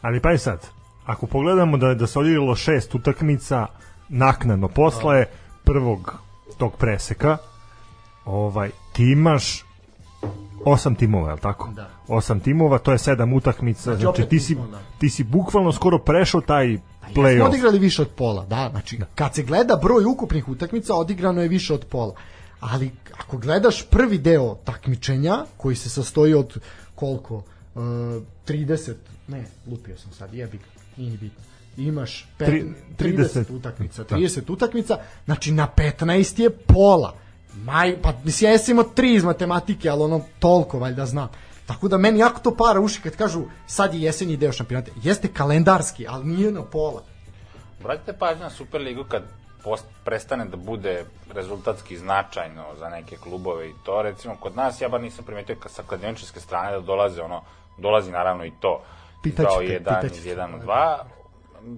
Ali 0.02 0.20
pa 0.20 0.32
i 0.32 0.38
sad, 0.38 0.66
ako 1.06 1.26
pogledamo 1.26 1.76
da, 1.76 1.94
da 1.94 2.06
se 2.06 2.18
odigralo 2.18 2.54
šest 2.56 2.94
utakmica 2.94 3.66
naknadno 4.08 4.68
posle 4.68 5.24
prvog 5.64 6.14
tog 6.58 6.76
preseka, 6.76 7.36
ovaj, 8.24 8.70
ti 8.92 9.04
imaš 9.10 9.64
osam 10.64 10.94
timova, 10.94 11.28
je 11.28 11.34
li 11.34 11.40
tako? 11.40 11.68
Da. 11.74 11.88
Osam 12.08 12.40
timova, 12.40 12.78
to 12.78 12.92
je 12.92 12.98
sedam 12.98 13.32
utakmica, 13.32 13.82
Znači, 13.82 14.00
znači, 14.00 14.28
ti, 14.28 14.40
si, 14.40 14.54
da. 14.54 14.78
ti 14.98 15.10
si 15.10 15.24
bukvalno 15.24 15.72
skoro 15.72 15.98
prešao 15.98 16.40
taj 16.40 16.78
play-off. 17.14 17.48
odigrali 17.48 17.78
više 17.78 18.02
od 18.02 18.08
pola, 18.08 18.44
da, 18.44 18.68
znači 18.70 19.00
kad 19.14 19.34
se 19.34 19.42
gleda 19.42 19.76
broj 19.82 20.04
ukupnih 20.04 20.48
utakmica 20.48 20.94
odigrano 20.94 21.42
je 21.42 21.48
više 21.48 21.74
od 21.74 21.84
pola. 21.84 22.14
Ali 22.60 22.90
ako 23.18 23.38
gledaš 23.38 23.86
prvi 23.86 24.18
deo 24.18 24.54
takmičenja 24.54 25.44
koji 25.56 25.76
se 25.76 25.90
sastoji 25.90 26.34
od 26.34 26.58
koliko? 26.94 27.42
E, 27.76 27.78
30, 27.78 28.94
ne, 29.28 29.44
lupio 29.66 29.96
sam 29.98 30.12
sad, 30.12 30.34
jebi 30.34 30.58
ga, 30.58 30.64
nije 30.96 31.10
ni 31.10 31.16
bitno. 31.16 31.44
Imaš 31.76 32.28
pet, 32.38 32.48
Tri- 32.48 32.72
30, 32.98 33.44
30 33.44 33.56
utakmica, 33.56 34.04
da. 34.04 34.16
30 34.16 34.52
utakmica, 34.52 34.98
znači 35.24 35.52
na 35.52 35.68
15 35.76 36.40
je 36.40 36.50
pola. 36.50 37.14
Maj, 37.54 37.96
pa 38.02 38.12
mislim, 38.24 38.52
ja 38.52 38.58
sam 38.58 38.72
imao 38.72 38.84
tri 38.84 39.14
iz 39.14 39.24
matematike, 39.24 39.88
ali 39.88 40.02
ono 40.02 40.20
toliko 40.38 40.78
valjda 40.78 41.06
znam. 41.06 41.28
Tako 41.66 41.88
da 41.88 41.98
meni 41.98 42.18
jako 42.18 42.40
to 42.40 42.56
para 42.56 42.80
uši 42.80 43.02
kad 43.02 43.16
kažu 43.16 43.42
sad 43.66 43.94
je 43.94 44.02
jesenji 44.02 44.36
deo 44.36 44.52
šampionata. 44.52 44.90
Jeste 45.02 45.28
kalendarski, 45.28 46.06
ali 46.08 46.24
nije 46.24 46.52
na 46.52 46.62
pola. 46.62 47.02
Vratite 47.82 48.12
pažnju 48.12 48.42
na 48.42 48.50
Superligu 48.50 49.04
kad 49.04 49.22
post, 49.64 49.84
prestane 50.04 50.44
da 50.44 50.56
bude 50.56 51.04
rezultatski 51.34 51.96
značajno 51.96 52.64
za 52.78 52.88
neke 52.88 53.16
klubove 53.16 53.68
i 53.68 53.72
to, 53.84 54.02
recimo, 54.02 54.36
kod 54.40 54.56
nas, 54.56 54.80
ja 54.80 54.88
bar 54.88 55.00
nisam 55.00 55.24
primetio 55.24 55.56
sa 55.66 55.82
kladioničarske 55.82 56.40
strane 56.40 56.72
da 56.72 56.80
dolaze 56.80 57.22
ono, 57.22 57.42
dolazi 57.78 58.10
naravno 58.10 58.44
i 58.44 58.52
to. 58.60 58.82
Pitaćete, 59.22 59.48
Kao 59.54 59.60
jedan 59.60 59.94
pitaćete. 59.94 60.18
iz 60.18 60.26
jedan 60.26 60.54
u 60.54 60.58
dva. 60.58 61.04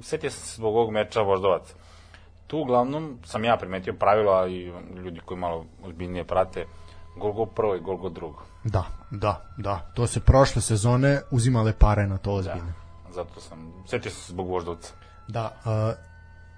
Setio 0.03 0.31
sam 0.31 0.41
se 0.47 0.57
zbog 0.57 0.77
ovog 0.77 0.91
meča 0.91 1.21
Voždovac. 1.21 1.75
Tu 2.47 2.59
uglavnom 2.59 3.19
sam 3.25 3.45
ja 3.45 3.57
primetio 3.57 3.93
pravilo, 3.93 4.33
a 4.33 4.47
i 4.47 4.73
ljudi 4.97 5.21
koji 5.25 5.41
malo 5.41 5.65
ozbiljnije 5.85 6.25
prate, 6.25 6.67
gol 7.17 7.33
go 7.33 7.47
prvo 7.47 7.75
i 7.77 7.81
gol 7.81 7.97
go 7.97 8.09
drugo. 8.09 8.43
Da, 8.65 8.85
da, 9.11 9.53
da. 9.57 9.91
To 9.95 10.07
se 10.07 10.21
prošle 10.21 10.63
sezone 10.63 11.21
uzimale 11.31 11.73
pare 11.73 12.07
na 12.07 12.19
to 12.19 12.33
ozbiljno. 12.33 12.73
Zato 13.15 13.41
sam, 13.41 13.73
sam 13.87 14.03
se 14.03 14.11
zbog 14.29 14.49
Voždovca. 14.49 14.93
Da, 15.29 15.61
a, 15.65 15.93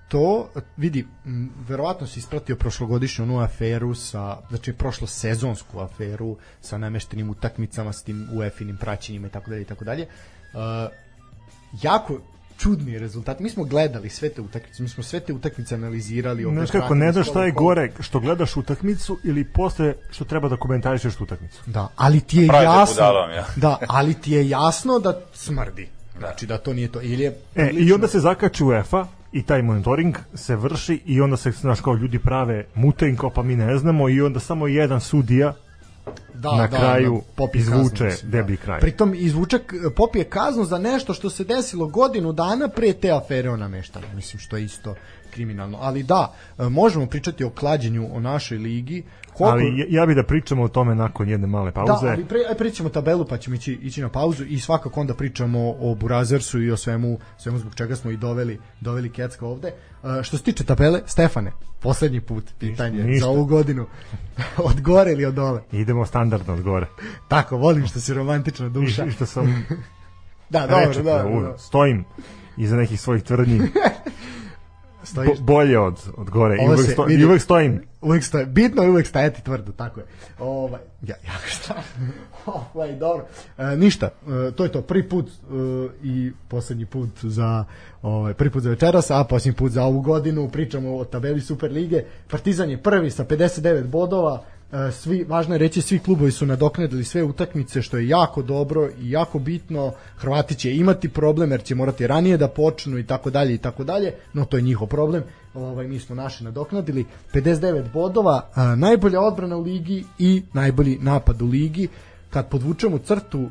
to, 0.08 0.48
vidi, 0.76 1.06
m, 1.26 1.50
verovatno 1.68 2.06
si 2.06 2.18
ispratio 2.18 2.56
prošlogodišnju 2.56 3.24
onu 3.24 3.40
aferu 3.40 3.94
sa, 3.94 4.36
znači 4.48 4.72
prošlo 4.72 5.06
sezonsku 5.06 5.80
aferu 5.80 6.36
sa 6.60 6.78
nameštenim 6.78 7.30
utakmicama, 7.30 7.92
s 7.92 8.02
tim 8.02 8.28
UEFA-inim 8.32 8.76
praćenjima 8.76 9.26
i 9.26 9.30
tako 9.30 9.50
dalje 9.50 9.62
i 9.62 9.64
tako 9.64 9.84
dalje. 9.84 10.06
Jako 11.82 12.18
čudni 12.60 12.98
rezultat. 12.98 13.40
Mi 13.40 13.50
smo 13.50 13.64
gledali 13.64 14.08
sve 14.08 14.28
te 14.28 14.40
utakmice, 14.40 14.82
mi 14.82 14.88
smo 14.88 15.02
sve 15.02 15.20
te 15.20 15.32
utakmice 15.32 15.74
analizirali. 15.74 16.42
Znaš 16.42 16.70
kako, 16.70 16.94
ne 16.94 17.12
znaš 17.12 17.28
šta 17.28 17.44
je 17.44 17.52
gore, 17.52 17.92
što 18.00 18.20
gledaš 18.20 18.56
utakmicu 18.56 19.18
ili 19.24 19.44
posle 19.44 19.94
što 20.10 20.24
treba 20.24 20.48
da 20.48 20.56
komentarišeš 20.56 21.14
tu 21.14 21.24
utakmicu. 21.24 21.62
Da, 21.66 21.88
ali 21.96 22.20
ti 22.20 22.38
je 22.38 22.48
Pravi 22.48 22.66
te 22.66 22.72
jasno. 22.72 22.94
budalom, 22.94 23.30
ja. 23.30 23.44
Da, 23.56 23.78
ali 23.88 24.14
ti 24.14 24.32
je 24.32 24.48
jasno 24.48 24.98
da 24.98 25.20
smrdi. 25.32 25.88
Znači 26.18 26.46
da 26.46 26.58
to 26.58 26.72
nije 26.72 26.88
to. 26.88 27.00
Ili 27.02 27.22
je 27.22 27.36
E, 27.54 27.70
i 27.72 27.92
onda 27.92 28.08
se 28.08 28.20
zakači 28.20 28.64
UEFA 28.64 29.06
i 29.32 29.42
taj 29.42 29.62
monitoring 29.62 30.16
se 30.34 30.56
vrši 30.56 31.02
i 31.06 31.20
onda 31.20 31.36
se, 31.36 31.50
znaš, 31.50 31.80
kao 31.80 31.94
ljudi 31.94 32.18
prave 32.18 32.64
mutenj, 32.74 33.16
kao 33.16 33.30
pa 33.30 33.42
mi 33.42 33.56
ne 33.56 33.78
znamo 33.78 34.08
i 34.08 34.20
onda 34.20 34.40
samo 34.40 34.66
jedan 34.66 35.00
sudija 35.00 35.54
da, 36.34 36.56
na 36.56 36.68
kraju 36.68 37.22
popije 37.34 37.60
izvuče 37.60 37.88
kaznu, 37.90 38.06
mislim, 38.06 38.30
deblji 38.30 38.56
kraj. 38.56 38.80
Pritom 38.80 39.14
izvuče, 39.14 39.58
popije 39.96 40.24
kaznu 40.24 40.64
za 40.64 40.78
nešto 40.78 41.14
što 41.14 41.30
se 41.30 41.44
desilo 41.44 41.86
godinu 41.86 42.32
dana 42.32 42.68
pre 42.68 42.92
te 42.92 43.10
afere 43.10 43.50
o 43.50 43.56
nameštanju. 43.56 44.06
Mislim, 44.14 44.40
što 44.40 44.56
je 44.56 44.64
isto 44.64 44.94
kriminalno. 45.30 45.78
Ali 45.80 46.02
da, 46.02 46.32
e, 46.58 46.64
možemo 46.64 47.06
pričati 47.06 47.44
o 47.44 47.50
klađenju 47.50 48.08
o 48.12 48.20
našoj 48.20 48.58
ligi. 48.58 49.02
Koliko... 49.28 49.52
Ali 49.52 49.78
ja- 49.78 49.86
ja 49.90 50.06
bi 50.06 50.14
da 50.14 50.22
pričamo 50.22 50.62
o 50.62 50.68
tome 50.68 50.94
nakon 50.94 51.28
jedne 51.28 51.46
male 51.46 51.70
Da, 51.70 51.74
pauze. 51.76 52.08
ali 52.08 52.24
pre, 52.24 52.38
aj 52.48 52.54
prećemo 52.54 52.88
tabelu 52.88 53.24
pa 53.24 53.38
ćemo 53.38 53.56
ići, 53.56 53.72
ići 53.74 54.02
na 54.02 54.08
pauzu 54.08 54.44
i 54.44 54.58
svakako 54.58 55.00
onda 55.00 55.14
pričamo 55.14 55.58
o 55.70 55.94
Burazersu 55.94 56.62
i 56.62 56.70
o 56.70 56.76
svemu, 56.76 57.18
svemu 57.38 57.58
zbog 57.58 57.74
čega 57.74 57.96
smo 57.96 58.10
i 58.10 58.16
doveli, 58.16 58.58
doveli 58.80 59.10
Kecka 59.10 59.46
ovde. 59.46 59.68
E, 59.68 60.22
što 60.22 60.36
se 60.36 60.42
tiče 60.44 60.64
tabele, 60.64 61.00
Stefane, 61.06 61.52
poslednji 61.80 62.20
put 62.20 62.44
pitanje 62.58 63.04
ništa. 63.04 63.20
za 63.20 63.30
ovu 63.30 63.44
godinu. 63.46 63.86
od 64.70 64.80
gore 64.80 65.12
ili 65.12 65.24
od 65.24 65.34
dole? 65.34 65.60
Idemo 65.72 66.06
standardno 66.06 66.54
od 66.54 66.62
gore. 66.62 66.86
Tako, 67.28 67.56
volim 67.56 67.86
što 67.86 68.00
si 68.00 68.14
romantična 68.14 68.68
duša. 68.68 69.04
I 69.04 69.10
što 69.10 69.26
sam 69.26 69.64
Da, 70.50 70.60
dobro, 70.60 70.94
da, 70.94 71.02
da, 71.02 71.22
da, 71.22 71.28
u- 71.28 71.40
da. 71.42 71.58
stojim 71.58 72.04
iza 72.56 72.76
nekih 72.76 73.00
svojih 73.00 73.22
tvrdnji. 73.22 73.60
Stojiš? 75.02 75.38
Bo, 75.38 75.44
bolje 75.44 75.78
od, 75.78 76.00
od 76.16 76.30
gore. 76.30 76.56
I 76.56 76.66
uvek, 76.66 76.80
sto, 76.80 77.04
vidi- 77.04 77.22
I 77.22 77.26
uvek 77.26 77.42
stojim. 77.42 77.82
Uvijek 78.00 78.24
stoje, 78.24 78.46
bitno 78.46 78.82
je 78.82 78.90
uvijek 78.90 79.06
stajati 79.06 79.44
tvrdo, 79.44 79.72
tako 79.72 80.00
je. 80.00 80.06
Ovaj, 80.38 80.80
ja, 81.02 81.16
ja 81.26 81.32
šta? 81.54 81.74
ovaj, 82.46 82.92
dobro. 82.92 83.26
E, 83.58 83.76
ništa, 83.76 84.06
e, 84.06 84.52
to 84.52 84.64
je 84.64 84.72
to, 84.72 84.82
prvi 84.82 85.08
put 85.08 85.28
e, 85.28 85.32
i 86.02 86.32
poslednji 86.48 86.86
put 86.86 87.08
za 87.22 87.64
ovaj, 88.02 88.34
prvi 88.34 88.50
put 88.50 88.62
za 88.62 88.70
večeras, 88.70 89.10
a 89.10 89.24
posljednji 89.24 89.56
put 89.56 89.72
za 89.72 89.84
ovu 89.84 90.00
godinu, 90.00 90.48
pričamo 90.48 90.96
o 90.96 91.04
tabeli 91.04 91.40
Super 91.40 91.72
lige. 91.72 92.02
Partizan 92.30 92.70
je 92.70 92.82
prvi 92.82 93.10
sa 93.10 93.24
59 93.24 93.84
bodova, 93.84 94.42
svi, 94.92 95.24
važno 95.24 95.54
je 95.54 95.58
reći, 95.58 95.82
svi 95.82 95.98
klubovi 95.98 96.30
su 96.30 96.46
nadoknadili 96.46 97.04
sve 97.04 97.22
utakmice, 97.22 97.82
što 97.82 97.96
je 97.96 98.08
jako 98.08 98.42
dobro 98.42 98.88
i 99.00 99.10
jako 99.10 99.38
bitno. 99.38 99.92
Hrvati 100.16 100.54
će 100.54 100.76
imati 100.76 101.08
problem 101.08 101.50
jer 101.50 101.62
će 101.62 101.74
morati 101.74 102.06
ranije 102.06 102.36
da 102.36 102.48
počnu 102.48 102.98
i 102.98 103.06
tako 103.06 103.30
dalje 103.30 103.54
i 103.54 103.58
tako 103.58 103.84
dalje, 103.84 104.14
no 104.32 104.44
to 104.44 104.56
je 104.56 104.62
njihov 104.62 104.88
problem. 104.88 105.22
Ovaj 105.54 105.88
mi 105.88 105.98
smo 105.98 106.14
naši 106.14 106.44
nadoknadili 106.44 107.04
59 107.34 107.92
bodova, 107.92 108.48
a, 108.54 108.74
najbolja 108.74 109.20
odbrana 109.20 109.56
u 109.56 109.62
ligi 109.62 110.04
i 110.18 110.42
najbolji 110.52 110.98
napad 111.00 111.42
u 111.42 111.46
ligi. 111.46 111.88
Kad 112.30 112.48
podvučemo 112.48 112.98
crtu, 112.98 113.40
uh, 113.40 113.50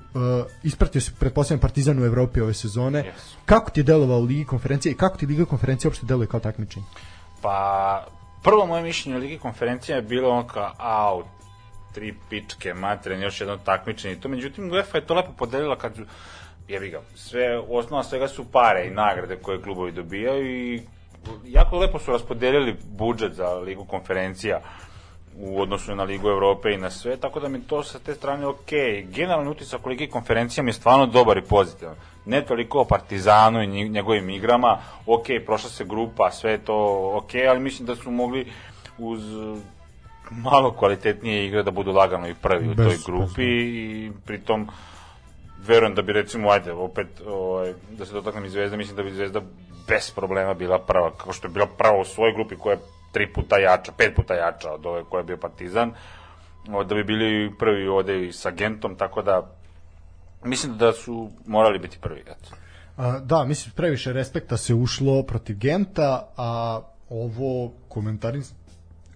ispratio 0.64 1.02
se 1.02 1.12
pretpostavljam 1.20 1.60
Partizan 1.60 2.00
u 2.00 2.06
Evropi 2.06 2.42
ove 2.42 2.54
sezone. 2.54 3.04
Yes. 3.04 3.36
Kako 3.46 3.72
ti 3.72 3.80
je 3.80 3.84
delovao 3.84 4.20
u 4.20 4.24
ligi 4.24 4.46
konferencije 4.46 4.92
i 4.92 4.96
kako 4.96 5.18
ti 5.18 5.26
liga 5.26 5.46
konferencije 5.46 5.90
uopšte 5.90 6.06
deluje 6.06 6.28
kao 6.28 6.40
takmičenje? 6.40 6.86
Pa, 7.42 8.06
prvo 8.44 8.66
moje 8.66 8.84
mišljenje 8.84 9.18
o 9.18 9.20
Ligi 9.20 9.38
konferencija 9.38 9.96
je 9.96 10.02
bilo 10.02 10.30
ono 10.30 10.48
kao, 10.48 10.74
au, 10.78 11.24
tri 11.94 12.14
pičke, 12.30 12.74
materen, 12.74 13.22
još 13.22 13.42
jedno 13.42 13.58
takmičenje 13.58 14.14
i 14.14 14.20
to. 14.20 14.30
Međutim, 14.30 14.72
UEFA 14.72 14.98
je 14.98 15.06
to 15.06 15.14
lepo 15.14 15.32
podelila 15.38 15.76
kad 15.76 15.96
su, 15.96 16.02
jebi 16.68 16.90
ga, 16.90 17.02
sve, 17.16 17.60
osnova 17.70 18.04
svega 18.04 18.28
su 18.28 18.52
pare 18.52 18.88
i 18.88 18.92
nagrade 18.92 19.36
koje 19.36 19.62
klubovi 19.62 19.92
dobijaju 19.92 20.74
i 20.76 20.82
jako 21.46 21.78
lepo 21.78 22.00
su 22.00 22.12
raspodelili 22.12 22.76
budžet 22.92 23.34
za 23.34 23.54
Ligu 23.54 23.86
konferencija 23.86 24.62
u 25.42 25.62
odnosu 25.62 25.96
na 25.96 26.04
Ligu 26.04 26.30
Evrope 26.30 26.74
i 26.74 26.78
na 26.78 26.90
sve, 26.90 27.18
tako 27.18 27.40
da 27.40 27.50
mi 27.50 27.62
to 27.62 27.84
sa 27.84 28.00
te 28.00 28.14
strane 28.14 28.48
ok. 28.48 28.72
Generalni 29.04 29.50
utisak 29.50 29.86
u 29.86 29.90
Ligi 29.90 30.08
konferencija 30.08 30.64
mi 30.64 30.70
je 30.70 30.74
stvarno 30.74 31.06
dobar 31.06 31.38
i 31.38 31.42
pozitivan. 31.42 31.96
Ne 32.26 32.46
toliko 32.46 32.80
o 32.82 32.86
Partizanu 32.86 33.64
i 33.64 33.90
njegovim 33.90 34.30
igrama, 34.30 34.78
ok, 35.06 35.26
prošla 35.46 35.70
se 35.70 35.86
grupa, 35.86 36.32
sve 36.32 36.58
to 36.58 37.12
ok, 37.16 37.30
ali 37.50 37.60
mislim 37.60 37.86
da 37.86 37.96
su 37.96 38.12
mogli 38.12 38.52
uz 38.98 39.22
malo 40.32 40.72
kvalitetnije 40.72 41.46
igre 41.46 41.64
da 41.64 41.72
budu 41.72 41.92
lagano 41.92 42.28
i 42.28 42.34
prvi 42.34 42.68
u 42.68 42.74
Bez- 42.74 42.76
toj 42.76 42.86
bez 42.86 43.04
grupi 43.06 43.44
i 43.44 44.12
pritom 44.26 44.70
verujem 45.68 45.96
da 45.96 46.02
bi 46.02 46.14
recimo, 46.14 46.50
ajde, 46.50 46.72
opet, 46.72 47.08
ovaj, 47.28 47.74
da 47.92 48.06
se 48.06 48.14
dotaknem 48.14 48.46
i 48.46 48.50
Zvezda, 48.50 48.78
mislim 48.78 48.98
da 48.98 49.04
bi 49.04 49.12
Zvezda 49.12 49.42
bez 49.88 50.12
problema 50.12 50.54
bila 50.54 50.80
prva, 50.80 51.12
kao 51.12 51.34
što 51.34 51.48
je 51.48 51.52
bila 51.52 51.68
prva 51.78 52.00
u 52.00 52.06
svojoj 52.06 52.34
grupi 52.34 52.56
koja 52.56 52.74
je 52.74 52.80
tri 53.12 53.34
puta 53.34 53.58
jača, 53.58 53.92
pet 53.98 54.16
puta 54.16 54.34
jača 54.34 54.72
od 54.72 54.86
ove 54.86 55.04
koja 55.04 55.20
je 55.20 55.24
bio 55.24 55.38
Partizan, 55.38 55.92
da 56.88 56.96
bi 56.96 57.04
bili 57.04 57.52
prvi 57.60 57.88
ovde 57.88 58.28
i 58.28 58.32
sa 58.32 58.52
Gentom, 58.52 58.96
tako 58.96 59.22
da 59.22 59.52
mislim 60.44 60.78
da 60.78 60.94
su 60.94 61.30
morali 61.46 61.80
biti 61.80 61.98
prvi. 62.02 62.22
Eto. 62.22 62.56
A, 62.98 63.20
da, 63.20 63.46
mislim, 63.46 63.74
previše 63.76 64.14
respekta 64.14 64.58
se 64.58 64.74
ušlo 64.74 65.24
protiv 65.24 65.58
Genta, 65.58 66.28
a 66.38 66.82
ovo 67.10 67.72
komentari 67.88 68.42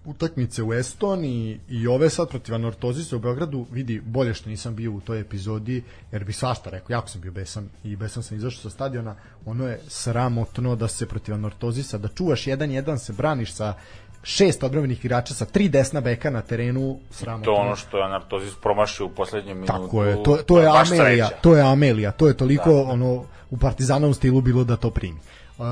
utakmice 0.04 0.62
u 0.62 0.72
Estoniji 0.72 1.60
i 1.68 1.86
ove 1.86 2.10
sad 2.10 2.28
protiv 2.28 2.54
Anortozisa 2.54 3.16
u 3.16 3.18
Beogradu 3.18 3.66
vidi 3.70 4.00
bolje 4.00 4.34
što 4.34 4.50
nisam 4.50 4.74
bio 4.74 4.92
u 4.92 5.00
toj 5.00 5.20
epizodi 5.20 5.82
jer 6.12 6.24
bi 6.24 6.32
svašta 6.32 6.70
rekao, 6.70 6.94
jako 6.94 7.08
sam 7.08 7.20
bio 7.20 7.32
besan 7.32 7.68
i 7.84 7.96
besan 7.96 8.22
sam 8.22 8.36
izašao 8.36 8.62
sa 8.62 8.70
stadiona 8.70 9.14
ono 9.46 9.68
je 9.68 9.80
sramotno 9.88 10.76
da 10.76 10.88
se 10.88 11.06
protiv 11.06 11.34
Anortozisa 11.34 11.98
da 11.98 12.08
čuvaš 12.08 12.44
1-1 12.44 12.98
se 12.98 13.12
braniš 13.12 13.52
sa 13.52 13.74
šest 14.22 14.62
odbranbenih 14.62 15.04
igrača 15.04 15.34
sa 15.34 15.44
tri 15.44 15.68
desna 15.68 16.00
beka 16.00 16.30
na 16.30 16.42
terenu 16.42 16.98
sramotno 17.10 17.52
To 17.52 17.60
ono 17.60 17.76
što 17.76 17.98
je 17.98 18.04
Anartozis 18.04 18.54
promašio 18.62 19.06
u 19.06 19.08
poslednjem 19.08 19.56
minutu. 19.56 19.72
Tako 19.72 20.04
je, 20.04 20.22
to, 20.22 20.36
to 20.36 20.60
je 20.60 20.68
Amelija, 20.68 21.28
to 21.28 21.56
je 21.56 21.62
Amelija, 21.62 22.10
to 22.10 22.28
je 22.28 22.36
toliko 22.36 22.70
Da. 22.70 22.92
ono 22.92 23.24
u 23.50 23.56
Partizanovom 23.56 24.14
stilu 24.14 24.40
bilo 24.40 24.64
da 24.64 24.76
to 24.76 24.90
primi. 24.90 25.18
Uh, 25.58 25.64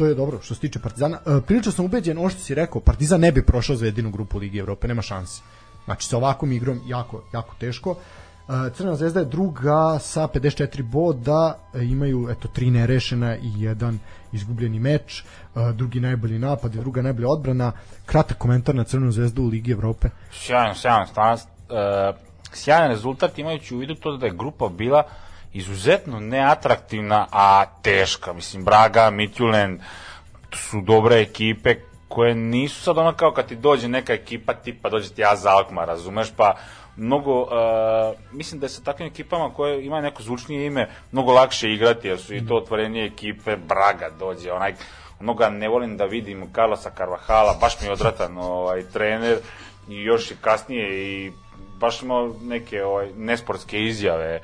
to 0.00 0.06
je 0.06 0.14
dobro 0.14 0.38
što 0.42 0.54
se 0.54 0.60
tiče 0.60 0.78
Partizana. 0.78 1.18
Uh, 1.26 1.42
prilično 1.46 1.72
sam 1.72 1.84
ubeđen, 1.84 2.18
ono 2.18 2.28
što 2.28 2.40
si 2.40 2.54
rekao, 2.54 2.80
Partizan 2.80 3.20
ne 3.20 3.32
bi 3.32 3.42
prošao 3.46 3.76
Zvezdinu 3.76 4.10
grupu 4.10 4.38
Ligi 4.38 4.58
Evrope, 4.58 4.88
nema 4.88 5.02
šanse. 5.02 5.42
Znači 5.84 6.08
sa 6.08 6.16
ovakvom 6.16 6.52
igrom 6.52 6.80
jako, 6.86 7.22
jako 7.32 7.54
teško. 7.58 7.90
Uh, 7.90 7.96
Crvena 8.74 8.96
zvezda 8.96 9.20
je 9.20 9.26
druga 9.26 9.98
sa 9.98 10.28
54 10.28 10.82
boda, 10.82 11.58
e, 11.74 11.84
imaju 11.84 12.28
eto 12.30 12.48
tri 12.48 12.70
nerešena 12.70 13.36
i 13.36 13.52
jedan 13.56 13.98
izgubljeni 14.32 14.80
meč, 14.80 15.22
uh, 15.54 15.70
drugi 15.70 16.00
najbolji 16.00 16.38
napad 16.38 16.74
i 16.74 16.78
druga 16.78 17.02
najbolja 17.02 17.28
odbrana. 17.28 17.72
Kratak 18.06 18.38
komentar 18.38 18.74
na 18.74 18.84
Crvenu 18.84 19.12
zvezdu 19.12 19.42
u 19.42 19.48
Ligi 19.48 19.72
Evrope. 19.72 20.08
Sjajan, 20.32 20.74
sjajan, 20.74 21.06
stvarno, 21.06 21.34
uh, 21.34 22.16
sjajan 22.52 22.88
rezultat 22.88 23.38
imajući 23.38 23.74
u 23.74 23.78
vidu 23.78 23.94
to 23.94 24.16
da 24.16 24.26
je 24.26 24.32
grupa 24.32 24.68
bila 24.68 25.02
izuzetno 25.52 26.20
neatraktivna, 26.20 27.26
a 27.32 27.64
teška. 27.82 28.32
Mislim, 28.32 28.64
Braga, 28.64 29.10
Mitjulen, 29.10 29.80
su 30.52 30.80
dobre 30.80 31.20
ekipe 31.20 31.74
koje 32.08 32.34
nisu 32.34 32.82
sad 32.82 32.98
ono 32.98 33.12
kao 33.12 33.32
kad 33.32 33.48
ti 33.48 33.56
dođe 33.56 33.88
neka 33.88 34.12
ekipa 34.12 34.54
tipa 34.54 34.88
dođe 34.88 35.08
ti 35.08 35.24
AZ 35.24 35.46
Alkmaar, 35.46 35.88
razumeš, 35.88 36.32
pa 36.36 36.54
mnogo, 36.96 37.40
uh, 37.42 37.48
mislim 38.32 38.60
da 38.60 38.64
je 38.66 38.70
sa 38.70 38.82
takvim 38.82 39.08
ekipama 39.08 39.54
koje 39.54 39.84
ima 39.86 40.00
neko 40.00 40.22
zvučnije 40.22 40.66
ime, 40.66 40.88
mnogo 41.12 41.32
lakše 41.32 41.72
igrati, 41.72 42.08
jer 42.08 42.18
su 42.18 42.34
i 42.34 42.46
to 42.46 42.56
otvorenije 42.56 43.06
ekipe, 43.06 43.56
Braga 43.56 44.10
dođe, 44.18 44.52
onaj, 44.52 44.74
onoga 45.20 45.50
ne 45.50 45.68
volim 45.68 45.96
da 45.96 46.04
vidim 46.04 46.52
Carlosa 46.54 46.90
Carvahala, 46.96 47.56
baš 47.60 47.80
mi 47.80 47.86
je 47.86 47.92
odvratan 47.92 48.38
ovaj, 48.38 48.82
trener. 48.82 49.38
I 49.88 50.02
još 50.02 50.30
i 50.30 50.36
kasnije 50.40 50.88
i 51.04 51.32
baš 51.78 52.02
imao 52.02 52.34
neke 52.42 52.84
ovaj, 52.84 53.10
nesportske 53.16 53.80
izjave 53.82 54.40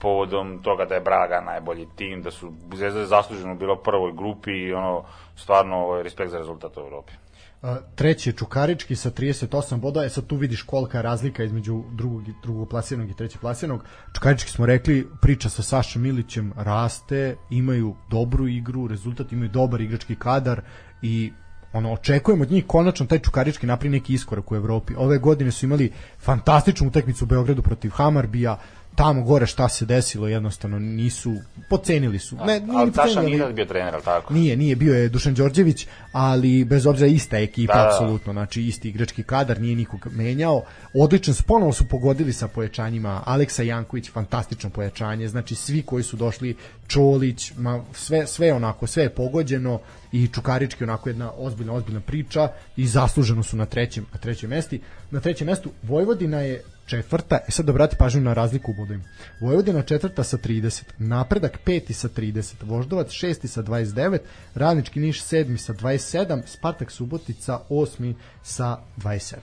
povodom 0.00 0.58
toga 0.62 0.84
da 0.84 0.94
je 0.94 1.00
Braga 1.00 1.40
najbolji 1.40 1.86
tim, 1.96 2.22
da 2.22 2.30
su 2.30 2.52
Zvezda 2.74 3.06
zasluženo 3.06 3.54
bila 3.54 3.72
u 3.72 3.82
prvoj 3.82 4.12
grupi 4.12 4.50
i 4.50 4.72
ono, 4.72 5.04
stvarno 5.36 5.76
ovaj, 5.76 6.02
respekt 6.02 6.30
za 6.30 6.38
rezultat 6.38 6.76
u 6.76 6.80
Evropi. 6.80 7.12
Treći 7.94 8.28
je 8.28 8.34
Čukarički 8.34 8.96
sa 8.96 9.10
38 9.10 9.76
boda, 9.76 10.04
e 10.04 10.08
sad 10.08 10.26
tu 10.26 10.36
vidiš 10.36 10.62
kolika 10.62 10.98
je 10.98 11.02
razlika 11.02 11.44
između 11.44 11.82
drugog, 11.92 12.28
i- 12.28 12.34
drugog 12.42 12.68
plasiranog 12.68 13.10
i 13.10 13.14
trećeg 13.14 13.40
plasiranog. 13.40 13.84
Čukarički 14.14 14.50
smo 14.50 14.66
rekli, 14.66 15.08
priča 15.20 15.48
sa 15.48 15.62
Sašom 15.62 16.02
Milićem 16.02 16.52
raste, 16.56 17.36
imaju 17.50 17.94
dobru 18.10 18.48
igru, 18.48 18.86
rezultat 18.86 19.32
imaju 19.32 19.48
dobar 19.48 19.80
igrački 19.80 20.14
kadar 20.14 20.60
i 21.02 21.32
ono 21.72 21.92
očekujemo 21.92 22.42
od 22.42 22.50
njih 22.50 22.64
konačno 22.66 23.06
taj 23.06 23.18
Čukarički 23.18 23.66
napravi 23.66 23.90
neki 23.90 24.14
iskorak 24.14 24.52
u 24.52 24.56
Evropi. 24.56 24.94
Ove 24.96 25.18
godine 25.18 25.50
su 25.50 25.66
imali 25.66 25.92
fantastičnu 26.18 26.88
utakmicu 26.88 27.24
u 27.24 27.28
Beogradu 27.28 27.62
protiv 27.62 27.90
Hamarbija, 27.90 28.58
tamo 28.94 29.22
gore 29.22 29.46
šta 29.46 29.68
se 29.68 29.86
desilo 29.86 30.28
jednostavno 30.28 30.78
nisu 30.78 31.34
pocenili 31.70 32.18
su. 32.18 32.36
Ne, 32.36 32.60
nije 32.60 32.78
ali 32.78 32.86
ni 32.86 32.94
Saša 32.94 33.22
nije 33.22 33.42
ali- 33.42 33.54
bio 33.54 33.64
trener, 33.64 33.94
ali 33.94 34.02
tako? 34.04 34.34
Nije, 34.34 34.56
nije, 34.56 34.76
bio 34.76 34.94
je 34.94 35.08
Dušan 35.08 35.34
Đorđević, 35.34 35.86
ali 36.12 36.64
bez 36.64 36.86
obzira 36.86 37.06
ista 37.06 37.38
ekipa, 37.38 37.72
Da, 37.72 37.78
da, 37.78 37.84
da. 37.84 37.90
apsolutno, 37.94 38.32
znači 38.32 38.62
isti 38.62 38.88
igrački 38.88 39.22
kadar, 39.22 39.60
nije 39.60 39.76
nikog 39.76 40.06
menjao. 40.10 40.62
Odličan 40.94 41.34
ponovo 41.46 41.72
su 41.72 41.84
pogodili 41.88 42.32
sa 42.32 42.48
pojačanjima, 42.48 43.22
Aleksa 43.26 43.62
Janković, 43.62 44.10
fantastično 44.10 44.70
pojačanje, 44.70 45.28
znači 45.28 45.54
svi 45.54 45.82
koji 45.82 46.04
su 46.04 46.16
došli, 46.16 46.56
Čolić, 46.86 47.52
ma, 47.56 47.84
sve, 47.92 48.26
sve 48.26 48.52
onako, 48.52 48.86
sve 48.86 49.02
je 49.02 49.10
pogođeno 49.10 49.80
i 50.12 50.28
Čukarički 50.28 50.84
onako 50.84 51.08
jedna 51.08 51.32
ozbiljna, 51.36 51.72
ozbiljna 51.72 52.00
priča 52.00 52.48
i 52.76 52.86
zasluženo 52.86 53.42
su 53.42 53.56
na 53.56 53.66
trećem, 53.66 54.06
na 54.12 54.18
trećem 54.18 54.50
mesti. 54.50 54.80
Na 55.10 55.20
trećem 55.20 55.46
mestu 55.46 55.70
Vojvodina 55.82 56.40
je 56.40 56.62
četvrta, 56.90 57.38
e 57.48 57.50
sad 57.50 57.70
obrati 57.70 57.96
pažnju 57.96 58.20
na 58.20 58.32
razliku 58.32 58.70
u 58.70 58.74
bodovima. 58.74 59.04
Vojvodina 59.40 59.82
četvrta 59.82 60.24
sa 60.24 60.36
30, 60.36 60.82
Napredak 60.98 61.58
peti 61.64 61.94
sa 61.94 62.08
30, 62.08 62.54
Voždovac 62.62 63.10
šesti 63.10 63.48
sa 63.48 63.62
29, 63.62 64.18
Radnički 64.54 65.00
Niš 65.00 65.22
sedmi 65.22 65.58
sa 65.58 65.72
27, 65.72 66.42
Spartak 66.46 66.90
Subotica 66.90 67.60
osmi 67.68 68.16
sa 68.42 68.78
27. 68.96 69.36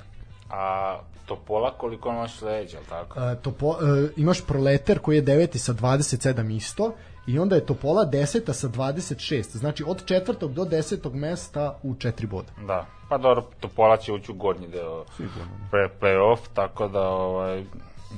A 0.50 1.00
Topola 1.28 1.74
koliko 1.78 2.28
sledeće, 2.28 2.78
ali 2.78 2.86
tako? 2.86 3.20
E, 3.20 3.36
topo, 3.42 3.76
e, 3.82 4.10
imaš 4.18 4.46
Proleter 4.46 5.00
koji 5.00 5.16
je 5.16 5.22
deveti 5.22 5.60
sa 5.60 5.74
27 5.74 6.56
isto 6.56 6.94
i 7.28 7.40
onda 7.40 7.56
je 7.56 7.66
Topola 7.66 8.06
deseta 8.06 8.54
sa 8.54 8.68
26, 8.68 9.58
znači 9.58 9.84
od 9.88 10.06
četvrtog 10.06 10.54
do 10.54 10.66
desetog 10.66 11.16
mesta 11.16 11.80
u 11.84 11.96
četiri 11.96 12.28
boda. 12.28 12.52
Da. 12.68 12.86
Pa 13.10 13.18
dobro, 13.18 13.44
Topola 13.60 13.98
će 13.98 14.14
ući 14.14 14.32
u 14.32 14.36
gornji 14.36 14.68
deo 14.68 15.06
pre, 15.72 15.90
play-off, 16.02 16.40
tako 16.54 16.88
da, 16.88 17.08
ovaj, 17.08 17.64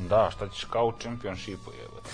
da, 0.09 0.29
šta 0.31 0.49
ćeš 0.49 0.63
kao 0.63 0.85
u 0.85 0.93
čempionšipu, 0.99 1.71
jebate. 1.81 2.09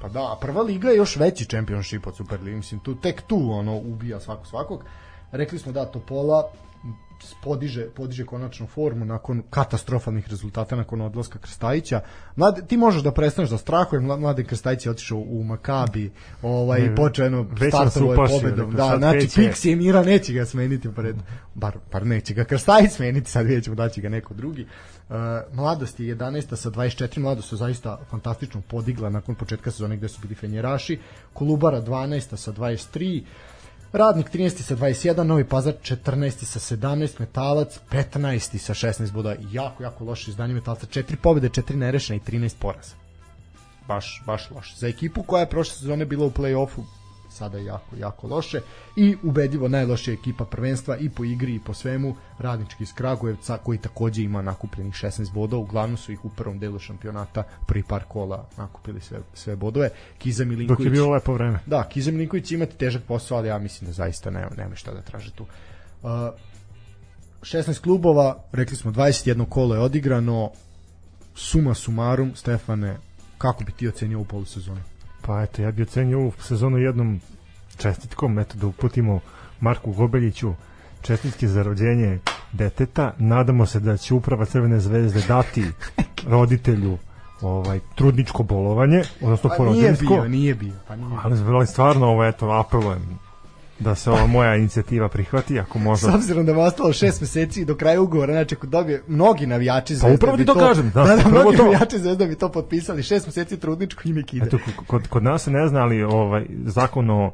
Pa 0.00 0.08
da, 0.08 0.20
a 0.20 0.36
prva 0.40 0.62
liga 0.62 0.88
je 0.88 0.96
još 0.96 1.16
veći 1.16 1.44
championship 1.44 2.06
od 2.06 2.16
Superligi, 2.16 2.56
mislim, 2.56 2.80
tu, 2.80 2.94
tek 2.94 3.22
tu 3.22 3.50
ono 3.50 3.76
ubija 3.76 4.20
svako 4.20 4.46
svakog. 4.46 4.84
rekli 5.32 5.58
smo 5.58 5.72
da 5.72 5.84
Topola 5.84 6.52
podiže, 7.42 7.86
podiže 7.94 8.26
konačnu 8.26 8.66
formu 8.66 9.04
nakon 9.04 9.42
katastrofalnih 9.50 10.28
rezultata 10.28 10.76
nakon 10.76 11.00
odlaska 11.00 11.38
Krstajića. 11.38 12.00
Mlade, 12.36 12.62
ti 12.66 12.76
možeš 12.76 13.02
da 13.02 13.12
prestaneš 13.12 13.50
da 13.50 13.58
strahuje, 13.58 14.00
Mladen 14.00 14.46
Krstajić 14.46 14.86
je 14.86 14.90
otišao 14.90 15.18
u 15.18 15.44
Makabi, 15.44 16.10
ovaj, 16.42 16.80
Ne, 16.80 16.96
počeo 16.96 17.22
jedno 17.24 17.46
startovo 17.70 18.12
je 18.12 18.28
pobedom. 18.28 18.70
rekao, 18.70 18.88
Da, 18.90 18.98
znači. 18.98 19.26
Pixi 19.26 19.76
Mira 19.76 20.02
neće 20.02 20.32
ga 20.32 20.44
smeniti 20.46 20.88
pred, 20.94 21.16
bar, 21.54 21.78
bar 21.92 22.06
neće 22.06 22.34
ga 22.34 22.44
Krstajić 22.44 22.92
smeniti, 22.92 23.30
sad 23.30 23.46
vidjet 23.46 23.64
ćemo 23.64 23.76
da 23.76 23.88
će 23.88 24.00
ga 24.00 24.08
neko 24.08 24.34
drugi. 24.34 24.66
Uh, 25.08 25.16
mladost 25.52 26.00
je 26.00 26.16
11. 26.16 26.56
sa 26.56 26.70
24, 26.70 27.18
mladost 27.18 27.48
se 27.48 27.56
zaista 27.56 27.98
fantastično 28.10 28.60
podigla 28.68 29.10
nakon 29.10 29.34
početka 29.34 29.70
sezone 29.70 29.96
gde 29.96 30.08
su 30.08 30.20
bili 30.22 30.34
fenjeraši, 30.34 30.98
Kolubara 31.32 31.82
12. 31.82 32.36
sa 32.36 32.52
23, 32.52 33.22
Radnik 33.92 34.30
13. 34.30 34.62
sa 34.62 34.74
21, 34.74 35.22
Novi 35.22 35.44
Pazar 35.44 35.74
14. 35.76 36.48
sa 36.48 36.56
17, 36.56 37.20
Metalac 37.20 37.76
15. 37.92 38.56
sa 38.58 38.72
16 38.72 39.12
boda. 39.12 39.36
Jako, 39.52 39.82
jako 39.82 40.04
loše 40.04 40.30
izdanje 40.30 40.54
Metalca. 40.54 40.86
4 40.86 41.16
pobjede, 41.16 41.48
4 41.48 41.76
nerešene 41.76 42.16
i 42.16 42.20
13 42.20 42.56
poraza. 42.58 42.94
Baš, 43.88 44.22
baš 44.26 44.50
loše. 44.50 44.74
Za 44.76 44.88
ekipu 44.88 45.22
koja 45.22 45.40
je 45.40 45.50
prošle 45.50 45.74
sezone 45.74 46.04
bila 46.04 46.26
u 46.26 46.30
play-offu, 46.30 46.82
sada 47.32 47.58
je 47.58 47.64
jako, 47.64 47.96
jako 47.96 48.26
loše. 48.26 48.60
I 48.96 49.16
ubedljivo 49.22 49.68
najlošija 49.68 50.14
ekipa 50.14 50.44
prvenstva 50.44 50.96
i 50.96 51.08
po 51.08 51.24
igri 51.24 51.54
i 51.54 51.60
po 51.60 51.74
svemu, 51.74 52.16
Radnički 52.38 52.82
iz 52.82 52.92
Kragujevca, 52.94 53.58
koji 53.58 53.78
takođe 53.78 54.22
ima 54.22 54.42
nakupljenih 54.42 54.94
16 54.94 55.32
bodova. 55.32 55.62
Uglavnom 55.62 55.96
su 55.96 56.12
ih 56.12 56.24
u 56.24 56.28
prvom 56.28 56.58
delu 56.58 56.78
šampionata, 56.78 57.42
prvi 57.66 57.82
par 57.82 58.04
kola 58.08 58.48
nakupili 58.56 59.00
sve, 59.00 59.18
sve 59.34 59.56
bodove. 59.56 59.90
Kiza 60.18 60.44
Milinković... 60.44 60.78
Dok 60.78 60.86
je 60.86 60.90
bilo 60.90 61.10
lepo 61.10 61.34
vreme. 61.34 61.58
Da, 61.66 61.88
Kiza 61.88 62.10
Milinković 62.10 62.52
imati 62.52 62.76
težak 62.76 63.02
posao, 63.02 63.38
ali 63.38 63.48
ja 63.48 63.58
mislim 63.58 63.86
da 63.86 63.92
zaista 63.92 64.30
nema, 64.30 64.50
nema 64.56 64.76
šta 64.76 64.94
da 64.94 65.02
traže 65.02 65.30
tu. 65.30 65.46
Uh, 66.02 66.10
16 67.42 67.80
klubova, 67.80 68.44
rekli 68.52 68.76
smo 68.76 68.90
21 68.90 69.48
kolo 69.48 69.74
je 69.74 69.80
odigrano, 69.80 70.50
suma 71.34 71.74
sumarum, 71.74 72.36
Stefane, 72.36 72.96
kako 73.38 73.64
bi 73.64 73.72
ti 73.72 73.88
ocenio 73.88 74.18
ovu 74.18 74.24
polusezonu? 74.24 74.80
Pa 75.26 75.42
eto, 75.42 75.62
ja 75.62 75.70
bih 75.70 75.86
ocenio 75.88 76.18
ovu 76.18 76.32
sezonu 76.40 76.78
jednom 76.78 77.20
čestitkom, 77.76 78.38
eto 78.38 78.58
da 78.58 78.66
uputimo 78.66 79.20
Marku 79.60 79.92
Gobeljiću 79.92 80.54
čestitke 81.02 81.48
za 81.48 81.62
rođenje 81.62 82.18
deteta. 82.52 83.12
Nadamo 83.18 83.66
se 83.66 83.80
da 83.80 83.96
će 83.96 84.14
uprava 84.14 84.44
Crvene 84.44 84.80
zvezde 84.80 85.22
dati 85.28 85.64
roditelju 86.32 86.98
ovaj 87.40 87.80
trudničko 87.94 88.42
bolovanje, 88.42 89.02
odnosno 89.20 89.50
Pa 89.50 89.56
nije 89.56 89.66
porodiljsko. 89.66 90.14
bio, 90.14 90.28
nije 90.28 90.54
bio. 90.54 90.74
Pa 90.88 90.96
nije. 90.96 91.18
Ali, 91.24 91.40
ali 91.46 91.66
stvarno 91.66 92.06
ovo 92.06 92.24
eto 92.24 92.50
apelujem 92.50 93.18
da 93.78 93.94
se 93.94 94.10
ova 94.10 94.26
moja 94.26 94.56
inicijativa 94.56 95.08
prihvati 95.08 95.60
ako 95.60 95.78
S 95.78 95.82
može. 95.82 96.06
obzirom 96.06 96.46
da 96.46 96.52
je 96.52 96.58
ostalo 96.58 96.92
šest 96.92 97.20
meseci 97.20 97.64
do 97.64 97.76
kraja 97.76 98.00
ugovora, 98.00 98.32
znači 98.32 98.54
ako 98.54 98.66
dobije 98.66 99.02
mnogi 99.06 99.46
navijači 99.46 99.94
Zvezde 99.96 100.14
upravo 100.14 100.36
ti 100.36 100.42
bi 100.42 100.46
to 100.46 100.54
kažem, 100.54 100.90
da, 100.94 101.04
da, 101.06 101.16
da 101.16 101.28
mnogi 101.28 101.56
to. 101.56 101.62
navijači 101.62 101.98
Zvezde 101.98 102.26
bi 102.26 102.34
to 102.34 102.48
potpisali, 102.48 103.02
šest 103.02 103.26
meseci 103.26 103.56
trudničko 103.60 104.02
ime 104.04 104.22
kide. 104.22 104.46
Eto, 104.46 104.58
kod, 104.86 105.08
kod 105.08 105.22
nas 105.22 105.42
se 105.42 105.50
ne 105.50 105.68
zna 105.68 105.80
ali 105.80 106.02
ovaj, 106.02 106.46
zakon 106.64 107.10
o, 107.10 107.32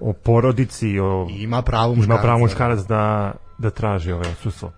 o 0.00 0.12
porodici, 0.12 0.98
o, 0.98 1.26
Ima 1.30 1.62
pravo 1.62 1.92
ima 1.92 1.96
muškarac. 1.96 2.22
pravo 2.22 2.38
muškarac 2.38 2.80
da, 2.80 3.32
da 3.58 3.70
traži 3.70 4.12
ovaj 4.12 4.30
odsustvo. 4.30 4.72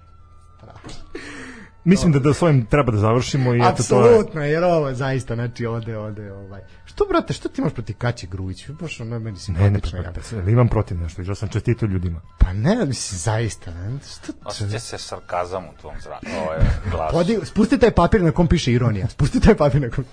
Mislim 1.84 2.12
da 2.12 2.18
da 2.18 2.34
s 2.34 2.42
ovim 2.42 2.66
treba 2.66 2.92
da 2.92 2.98
završimo 2.98 3.54
i 3.54 3.58
eto 3.58 3.82
to 3.88 4.00
je... 4.00 4.08
Apsolutno, 4.10 4.44
jer 4.44 4.64
ovo 4.64 4.94
zaista, 4.94 5.34
znači 5.34 5.66
ode, 5.66 5.98
ode, 5.98 6.32
ovaj. 6.32 6.60
Što, 6.98 7.06
brate, 7.06 7.32
što 7.32 7.48
ti 7.48 7.60
imaš 7.60 7.72
protiv 7.72 7.96
Kaće 7.96 8.26
Grujić? 8.26 8.68
Baš 8.68 9.00
ono 9.00 9.18
meni 9.18 9.24
Ne, 9.24 9.70
ne, 9.70 9.80
simpatično. 9.80 10.02
pa, 10.14 10.44
pa, 10.44 10.50
imam 10.50 10.68
protiv 10.68 10.98
nešto, 10.98 11.22
išao 11.22 11.34
sam 11.34 11.48
čestito 11.48 11.86
ljudima. 11.86 12.20
Pa 12.38 12.52
ne, 12.52 12.86
mislim, 12.86 13.18
zaista, 13.18 13.70
ne, 13.70 13.98
što... 14.12 14.32
Osjeća 14.44 14.78
se 14.78 14.98
sarkazam 14.98 15.64
u 15.64 15.80
tvom 15.80 15.94
zra... 16.00 16.18
ovaj, 16.44 16.58
glasu. 16.90 17.12
Podi, 17.12 17.38
spusti 17.44 17.78
taj 17.78 17.90
papir 17.90 18.22
na 18.22 18.30
kom 18.30 18.46
piše 18.46 18.72
ironija. 18.72 19.08
Spusti 19.08 19.40
taj 19.40 19.56
papir 19.56 19.80
na 19.80 19.90
kom... 19.90 20.04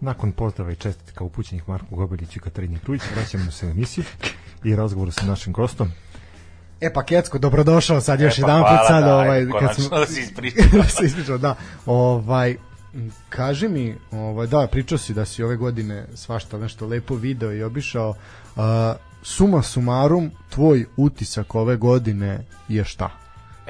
Nakon 0.00 0.32
pozdrava 0.32 0.72
i 0.72 0.76
čestitka 0.76 1.24
upućenih 1.24 1.68
Marku 1.68 1.96
Gobeljiću 1.96 2.38
i 2.38 2.42
Katarini 2.42 2.78
Krujić, 2.78 3.02
vraćamo 3.14 3.50
se 3.50 3.66
u 3.66 3.70
emisiju 3.70 4.04
i 4.64 4.76
razgovoru 4.76 5.10
sa 5.10 5.26
našim 5.26 5.52
gostom. 5.52 5.88
E 6.80 6.92
pa 6.92 7.02
Kecko, 7.02 7.38
dobrodošao 7.38 8.00
sad 8.00 8.20
još 8.20 8.38
E, 8.38 8.42
pa 8.42 8.48
jedan 8.48 8.62
put 8.62 8.68
hvala, 8.68 8.88
sad, 8.88 9.04
da, 9.08 9.14
ovaj, 9.14 9.46
kad 9.60 9.74
smo... 9.74 9.98
da 9.98 10.06
si 10.06 10.20
ispričao. 10.20 10.62
da 10.72 10.84
se 10.84 11.06
ispričao, 11.06 11.38
da. 11.38 11.54
Ovaj, 11.86 12.56
kaži 13.28 13.68
mi, 13.68 13.96
ovaj, 14.12 14.46
da, 14.46 14.66
pričao 14.66 14.98
si 14.98 15.14
da 15.14 15.24
si 15.24 15.42
ove 15.42 15.56
godine 15.56 16.06
svašta 16.14 16.58
nešto 16.58 16.86
lepo 16.86 17.14
video 17.14 17.52
i 17.52 17.62
obišao. 17.62 18.08
Uh, 18.56 18.62
suma 19.22 19.62
sumarum, 19.62 20.30
tvoj 20.50 20.84
utisak 20.96 21.54
ove 21.54 21.76
godine 21.76 22.44
je 22.68 22.84
šta? 22.84 23.10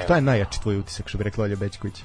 Šta 0.04 0.14
je 0.14 0.20
najjači 0.20 0.60
tvoj 0.60 0.78
utisak, 0.78 1.08
što 1.08 1.18
bi 1.18 1.24
rekla 1.24 1.44
Olja 1.44 1.56
Bećković? 1.56 2.00
E, 2.00 2.04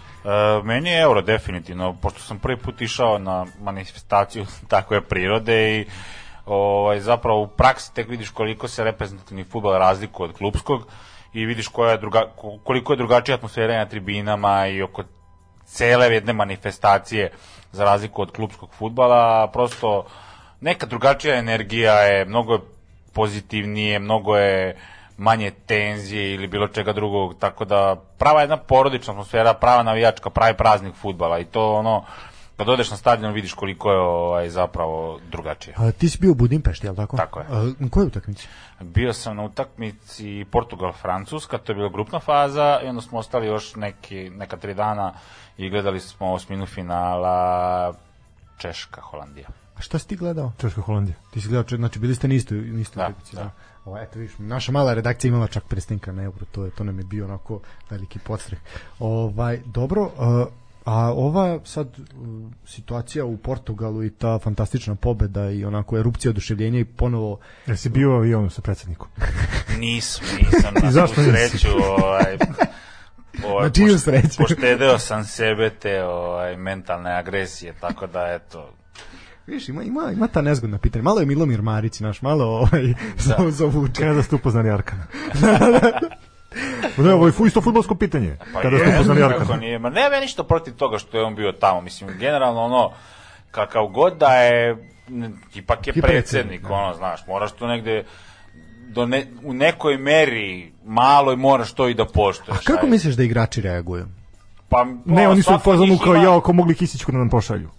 meni 0.63 0.89
je 0.89 1.01
euro 1.01 1.21
definitivno, 1.21 1.93
pošto 2.01 2.19
sam 2.19 2.39
prvi 2.39 2.57
put 2.57 2.81
išao 2.81 3.17
na 3.17 3.45
manifestaciju 3.61 4.45
takve 4.67 5.01
prirode 5.01 5.79
i 5.79 5.85
ovaj, 6.45 6.99
zapravo 6.99 7.41
u 7.41 7.47
praksi 7.47 7.93
tek 7.93 8.09
vidiš 8.09 8.29
koliko 8.29 8.67
se 8.67 8.83
reprezentativni 8.83 9.43
futbol 9.43 9.77
razlikuje 9.77 10.29
od 10.29 10.35
klubskog 10.37 10.87
i 11.33 11.45
vidiš 11.45 11.67
koja 11.67 11.91
je 11.91 11.97
druga, 11.97 12.25
ko- 12.35 12.59
koliko 12.63 12.93
je 12.93 12.97
drugačija 12.97 13.35
atmosfera 13.35 13.77
na 13.77 13.85
tribinama 13.85 14.67
i 14.67 14.81
oko 14.81 15.03
cele 15.65 16.07
jedne 16.13 16.33
manifestacije 16.33 17.31
za 17.71 17.83
razliku 17.85 18.21
od 18.21 18.31
klubskog 18.31 18.69
futbala, 18.73 19.47
prosto 19.47 20.05
neka 20.61 20.85
drugačija 20.85 21.35
energija 21.35 21.93
je, 21.93 22.25
mnogo 22.25 22.53
je 22.53 22.59
pozitivnije, 23.13 23.99
mnogo 23.99 24.37
je 24.37 24.77
manje 25.17 25.51
tenzije 25.51 26.33
ili 26.33 26.47
bilo 26.47 26.67
čega 26.67 26.93
drugog, 26.93 27.35
tako 27.39 27.65
da 27.65 27.95
prava 28.17 28.41
jedna 28.41 28.57
porodična 28.57 29.11
atmosfera, 29.13 29.53
prava 29.53 29.83
navijačka, 29.83 30.29
pravi 30.29 30.53
praznik 30.53 30.95
futbala 30.95 31.39
i 31.39 31.45
to 31.45 31.73
ono, 31.73 32.05
kad 32.59 32.69
odeš 32.69 32.91
na 32.91 32.97
stadion 32.97 33.33
vidiš 33.33 33.53
koliko 33.53 33.91
je 33.91 33.99
ovaj, 33.99 34.49
zapravo 34.49 35.19
drugačije. 35.31 35.73
A, 35.77 35.91
ti 35.91 36.09
si 36.09 36.17
bio 36.17 36.31
u 36.31 36.35
Budimpešti, 36.35 36.87
je 36.87 36.91
li 36.91 36.97
tako? 36.97 37.17
Tako 37.17 37.39
je. 37.39 37.45
A, 37.45 37.71
na 37.79 37.89
kojoj 37.89 38.07
utakmici? 38.07 38.47
Bio 38.81 39.13
sam 39.13 39.35
na 39.37 39.43
utakmici 39.43 40.45
Portugal-Francuska, 40.51 41.57
to 41.57 41.71
je 41.71 41.75
bila 41.75 41.89
grupna 41.89 42.19
faza 42.19 42.79
i 42.85 42.87
onda 42.87 43.01
smo 43.01 43.19
ostali 43.19 43.47
još 43.47 43.75
neki, 43.75 44.29
neka 44.29 44.57
tri 44.57 44.73
dana 44.73 45.13
i 45.57 45.69
gledali 45.69 45.99
smo 45.99 46.33
osminu 46.33 46.65
finala 46.65 47.93
Češka-Holandija. 48.57 49.47
A 49.77 49.81
šta 49.81 49.99
si 49.99 50.07
ti 50.07 50.15
gledao? 50.15 50.51
Češka 50.57 50.81
Holandija. 50.81 51.15
Ti 51.31 51.41
si 51.41 51.47
gledao, 51.47 51.63
če- 51.63 51.75
znači 51.77 51.99
bili 51.99 52.15
ste 52.15 52.27
na 52.27 52.33
istoj, 52.33 52.57
na 52.57 52.81
istoj 52.81 52.99
Da, 52.99 53.07
utakmici, 53.07 53.35
da. 53.35 53.43
da. 53.43 53.49
O, 53.85 53.97
eto 53.97 54.19
vidiš, 54.19 54.35
naša 54.37 54.71
mala 54.71 54.93
redakcija 54.93 55.29
imala 55.29 55.47
čak 55.47 55.63
prestenka 55.63 56.11
na 56.11 56.23
euro, 56.23 56.45
to 56.51 56.65
je 56.65 56.71
to 56.71 56.83
nam 56.83 56.97
je 56.97 57.03
bio 57.03 57.25
onako 57.25 57.59
veliki 57.89 58.19
podstreh. 58.19 58.59
Ovaj 58.99 59.59
dobro, 59.65 60.01
uh, 60.03 60.47
a 60.85 61.13
ova 61.13 61.59
sad 61.63 61.87
uh, 61.87 62.51
situacija 62.65 63.25
u 63.25 63.37
Portugalu 63.37 64.03
i 64.03 64.09
ta 64.09 64.39
fantastična 64.39 64.95
pobeda 64.95 65.51
i 65.51 65.65
onako 65.65 65.97
erupcija 65.97 66.29
oduševljenja 66.29 66.79
i 66.79 66.85
ponovo 66.85 67.39
Jesi 67.67 67.89
bio 67.89 68.11
u 68.11 68.15
avionu 68.15 68.49
sa 68.49 68.61
predsednikom? 68.61 69.07
Nisam, 69.79 70.25
nisam 70.37 70.73
I 70.77 70.85
na 70.85 70.91
zašto 70.91 71.21
nisi? 71.21 71.31
sreću, 71.31 71.67
ovaj, 71.99 72.37
ovaj, 73.45 73.63
Na 73.67 73.69
čiju 73.69 73.99
sreću? 73.99 74.37
Poštedeo 74.43 74.99
sam 74.99 75.25
sebe 75.25 75.69
te 75.69 76.03
ovaj, 76.03 76.57
mentalne 76.57 77.11
agresije, 77.11 77.73
tako 77.79 78.07
da 78.07 78.19
eto, 78.19 78.73
Viš, 79.47 79.69
ima, 79.69 79.83
ima, 79.83 80.11
ima 80.13 80.27
ta 80.27 80.41
nezgodna 80.41 80.77
pitanja. 80.77 81.03
Malo 81.03 81.19
je 81.19 81.25
Milomir 81.25 81.61
Marić, 81.61 81.99
naš, 81.99 82.21
malo 82.21 82.45
ovaj, 82.45 82.93
da. 83.27 83.51
zavuče. 83.51 84.01
Kada 84.01 84.23
ste 84.23 84.35
upoznali 84.35 84.69
Arkana? 84.69 85.05
Ne, 86.97 87.13
ovo 87.13 87.27
je 87.27 87.33
isto 87.45 87.61
futbolsko 87.61 87.95
pitanje. 87.95 88.37
Pa 88.53 88.61
Kada 88.61 88.77
ste 88.77 88.87
je, 88.87 88.95
upoznali 88.95 89.21
kako 89.21 89.33
Arkana? 89.33 89.57
nije, 89.57 89.79
ma 89.79 89.89
nema 89.89 90.19
ništa 90.19 90.43
protiv 90.43 90.73
toga 90.73 90.97
što 90.97 91.17
je 91.17 91.23
on 91.23 91.35
bio 91.35 91.51
tamo, 91.51 91.81
mislim, 91.81 92.17
generalno 92.19 92.61
ono, 92.61 92.91
kakav 93.51 93.85
god 93.85 94.17
da 94.17 94.33
je, 94.33 94.77
ipak 95.55 95.87
je 95.87 95.93
predsednik, 95.93 96.05
predsednik, 96.05 96.69
ono, 96.71 96.93
znaš, 96.93 97.27
moraš 97.27 97.51
to 97.51 97.67
negde, 97.67 98.03
do 98.87 99.05
ne, 99.05 99.27
u 99.43 99.53
nekoj 99.53 99.97
meri, 99.97 100.71
maloj 100.85 101.35
moraš 101.35 101.73
to 101.73 101.87
i 101.87 101.93
da 101.93 102.05
poštuješ. 102.05 102.57
A 102.57 102.63
kako 102.63 102.79
ajde. 102.79 102.89
misliš 102.89 103.15
da 103.15 103.23
igrači 103.23 103.61
reaguju? 103.61 104.05
Pa, 104.69 104.83
Ne, 104.83 104.93
ono, 105.17 105.29
oni 105.29 105.41
su 105.43 105.55
u 105.55 105.59
fazonu 105.59 105.97
kao 105.97 106.15
ima- 106.15 106.23
ja, 106.23 106.37
ako 106.37 106.53
mogli 106.53 106.75
Kisićku 106.75 107.11
da 107.11 107.17
nam 107.17 107.29
pošalju. 107.29 107.69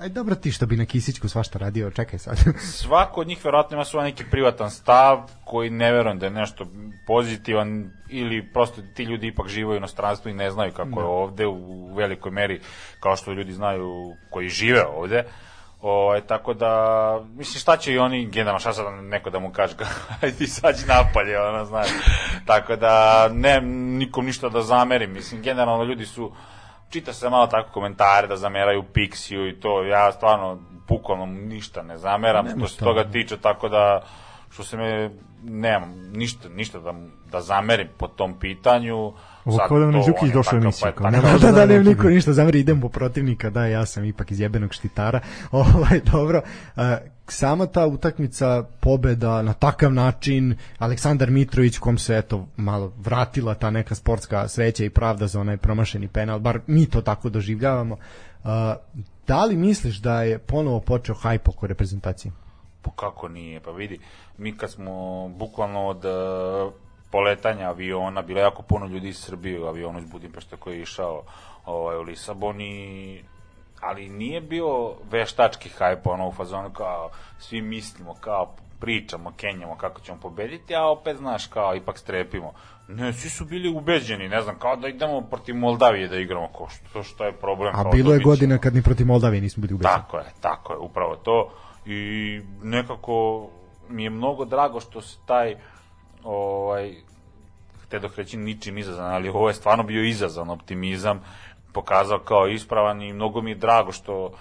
Aj 0.00 0.08
dobro 0.08 0.34
ti 0.34 0.52
što 0.52 0.66
bi 0.66 0.76
na 0.76 0.84
Kisićku 0.84 1.28
svašta 1.28 1.58
radio, 1.58 1.90
čekaj 1.90 2.18
sad. 2.18 2.38
svako 2.82 3.20
od 3.20 3.26
njih 3.26 3.44
verovatno 3.44 3.74
ima 3.74 3.84
svoj 3.84 4.04
neki 4.04 4.24
privatan 4.30 4.70
stav 4.70 5.30
koji 5.44 5.70
ne 5.70 5.92
verujem 5.92 6.18
da 6.18 6.26
je 6.26 6.32
nešto 6.32 6.66
pozitivan 7.06 7.90
ili 8.08 8.52
prosto 8.52 8.82
ti 8.94 9.02
ljudi 9.02 9.26
ipak 9.26 9.48
žive 9.48 9.72
u 9.72 9.76
inostranstvu 9.76 10.30
i 10.30 10.34
ne 10.34 10.50
znaju 10.50 10.72
kako 10.72 11.00
je 11.00 11.06
ovde 11.06 11.46
u 11.46 11.94
velikoj 11.94 12.30
meri 12.30 12.60
kao 13.00 13.16
što 13.16 13.32
ljudi 13.32 13.52
znaju 13.52 14.14
koji 14.30 14.48
žive 14.48 14.86
ovde. 14.86 15.24
O, 15.82 16.20
tako 16.26 16.54
da, 16.54 17.20
mislim, 17.34 17.60
šta 17.60 17.76
će 17.76 17.92
i 17.92 17.98
oni, 17.98 18.26
generalno, 18.26 18.58
šta 18.58 18.72
sad 18.72 19.04
neko 19.04 19.30
da 19.30 19.38
mu 19.38 19.52
kaže, 19.52 19.74
ajde 20.22 20.36
ti 20.36 20.46
sađi 20.46 20.86
napolje, 20.86 21.40
ono, 21.40 21.64
znaš. 21.64 21.88
Tako 22.46 22.76
da, 22.76 23.28
ne, 23.32 23.60
nikom 23.98 24.26
ništa 24.26 24.48
da 24.48 24.62
zamerim, 24.62 25.12
mislim, 25.12 25.42
generalno 25.42 25.84
ljudi 25.84 26.06
su 26.06 26.32
čita 26.90 27.12
se 27.12 27.30
malo 27.30 27.46
tako 27.46 27.72
komentare 27.72 28.26
da 28.26 28.36
zameraju 28.36 28.84
Pixiju 28.94 29.48
i 29.48 29.60
to, 29.60 29.82
ja 29.82 30.12
stvarno 30.12 30.58
bukvalno 30.88 31.26
ništa 31.26 31.82
ne 31.82 31.98
zameram 31.98 32.44
Nema 32.44 32.58
što 32.58 32.68
se 32.68 32.84
toga 32.84 33.04
tiče, 33.04 33.36
tako 33.36 33.68
da 33.68 34.02
što 34.50 34.64
se 34.64 34.76
me 34.76 35.10
nemam 35.42 36.10
ništa 36.12 36.48
ništa 36.48 36.78
da 36.78 36.94
da 37.30 37.40
zamerim 37.40 37.88
po 37.98 38.08
tom 38.08 38.38
pitanju. 38.38 39.12
Ovo 39.46 39.58
kao 39.68 39.78
da 39.78 39.90
nam 39.90 40.02
Đukić 40.06 40.32
došao 40.32 40.58
emisiju, 40.58 40.92
pa 40.98 41.10
nema 41.10 41.28
da, 41.28 41.38
da, 41.38 41.52
da 41.52 41.66
ne, 41.66 41.78
neki- 41.78 41.88
niko 41.88 42.08
ništa 42.08 42.32
zameri, 42.32 42.60
idem 42.60 42.80
po 42.80 42.88
protivnika, 42.88 43.50
da, 43.50 43.66
ja 43.66 43.86
sam 43.86 44.04
ipak 44.04 44.30
iz 44.30 44.40
jebenog 44.40 44.72
štitara. 44.72 45.20
Ovaj, 45.50 46.00
dobro, 46.12 46.42
e, 46.76 46.96
sama 47.28 47.66
ta 47.66 47.86
utakmica, 47.86 48.64
pobeda 48.80 49.42
na 49.42 49.52
takav 49.52 49.92
način, 49.92 50.56
Aleksandar 50.78 51.30
Mitrović, 51.30 51.78
kom 51.78 51.98
se 51.98 52.16
eto 52.16 52.46
malo 52.56 52.92
vratila 52.98 53.54
ta 53.54 53.70
neka 53.70 53.94
sportska 53.94 54.48
sreća 54.48 54.84
i 54.84 54.90
pravda 54.90 55.26
za 55.26 55.40
onaj 55.40 55.56
promašeni 55.56 56.08
penal, 56.08 56.38
bar 56.38 56.60
mi 56.66 56.86
to 56.86 57.00
tako 57.00 57.28
doživljavamo. 57.28 57.96
E, 58.44 58.48
da 59.26 59.44
li 59.44 59.56
misliš 59.56 59.96
da 59.96 60.22
je 60.22 60.38
ponovo 60.38 60.80
počeo 60.80 61.14
hajp 61.14 61.48
oko 61.48 61.66
reprezentacije? 61.66 62.32
Pa 62.82 62.90
kako 62.90 63.28
nije, 63.28 63.60
pa 63.60 63.70
vidi, 63.70 63.98
mi 64.38 64.56
kad 64.56 64.70
smo 64.70 65.28
bukvalno 65.28 65.86
od 65.86 66.04
uh, 66.04 66.72
poletanja 67.10 67.68
aviona, 67.68 68.22
bilo 68.22 68.40
jako 68.40 68.62
puno 68.62 68.86
ljudi 68.86 69.08
iz 69.08 69.18
Srbije 69.18 69.60
u 69.60 69.66
avionu 69.66 69.98
iz 69.98 70.04
Budimpešte 70.04 70.56
koji 70.56 70.76
je 70.76 70.82
išao 70.82 71.22
ovaj, 71.64 71.96
u 71.96 72.02
Lisabon 72.02 72.60
i 72.60 73.20
ali 73.80 74.08
nije 74.08 74.40
bio 74.40 74.94
veštački 75.10 75.68
hajp 75.68 76.06
ono 76.06 76.28
u 76.28 76.32
fazonu 76.32 76.70
kao 76.70 77.10
svi 77.38 77.60
mislimo 77.60 78.14
kao 78.14 78.54
pričamo, 78.80 79.32
kenjamo 79.36 79.76
kako 79.76 80.00
ćemo 80.00 80.20
pobediti, 80.20 80.74
a 80.74 80.84
opet 80.84 81.16
znaš 81.16 81.46
kao 81.46 81.76
ipak 81.76 81.98
strepimo. 81.98 82.52
Ne, 82.88 83.12
svi 83.12 83.30
su 83.30 83.44
bili 83.44 83.68
ubeđeni, 83.68 84.28
ne 84.28 84.42
znam, 84.42 84.58
kao 84.58 84.76
da 84.76 84.88
idemo 84.88 85.20
protiv 85.20 85.56
Moldavije 85.56 86.08
da 86.08 86.16
igramo, 86.16 86.48
ko 86.48 86.68
što, 86.68 87.02
što 87.02 87.24
je 87.24 87.32
problem. 87.32 87.74
A 87.76 87.84
bilo 87.92 88.12
je 88.12 88.20
godina 88.20 88.58
kad 88.58 88.74
ni 88.74 88.82
protiv 88.82 89.06
Moldavije 89.06 89.40
nismo 89.40 89.60
bili 89.60 89.74
ubeđeni. 89.74 89.94
Tako 89.94 90.18
je, 90.18 90.24
tako 90.40 90.72
je, 90.72 90.78
upravo 90.78 91.16
to. 91.16 91.52
I 91.86 92.40
nekako 92.62 93.48
mi 93.88 94.04
je 94.04 94.10
mnogo 94.10 94.44
drago 94.44 94.80
što 94.80 95.00
se 95.00 95.18
taj 95.26 95.56
ovaj 96.26 96.94
te 97.88 97.98
dok 97.98 98.16
reći 98.16 98.36
ničim 98.36 98.78
izazvan, 98.78 99.14
ali 99.14 99.28
ovo 99.28 99.48
je 99.48 99.54
stvarno 99.54 99.84
bio 99.84 100.04
izazvan 100.04 100.50
optimizam, 100.50 101.20
pokazao 101.72 102.18
kao 102.18 102.48
ispravan 102.48 103.02
i 103.02 103.12
mnogo 103.12 103.42
mi 103.42 103.50
je 103.50 103.54
drago 103.54 103.92
što 103.92 104.32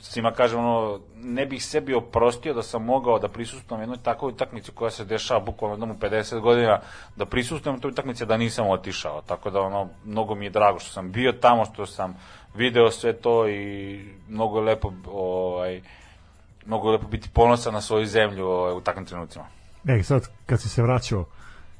svima 0.00 0.32
kažem 0.32 0.58
ono, 0.58 1.00
ne 1.16 1.46
bih 1.46 1.64
sebi 1.64 1.94
oprostio 1.94 2.54
da 2.54 2.62
sam 2.62 2.84
mogao 2.84 3.18
da 3.18 3.28
prisustvujem 3.28 3.82
jednoj 3.82 3.98
takvoj 4.02 4.32
utakmici 4.32 4.72
koja 4.72 4.90
se 4.90 5.04
dešava 5.04 5.40
bukvalno 5.40 5.74
jednom 5.74 5.90
u 5.90 5.94
50 5.94 6.40
godina, 6.40 6.80
da 7.16 7.26
prisustvujem 7.26 7.80
toj 7.80 7.90
utakmici 7.90 8.26
da 8.26 8.36
nisam 8.36 8.68
otišao. 8.68 9.22
Tako 9.22 9.50
da 9.50 9.60
ono, 9.60 9.88
mnogo 10.04 10.34
mi 10.34 10.44
je 10.44 10.50
drago 10.50 10.78
što 10.78 10.92
sam 10.92 11.12
bio 11.12 11.32
tamo, 11.32 11.64
što 11.64 11.86
sam 11.86 12.16
video 12.54 12.90
sve 12.90 13.12
to 13.12 13.48
i 13.48 14.00
mnogo 14.28 14.58
je 14.58 14.64
lepo 14.64 14.92
ovaj, 15.12 15.82
mnogo 16.66 16.88
je 16.88 16.92
lepo 16.92 17.06
biti 17.06 17.28
ponosan 17.32 17.74
na 17.74 17.80
svoju 17.80 18.06
zemlju 18.06 18.46
ovaj, 18.46 18.72
u 18.72 18.80
takvim 18.80 19.06
trenucima. 19.06 19.57
E, 19.88 20.02
sad, 20.02 20.28
kad 20.46 20.60
si 20.60 20.68
se 20.68 20.82
vraćao, 20.82 21.24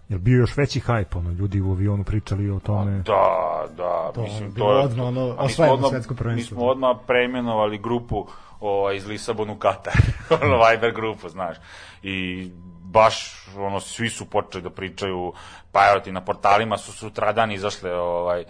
je 0.09 0.19
bio 0.19 0.39
još 0.39 0.57
veći 0.57 0.81
hajp, 0.81 1.17
ono, 1.17 1.31
ljudi 1.31 1.61
u 1.61 1.71
avionu 1.71 2.05
pričali 2.05 2.51
o 2.51 2.61
tome. 2.61 2.99
Da, 2.99 3.65
da, 3.77 4.13
To 4.15 4.23
mislim, 4.23 4.55
to 4.55 4.73
je... 4.73 4.85
odmah, 4.85 5.07
ono, 5.07 5.21
a 5.21 5.25
mi 5.27 5.35
smo 5.35 5.45
osvajamo 5.45 5.77
odmah- 5.77 5.91
svetsko 5.91 6.15
prvenstvo. 6.15 6.55
Mi 6.55 6.61
smo 6.61 6.67
odmah 6.71 6.97
preimenovali 7.07 7.79
grupu 7.79 8.27
ovaj, 8.61 8.97
iz 8.97 9.07
Lisabonu 9.07 9.53
u 9.53 9.57
Katar, 9.57 9.93
ono 10.43 10.59
Viber 10.71 10.93
grupu, 10.95 11.29
znaš. 11.29 11.57
I 12.03 12.51
baš, 12.85 13.47
ono, 13.57 13.81
svi 13.81 14.09
su 14.09 14.31
počeli 14.31 14.63
da 14.63 14.71
pričaju, 14.71 15.33
pa 15.73 15.81
evo 15.91 16.01
ti 16.01 16.13
na 16.13 16.25
portalima 16.25 16.79
su 16.79 16.93
sutradan 16.93 17.53
izašle, 17.53 17.95
ovaj, 17.95 18.45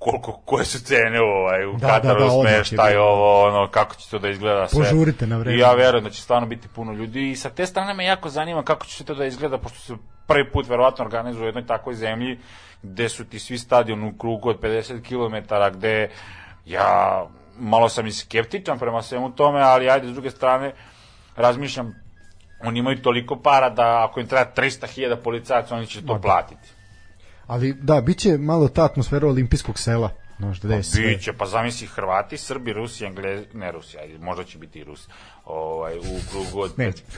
koliko, 0.00 0.32
koje 0.44 0.64
su 0.64 0.78
cene 0.84 1.20
ovaj, 1.20 1.66
u 1.66 1.72
Da, 1.72 1.88
Kataru, 1.88 2.20
da, 2.20 2.24
da, 2.24 2.30
smeštaj, 2.30 2.96
ovo, 2.96 3.46
ono, 3.46 3.68
kako 3.70 3.94
će 3.94 4.10
to 4.10 4.18
da 4.18 4.28
izgleda 4.28 4.68
sve. 4.68 4.84
Požurite 4.84 5.26
na 5.26 5.36
vreme. 5.36 5.56
I 5.56 5.58
ja 5.58 5.72
verujem 5.72 6.04
da 6.04 6.10
će 6.10 6.22
stvarno 6.22 6.48
biti 6.48 6.68
puno 6.68 6.92
ljudi 6.92 7.30
i 7.30 7.36
sa 7.36 7.50
te 7.50 7.66
strane 7.66 7.94
me 7.94 8.04
jako 8.04 8.28
zanima 8.28 8.62
kako 8.62 8.86
će 8.86 8.96
se 8.96 9.04
to 9.04 9.14
da 9.14 9.24
izgleda, 9.24 9.58
pošto 9.58 9.78
se 9.78 9.94
prvi 10.26 10.50
put 10.50 10.68
verovatno 10.68 11.04
organizuje 11.04 11.42
u 11.42 11.46
jednoj 11.46 11.66
takvoj 11.66 11.94
zemlji 11.94 12.38
gde 12.82 13.08
su 13.08 13.24
ti 13.24 13.38
svi 13.38 13.58
stadion 13.58 14.04
u 14.04 14.18
krugu 14.18 14.48
od 14.48 14.60
50 14.60 15.02
km, 15.02 15.54
gde 15.72 16.10
ja 16.66 17.26
malo 17.58 17.88
sam 17.88 18.06
i 18.06 18.12
skeptičan 18.12 18.78
prema 18.78 19.02
svemu 19.02 19.30
tome, 19.30 19.60
ali 19.60 19.90
ajde 19.90 20.08
s 20.08 20.12
druge 20.12 20.30
strane 20.30 20.72
razmišljam 21.36 21.94
oni 22.64 22.78
imaju 22.78 23.02
toliko 23.02 23.36
para 23.36 23.70
da 23.70 24.04
ako 24.04 24.20
im 24.20 24.26
treba 24.26 24.50
300.000 24.56 25.16
policajaca, 25.16 25.76
oni 25.76 25.86
će 25.86 26.06
to 26.06 26.20
platiti. 26.20 26.79
Ali 27.50 27.72
da, 27.72 28.00
bit 28.00 28.18
će 28.18 28.38
malo 28.38 28.68
ta 28.68 28.84
atmosfera 28.84 29.26
olimpijskog 29.26 29.78
sela. 29.78 30.10
Znaš, 30.38 30.60
da 30.60 30.74
je 30.74 30.82
sve. 30.82 31.06
Biće, 31.06 31.32
pa 31.32 31.46
zamisli 31.46 31.86
Hrvati, 31.86 32.36
Srbi, 32.36 32.72
Rusi, 32.72 33.04
Englezi, 33.04 33.46
ne 33.54 33.72
Rusi, 33.72 33.98
ajde, 33.98 34.18
možda 34.18 34.44
će 34.44 34.58
biti 34.58 34.78
i 34.78 34.84
Rusi, 34.84 35.08
ovaj, 35.44 35.98
u 35.98 36.02
krugu 36.30 36.60
od, 36.60 36.70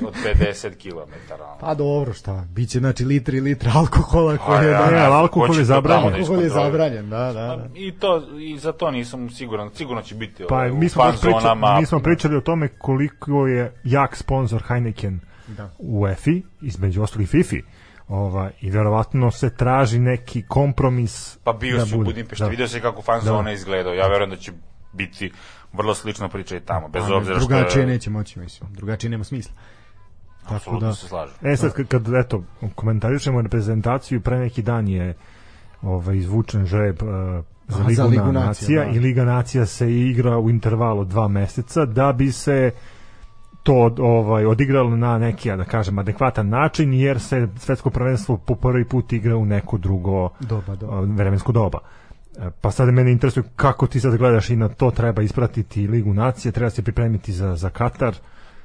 od 0.06 0.14
50 0.40 0.74
km. 0.82 1.12
Pa 1.60 1.74
dobro, 1.74 2.12
šta, 2.12 2.44
biće 2.50 2.78
znači 2.78 3.04
litri 3.04 3.36
i 3.36 3.40
litri 3.40 3.70
alkohola 3.74 4.36
Pa 4.36 4.44
koje 4.46 4.70
ja, 4.70 4.78
da... 4.78 4.90
ne 4.90 4.98
znam, 4.98 5.12
alkohol 5.12 5.58
je 5.58 5.64
zabranjen. 5.64 6.10
da 6.12 6.16
Alkohol 6.18 6.42
je 6.42 6.48
zabranjen, 6.48 7.10
da, 7.10 7.18
da. 7.18 7.32
da. 7.32 7.68
I 7.74 7.92
to 7.92 8.38
i 8.38 8.58
za 8.58 8.72
to 8.72 8.90
nisam 8.90 9.30
siguran. 9.30 9.70
Sigurno 9.74 10.02
će 10.02 10.14
biti 10.14 10.44
Pa 10.48 10.54
ovaj, 10.54 10.70
mi 10.72 10.88
smo, 10.88 11.02
fan 11.02 11.12
pričali, 11.12 11.42
zonama. 11.42 11.80
mi 11.80 11.86
smo 11.86 12.00
pričali 12.00 12.36
o 12.36 12.40
tome 12.40 12.68
koliko 12.68 13.46
je 13.46 13.72
jak 13.84 14.16
sponsor 14.16 14.62
Heineken 14.68 15.20
Da. 15.56 15.70
u 15.78 16.08
EFI, 16.08 16.42
između 16.62 17.02
ostalih 17.02 17.28
FIFI. 17.28 17.62
Ova, 18.08 18.50
I 18.60 18.70
verovatno 18.70 19.30
se 19.30 19.56
traži 19.56 19.98
neki 19.98 20.42
kompromis 20.48 21.38
Pa 21.44 21.52
bio 21.52 21.78
da 21.78 21.86
si 21.86 21.96
u. 21.96 22.04
Budimpešti, 22.04 22.44
Da. 22.44 22.48
video 22.48 22.68
se 22.68 22.80
kako 22.80 23.02
fan 23.02 23.20
zona 23.20 23.52
izgledao. 23.52 23.94
Ja 23.94 24.08
verujem 24.08 24.30
da 24.30 24.36
će 24.36 24.52
biti 24.92 25.32
vrlo 25.72 25.94
slična 25.94 26.28
priča 26.28 26.56
i 26.56 26.60
tamo, 26.60 26.88
bez 26.88 27.02
A, 27.10 27.16
obzira 27.16 27.40
što 27.40 27.48
drugačije 27.48 27.82
je... 27.82 27.86
neće 27.86 28.10
moći, 28.10 28.38
mislim. 28.38 28.72
Drugačije 28.72 29.10
nema 29.10 29.24
smisla. 29.24 29.52
Tako 30.48 30.78
da, 30.78 30.92
se 30.92 31.08
slažem. 31.08 31.34
E 31.42 31.56
sad, 31.56 31.72
kad, 31.72 31.88
kad 31.88 32.02
eto, 32.14 32.44
komentarišemo 32.74 33.42
reprezentaciju, 33.42 34.20
pre 34.20 34.38
neki 34.38 34.62
dan 34.62 34.88
je 34.88 35.14
ovaj, 35.82 36.16
izvučen 36.16 36.66
žreb 36.66 37.02
uh, 37.02 37.08
za 37.68 37.78
Aha, 37.78 37.88
Ligu, 37.88 37.94
za 37.94 38.04
Ligu 38.04 38.32
nacija, 38.32 38.46
nacija, 38.46 38.84
da. 38.84 38.90
i 38.90 38.98
Liga 38.98 39.24
nacija 39.24 39.66
se 39.66 39.92
igra 39.92 40.38
u 40.38 40.50
intervalu 40.50 41.04
dva 41.04 41.28
meseca 41.28 41.84
da 41.84 42.12
bi 42.12 42.32
se 42.32 42.70
to 43.62 43.94
ovaj 43.98 44.46
odigralo 44.46 44.96
na 44.96 45.18
neki 45.18 45.56
da 45.56 45.64
kažem 45.64 45.98
adekvatan 45.98 46.48
način 46.48 46.94
jer 46.94 47.20
se 47.20 47.48
svetsko 47.56 47.90
prvenstvo 47.90 48.36
po 48.36 48.54
prvi 48.54 48.84
put 48.84 49.12
igra 49.12 49.36
u 49.36 49.44
neko 49.44 49.78
drugo 49.78 50.28
Doba, 50.40 50.76
da. 50.76 50.86
a, 50.86 51.00
vremensko 51.00 51.52
doba. 51.52 51.78
E, 52.38 52.50
Pa 52.60 52.70
sad 52.70 52.88
mene 52.88 53.12
interesuje 53.12 53.44
kako 53.56 53.86
ti 53.86 54.00
sad 54.00 54.16
gledaš 54.16 54.50
i 54.50 54.56
na 54.56 54.68
to 54.68 54.90
treba 54.90 55.22
ispratiti 55.22 55.86
Ligu 55.86 56.14
nacije, 56.14 56.52
treba 56.52 56.70
se 56.70 56.82
pripremiti 56.82 57.32
za, 57.32 57.56
za 57.56 57.70
Katar. 57.70 58.14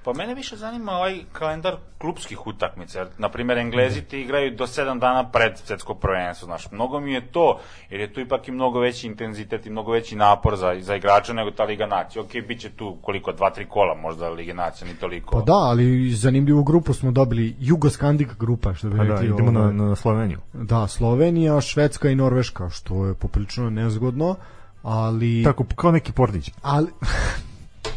Pa 0.08 0.14
mene 0.14 0.36
više 0.36 0.56
zanima 0.56 0.92
ovaj 0.92 1.20
kalendar 1.34 1.76
klubskih 1.98 2.48
utakmica. 2.48 3.00
Jer, 3.00 3.08
na 3.18 3.30
primjer, 3.30 3.58
Englezi 3.58 4.02
ti 4.02 4.22
igraju 4.22 4.56
do 4.56 4.68
7 4.68 5.00
dana 5.00 5.30
pred 5.32 5.58
svetsko 5.58 5.94
prvenstvo. 5.94 6.46
Znaš, 6.46 6.72
mnogo 6.72 7.00
mi 7.00 7.14
je 7.14 7.32
to, 7.32 7.60
jer 7.90 8.02
je 8.02 8.14
tu 8.14 8.20
ipak 8.20 8.48
i 8.48 8.52
mnogo 8.52 8.80
veći 8.80 9.08
intenzitet 9.08 9.66
i 9.66 9.70
mnogo 9.70 9.92
veći 9.92 10.16
napor 10.16 10.56
za, 10.56 10.76
za 10.80 10.96
igrača 10.96 11.34
nego 11.34 11.52
ta 11.52 11.64
Liga 11.64 11.86
nacija. 11.86 12.22
Ok, 12.22 12.30
bit 12.48 12.60
će 12.60 12.70
tu 12.70 12.98
koliko, 13.02 13.32
dva, 13.32 13.50
tri 13.50 13.66
kola 13.66 13.96
možda 13.96 14.30
Lige 14.30 14.54
nacija, 14.54 14.88
ni 14.88 14.96
toliko. 14.96 15.32
Pa 15.32 15.42
da, 15.46 15.54
ali 15.56 16.12
zanimljivu 16.12 16.64
grupu 16.64 16.94
smo 16.94 17.12
dobili 17.12 17.56
Jugoskandik 17.60 18.38
grupa, 18.40 18.74
što 18.74 18.90
bi 18.90 18.98
Pa 18.98 19.04
da, 19.04 19.14
rekli. 19.14 19.28
idemo 19.28 19.52
na, 19.52 19.60
ovaj. 19.60 19.74
na 19.74 19.96
Sloveniju. 19.96 20.40
Da, 20.54 20.88
Slovenija, 20.88 21.62
Švedska 21.62 22.10
i 22.10 22.16
Norveška, 22.16 22.70
što 22.70 23.06
je 23.06 23.14
poprilično 23.14 23.70
nezgodno, 23.70 24.36
ali... 24.84 25.44
Tako, 25.44 25.66
kao 25.76 25.92
neki 25.92 26.12
pordić. 26.12 26.52
ali 26.62 26.88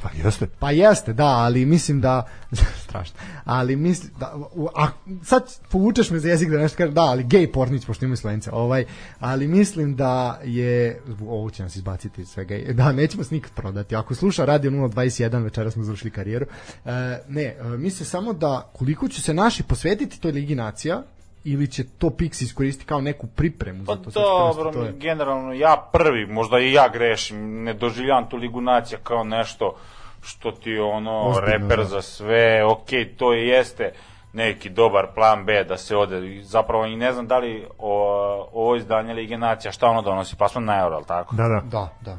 Pa 0.03 0.09
jeste. 0.25 0.47
Pa 0.59 0.71
jeste, 0.71 1.13
da, 1.13 1.27
ali 1.27 1.67
mislim 1.67 2.01
da 2.01 2.27
strašno. 2.85 3.17
Ali 3.45 3.77
mislim 3.77 4.13
da 4.19 4.35
a 4.77 4.89
sad 5.25 5.43
povučeš 5.71 6.11
me 6.11 6.19
za 6.19 6.29
jezik 6.29 6.51
da 6.51 6.59
nešto 6.59 6.77
kažem, 6.77 6.95
da, 6.95 7.01
ali 7.03 7.25
gej 7.25 7.53
pornić 7.53 7.87
pošto 7.87 8.05
ima 8.05 8.17
Slovenca. 8.17 8.51
Ovaj, 8.53 8.85
ali 9.21 9.49
mislim 9.49 9.97
da 9.97 10.41
je 10.45 11.03
ovo 11.29 11.51
će 11.51 11.63
nas 11.63 11.77
izbaciti 11.77 12.23
iz 12.23 12.29
svega. 12.29 12.73
Da, 12.73 12.93
nećemo 12.93 13.25
se 13.25 13.35
nikad 13.35 13.53
prodati. 13.53 13.97
Ako 13.97 14.15
sluša 14.15 14.45
Radio 14.45 14.71
021, 14.71 15.43
večeras 15.43 15.75
smo 15.75 15.85
završili 15.85 16.11
karijeru. 16.11 16.47
E, 16.85 17.19
ne, 17.29 17.43
e, 17.43 17.65
mislim 17.65 18.07
samo 18.07 18.33
da 18.33 18.71
koliko 18.73 19.09
će 19.09 19.23
se 19.23 19.35
naši 19.35 19.63
posvetiti 19.63 20.21
toj 20.21 20.33
Ligi 20.33 20.55
nacija 20.55 21.03
ili 21.45 21.67
će 21.67 21.85
to 21.99 22.07
Pix 22.07 22.43
iskoristiti 22.43 22.87
kao 22.87 23.01
neku 23.01 23.27
pripremu 23.27 23.85
Pa 23.85 23.95
za 23.95 24.03
to 24.03 24.53
dobro, 24.55 24.73
to 24.73 24.83
je. 24.83 24.93
generalno 24.93 25.53
ja 25.53 25.89
prvi, 25.93 26.27
možda 26.27 26.59
i 26.59 26.73
ja 26.73 26.89
grešim, 26.89 27.63
ne 27.63 27.75
doživljavam 27.75 28.29
tu 28.29 28.37
Ligu 28.37 28.61
nacija 28.61 28.99
kao 29.03 29.25
nešto 29.25 29.77
što 30.23 30.51
ti 30.53 30.79
ono 30.79 31.23
Ozbiljno, 31.23 31.47
reper 31.47 31.79
da. 31.79 31.85
za 31.85 32.03
sve, 32.03 32.65
ok, 32.65 32.89
to 33.17 33.35
i 33.35 33.47
jeste 33.49 33.93
neki 34.33 34.71
dobar 34.71 35.07
plan 35.15 35.45
B 35.45 35.65
da 35.65 35.77
se 35.77 35.97
ode, 35.97 36.43
zapravo 36.43 36.87
i 36.87 36.97
ne 36.97 37.13
znam 37.13 37.27
da 37.27 37.39
li 37.39 37.67
o, 37.79 38.49
ovo 38.53 38.77
izdanje 38.77 39.15
Lige 39.15 39.39
nacija, 39.39 39.73
šta 39.73 39.87
ono 39.87 40.03
donosi, 40.03 40.37
pa 40.37 40.49
smo 40.49 40.61
na 40.61 40.81
euro, 40.81 40.97
ali 40.97 41.05
tako? 41.05 41.37
Da, 41.37 41.49
da. 41.49 41.61
Da, 41.65 41.89
da. 42.01 42.19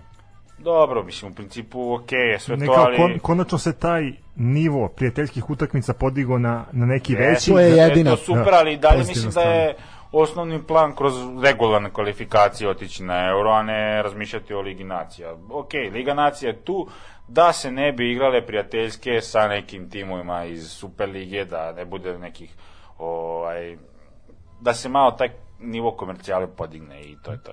Dobro, 0.57 1.03
mislim, 1.03 1.31
u 1.31 1.35
principu 1.35 1.93
ok 1.93 2.11
je 2.11 2.39
sve 2.39 2.57
Ne, 2.57 2.65
to, 2.65 2.71
ali... 2.71 2.97
kon, 2.97 3.19
konačno 3.19 3.57
se 3.57 3.79
taj 3.79 4.11
nivo 4.35 4.87
prijateljskih 4.87 5.49
utakmica 5.49 5.93
podigo 5.93 6.37
na, 6.37 6.65
na 6.71 6.85
neki 6.85 7.13
Jeste, 7.13 7.29
veći. 7.29 7.51
To 7.51 7.59
je 7.59 7.69
da 7.69 7.75
jedina- 7.75 8.11
to 8.11 8.17
super, 8.17 8.45
da, 8.45 8.57
ali 8.59 8.73
i 8.73 8.77
dalje 8.77 8.97
mislim 8.99 9.31
da 9.31 9.41
je 9.41 9.75
osnovni 10.11 10.63
plan 10.63 10.95
kroz 10.95 11.13
regularne 11.43 11.89
kvalifikacije 11.89 12.69
otići 12.69 13.03
na 13.03 13.27
euro, 13.27 13.51
a 13.51 13.63
ne 13.63 14.01
razmišljati 14.03 14.53
o 14.53 14.61
Ligi 14.61 14.83
nacija. 14.83 15.35
Ok, 15.49 15.73
Liga 15.93 16.13
nacija 16.13 16.49
je 16.49 16.57
tu 16.57 16.87
da 17.27 17.53
se 17.53 17.71
ne 17.71 17.91
bi 17.91 18.11
igrale 18.11 18.45
prijateljske 18.45 19.21
sa 19.21 19.47
nekim 19.47 19.89
timovima 19.89 20.45
iz 20.45 20.69
Superlige, 20.69 21.45
da 21.45 21.71
ne 21.71 21.85
bude 21.85 22.19
nekih 22.19 22.55
ovaj, 22.97 23.77
da 24.61 24.73
se 24.73 24.89
malo 24.89 25.11
taj 25.11 25.29
nivo 25.59 25.91
komercijale 25.91 26.47
podigne 26.47 27.01
i 27.01 27.17
to 27.23 27.31
je 27.31 27.43
to. 27.43 27.51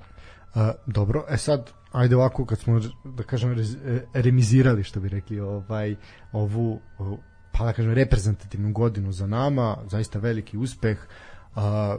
A, 0.55 0.73
dobro, 0.87 1.25
e 1.31 1.37
sad, 1.37 1.71
ajde 1.93 2.17
ovako 2.17 2.45
kad 2.47 2.59
smo, 2.59 2.81
da 3.05 3.23
kažem, 3.23 3.53
e, 3.53 3.65
remizirali, 4.15 4.85
što 4.85 5.01
bi 5.01 5.09
rekli, 5.09 5.41
ovaj, 5.41 5.97
ovu, 6.33 6.81
pa 7.53 7.65
da 7.65 7.73
kažem, 7.73 7.93
reprezentativnu 7.93 8.73
godinu 8.73 9.13
za 9.13 9.27
nama, 9.27 9.77
zaista 9.87 10.19
veliki 10.19 10.57
uspeh. 10.57 10.99
A, 11.57 11.97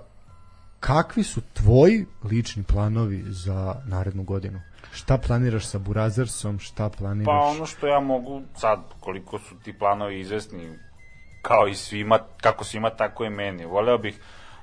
kakvi 0.79 1.23
su 1.23 1.41
tvoji 1.53 2.05
lični 2.23 2.63
planovi 2.63 3.23
za 3.27 3.75
narednu 3.85 4.23
godinu? 4.23 4.61
Šta 4.93 5.17
planiraš 5.17 5.65
sa 5.65 5.79
Burazersom, 5.79 6.59
šta 6.59 6.89
planiraš? 6.89 7.25
Pa 7.25 7.45
ono 7.45 7.65
što 7.65 7.87
ja 7.87 7.99
mogu 7.99 8.41
sad, 8.55 8.79
koliko 8.99 9.39
su 9.39 9.55
ti 9.63 9.73
planovi 9.79 10.19
izvesni, 10.19 10.77
kao 11.41 11.67
i 11.67 11.75
svima, 11.75 12.19
kako 12.41 12.63
svima, 12.63 12.89
tako 12.89 13.25
i 13.25 13.29
meni. 13.29 13.65
Voleo 13.65 13.97
bih, 13.97 14.19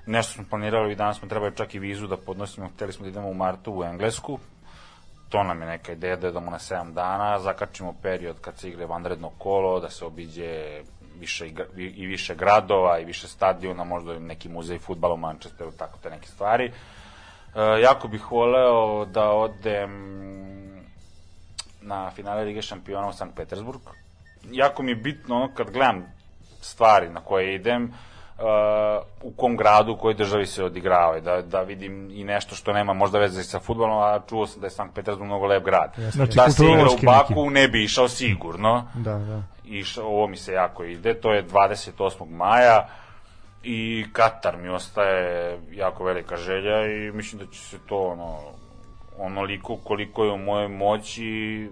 nešto 0.07 0.33
smo 0.33 0.45
planirali 0.51 0.93
i 0.93 0.97
danas 0.97 1.19
smo 1.19 1.29
trebali 1.29 1.57
čak 1.57 1.75
i 1.75 1.79
vizu 1.79 2.07
da 2.07 2.17
podnosimo, 2.17 2.69
hteli 2.69 2.93
smo 2.93 3.05
da 3.05 3.11
idemo 3.11 3.29
u 3.29 3.35
martu 3.35 3.73
u 3.73 3.85
Englesku, 3.85 4.39
to 5.29 5.43
nam 5.43 5.61
je 5.61 5.69
neka 5.69 5.93
ideja 5.93 6.17
da 6.17 6.29
idemo 6.29 6.51
na 6.51 6.59
7 6.59 6.93
dana, 6.93 7.39
zakačimo 7.39 7.95
period 8.03 8.37
kad 8.41 8.59
se 8.59 8.69
igre 8.69 8.87
vanredno 8.87 9.31
kolo, 9.39 9.81
da 9.81 9.91
se 9.91 10.05
obiđe 10.05 10.83
više 11.19 11.49
i 11.77 12.07
više 12.07 12.35
gradova 12.35 12.99
i 12.99 13.05
više 13.05 13.29
stadiona, 13.29 13.85
možda 13.85 14.19
neki 14.19 14.49
muzej 14.49 14.79
futbala 14.79 15.15
u 15.15 15.17
Manchesteru, 15.17 15.73
tako 15.73 15.99
te 16.03 16.11
neke 16.11 16.27
stvari. 16.27 16.65
E, 16.65 16.73
jako 17.81 18.09
bih 18.09 18.33
voleo 18.33 19.05
da 19.05 19.31
odem 19.31 19.93
na 21.81 22.11
finale 22.11 22.45
Lige 22.45 22.63
šampiona 22.63 23.09
u 23.09 23.13
Sankt 23.13 23.37
Petersburg. 23.37 23.81
Jako 24.51 24.83
mi 24.83 24.91
je 24.91 24.97
bitno 24.97 25.37
ono 25.37 25.55
kad 25.55 25.71
gledam 25.71 26.13
stvari 26.61 27.09
na 27.09 27.21
koje 27.21 27.55
idem, 27.55 27.95
u 29.23 29.31
kom 29.37 29.57
gradu, 29.57 29.93
u 29.93 29.97
kojoj 29.97 30.15
državi 30.15 30.47
se 30.47 30.65
odigravaju, 30.65 31.23
da, 31.23 31.43
da 31.43 31.63
vidim 31.63 32.11
i 32.11 32.25
nešto 32.25 32.55
što 32.55 32.73
nema 32.73 32.93
možda 32.93 33.19
veze 33.19 33.43
sa 33.43 33.61
futbolom, 33.61 33.99
a 33.99 34.21
čuo 34.29 34.47
sam 34.47 34.61
da 34.61 34.67
je 34.67 34.71
Sankt 34.71 34.95
Petersburg 34.95 35.27
mnogo 35.27 35.47
lep 35.47 35.65
grad. 35.65 35.95
Znači, 36.11 36.37
da 36.37 36.51
se 36.51 36.65
igra 36.65 36.91
u 36.91 37.07
Baku 37.07 37.35
neki. 37.35 37.55
ne 37.55 37.69
bi 37.69 37.85
išao 37.85 38.09
sigurno. 38.09 38.87
Da, 38.95 39.19
da. 39.19 39.43
Išao, 39.65 40.05
ovo 40.07 40.27
mi 40.27 40.37
se 40.37 40.53
jako 40.53 40.85
ide, 40.85 41.15
to 41.15 41.33
je 41.33 41.47
28. 41.47 42.31
maja 42.31 42.89
i 43.63 44.07
Katar 44.13 44.57
mi 44.57 44.69
ostaje 44.69 45.59
jako 45.73 46.05
velika 46.05 46.37
želja 46.37 46.87
i 46.87 47.13
mislim 47.13 47.39
da 47.39 47.53
će 47.53 47.61
se 47.61 47.79
to 47.87 47.99
ono 47.99 48.39
onoliko 49.19 49.77
koliko 49.77 50.25
je 50.25 50.33
u 50.33 50.39
mojoj 50.39 50.69
moći 50.69 51.71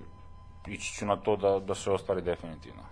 ići 0.66 0.94
ću 0.94 1.06
na 1.06 1.16
to 1.16 1.36
da, 1.36 1.58
da 1.58 1.74
se 1.74 1.90
ostvari 1.90 2.22
definitivno. 2.22 2.82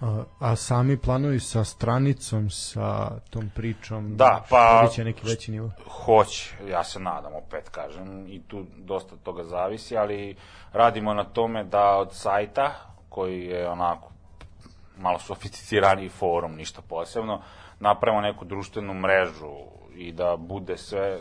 A, 0.00 0.22
a 0.38 0.56
sami 0.56 0.96
planovi 0.96 1.40
sa 1.40 1.64
stranicom, 1.64 2.50
sa 2.50 3.18
tom 3.30 3.50
pričom, 3.54 4.16
da, 4.16 4.44
pa, 4.50 4.88
će 4.94 5.04
neki 5.04 5.26
veći 5.26 5.50
nivo? 5.50 5.70
Hoće, 6.04 6.54
ja 6.68 6.84
se 6.84 7.00
nadam, 7.00 7.34
opet 7.34 7.68
kažem, 7.68 8.26
i 8.26 8.42
tu 8.42 8.66
dosta 8.76 9.16
toga 9.16 9.44
zavisi, 9.44 9.96
ali 9.96 10.36
radimo 10.72 11.14
na 11.14 11.24
tome 11.24 11.64
da 11.64 11.96
od 11.96 12.14
sajta, 12.14 12.72
koji 13.08 13.46
je 13.46 13.68
onako 13.68 14.10
malo 14.98 15.18
sofisticiraniji 15.18 16.08
forum, 16.08 16.54
ništa 16.54 16.82
posebno, 16.88 17.42
napravimo 17.80 18.20
neku 18.20 18.44
društvenu 18.44 18.94
mrežu 18.94 19.54
i 19.94 20.12
da 20.12 20.36
bude 20.36 20.76
sve 20.76 21.20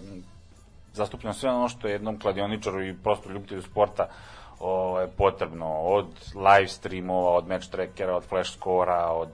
zastupljeno 0.93 1.33
sve 1.33 1.49
ono 1.49 1.69
što 1.69 1.87
je 1.87 1.91
jednom 1.91 2.19
kladioničaru 2.19 2.83
i 2.83 2.97
prosto 3.03 3.29
ljubitelju 3.29 3.61
sporta 3.61 4.03
o, 4.03 4.09
je 5.01 5.07
potrebno 5.17 5.67
od 5.67 6.07
live 6.35 6.67
streamova, 6.67 7.31
od 7.31 7.47
match 7.47 7.69
trackera, 7.69 8.15
od 8.15 8.23
flash 8.23 8.53
skora, 8.53 9.07
od 9.11 9.29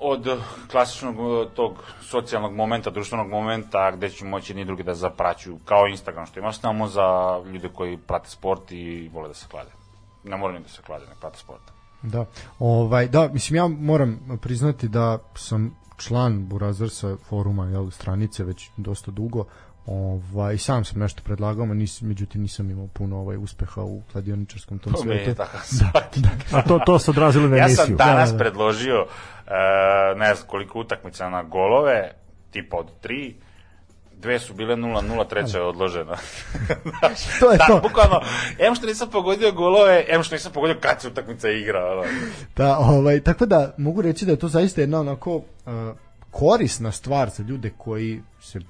od 0.00 0.26
klasičnog 0.70 1.16
tog 1.54 1.72
socijalnog 2.02 2.54
momenta, 2.54 2.90
društvenog 2.90 3.28
momenta 3.28 3.90
gde 3.90 4.10
će 4.10 4.24
moći 4.24 4.54
ni 4.54 4.64
drugi 4.64 4.82
da 4.82 4.94
zapraćuju, 4.94 5.58
kao 5.64 5.86
Instagram 5.86 6.26
što 6.26 6.40
imaš 6.40 6.60
samo 6.60 6.86
za 6.86 7.38
ljude 7.52 7.68
koji 7.68 7.96
prate 7.96 8.30
sport 8.30 8.72
i 8.72 9.10
vole 9.12 9.28
da 9.28 9.34
se 9.34 9.46
klade. 9.50 9.70
Ne 10.24 10.36
mora 10.36 10.52
ni 10.52 10.60
da 10.60 10.68
se 10.68 10.82
klade, 10.82 11.04
ne 11.06 11.14
prate 11.20 11.38
sport. 11.38 11.62
Da, 12.02 12.26
ovaj, 12.58 13.08
da, 13.08 13.28
mislim 13.32 13.56
ja 13.56 13.68
moram 13.68 14.38
priznati 14.42 14.88
da 14.88 15.18
sam 15.34 15.76
član 15.96 16.48
Burazersa 16.48 17.16
foruma, 17.16 17.66
jel, 17.66 17.90
stranice 17.90 18.44
već 18.44 18.70
dosta 18.76 19.10
dugo, 19.10 19.44
Ovaj, 19.90 20.58
sam 20.58 20.84
sam 20.84 21.00
nešto 21.00 21.22
predlagao, 21.24 21.66
nis, 21.66 22.00
međutim 22.00 22.42
nisam 22.42 22.70
imao 22.70 22.86
puno 22.86 23.16
ovaj 23.18 23.36
uspeha 23.36 23.82
u 23.82 24.02
kladioničarskom 24.12 24.78
tom 24.78 24.92
svetu. 25.02 25.30
Da, 25.92 26.08
da. 26.16 26.58
A 26.58 26.62
to, 26.62 26.80
to 26.86 26.98
se 26.98 27.10
odrazilo 27.10 27.48
na 27.48 27.56
emisiju. 27.56 27.82
Ja 27.82 27.86
sam 27.86 27.96
danas 27.96 28.30
da, 28.30 28.36
da. 28.36 28.38
predložio 28.38 29.02
uh, 29.02 30.18
ne 30.18 30.34
znam 30.34 30.48
koliko 30.48 30.80
utakmica 30.80 31.28
na 31.28 31.42
golove, 31.42 32.10
tipa 32.50 32.76
od 32.76 32.86
tri, 33.00 33.34
dve 34.16 34.38
su 34.38 34.54
bile 34.54 34.76
0-0, 34.76 35.28
treća 35.28 35.58
je 35.58 35.64
odložena. 35.64 36.16
to 37.40 37.50
je 37.50 37.58
da, 37.58 37.66
to. 37.66 37.80
bukvalno, 37.82 38.20
em 38.58 38.74
što 38.74 38.86
nisam 38.86 39.10
pogodio 39.10 39.52
golove, 39.52 40.04
em 40.08 40.22
što 40.22 40.34
nisam 40.34 40.52
pogodio 40.52 40.76
kad 40.80 41.00
se 41.00 41.08
utakmica 41.08 41.50
igra. 41.50 42.02
Da, 42.56 42.78
ovaj, 42.78 43.20
tako 43.20 43.46
da 43.46 43.74
mogu 43.78 44.02
reći 44.02 44.26
da 44.26 44.32
je 44.32 44.38
to 44.38 44.48
zaista 44.48 44.80
jedna 44.80 45.00
onako 45.00 45.36
uh, 45.36 45.42
korisna 46.38 46.92
stvar 46.92 47.30
za 47.30 47.42
ljude 47.42 47.70
koji 47.78 48.22
se 48.40 48.60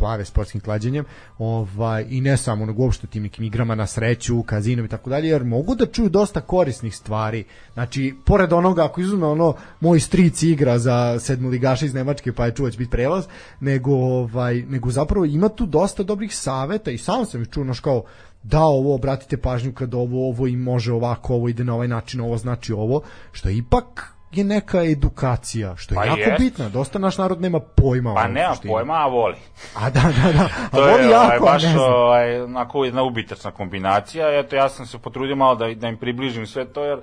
bave 0.00 0.24
sportskim 0.24 0.60
klađenjem 0.60 1.04
ovaj, 1.38 2.06
i 2.08 2.20
ne 2.20 2.36
samo 2.36 2.66
nego 2.66 2.82
uopšte 2.82 3.06
tim 3.06 3.22
nekim 3.22 3.44
igrama 3.44 3.74
na 3.74 3.86
sreću, 3.86 4.42
kazinom 4.42 4.84
i 4.84 4.88
tako 4.88 5.10
dalje, 5.10 5.28
jer 5.28 5.44
mogu 5.44 5.74
da 5.74 5.86
čuju 5.86 6.08
dosta 6.08 6.40
korisnih 6.40 6.96
stvari. 6.96 7.44
Znači, 7.74 8.14
pored 8.24 8.52
onoga, 8.52 8.84
ako 8.84 9.00
izume 9.00 9.26
ono, 9.26 9.54
moj 9.80 10.00
stric 10.00 10.42
igra 10.42 10.78
za 10.78 11.18
sedmoligaša 11.20 11.86
iz 11.86 11.94
Nemačke, 11.94 12.32
pa 12.32 12.46
je 12.46 12.54
čuvać 12.54 12.78
biti 12.78 12.90
prelaz, 12.90 13.24
nego, 13.60 13.94
ovaj, 13.94 14.62
nego 14.62 14.90
zapravo 14.90 15.24
ima 15.24 15.48
tu 15.48 15.66
dosta 15.66 16.02
dobrih 16.02 16.36
saveta 16.36 16.90
i 16.90 16.98
sam 16.98 17.26
sam 17.26 17.42
ih 17.42 17.48
čuo, 17.48 17.64
naš 17.64 17.80
kao, 17.80 18.02
da 18.42 18.60
ovo 18.60 18.94
obratite 18.94 19.36
pažnju 19.36 19.72
kad 19.72 19.94
ovo 19.94 20.28
ovo 20.28 20.46
i 20.46 20.56
može 20.56 20.92
ovako, 20.92 21.34
ovo 21.34 21.48
ide 21.48 21.64
na 21.64 21.74
ovaj 21.74 21.88
način, 21.88 22.20
ovo 22.20 22.36
znači 22.36 22.72
ovo, 22.72 23.02
što 23.32 23.50
ipak 23.50 24.15
je 24.38 24.44
neka 24.44 24.84
edukacija, 24.84 25.76
što 25.76 25.94
je 25.94 25.96
pa 25.96 26.04
jako 26.04 26.30
jest. 26.30 26.40
bitno. 26.40 26.68
Dosta 26.70 26.98
naš 26.98 27.18
narod 27.18 27.40
nema 27.40 27.60
pojma. 27.60 28.14
Pa 28.14 28.28
nema 28.28 28.54
pojma, 28.68 28.94
a 28.94 29.06
voli. 29.06 29.36
A 29.74 29.90
da, 29.90 30.00
da, 30.00 30.32
da. 30.32 30.48
A 30.72 30.76
to 30.76 30.80
voli 30.80 31.04
je 31.04 31.10
jako, 31.10 31.44
ovaj, 31.44 31.52
baš 31.52 31.62
ovaj, 31.78 32.40
onako 32.40 32.84
jedna 32.84 33.02
ubitačna 33.02 33.50
kombinacija. 33.50 34.38
Eto, 34.38 34.56
ja 34.56 34.68
sam 34.68 34.86
se 34.86 34.98
potrudio 34.98 35.36
malo 35.36 35.54
da, 35.54 35.74
da 35.74 35.88
im 35.88 35.96
približim 35.96 36.46
sve 36.46 36.64
to, 36.64 36.84
jer 36.84 36.98
e, 36.98 37.02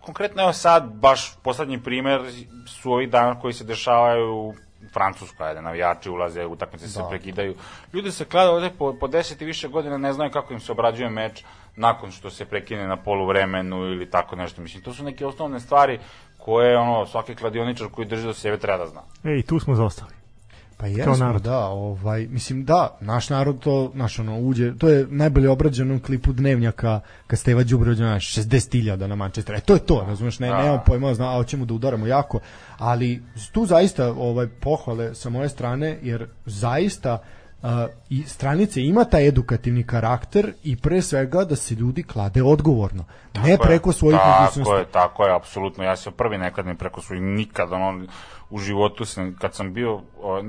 konkretno 0.00 0.42
evo 0.42 0.52
sad, 0.52 0.84
baš 0.92 1.36
poslednji 1.42 1.82
primer 1.82 2.20
su 2.66 2.92
ovih 2.92 3.10
dana 3.10 3.40
koji 3.40 3.52
se 3.52 3.64
dešavaju 3.64 4.54
Francuska, 4.92 5.44
ajde, 5.44 5.62
navijači 5.62 6.10
ulaze, 6.10 6.46
utakmice 6.46 6.88
se 6.88 7.00
da. 7.00 7.08
prekidaju. 7.08 7.54
Ljudi 7.92 8.10
se 8.10 8.24
klade 8.24 8.50
ovde 8.50 8.70
po, 8.78 8.96
po 9.00 9.06
10 9.06 9.42
i 9.42 9.44
više 9.44 9.68
godina, 9.68 9.98
ne 9.98 10.12
znaju 10.12 10.30
kako 10.30 10.52
im 10.52 10.60
se 10.60 10.72
obrađuje 10.72 11.10
meč 11.10 11.44
nakon 11.76 12.10
što 12.10 12.30
se 12.30 12.44
prekine 12.44 12.86
na 12.86 12.96
poluvremenu 12.96 13.76
ili 13.76 14.10
tako 14.10 14.36
nešto. 14.36 14.62
Mislim, 14.62 14.82
to 14.82 14.92
su 14.92 15.04
neke 15.04 15.26
osnovne 15.26 15.60
stvari 15.60 15.98
koje 16.38 16.78
ono, 16.78 17.06
svaki 17.06 17.34
kladioničar 17.34 17.88
koji 17.88 18.08
drži 18.08 18.26
do 18.26 18.34
sebe 18.34 18.58
treba 18.58 18.78
da 18.78 18.86
zna. 18.86 19.00
Ej, 19.24 19.42
tu 19.42 19.60
smo 19.60 19.74
zaostali. 19.74 20.12
Pa 20.76 20.86
jesmo, 20.86 21.38
da, 21.38 21.66
ovaj, 21.66 22.26
mislim 22.26 22.64
da, 22.64 22.98
naš 23.00 23.30
narod 23.30 23.58
to, 23.58 23.90
naš 23.94 24.18
ono, 24.18 24.40
uđe, 24.40 24.78
to 24.78 24.88
je 24.88 25.06
najbolje 25.10 25.50
obrađeno 25.50 25.96
u 25.96 26.00
klipu 26.00 26.32
Dnevnjaka 26.32 27.00
kad 27.26 27.38
Steva 27.38 27.62
Đubre 27.62 27.90
uđe 27.90 28.02
na 28.02 28.16
60.000 28.16 29.06
na 29.06 29.14
Manchester. 29.14 29.54
E, 29.54 29.60
to 29.60 29.74
je 29.74 29.78
to, 29.78 30.04
razumeš, 30.08 30.38
ne, 30.38 30.48
da. 30.48 30.62
nemam 30.62 30.80
pojma, 30.86 31.14
zna, 31.14 31.30
a 31.30 31.36
hoćemo 31.36 31.64
da 31.64 31.74
udaramo 31.74 32.06
jako, 32.06 32.40
ali 32.78 33.22
tu 33.52 33.66
zaista 33.66 34.12
ovaj 34.12 34.48
pohvale 34.48 35.14
sa 35.14 35.30
moje 35.30 35.48
strane, 35.48 35.98
jer 36.02 36.26
zaista 36.46 37.12
Uh, 37.14 37.43
i 38.10 38.22
stranice 38.22 38.82
ima 38.82 39.04
taj 39.04 39.28
edukativni 39.28 39.86
karakter 39.86 40.52
i 40.62 40.76
pre 40.76 41.02
svega 41.02 41.44
da 41.44 41.56
se 41.56 41.74
ljudi 41.74 42.02
klade 42.02 42.42
odgovorno, 42.42 43.04
tako 43.32 43.46
ne 43.46 43.58
preko 43.58 43.92
svojih 43.92 44.20
mogućnosti. 44.26 44.64
Tako 44.64 44.76
je, 44.76 44.84
tako 44.84 45.24
je, 45.24 45.36
apsolutno. 45.36 45.84
Ja 45.84 45.96
se 45.96 46.10
prvi 46.10 46.38
nekad 46.38 46.66
ne 46.66 46.74
preko 46.74 47.00
svojih, 47.00 47.22
nikad, 47.22 47.72
ono, 47.72 48.06
u 48.50 48.58
životu 48.58 49.04
sam, 49.04 49.36
kad 49.40 49.54
sam 49.54 49.74
bio, 49.74 50.00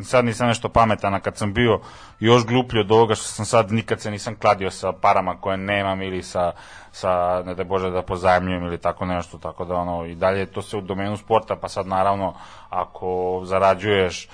sad 0.04 0.26
nisam 0.26 0.48
nešto 0.48 0.70
pametan, 0.70 1.14
a 1.14 1.20
kad 1.20 1.38
sam 1.38 1.54
bio 1.54 1.80
još 2.20 2.46
gluplji 2.46 2.80
od 2.80 2.92
ovoga 2.92 3.16
što 3.16 3.24
sam 3.24 3.46
sad, 3.46 3.72
nikad 3.72 4.02
se 4.02 4.12
nisam 4.12 4.36
kladio 4.36 4.72
sa 4.72 4.92
parama 4.92 5.38
koje 5.42 5.58
nemam 5.58 6.02
ili 6.02 6.24
sa, 6.24 6.52
sa 6.92 7.44
ne 7.46 7.56
da 7.56 7.64
Bože 7.64 7.90
da 7.90 8.02
pozajemljujem 8.02 8.64
ili 8.64 8.78
tako 8.78 9.06
nešto, 9.06 9.38
tako 9.38 9.66
da 9.66 9.74
ono, 9.76 10.06
i 10.06 10.16
dalje 10.16 10.46
to 10.46 10.62
se 10.62 10.78
u 10.78 10.82
domenu 10.82 11.18
sporta, 11.18 11.56
pa 11.56 11.70
sad 11.70 11.88
naravno, 11.88 12.34
ako 12.70 13.42
zarađuješ 13.46 14.30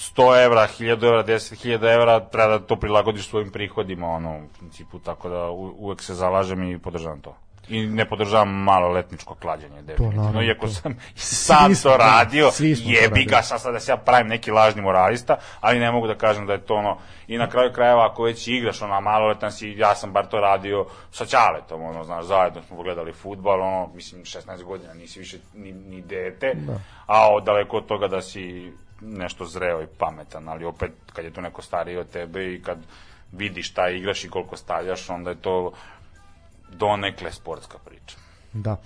100 0.00 0.44
evra, 0.44 0.66
1000 0.68 1.06
evra, 1.06 1.24
10.000 1.24 1.94
evra, 1.94 2.20
treba 2.20 2.58
da 2.58 2.66
to 2.66 2.76
prilagodiš 2.76 3.28
svojim 3.28 3.50
prihodima, 3.50 4.06
ono, 4.08 4.36
u 4.38 4.48
principu, 4.58 4.98
tako 4.98 5.28
da 5.28 5.50
u, 5.50 5.74
uvek 5.78 6.02
se 6.02 6.14
zalažem 6.14 6.62
i 6.62 6.78
podržavam 6.78 7.20
to. 7.20 7.36
I 7.68 7.86
ne 7.86 8.08
podržavam 8.08 8.48
maloletničko 8.48 9.34
klađenje, 9.34 9.82
definitivno. 9.82 10.22
naravno, 10.22 10.42
Iako 10.42 10.66
to- 10.66 10.72
sam 11.16 11.74
smo, 11.74 11.90
to 11.90 11.98
da, 11.98 12.04
radio, 12.04 12.50
to 12.50 12.64
jebi 12.64 13.24
ga, 13.24 13.42
sad, 13.42 13.60
sad 13.60 13.72
da 13.72 13.80
se 13.80 13.92
ja 13.92 13.96
pravim 13.96 14.26
neki 14.28 14.50
lažni 14.50 14.82
moralista, 14.82 15.36
ali 15.60 15.78
ne 15.78 15.90
mogu 15.92 16.06
da 16.06 16.14
kažem 16.14 16.46
da 16.46 16.52
je 16.52 16.66
to 16.66 16.74
ono, 16.74 16.96
i 17.28 17.38
na 17.38 17.48
kraju 17.50 17.72
krajeva 17.72 18.06
ako 18.06 18.22
već 18.22 18.48
igraš 18.48 18.82
ono 18.82 19.00
maloletan 19.00 19.52
si, 19.52 19.74
ja 19.78 19.94
sam 19.94 20.12
bar 20.12 20.26
to 20.26 20.40
radio 20.40 20.86
sa 21.12 21.24
Ćaletom, 21.26 21.82
ono, 21.82 22.04
znaš, 22.04 22.24
zajedno 22.24 22.62
smo 22.62 22.76
pogledali 22.76 23.12
futbal, 23.12 23.60
ono, 23.62 23.90
mislim, 23.94 24.22
16 24.22 24.62
godina, 24.62 24.94
nisi 24.94 25.18
više 25.18 25.38
ni, 25.54 25.72
ni 25.72 26.02
dete, 26.02 26.52
a 27.06 27.34
o, 27.34 27.40
daleko 27.40 27.76
od 27.76 27.86
toga 27.86 28.08
da 28.08 28.22
si 28.22 28.72
nešto 29.00 29.46
zreo 29.46 29.82
i 29.82 29.86
pametan, 29.98 30.48
ali 30.48 30.64
opet 30.64 30.92
kad 31.12 31.24
je 31.24 31.30
tu 31.30 31.40
neko 31.40 31.62
stariji 31.62 31.96
od 31.96 32.10
tebe 32.10 32.54
i 32.54 32.62
kad 32.62 32.78
vidiš 33.32 33.70
šta 33.70 33.88
igraš 33.88 34.24
i 34.24 34.28
koliko 34.28 34.56
stavljaš, 34.56 35.10
onda 35.10 35.30
je 35.30 35.36
to 35.36 35.72
donekle 36.72 37.32
sportska 37.32 37.78
priča. 37.78 38.16
Da. 38.52 38.76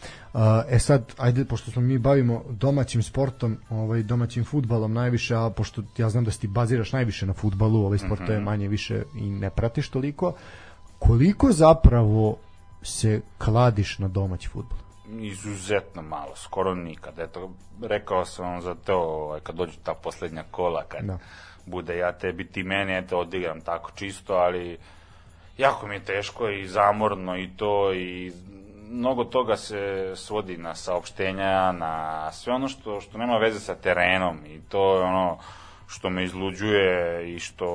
E 0.68 0.78
sad, 0.78 1.14
ajde, 1.18 1.44
pošto 1.44 1.70
smo 1.70 1.82
mi 1.82 1.98
bavimo 1.98 2.44
domaćim 2.50 3.02
sportom, 3.02 3.58
ovaj, 3.70 4.02
domaćim 4.02 4.44
futbalom 4.44 4.92
najviše, 4.92 5.34
a 5.34 5.50
pošto 5.50 5.82
ja 5.98 6.10
znam 6.10 6.24
da 6.24 6.30
se 6.30 6.38
ti 6.38 6.46
baziraš 6.46 6.92
najviše 6.92 7.26
na 7.26 7.32
futbalu, 7.32 7.86
ovaj 7.86 7.98
sport 7.98 8.28
je 8.28 8.40
manje 8.40 8.68
više 8.68 9.02
i 9.16 9.30
ne 9.30 9.50
pratiš 9.50 9.88
toliko, 9.88 10.34
koliko 10.98 11.52
zapravo 11.52 12.36
se 12.82 13.20
kladiš 13.38 13.98
na 13.98 14.08
domaći 14.08 14.48
futbol? 14.48 14.83
Izuzetno 15.20 16.02
malo, 16.02 16.36
skoro 16.36 16.74
nikad. 16.74 17.18
Eto, 17.18 17.50
rekao 17.82 18.24
sam 18.24 18.52
vam 18.52 18.60
za 18.60 18.74
to, 18.74 18.96
ovaj, 18.96 19.40
kad 19.40 19.56
dođu 19.56 19.72
ta 19.82 19.94
poslednja 19.94 20.44
kola, 20.50 20.84
kad 20.88 21.04
Da. 21.04 21.18
bude 21.66 21.96
ja 21.96 22.12
tebi, 22.12 22.46
ti 22.46 22.62
meni, 22.62 22.96
eto, 22.96 23.18
odigram 23.18 23.60
tako 23.60 23.90
čisto, 23.94 24.34
ali 24.34 24.78
jako 25.58 25.86
mi 25.86 25.94
je 25.94 26.04
teško 26.04 26.48
i 26.48 26.66
zamorno 26.66 27.36
i 27.36 27.50
to 27.56 27.92
i 27.92 28.32
mnogo 28.90 29.24
toga 29.24 29.56
se 29.56 30.12
svodi 30.16 30.56
na 30.56 30.74
saopštenja, 30.74 31.72
na 31.72 32.32
sve 32.32 32.52
ono 32.52 32.68
što, 32.68 33.00
što 33.00 33.18
nema 33.18 33.36
veze 33.36 33.60
sa 33.60 33.74
terenom 33.74 34.38
i 34.46 34.60
to 34.68 34.96
je 34.96 35.02
ono 35.02 35.38
što 35.86 36.10
me 36.10 36.24
izluđuje 36.24 37.34
i 37.34 37.38
što 37.38 37.66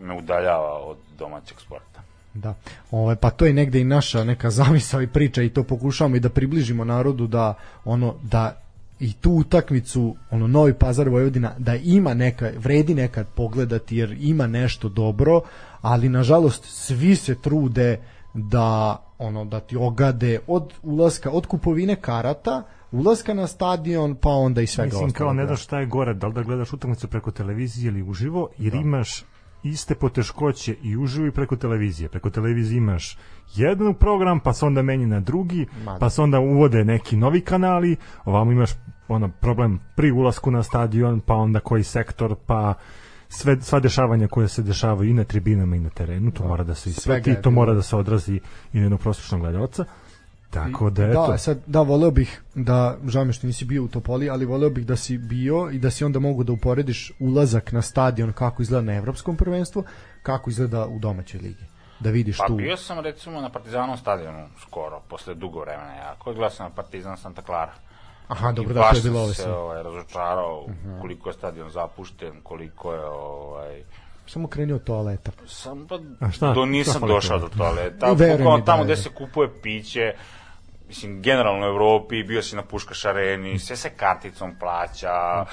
me 0.00 0.14
udaljava 0.18 0.78
od 0.78 0.98
domaćeg 1.18 1.60
sporta. 1.60 1.89
Da. 2.34 2.54
Ovaj 2.90 3.16
pa 3.16 3.30
to 3.30 3.46
je 3.46 3.52
negde 3.52 3.80
i 3.80 3.84
naša 3.84 4.24
neka 4.24 4.50
zamisao 4.60 5.02
i 5.02 5.06
priča 5.06 5.42
i 5.42 5.48
to 5.48 5.62
pokušavamo 5.62 6.16
i 6.16 6.20
da 6.20 6.28
približimo 6.28 6.84
narodu 6.84 7.26
da 7.26 7.54
ono 7.84 8.14
da 8.22 8.60
i 9.00 9.12
tu 9.12 9.32
utakmicu 9.32 10.16
ono 10.30 10.46
Novi 10.46 10.74
Pazar 10.74 11.08
Vojvodina 11.08 11.52
da 11.58 11.74
ima 11.74 12.14
neka 12.14 12.50
vredi 12.58 12.94
nekad 12.94 13.26
pogledati 13.28 13.96
jer 13.96 14.16
ima 14.20 14.46
nešto 14.46 14.88
dobro, 14.88 15.40
ali 15.80 16.08
nažalost 16.08 16.64
svi 16.64 17.16
se 17.16 17.34
trude 17.34 18.00
da 18.34 18.96
ono 19.18 19.44
da 19.44 19.60
ti 19.60 19.76
ogade 19.76 20.38
od 20.46 20.72
ulaska 20.82 21.30
od 21.30 21.46
kupovine 21.46 21.96
karata 21.96 22.62
ulaska 22.92 23.34
na 23.34 23.46
stadion 23.46 24.14
pa 24.14 24.30
onda 24.30 24.62
i 24.62 24.66
svega 24.66 24.92
Mislim 24.92 25.12
kao 25.12 25.32
ne 25.32 25.46
da. 25.46 25.56
šta 25.56 25.80
je 25.80 25.86
gore, 25.86 26.14
da 26.14 26.26
li 26.26 26.34
da 26.34 26.42
gledaš 26.42 26.72
utakmicu 26.72 27.08
preko 27.08 27.30
televizije 27.30 27.88
ili 27.88 28.02
uživo, 28.02 28.48
jer 28.58 28.74
imaš 28.74 29.24
iste 29.62 29.94
poteškoće 29.94 30.76
i 30.82 30.96
uživo 30.96 31.26
i 31.26 31.30
preko 31.30 31.56
televizije. 31.56 32.08
Preko 32.08 32.30
televizije 32.30 32.78
imaš 32.78 33.18
jedan 33.54 33.94
program, 33.94 34.40
pa 34.40 34.52
se 34.52 34.66
onda 34.66 34.82
menja 34.82 35.06
na 35.06 35.20
drugi, 35.20 35.66
Ma 35.84 35.92
da. 35.92 35.98
pa 35.98 36.10
se 36.10 36.22
onda 36.22 36.40
uvode 36.40 36.84
neki 36.84 37.16
novi 37.16 37.40
kanali, 37.40 37.96
ovamo 38.24 38.52
imaš 38.52 38.70
ono 39.08 39.28
problem 39.28 39.80
pri 39.96 40.10
ulasku 40.10 40.50
na 40.50 40.62
stadion, 40.62 41.20
pa 41.20 41.34
onda 41.34 41.60
koji 41.60 41.82
sektor, 41.82 42.36
pa 42.46 42.74
sve, 43.28 43.60
sva 43.60 43.80
dešavanja 43.80 44.28
koje 44.28 44.48
se 44.48 44.62
dešavaju 44.62 45.10
i 45.10 45.14
na 45.14 45.24
tribinama 45.24 45.76
i 45.76 45.80
na 45.80 45.90
terenu, 45.90 46.30
to 46.30 46.48
mora 46.48 46.64
da 46.64 46.74
se 46.74 46.90
isprati, 46.90 47.36
to 47.42 47.50
mora 47.50 47.74
da 47.74 47.82
se 47.82 47.96
odrazi 47.96 48.40
i 48.72 48.76
na 48.76 48.82
jednog 48.82 49.00
prosječnog 49.00 49.40
gledalca. 49.40 49.84
Tako 50.50 50.90
da, 50.90 51.04
eto, 51.04 51.26
Da, 51.26 51.38
sad, 51.38 51.58
da, 51.66 51.80
voleo 51.80 52.10
bih 52.10 52.42
da, 52.54 52.96
žao 53.06 53.24
mi 53.24 53.32
što 53.32 53.46
nisi 53.46 53.64
bio 53.64 53.84
u 53.84 53.88
Topoli, 53.88 54.30
ali 54.30 54.44
voleo 54.44 54.70
bih 54.70 54.86
da 54.86 54.96
si 54.96 55.18
bio 55.18 55.70
i 55.72 55.78
da 55.78 55.90
si 55.90 56.04
onda 56.04 56.18
mogu 56.18 56.44
da 56.44 56.52
uporediš 56.52 57.12
ulazak 57.20 57.72
na 57.72 57.82
stadion 57.82 58.32
kako 58.32 58.62
izgleda 58.62 58.82
na 58.82 58.94
evropskom 58.94 59.36
prvenstvu, 59.36 59.84
kako 60.22 60.50
izgleda 60.50 60.86
u 60.86 60.98
domaćoj 60.98 61.40
ligi. 61.40 61.64
Da 62.00 62.10
vidiš 62.10 62.38
Pa 62.38 62.46
tu. 62.46 62.54
bio 62.54 62.76
sam 62.76 63.00
recimo 63.00 63.40
na 63.40 63.48
Partizanom 63.50 63.96
stadionu 63.96 64.46
skoro, 64.58 65.00
posle 65.00 65.34
dugo 65.34 65.60
vremena 65.60 65.94
jako. 65.94 66.32
Gledao 66.32 66.50
sam 66.50 66.66
na 66.66 66.70
Partizan 66.72 67.16
Santa 67.16 67.42
Clara. 67.42 67.72
Aha, 68.28 68.52
dobro, 68.52 68.70
I 68.70 68.74
da, 68.74 68.90
to 68.90 68.96
je 68.96 69.02
bilo 69.02 69.28
se 69.28 69.34
sve. 69.34 69.52
ovaj, 69.52 69.82
razočarao 69.82 70.66
koliko 71.00 71.28
je 71.28 71.32
stadion 71.32 71.70
zapušten, 71.70 72.32
koliko 72.42 72.92
je 72.94 73.04
ovaj, 73.04 73.82
Samo 74.26 74.48
krenio 74.48 74.76
od 74.76 74.84
toaleta. 74.84 75.30
sam 75.46 75.86
pa 75.88 75.98
A 76.20 76.30
šta? 76.30 76.52
do 76.52 76.64
nisam 76.66 77.02
došao 77.02 77.38
do 77.38 77.48
toaleta? 77.48 77.98
toaleta. 77.98 78.12
Veruj 78.14 78.36
Bukvalno 78.36 78.56
mi 78.56 78.62
da 78.62 78.66
tamo 78.66 78.84
gde 78.84 78.96
se 78.96 79.08
kupuje 79.10 79.48
piće, 79.62 80.12
mislim, 80.90 81.22
generalno 81.22 81.66
u 81.66 81.70
Evropi, 81.70 82.22
bio 82.22 82.42
si 82.42 82.56
na 82.56 82.62
Puškaš 82.62 83.04
areni, 83.04 83.58
sve 83.58 83.76
se 83.76 83.90
karticom 83.96 84.58
plaća, 84.58 85.44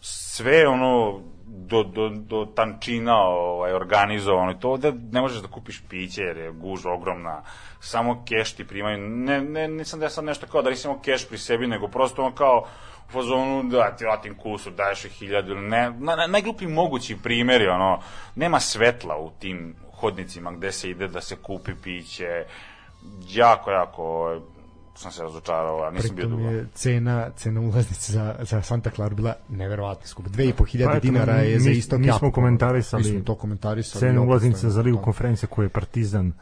sve 0.00 0.68
ono, 0.68 1.20
do, 1.46 1.82
do, 1.82 2.08
do 2.08 2.46
tančina 2.54 3.16
ovaj, 3.16 3.72
organizovano 3.72 4.50
i 4.50 4.58
to 4.60 4.70
ovde 4.70 4.92
ne 5.12 5.20
možeš 5.20 5.42
da 5.42 5.48
kupiš 5.48 5.82
piće 5.88 6.22
jer 6.22 6.36
je 6.36 6.52
gužva 6.52 6.92
ogromna, 6.92 7.42
samo 7.80 8.24
keš 8.28 8.52
ti 8.52 8.66
primaju, 8.66 8.98
ne, 8.98 9.40
ne, 9.40 9.68
nisam 9.68 10.00
da 10.00 10.06
ja 10.06 10.10
sad 10.10 10.24
nešto 10.24 10.46
kao 10.46 10.62
da 10.62 10.70
nisam 10.70 11.02
keš 11.02 11.28
pri 11.28 11.38
sebi, 11.38 11.66
nego 11.66 11.88
prosto 11.88 12.22
ono 12.22 12.34
kao 12.34 12.66
u 13.08 13.12
fazonu 13.12 13.62
da 13.62 13.96
ti 13.96 14.04
vratim 14.04 14.34
kusu, 14.34 14.70
daješ 14.70 15.04
i 15.04 15.08
hiljadu, 15.08 15.52
ili 15.52 15.68
ne, 15.68 15.90
na, 15.90 16.16
na, 16.16 16.26
najgluplji 16.26 16.68
mogući 16.68 17.16
primjer 17.22 17.62
je 17.62 17.70
ono, 17.70 18.00
nema 18.34 18.60
svetla 18.60 19.16
u 19.16 19.30
tim 19.38 19.76
hodnicima 20.00 20.52
gde 20.52 20.72
se 20.72 20.90
ide 20.90 21.08
da 21.08 21.20
se 21.20 21.36
kupi 21.36 21.72
piće, 21.82 22.44
jako, 23.28 23.70
jako 23.70 24.02
ovaj, 24.02 24.38
sam 24.94 25.12
se 25.12 25.22
razočarao, 25.22 25.82
a 25.82 25.90
nisam 25.90 26.16
bio 26.16 26.24
Pritom 26.24 26.38
dugo. 26.38 26.50
je 26.50 26.66
cena, 26.74 27.30
cena 27.32 27.60
ulaznice 27.60 28.12
za, 28.12 28.36
za 28.40 28.62
Santa 28.62 28.90
Clara 28.90 29.14
bila 29.14 29.34
neverovatno 29.48 30.06
skupa. 30.06 30.28
2500 30.30 30.86
Pa 30.86 30.98
dinara 30.98 31.34
je 31.34 31.58
za 31.60 31.70
mi- 31.70 31.76
istok 31.76 31.98
mi 31.98 32.12
smo 32.12 32.32
komentarisali 32.32 33.02
Mi 33.02 33.10
smo 33.10 33.20
to 33.20 33.34
komentarisali. 33.34 34.08
opet 34.08 34.18
ulaznice 34.20 34.70
za 34.70 34.82
ligu 34.82 34.98
konferencije 34.98 35.48
koje 35.48 35.66
je 35.66 35.70
Partizan 35.70 36.32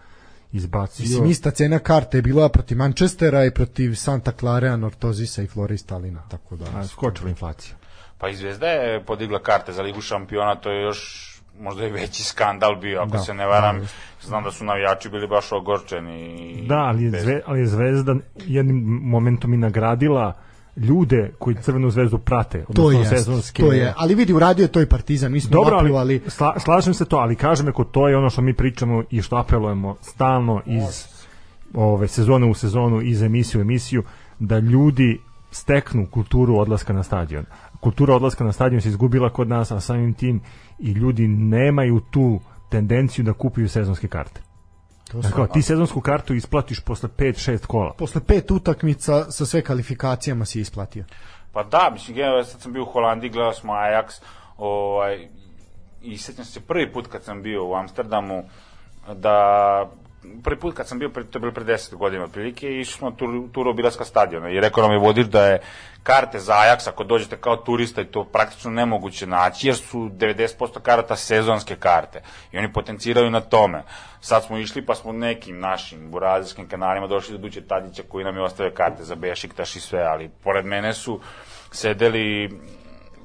izbacio. 0.53 1.03
Mislim, 1.03 1.27
ista 1.27 1.51
cena 1.51 1.79
karte 1.79 2.19
je 2.19 2.23
bila 2.23 2.49
protiv 2.49 2.77
Manchestera 2.77 3.45
i 3.45 3.51
protiv 3.51 3.95
Santa 3.95 4.33
Clara, 4.33 4.77
Nortozisa 4.77 5.43
i 5.43 5.47
Flora 5.47 5.77
Stalina, 5.77 6.23
tako 6.29 6.57
da... 6.57 6.65
A, 6.75 6.87
skočila 6.87 7.29
inflacija. 7.31 7.75
Pa 8.19 8.29
i 8.29 8.37
Zvezda 8.37 8.67
je 8.67 9.05
podigla 9.05 9.39
karte 9.41 9.73
za 9.73 9.83
ligu 9.83 10.01
šampiona, 10.01 10.55
to 10.55 10.71
je 10.71 10.83
još 10.83 11.30
možda 11.59 11.87
i 11.87 11.91
veći 11.91 12.25
skandal 12.25 12.77
bio, 12.77 13.01
ako 13.01 13.11
Da, 13.11 13.19
se 13.19 13.35
ne 13.35 13.47
varam. 13.47 13.81
da, 13.81 13.87
Znam 14.23 14.45
da 14.45 14.51
su 14.51 14.65
navijači 14.65 15.09
bili 15.09 15.27
baš 15.29 15.53
ogorčeni. 15.53 16.65
Da, 16.69 16.77
ali 16.77 17.05
je, 17.05 17.11
bez- 17.11 17.23
zve, 17.23 17.41
ali 17.47 17.61
je 17.61 17.67
Zvezda 17.67 18.15
jednim 18.37 18.77
momentom 19.03 19.55
i 19.55 19.59
nagradila 19.59 20.33
ljude 20.77 21.33
koji 21.39 21.57
Crvenu 21.57 21.91
zvezdu 21.91 22.19
prate, 22.19 22.65
To 22.75 22.91
je, 22.93 23.05
sezonske. 23.07 23.63
to 23.63 23.73
je, 23.73 23.95
ali 23.97 24.15
vidi, 24.15 24.33
uradio 24.33 24.63
je 24.63 24.69
to 24.69 24.81
i 24.81 24.87
Partizan, 24.87 25.33
mi 25.33 25.41
smo 25.41 25.51
Dobro, 25.51 25.75
ali 25.75 25.83
napljuvali, 25.83 26.21
sla, 26.27 26.61
slažem 26.61 26.95
se 26.95 27.05
to, 27.05 27.17
ali 27.17 27.37
kažem 27.37 27.69
ako 27.69 27.85
to 27.85 28.09
je 28.09 28.17
ono 28.17 28.31
što 28.31 28.43
mi 28.43 28.55
pričamo 28.55 29.03
i 29.11 29.23
što 29.23 29.37
apelujemo 29.37 29.97
stalno 30.03 30.63
iz 30.67 31.05
ove 31.75 32.09
sezone 32.09 32.47
u 32.47 32.55
sezonu, 32.55 33.01
iz 33.03 33.23
emisiju 33.23 33.59
u 33.59 33.63
emisiju, 33.63 34.03
da 34.39 34.59
ljudi 34.59 35.21
steknu 35.51 36.07
kulturu 36.07 36.57
odlaska 36.57 36.93
na 36.93 37.03
stadion. 37.03 37.45
Kultura 37.81 38.15
odlaska 38.15 38.45
na 38.45 38.53
stadion 38.53 38.81
se 38.81 38.89
izgubila 38.89 39.31
kod 39.31 39.49
nas, 39.49 39.71
a 39.71 39.81
samim 39.81 40.15
tim 40.15 40.41
i 40.79 40.93
ljudi 40.93 41.29
nemaju 41.29 42.01
tu 42.11 42.41
tendenciju 42.71 43.25
da 43.25 43.33
kupuju 43.33 43.69
sezonske 43.69 44.09
karte. 44.09 44.41
to 45.13 45.21
Dakle, 45.21 45.49
ti 45.53 45.63
sezonsku 45.63 46.01
kartu 46.01 46.35
isplatiš 46.35 46.81
posle 46.81 47.09
5-6 47.19 47.67
kola. 47.67 47.93
posle 47.99 48.21
pet 48.27 48.51
utakmica 48.51 49.31
sa 49.31 49.47
sve 49.47 49.63
kvalifikacijama 49.63 50.45
si 50.45 50.61
isplatio. 50.61 51.05
Pa 51.53 51.63
da, 51.63 51.91
mislim, 51.93 52.15
generalno, 52.15 52.45
sad 52.45 52.61
sam 52.61 52.73
bio 52.73 52.83
u 52.83 52.93
Holandiji, 52.93 53.31
gledao 53.31 53.53
smo 53.53 53.73
Ajax, 53.73 54.23
ovaj, 54.59 55.29
i 56.03 56.19
sećam 56.19 56.45
se 56.45 56.61
prvi 56.61 56.93
put 56.93 57.07
kad 57.07 57.23
sam 57.23 57.43
bio 57.43 57.67
u 57.67 57.75
Amsterdamu, 57.75 58.43
da 59.15 59.37
prvi 60.43 60.61
put 60.61 60.77
kad 60.77 60.89
sam 60.89 60.99
bio, 60.99 61.09
pre- 61.09 61.25
to 61.25 61.39
je 61.39 61.41
bilo 61.41 61.53
pre 61.53 61.65
10 61.65 61.95
godina 61.95 62.25
otprilike, 62.25 62.81
išli 62.81 62.99
smo 62.99 63.11
tur, 63.11 63.29
turu 63.53 63.71
obilaska 63.71 64.05
stadiona 64.05 64.51
i 64.51 64.61
rekao 64.61 64.83
nam 64.83 64.93
je 64.93 64.99
vodič 64.99 65.27
da 65.27 65.47
je 65.47 65.61
karte 66.03 66.39
za 66.39 66.53
Ajax, 66.53 66.89
ako 66.89 67.05
dođete 67.05 67.37
kao 67.37 67.57
turista 67.57 68.01
i 68.01 68.05
to 68.05 68.25
praktično 68.25 68.71
nemoguće 68.71 69.27
naći, 69.27 69.67
jer 69.67 69.77
su 69.77 69.99
90% 69.99 70.81
karata 70.83 71.17
sezonske 71.17 71.77
karte 71.77 72.23
i 72.53 72.59
oni 72.59 72.73
potenciraju 72.73 73.31
na 73.31 73.41
tome. 73.41 73.83
Sad 74.21 74.45
smo 74.45 74.59
išli 74.59 74.87
pa 74.87 74.95
smo 74.95 75.13
nekim 75.13 75.61
našim 75.61 76.11
burazijskim 76.11 76.69
kanalima 76.69 77.07
došli 77.07 77.33
do 77.33 77.43
Duće 77.43 77.61
Tadića 77.61 78.03
koji 78.09 78.25
nam 78.25 78.37
je 78.37 78.43
ostavio 78.43 78.73
karte 78.75 79.05
za 79.05 79.15
Bešiktaš 79.15 79.77
i 79.77 79.81
sve, 79.81 80.03
ali 80.03 80.31
pored 80.45 80.65
mene 80.65 80.95
su 80.95 81.21
sedeli 81.73 82.51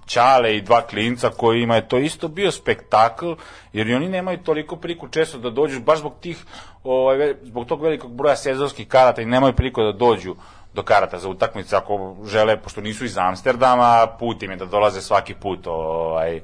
Ćale 0.08 0.58
i 0.58 0.62
dva 0.62 0.82
klinca 0.82 1.30
kojima 1.30 1.76
je 1.76 1.88
to 1.88 1.98
isto 1.98 2.28
bio 2.28 2.52
spektakl, 2.52 3.34
jer 3.74 3.96
oni 3.96 4.10
nemaju 4.10 4.44
toliko 4.44 4.76
priliku 4.76 5.08
često 5.08 5.38
da 5.38 5.50
dođu, 5.50 5.80
baš 5.80 6.00
zbog 6.00 6.14
tih, 6.22 6.38
ovaj, 6.86 7.34
zbog 7.44 7.66
tog 7.66 7.82
velikog 7.82 8.16
broja 8.16 8.36
sezonskih 8.36 8.88
karata 8.88 9.22
i 9.22 9.26
nemaju 9.26 9.54
priliku 9.54 9.84
da 9.84 9.92
dođu 9.92 10.36
do 10.74 10.84
karata 10.84 11.20
za 11.20 11.30
utakmice 11.30 11.76
ako 11.76 12.16
žele, 12.26 12.58
pošto 12.62 12.82
nisu 12.82 13.06
iz 13.06 13.18
Amsterdama, 13.18 14.08
put 14.20 14.44
im 14.44 14.52
je 14.52 14.58
da 14.58 14.66
dolaze 14.66 15.02
svaki 15.02 15.34
put 15.34 15.68
ovaj, 15.68 16.42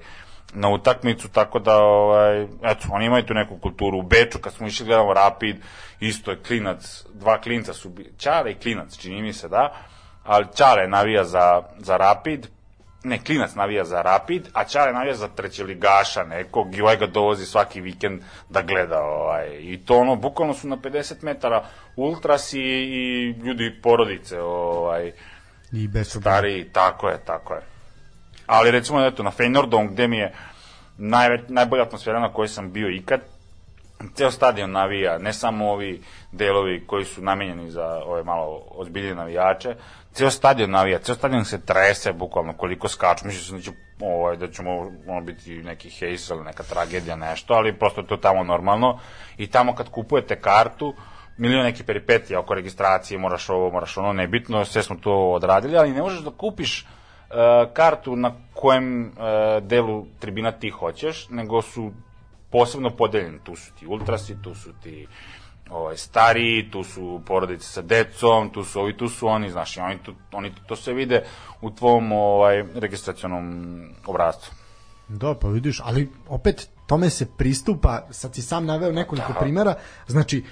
na 0.54 0.70
utakmicu, 0.70 1.30
tako 1.30 1.60
da, 1.60 1.78
ovaj, 1.78 2.44
eto, 2.44 2.88
oni 2.92 3.06
imaju 3.06 3.24
tu 3.24 3.34
neku 3.34 3.58
kulturu. 3.58 3.98
U 3.98 4.02
Beču, 4.02 4.40
kad 4.40 4.54
smo 4.54 4.68
išli 4.68 4.86
gledamo 4.86 5.14
Rapid, 5.14 5.56
isto 6.00 6.32
je 6.32 6.44
klinac, 6.44 7.06
dva 7.14 7.42
klinca 7.42 7.74
su, 7.74 7.92
Čale 8.18 8.52
i 8.52 8.56
klinac, 8.56 8.98
čini 8.98 9.22
mi 9.22 9.34
se, 9.34 9.50
da, 9.50 9.74
ali 10.24 10.46
Čale 10.56 10.88
navija 10.88 11.24
za, 11.24 11.62
za 11.78 11.98
Rapid, 11.98 12.48
ne, 13.04 13.24
klinac 13.24 13.56
navija 13.56 13.86
za 13.86 14.02
Rapid, 14.02 14.48
a 14.54 14.64
Čale 14.64 14.94
navija 14.94 15.16
za 15.16 15.28
trećeligaša 15.28 16.24
nekog 16.24 16.76
i 16.76 16.82
ovaj 16.82 16.98
ga 16.98 17.08
dovozi 17.08 17.46
svaki 17.46 17.82
vikend 17.82 18.22
da 18.50 18.62
gleda. 18.62 19.02
Ovaj. 19.02 19.48
I 19.60 19.78
to 19.86 19.98
ono, 19.98 20.16
bukvalno 20.16 20.54
su 20.54 20.68
na 20.68 20.78
50 20.78 21.24
metara 21.24 21.66
ultras 21.96 22.54
i, 22.54 22.60
i 22.60 23.30
ljudi 23.44 23.80
porodice. 23.84 24.42
Ovaj, 24.42 25.12
I 25.72 25.88
bez 25.88 26.10
Stariji, 26.20 26.70
tako 26.74 27.10
je, 27.10 27.18
tako 27.26 27.54
je. 27.54 27.62
Ali 28.46 28.72
recimo, 28.72 29.06
eto, 29.06 29.24
na 29.24 29.32
Feynordom, 29.32 29.92
gde 29.92 30.08
mi 30.08 30.18
je 30.18 30.34
najveć, 30.98 31.42
najbolja 31.48 31.84
atmosfera 31.84 32.20
na 32.20 32.34
kojoj 32.34 32.48
sam 32.48 32.72
bio 32.72 32.90
ikad, 32.90 33.22
ceo 34.16 34.32
stadion 34.32 34.72
navija, 34.72 35.18
ne 35.18 35.34
samo 35.34 35.72
ovi 35.72 36.02
delovi 36.32 36.84
koji 36.88 37.06
su 37.06 37.22
namenjeni 37.22 37.72
za 37.72 37.86
ove 38.06 38.24
malo 38.24 38.62
ozbiljne 38.72 39.16
navijače, 39.16 39.76
ceo 40.14 40.30
stadion 40.30 40.72
navija, 40.72 41.00
ceo 41.00 41.16
stadion 41.16 41.46
se 41.46 41.66
trese 41.66 42.14
bukvalno 42.14 42.54
koliko 42.54 42.88
skaču, 42.88 43.26
mislim 43.26 43.58
da 43.58 43.64
će 43.64 43.72
ovaj, 44.02 44.38
da 44.38 44.48
ćemo 44.48 44.92
ono 45.08 45.22
biti 45.22 45.64
neki 45.64 45.90
hejs 45.90 46.30
ili 46.30 46.44
neka 46.44 46.64
tragedija, 46.64 47.16
nešto, 47.16 47.54
ali 47.54 47.80
prosto 47.80 48.02
to 48.02 48.18
tamo 48.18 48.44
normalno. 48.44 49.00
I 49.38 49.48
tamo 49.48 49.76
kad 49.76 49.90
kupujete 49.90 50.40
kartu, 50.40 50.94
milion 51.38 51.64
neki 51.64 51.84
peripetija 51.84 52.40
oko 52.40 52.54
registracije, 52.54 53.18
moraš 53.18 53.50
ovo, 53.50 53.72
moraš 53.72 53.98
ono, 53.98 54.14
nebitno, 54.14 54.66
sve 54.66 54.84
smo 54.84 54.96
to 54.96 55.32
odradili, 55.32 55.78
ali 55.78 55.92
ne 55.92 56.02
možeš 56.02 56.20
da 56.20 56.32
kupiš 56.32 56.86
uh, 56.86 57.36
kartu 57.74 58.16
na 58.16 58.32
kojem 58.54 59.06
uh, 59.06 59.64
delu 59.64 60.06
tribina 60.20 60.52
ti 60.52 60.70
hoćeš, 60.70 61.30
nego 61.30 61.62
su 61.62 61.92
posebno 62.52 62.90
podeljeni. 62.90 63.40
Tu 63.44 63.56
su 63.56 63.72
ti 63.80 63.88
ultrasi, 63.88 64.42
tu 64.42 64.56
su 64.56 64.70
ti 64.84 65.08
ovaj, 65.70 65.98
stariji, 65.98 66.72
tu 66.72 66.84
su 66.84 67.22
porodice 67.26 67.68
sa 67.68 67.82
decom, 67.82 68.50
tu 68.50 68.64
su 68.64 68.80
ovi, 68.80 68.98
tu 68.98 69.10
su 69.10 69.28
oni, 69.28 69.52
znaš, 69.52 69.78
oni, 69.78 69.98
tu, 70.04 70.14
oni 70.32 70.52
to 70.68 70.76
sve 70.76 70.94
vide 70.94 71.24
u 71.62 71.72
tvom 71.72 72.12
ovaj, 72.12 72.64
registracionom 72.74 73.84
obrazcu. 74.06 74.52
Da, 75.08 75.36
pa 75.36 75.48
vidiš, 75.48 75.82
ali 75.84 76.10
opet 76.28 76.70
tome 76.88 77.10
se 77.10 77.26
pristupa, 77.38 78.08
sad 78.10 78.36
si 78.36 78.42
sam 78.42 78.66
naveo 78.66 78.92
nekoliko 78.92 79.34
Da. 79.34 79.40
primjera, 79.40 79.76
znači 80.08 80.44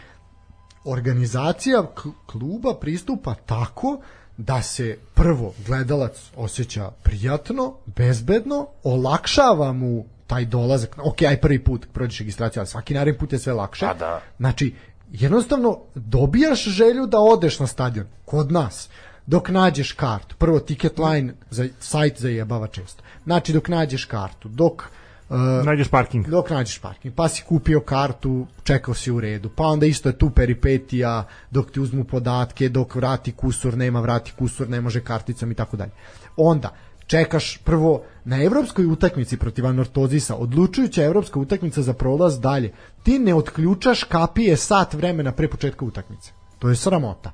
organizacija 0.85 1.83
kluba 2.25 2.75
pristupa 2.81 3.35
tako 3.35 3.99
da 4.37 4.61
se 4.61 4.99
prvo 5.13 5.53
gledalac 5.65 6.31
osjeća 6.35 6.91
prijatno, 7.03 7.73
bezbedno, 7.85 8.67
olakšava 8.83 9.73
mu 9.73 10.05
taj 10.29 10.45
dolazak, 10.45 10.95
ok, 11.03 11.21
aj 11.21 11.41
prvi 11.41 11.59
put 11.63 11.87
prođeš 11.93 12.19
registraciju, 12.19 12.61
ali 12.61 12.67
svaki 12.67 12.93
naredni 12.93 13.19
put 13.19 13.33
je 13.33 13.39
sve 13.39 13.53
lakše. 13.53 13.85
A 13.85 13.93
da. 13.93 14.21
Znači, 14.37 14.73
jednostavno 15.11 15.79
dobijaš 15.95 16.63
želju 16.63 17.07
da 17.07 17.19
odeš 17.19 17.59
na 17.59 17.67
stadion, 17.67 18.05
kod 18.25 18.51
nas, 18.51 18.89
dok 19.25 19.49
nađeš 19.49 19.91
kartu. 19.91 20.35
Prvo, 20.37 20.59
ticket 20.59 20.99
line, 20.99 21.33
za, 21.49 21.67
sajt 21.79 22.21
zajebava 22.21 22.67
često. 22.67 23.03
Znači, 23.23 23.53
dok 23.53 23.67
nađeš 23.67 24.05
kartu, 24.05 24.49
dok... 24.49 24.83
Uh, 25.29 25.65
Nađeš 25.65 25.87
parking. 25.87 26.27
dok 26.27 26.49
nađeš 26.49 26.79
parking, 26.79 27.13
pa 27.15 27.27
si 27.29 27.43
kupio 27.43 27.81
kartu, 27.81 28.47
čekao 28.63 28.93
si 28.93 29.11
u 29.11 29.19
redu, 29.19 29.49
pa 29.55 29.63
onda 29.63 29.85
isto 29.85 30.09
je 30.09 30.17
tu 30.17 30.29
peripetija, 30.29 31.27
dok 31.51 31.71
ti 31.71 31.79
uzmu 31.79 32.03
podatke, 32.03 32.69
dok 32.69 32.95
vrati 32.95 33.31
kusur, 33.31 33.77
nema 33.77 34.01
vrati 34.01 34.31
kusur, 34.39 34.69
ne 34.69 34.81
može 34.81 35.01
karticom 35.01 35.51
i 35.51 35.55
tako 35.55 35.77
dalje. 35.77 35.91
Onda, 36.37 36.73
čekaš 37.09 37.57
prvo 37.57 38.01
na 38.25 38.43
evropskoj 38.43 38.85
utakmici 38.85 39.37
protiv 39.37 39.65
Anortozisa, 39.65 40.35
odlučujuća 40.35 41.03
evropska 41.03 41.39
utakmica 41.39 41.81
za 41.81 41.93
prolaz 41.93 42.39
dalje, 42.39 42.71
ti 43.03 43.19
ne 43.19 43.35
otključaš 43.35 44.03
kapije 44.03 44.57
sat 44.57 44.93
vremena 44.93 45.31
pre 45.31 45.47
početka 45.47 45.85
utakmice. 45.85 46.31
To 46.59 46.69
je 46.69 46.75
sramota. 46.75 47.31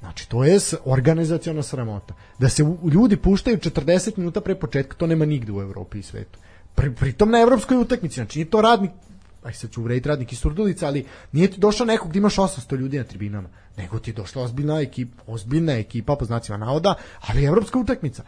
Znači, 0.00 0.28
to 0.28 0.44
je 0.44 0.58
organizaciona 0.84 1.62
sramota. 1.62 2.14
Da 2.38 2.48
se 2.48 2.64
ljudi 2.92 3.16
puštaju 3.16 3.58
40 3.58 4.18
minuta 4.18 4.40
pre 4.40 4.54
početka, 4.54 4.96
to 4.96 5.06
nema 5.06 5.24
nigde 5.24 5.52
u 5.52 5.60
Evropi 5.60 5.98
i 5.98 6.02
svetu. 6.02 6.38
Pri, 6.74 6.94
pritom 6.94 7.30
na 7.30 7.40
evropskoj 7.40 7.76
utakmici, 7.76 8.14
znači 8.14 8.38
nije 8.38 8.50
to 8.50 8.60
radnik, 8.60 8.90
aj 9.42 9.52
sad 9.52 9.70
ću 9.70 9.80
uvrediti 9.80 10.08
radnik 10.08 10.32
iz 10.32 10.38
Surdulica, 10.38 10.86
ali 10.86 11.04
nije 11.32 11.50
ti 11.50 11.60
došao 11.60 11.86
nekog 11.86 12.10
gde 12.10 12.18
imaš 12.18 12.36
800 12.36 12.76
ljudi 12.76 12.98
na 12.98 13.04
tribinama, 13.04 13.48
nego 13.76 13.98
ti 13.98 14.10
je 14.10 14.14
došla 14.14 14.42
ozbiljna 14.42 14.80
ekipa, 14.80 15.22
ozbiljna 15.26 15.72
ekipa 15.72 16.16
po 16.16 16.24
znacima 16.24 16.58
navoda, 16.58 16.94
ali 17.20 17.44
evropska 17.44 17.78
utakmica. 17.78 18.22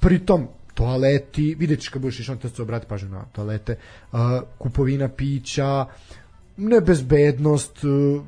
Pritom, 0.00 0.48
toaleti, 0.74 1.56
vidjet 1.58 1.80
ćeš 1.80 1.88
kad 1.88 2.02
budeš 2.02 2.20
išao, 2.20 2.36
se 2.54 2.62
obrati 2.62 2.86
pažnju 2.86 3.08
na 3.08 3.24
toalete, 3.32 3.78
uh, 4.12 4.18
kupovina 4.58 5.08
pića, 5.08 5.86
nebezbednost, 6.56 7.84
uh, 7.84 8.22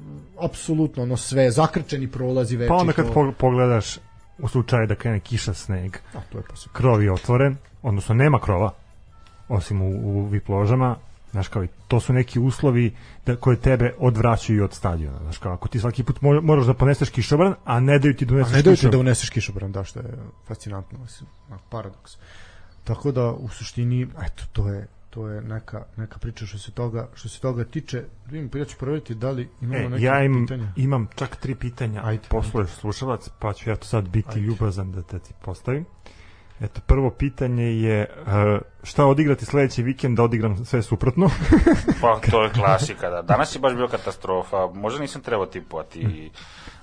apsolutno 0.44 1.02
ono 1.02 1.16
sve, 1.16 1.50
zakrčeni 1.50 2.08
prolazi 2.08 2.56
večito. 2.56 2.74
Pa 2.74 2.80
onda 2.80 2.92
kad 2.92 3.06
pog- 3.14 3.34
pogledaš 3.38 3.98
u 4.38 4.48
slučaju 4.48 4.86
da 4.86 4.94
krene 4.94 5.20
kiša, 5.20 5.54
sneg, 5.54 5.96
A, 6.14 6.20
to 6.32 6.38
je 6.38 6.44
posebno. 6.44 6.72
krov 6.72 7.02
je 7.02 7.12
otvoren, 7.12 7.56
odnosno 7.82 8.14
nema 8.14 8.38
krova, 8.40 8.70
osim 9.48 9.82
u, 9.82 9.90
u 10.04 10.28
VIP 10.28 10.48
ložama, 10.48 10.96
znaš 11.30 11.48
kao 11.48 11.66
to 11.88 12.00
su 12.00 12.12
neki 12.12 12.38
uslovi 12.40 12.94
da, 13.26 13.36
koje 13.36 13.56
tebe 13.58 13.94
odvraćaju 13.98 14.64
od 14.64 14.72
stadiona, 14.72 15.18
znaš 15.18 15.38
kao 15.38 15.52
ako 15.52 15.68
ti 15.68 15.80
svaki 15.80 16.02
put 16.02 16.20
mo- 16.20 16.42
moraš 16.42 16.66
da 16.66 16.74
poneseš 16.74 17.10
kišobran, 17.10 17.54
a 17.64 17.80
ne 17.80 17.98
daju 17.98 18.16
ti 18.16 18.24
da 18.26 18.32
A 18.32 18.36
uneseš 18.36 18.52
ne 18.52 18.62
daju 18.62 18.64
ti 18.66 18.78
kišobran. 18.78 18.92
da 18.92 19.00
uneseš 19.00 19.30
kišobran, 19.30 19.72
da, 19.72 19.84
što 19.84 20.00
je 20.00 20.14
fascinantno, 20.44 20.98
mislim, 20.98 21.30
paradoks. 21.70 22.12
Tako 22.84 23.12
da, 23.12 23.26
u 23.26 23.48
suštini, 23.48 24.02
eto, 24.22 24.42
to 24.52 24.68
je 24.68 24.86
to 25.10 25.28
je 25.28 25.42
neka, 25.42 25.84
neka 25.96 26.18
priča 26.18 26.46
što 26.46 26.58
se 26.58 26.70
toga 26.70 27.08
što 27.14 27.28
se 27.28 27.40
toga 27.40 27.64
tiče. 27.64 28.04
Vidim, 28.26 28.48
pa 28.48 28.58
ja 28.58 28.64
ću 28.64 28.76
provjeriti 28.76 29.14
da 29.14 29.30
li 29.30 29.48
imamo 29.60 29.78
E, 29.78 29.88
neke 29.88 30.02
ja 30.02 30.24
im, 30.24 30.34
pitanja. 30.40 30.72
imam 30.76 31.08
čak 31.14 31.36
tri 31.36 31.54
pitanja, 31.54 32.00
Ajde, 32.04 32.22
posluješ 32.30 32.70
slušalac, 32.70 33.28
pa 33.38 33.52
ću 33.52 33.70
ja 33.70 33.76
to 33.76 33.86
sad 33.86 34.08
biti 34.08 34.28
Ajde. 34.28 34.40
ljubazan 34.40 34.92
da 34.92 35.02
te 35.02 35.18
ti 35.18 35.32
postavim. 35.42 35.84
Eto, 36.60 36.80
prvo 36.86 37.10
pitanje 37.10 37.64
je 37.64 38.06
uh, 38.26 38.32
šta 38.82 39.06
odigrati 39.06 39.44
sledeći 39.44 39.82
vikend 39.82 40.16
da 40.16 40.22
odigram 40.22 40.64
sve 40.64 40.82
suprotno. 40.82 41.30
Pa 42.00 42.20
to 42.30 42.42
je 42.42 42.50
klasika, 42.50 43.10
da. 43.10 43.22
Danas 43.22 43.54
je 43.54 43.58
baš 43.58 43.74
bio 43.74 43.88
katastrofa, 43.88 44.66
možda 44.74 45.00
nisam 45.00 45.22
trebao 45.22 45.46
tipovati 45.46 46.30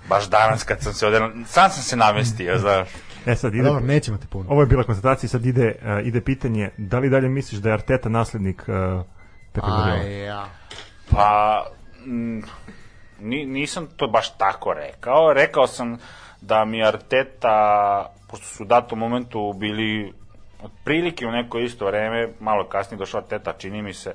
baš 0.09 0.29
danas 0.29 0.63
kad 0.63 0.81
sam 0.81 0.93
se 0.93 1.05
ovde, 1.05 1.19
sam 1.45 1.69
sam 1.69 1.83
se 1.83 1.95
namestio, 1.95 2.57
znaš. 2.57 2.89
E 3.25 3.35
sad 3.35 3.55
ide, 3.55 3.63
Dobro, 3.63 3.85
nećemo 3.85 4.17
te 4.17 4.27
puno. 4.27 4.49
ovo 4.49 4.61
je 4.61 4.67
bila 4.67 4.83
konstatacija, 4.83 5.29
sad 5.29 5.45
ide, 5.45 5.75
uh, 5.81 6.07
ide 6.07 6.21
pitanje, 6.21 6.69
da 6.77 6.99
li 6.99 7.09
dalje 7.09 7.29
misliš 7.29 7.61
da 7.61 7.69
je 7.69 7.73
Arteta 7.73 8.09
naslednik 8.09 8.61
uh, 8.61 9.05
Pepe 9.53 9.67
Guardiola? 9.67 9.99
Aj, 9.99 10.25
ja. 10.25 10.49
Pa, 11.11 11.65
mm, 12.05 12.39
ni, 13.19 13.45
nisam 13.45 13.87
to 13.95 14.07
baš 14.07 14.37
tako 14.37 14.73
rekao. 14.73 15.33
Rekao 15.33 15.67
sam 15.67 15.97
da 16.41 16.65
mi 16.65 16.83
Arteta, 16.83 18.05
pošto 18.35 18.47
su 18.47 18.63
u 18.63 18.65
datom 18.65 18.99
momentu 18.99 19.53
bili 19.53 20.13
otprilike 20.63 21.27
u 21.27 21.31
neko 21.31 21.59
isto 21.59 21.85
vreme, 21.85 22.29
malo 22.39 22.67
kasnije 22.67 22.99
došao 22.99 23.21
Arteta, 23.21 23.53
čini 23.53 23.81
mi 23.81 23.93
se, 23.93 24.13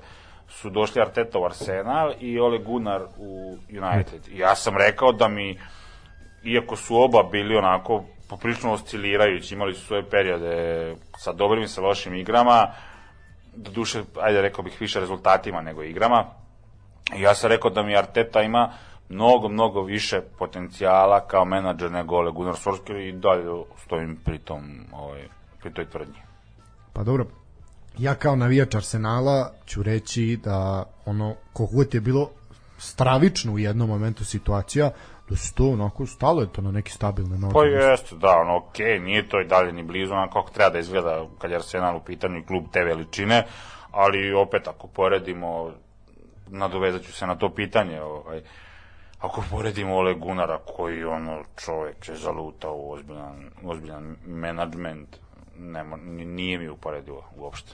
su 0.48 0.70
došli 0.70 1.02
Arteta 1.02 1.38
u 1.38 1.44
Arsenal 1.44 2.12
i 2.20 2.38
Ole 2.40 2.58
Gunnar 2.58 3.02
u 3.18 3.56
United. 3.68 4.28
I 4.28 4.38
ja 4.38 4.54
sam 4.54 4.76
rekao 4.76 5.12
da 5.12 5.28
mi, 5.28 5.58
iako 6.44 6.76
su 6.76 6.96
oba 6.96 7.22
bili 7.22 7.56
onako 7.56 8.04
poprilično 8.28 8.72
oscilirajući, 8.72 9.54
imali 9.54 9.74
su 9.74 9.86
svoje 9.86 10.10
periode 10.10 10.94
sa 11.16 11.32
dobrim 11.32 11.62
i 11.62 11.68
sa 11.68 11.80
lošim 11.80 12.14
igrama, 12.14 12.72
do 13.56 13.70
duše, 13.70 14.02
ajde 14.20 14.42
rekao 14.42 14.64
bih 14.64 14.76
više 14.80 15.00
rezultatima 15.00 15.62
nego 15.62 15.82
igrama. 15.82 16.24
I 17.16 17.22
ja 17.22 17.34
sam 17.34 17.50
rekao 17.50 17.70
da 17.70 17.82
mi 17.82 17.96
Arteta 17.96 18.42
ima 18.42 18.72
mnogo, 19.10 19.48
mnogo 19.48 19.82
više 19.82 20.20
potencijala 20.38 21.26
kao 21.26 21.44
menadžer 21.44 21.90
nego 21.90 22.16
Ole 22.16 22.32
Gunnar 22.32 22.56
Solskjaer 22.56 23.00
i 23.00 23.12
dalje 23.12 23.44
stojim 23.84 24.18
pri 24.24 24.38
tom, 24.38 24.62
ovaj, 24.92 25.28
pri 25.60 25.72
toj 25.74 25.90
tvrdnji. 25.90 26.18
Pa 26.92 27.02
dobro, 27.02 27.26
ja 27.98 28.14
kao 28.14 28.36
navijač 28.36 28.74
Arsenala 28.74 29.52
ću 29.66 29.82
reći 29.82 30.38
da 30.44 30.84
ono, 31.06 31.34
kogod 31.52 31.94
je 31.94 32.00
bilo 32.00 32.30
stravično 32.78 33.52
u 33.52 33.58
jednom 33.58 33.88
momentu 33.88 34.24
situacija, 34.24 34.90
da 35.30 35.36
se 35.36 35.54
to 35.54 35.68
onako 35.68 36.06
stalo 36.06 36.40
je 36.40 36.52
to 36.52 36.62
na 36.62 36.70
neki 36.70 36.92
stabilne 36.92 37.38
noge. 37.38 37.54
Pa 37.54 37.64
jeste, 37.64 38.16
da, 38.16 38.36
ono, 38.38 38.56
okej, 38.56 38.98
nije 38.98 39.28
to 39.28 39.40
i 39.40 39.46
dalje 39.46 39.72
ni 39.72 39.82
blizu 39.82 40.12
onako 40.12 40.42
kako 40.42 40.54
treba 40.54 40.70
da 40.70 40.78
izgleda 40.78 41.26
kad 41.38 41.50
je 41.50 41.56
Arsenal 41.56 41.96
u 41.96 42.00
pitanju 42.00 42.38
i 42.38 42.46
klub 42.46 42.64
te 42.72 42.84
veličine, 42.84 43.46
ali 43.90 44.34
opet 44.34 44.68
ako 44.68 44.86
poredimo, 44.86 45.70
nadovezat 46.48 47.02
ću 47.02 47.12
se 47.12 47.26
na 47.26 47.36
to 47.36 47.54
pitanje, 47.54 48.02
ovaj, 48.02 48.42
ako 49.20 49.42
poredimo 49.50 49.94
Ole 49.94 50.14
Gunara 50.14 50.58
koji 50.76 51.04
ono 51.04 51.42
čovek 51.56 52.08
je 52.08 52.16
zalutao 52.16 52.74
u 52.74 52.92
ozbiljan, 52.92 53.50
ozbiljan 53.64 54.16
menadžment, 54.26 55.16
nema, 55.58 55.96
nije 55.96 56.58
mi 56.58 56.68
uporedivo 56.68 57.24
uopšte. 57.36 57.72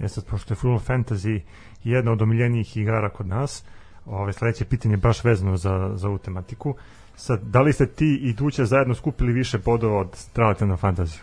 E 0.00 0.08
sad, 0.08 0.26
pošto 0.26 0.54
je 0.54 0.56
Full 0.56 0.78
Fantasy 0.78 1.40
jedna 1.84 2.12
od 2.12 2.22
omiljenijih 2.22 2.76
igara 2.76 3.08
kod 3.08 3.26
nas, 3.26 3.64
ove, 4.06 4.32
sledeće 4.32 4.64
pitanje 4.64 4.92
je 4.92 4.98
baš 4.98 5.24
vezano 5.24 5.56
za, 5.56 5.90
za 5.94 6.08
ovu 6.08 6.18
tematiku. 6.18 6.74
Sad, 7.16 7.40
da 7.42 7.60
li 7.60 7.72
ste 7.72 7.86
ti 7.86 8.18
i 8.22 8.32
Duća 8.32 8.64
zajedno 8.64 8.94
skupili 8.94 9.32
više 9.32 9.58
bodova 9.58 10.00
od 10.00 10.08
Straleta 10.12 10.66
na 10.66 10.76
fantaziju? 10.76 11.22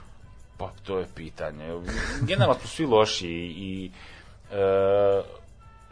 Pa 0.57 0.69
to 0.83 0.99
je 0.99 1.05
pitanje. 1.15 1.65
Generalno 2.27 2.53
smo 2.53 2.67
svi 2.67 2.85
loši 2.85 3.29
i 3.57 3.91
e, 4.51 4.55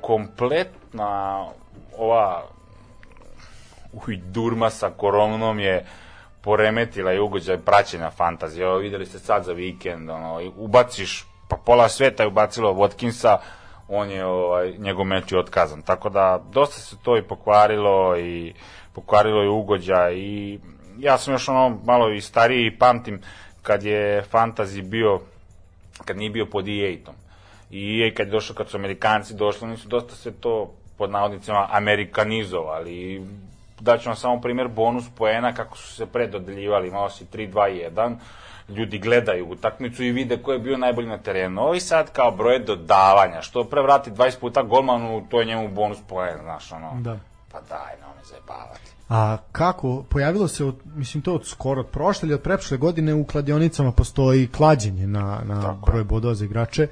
kompletna 0.02 1.46
ova 1.98 2.44
uj, 3.94 4.18
durma 4.18 4.70
sa 4.70 4.90
koronom 4.90 5.60
je 5.60 5.86
poremetila 6.42 7.14
i 7.14 7.20
ugođaj 7.20 7.58
praćenja 7.58 8.10
fantazije. 8.10 8.64
Evo, 8.64 8.78
videli 8.78 9.06
ste 9.06 9.20
sad 9.20 9.44
za 9.44 9.54
vikend, 9.54 10.10
ono, 10.10 10.52
ubaciš, 10.58 11.26
pa 11.48 11.56
pola 11.66 11.90
sveta 11.90 12.24
je 12.24 12.28
ubacilo 12.28 12.74
Watkinsa, 12.74 13.38
on 13.88 14.10
je, 14.10 14.26
ovaj, 14.26 14.74
njegov 14.78 15.06
meč 15.06 15.32
je 15.32 15.40
otkazan. 15.40 15.82
Tako 15.82 16.10
da, 16.10 16.44
dosta 16.52 16.80
se 16.80 16.96
to 17.04 17.18
i 17.18 17.22
pokvarilo 17.22 18.18
i 18.18 18.54
pokvarilo 18.94 19.42
je 19.42 19.50
ugođaj 19.50 20.16
i 20.16 20.60
ja 21.00 21.18
sam 21.18 21.34
još 21.34 21.50
ono 21.50 21.80
malo 21.86 22.12
i 22.12 22.22
stariji 22.22 22.66
i 22.66 22.78
pamtim 22.78 23.22
kad 23.62 23.84
je 23.84 24.24
fantasy 24.32 24.82
bio, 24.82 25.20
kad 26.06 26.18
nije 26.18 26.30
bio 26.30 26.46
pod 26.46 26.68
EA-tom. 26.68 27.16
I 27.72 28.02
EA 28.02 28.14
kad 28.14 28.28
je 28.28 28.32
došao, 28.32 28.56
kad 28.56 28.70
su 28.70 28.78
Amerikanci 28.78 29.34
došli, 29.34 29.68
oni 29.68 29.78
su 29.78 29.88
dosta 29.88 30.16
se 30.16 30.32
to 30.32 30.74
pod 30.98 31.12
navodnicima 31.12 31.68
amerikanizovali 31.72 33.26
daću 33.82 34.10
vam 34.10 34.16
samo 34.16 34.42
primjer 34.42 34.68
bonus 34.68 35.06
poena 35.18 35.54
kako 35.54 35.78
su 35.78 35.96
se 35.96 36.06
predodeljivali, 36.06 36.88
imao 36.88 37.10
si 37.10 37.26
3, 37.26 37.54
2, 37.54 37.92
1, 37.96 38.16
ljudi 38.70 39.00
gledaju 39.00 39.50
utakmicu 39.50 40.04
i 40.04 40.12
vide 40.12 40.38
ko 40.38 40.54
je 40.54 40.60
bio 40.60 40.78
najbolji 40.78 41.08
na 41.08 41.18
terenu. 41.18 41.62
Ovi 41.62 41.80
sad 41.80 42.12
kao 42.12 42.32
broje 42.32 42.60
dodavanja, 42.60 43.42
što 43.42 43.64
prevrati 43.64 44.12
20 44.12 44.40
puta 44.40 44.64
golmanu, 44.64 45.28
to 45.30 45.40
je 45.40 45.46
njemu 45.46 45.70
bonus 45.70 45.98
poen, 46.08 46.40
znaš, 46.42 46.72
ono. 46.72 47.02
Da. 47.02 47.20
Pa 47.52 47.62
daj, 47.62 47.96
no 48.02 48.08
me 48.08 48.24
zajebavati. 48.24 48.92
A 49.10 49.38
kako, 49.52 50.04
pojavilo 50.10 50.48
se, 50.48 50.66
od, 50.66 50.76
mislim 50.96 51.24
to 51.24 51.34
od 51.34 51.48
skoro 51.48 51.80
od 51.80 51.88
prošle 51.88 52.28
ili 52.28 52.34
od 52.34 52.42
preprošle 52.42 52.78
godine 52.78 53.14
u 53.14 53.26
kladionicama 53.26 53.92
postoji 53.92 54.48
klađenje 54.48 55.08
na, 55.08 55.42
na 55.46 55.62
Tako 55.62 55.86
broj 55.86 56.04
bodova 56.04 56.36
za 56.36 56.46
igrače. 56.46 56.88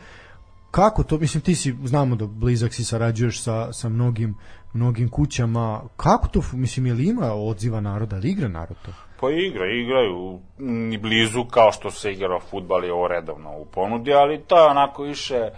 Kako 0.72 1.04
to, 1.04 1.18
mislim 1.18 1.42
ti 1.42 1.56
si, 1.56 1.76
znamo 1.84 2.16
da 2.16 2.26
blizak 2.26 2.74
si 2.74 2.84
sarađuješ 2.84 3.42
sa, 3.42 3.74
sa 3.74 3.90
mnogim, 3.90 4.36
mnogim 4.74 5.10
kućama, 5.10 5.82
kako 5.98 6.28
to, 6.28 6.42
mislim, 6.54 6.86
je 6.86 6.94
li 6.94 7.08
ima 7.08 7.34
odziva 7.34 7.80
naroda, 7.80 8.16
ali 8.16 8.30
igra 8.30 8.48
narod 8.48 8.78
to? 8.86 8.92
Pa 9.20 9.32
igra, 9.32 9.66
igraju. 9.72 10.40
Ni 10.58 10.98
blizu 10.98 11.46
kao 11.46 11.72
što 11.72 11.92
se 11.92 12.12
igra 12.12 12.40
futbal 12.40 12.84
je 12.84 12.94
ovo 12.94 13.08
redovno 13.08 13.58
u 13.58 13.66
ponudi, 13.66 14.14
ali 14.14 14.42
to 14.48 14.58
je 14.58 14.70
onako 14.70 15.04
više 15.04 15.50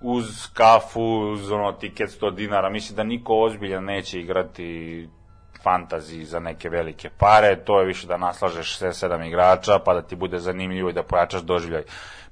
uz 0.00 0.48
kafu, 0.54 1.02
uz 1.32 1.50
ono 1.50 1.72
tiket 1.72 2.10
100 2.20 2.34
dinara, 2.34 2.70
mislim 2.70 2.96
da 2.96 3.02
niko 3.02 3.34
ozbiljan 3.34 3.84
neće 3.84 4.20
igrati 4.20 5.08
fantazi 5.62 6.24
za 6.24 6.40
neke 6.40 6.68
velike 6.68 7.10
pare, 7.18 7.56
to 7.64 7.80
je 7.80 7.86
više 7.86 8.06
da 8.06 8.16
naslažeš 8.16 8.78
6-7 8.80 9.26
igrača, 9.26 9.78
pa 9.78 9.94
da 9.94 10.02
ti 10.02 10.16
bude 10.16 10.38
zanimljivo 10.38 10.90
i 10.90 10.92
da 10.92 11.02
pojačaš 11.02 11.42
doživljaj 11.42 11.82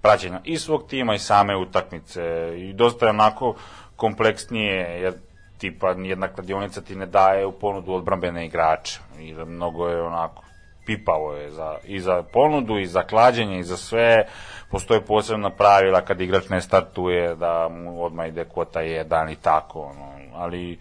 praćenja 0.03 0.41
i 0.45 0.57
svog 0.57 0.89
tima 0.89 1.15
i 1.15 1.19
same 1.19 1.57
utakmice. 1.57 2.23
I 2.59 2.73
dosta 2.73 3.07
je 3.07 3.11
onako 3.11 3.55
kompleksnije, 3.97 5.01
jer 5.01 5.15
tipa 5.61 5.95
jedna 5.99 6.29
kladionica 6.29 6.81
ti 6.81 6.97
ne 6.97 7.07
daje 7.07 7.47
u 7.47 7.53
ponudu 7.53 7.93
odbrambene 7.93 8.47
igrače. 8.47 9.01
I 9.19 9.35
da 9.35 9.45
mnogo 9.45 9.89
je 9.89 10.03
onako 10.03 10.43
pipavo 10.87 11.33
je 11.33 11.51
za, 11.51 11.77
i 11.85 12.01
za 12.01 12.23
ponudu 12.23 12.79
i 12.79 12.87
za 12.87 13.03
klađenje 13.03 13.59
i 13.59 13.63
za 13.63 13.77
sve. 13.77 14.27
Postoje 14.71 15.01
posebna 15.01 15.51
pravila 15.51 16.01
kad 16.01 16.21
igrač 16.21 16.49
ne 16.49 16.61
startuje 16.61 17.35
da 17.35 17.69
mu 17.69 18.05
odmah 18.05 18.29
ide 18.29 18.45
kvota 18.45 18.81
jedan 18.81 19.31
i 19.31 19.37
tako 19.37 19.81
ono, 19.81 20.13
ali 20.35 20.79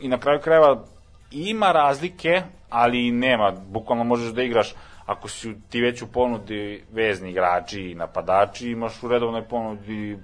i 0.00 0.08
na 0.08 0.18
kraju 0.18 0.40
krajeva 0.40 0.82
ima 1.30 1.72
razlike 1.72 2.42
ali 2.70 3.10
nema, 3.10 3.52
bukvalno 3.68 4.04
možeš 4.04 4.32
da 4.32 4.42
igraš 4.42 4.74
ako 5.06 5.28
si 5.28 5.54
ti 5.70 5.80
već 5.80 6.02
u 6.02 6.12
ponudi 6.12 6.84
vezni 6.92 7.30
igrači 7.30 7.80
i 7.80 7.94
napadači, 7.94 8.70
imaš 8.70 9.02
u 9.02 9.08
redovnoj 9.08 9.48
ponudi 9.48 10.18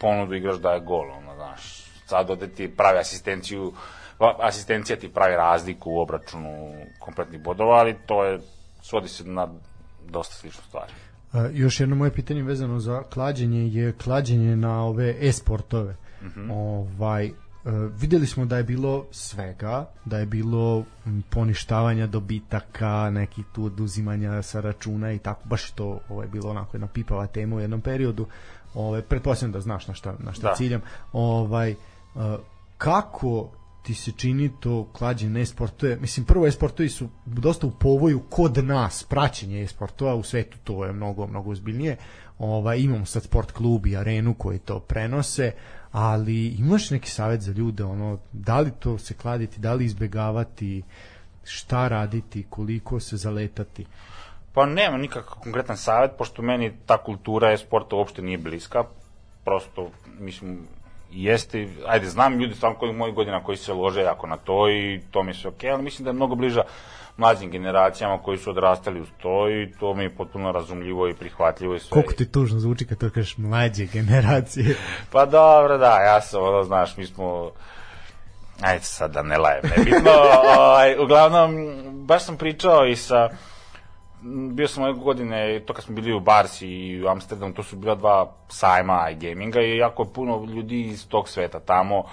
ponudu 0.00 0.34
igraš 0.34 0.56
da 0.56 0.72
je 0.72 0.80
gol, 0.80 1.10
ono, 1.10 1.34
znaš. 1.34 1.79
Sad 2.10 2.30
ode 2.30 2.48
ti 2.48 2.68
pravi 2.76 2.98
asistenciju, 2.98 3.72
asistencija 4.42 4.96
ti 4.96 5.08
pravi 5.08 5.36
razliku 5.36 5.90
u 5.90 6.00
obračunu 6.00 6.72
kompletnih 6.98 7.42
bodova, 7.42 7.76
ali 7.76 7.96
to 8.06 8.24
je, 8.24 8.40
svodi 8.82 9.08
se 9.08 9.24
na 9.24 9.48
dosta 10.08 10.34
sličnu 10.34 10.62
stvari. 10.68 10.92
A, 11.32 11.48
još 11.52 11.80
jedno 11.80 11.96
moje 11.96 12.10
pitanje 12.10 12.42
vezano 12.42 12.80
za 12.80 13.02
klađenje 13.02 13.68
je 13.68 13.92
klađenje 13.92 14.56
na 14.56 14.84
ove 14.84 15.16
e-sportove. 15.20 15.96
Mm 16.22 16.26
-hmm. 16.26 16.52
Ovaj, 16.52 17.30
Uh, 17.64 17.72
videli 18.00 18.26
smo 18.26 18.44
da 18.44 18.56
je 18.56 18.64
bilo 18.64 19.06
svega, 19.10 19.90
da 20.04 20.18
je 20.18 20.26
bilo 20.26 20.84
poništavanja 21.30 22.06
dobitaka, 22.06 23.10
neki 23.10 23.42
tu 23.52 23.64
oduzimanja 23.64 24.42
sa 24.42 24.60
računa 24.60 25.12
i 25.12 25.18
tako, 25.18 25.40
baš 25.44 25.70
to 25.70 26.00
ovaj, 26.08 26.26
bilo 26.26 26.50
onako 26.50 26.76
jedna 26.76 26.86
pipava 26.86 27.26
tema 27.26 27.56
u 27.56 27.60
jednom 27.60 27.80
periodu. 27.80 28.26
Ovaj, 28.74 29.02
pretpostavljam 29.02 29.52
da 29.52 29.60
znaš 29.60 29.88
na 29.88 29.94
šta, 29.94 30.14
na 30.18 30.32
šta 30.32 30.48
da. 30.48 30.54
ciljam. 30.54 30.80
Ovaj, 31.12 31.72
uh, 31.72 31.78
kako 32.78 33.50
ti 33.82 33.94
se 33.94 34.12
čini 34.12 34.50
to 34.60 34.88
klađenje 34.92 35.40
e-sportove? 35.40 35.96
Mislim, 35.96 36.26
prvo 36.26 36.46
e-sportovi 36.46 36.88
su 36.88 37.08
dosta 37.26 37.66
u 37.66 37.70
povoju 37.70 38.20
kod 38.30 38.64
nas, 38.64 39.04
praćenje 39.04 39.62
e-sportova, 39.62 40.14
u 40.14 40.22
svetu 40.22 40.58
to 40.64 40.84
je 40.84 40.92
mnogo, 40.92 41.26
mnogo 41.26 41.50
uzbiljnije. 41.50 41.96
Ovaj, 42.38 42.78
imamo 42.78 43.06
sad 43.06 43.22
sport 43.22 43.52
klub 43.52 43.86
i 43.86 43.96
arenu 43.96 44.34
koji 44.34 44.58
to 44.58 44.80
prenose, 44.80 45.52
ali 45.92 46.46
imaš 46.46 46.90
neki 46.90 47.10
savet 47.10 47.40
za 47.40 47.52
ljude, 47.52 47.84
ono, 47.84 48.18
da 48.32 48.60
li 48.60 48.70
to 48.70 48.98
se 48.98 49.14
kladiti, 49.14 49.60
da 49.60 49.72
li 49.72 49.84
izbegavati, 49.84 50.82
šta 51.44 51.88
raditi, 51.88 52.46
koliko 52.50 53.00
se 53.00 53.16
zaletati? 53.16 53.86
Pa 54.52 54.66
nema 54.66 54.96
nikakav 54.96 55.38
konkretan 55.40 55.76
savet, 55.76 56.10
pošto 56.18 56.42
meni 56.42 56.72
ta 56.86 56.98
kultura 56.98 57.50
je 57.50 57.58
sporta 57.58 57.96
uopšte 57.96 58.22
nije 58.22 58.38
bliska, 58.38 58.84
prosto, 59.44 59.90
mislim, 60.18 60.66
jeste, 61.12 61.68
ajde, 61.86 62.06
znam 62.06 62.40
ljudi 62.40 62.54
stvarno 62.54 62.78
koji 62.78 62.92
mojih 62.92 63.14
godina 63.14 63.44
koji 63.44 63.56
se 63.56 63.72
lože 63.72 64.00
jako 64.00 64.26
na 64.26 64.36
to 64.36 64.70
i 64.70 65.00
to 65.10 65.22
mi 65.22 65.34
se 65.34 65.48
okej, 65.48 65.70
okay, 65.70 65.74
ali 65.74 65.82
mislim 65.82 66.04
da 66.04 66.10
je 66.10 66.14
mnogo 66.14 66.34
bliža 66.34 66.62
mlađim 67.16 67.50
generacijama 67.50 68.18
koji 68.18 68.38
su 68.38 68.50
odrastali 68.50 69.00
uz 69.00 69.08
to 69.22 69.50
i 69.50 69.72
to 69.80 69.94
mi 69.94 70.02
je 70.02 70.16
potpuno 70.16 70.52
razumljivo 70.52 71.08
i 71.08 71.14
prihvatljivo 71.14 71.74
i 71.74 71.80
sve. 71.80 71.90
Koliko 71.90 72.12
ti 72.12 72.32
tužno 72.32 72.58
zvuči 72.58 72.86
kad 72.86 72.98
to 72.98 73.10
kažeš 73.10 73.38
mlađe 73.38 73.86
generacije? 73.86 74.76
pa 75.12 75.26
dobro, 75.26 75.78
da, 75.78 76.00
ja 76.00 76.20
sam, 76.20 76.42
ono, 76.42 76.64
znaš, 76.64 76.96
mi 76.96 77.06
smo, 77.06 77.50
ajde 78.60 78.84
sad 78.84 79.12
da 79.12 79.22
ne 79.22 79.38
lajem, 79.38 79.62
nebitno, 79.76 80.10
ovaj, 80.58 80.98
uglavnom, 80.98 81.52
baš 82.06 82.24
sam 82.24 82.36
pričao 82.36 82.86
i 82.86 82.96
sa, 82.96 83.28
bio 84.52 84.68
sam 84.68 84.82
ove 84.82 84.92
godine, 84.92 85.60
to 85.66 85.72
kad 85.72 85.84
smo 85.84 85.94
bili 85.94 86.12
u 86.12 86.20
Barsi 86.20 86.68
i 86.68 87.04
u 87.04 87.08
Amsterdamu, 87.08 87.54
to 87.54 87.62
su 87.62 87.76
bila 87.76 87.94
dva 87.94 88.32
sajma 88.48 89.12
gaminga 89.12 89.60
i 89.60 89.76
jako 89.76 90.04
puno 90.04 90.44
ljudi 90.44 90.80
iz 90.80 91.08
tog 91.08 91.28
sveta 91.28 91.60
tamo, 91.60 91.98
uh, 91.98 92.04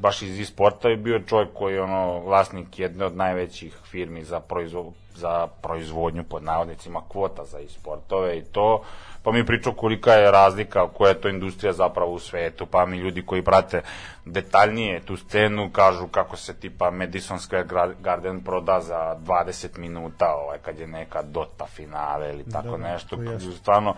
baš 0.00 0.22
iz 0.22 0.40
e-sporta 0.40 0.88
je 0.88 0.96
bio 0.96 1.20
čovjek 1.20 1.48
koji 1.54 1.74
je 1.74 1.82
ono 1.82 2.18
vlasnik 2.18 2.78
jedne 2.78 3.04
od 3.04 3.16
najvećih 3.16 3.76
firmi 3.84 4.24
za, 4.24 4.40
proizvo, 4.40 4.92
za 5.14 5.46
proizvodnju 5.62 6.24
pod 6.24 6.42
navodnicima 6.42 7.00
kvota 7.08 7.44
za 7.44 7.58
e-sportove 7.58 8.38
i 8.38 8.44
to, 8.44 8.82
pa 9.24 9.32
mi 9.32 9.46
pričao 9.46 9.72
kolika 9.72 10.12
je 10.12 10.30
razlika, 10.30 10.88
koja 10.88 11.08
je 11.08 11.20
to 11.20 11.28
industrija 11.28 11.72
zapravo 11.72 12.12
u 12.12 12.18
svetu, 12.18 12.66
pa 12.66 12.86
mi 12.86 12.96
ljudi 12.96 13.22
koji 13.26 13.42
prate 13.42 13.82
detaljnije 14.24 15.00
tu 15.00 15.16
scenu 15.16 15.70
kažu 15.72 16.06
kako 16.08 16.36
se 16.36 16.54
tipa 16.54 16.90
Madison 16.90 17.38
Square 17.38 17.94
Garden 18.00 18.40
proda 18.40 18.80
za 18.80 19.16
20 19.26 19.78
minuta, 19.78 20.34
ovaj, 20.34 20.58
kad 20.58 20.78
je 20.78 20.86
neka 20.86 21.22
Dota 21.22 21.66
finale 21.66 22.28
ili 22.28 22.44
tako 22.52 22.76
da, 22.76 22.92
nešto, 22.92 23.16
stvarno 23.60 23.94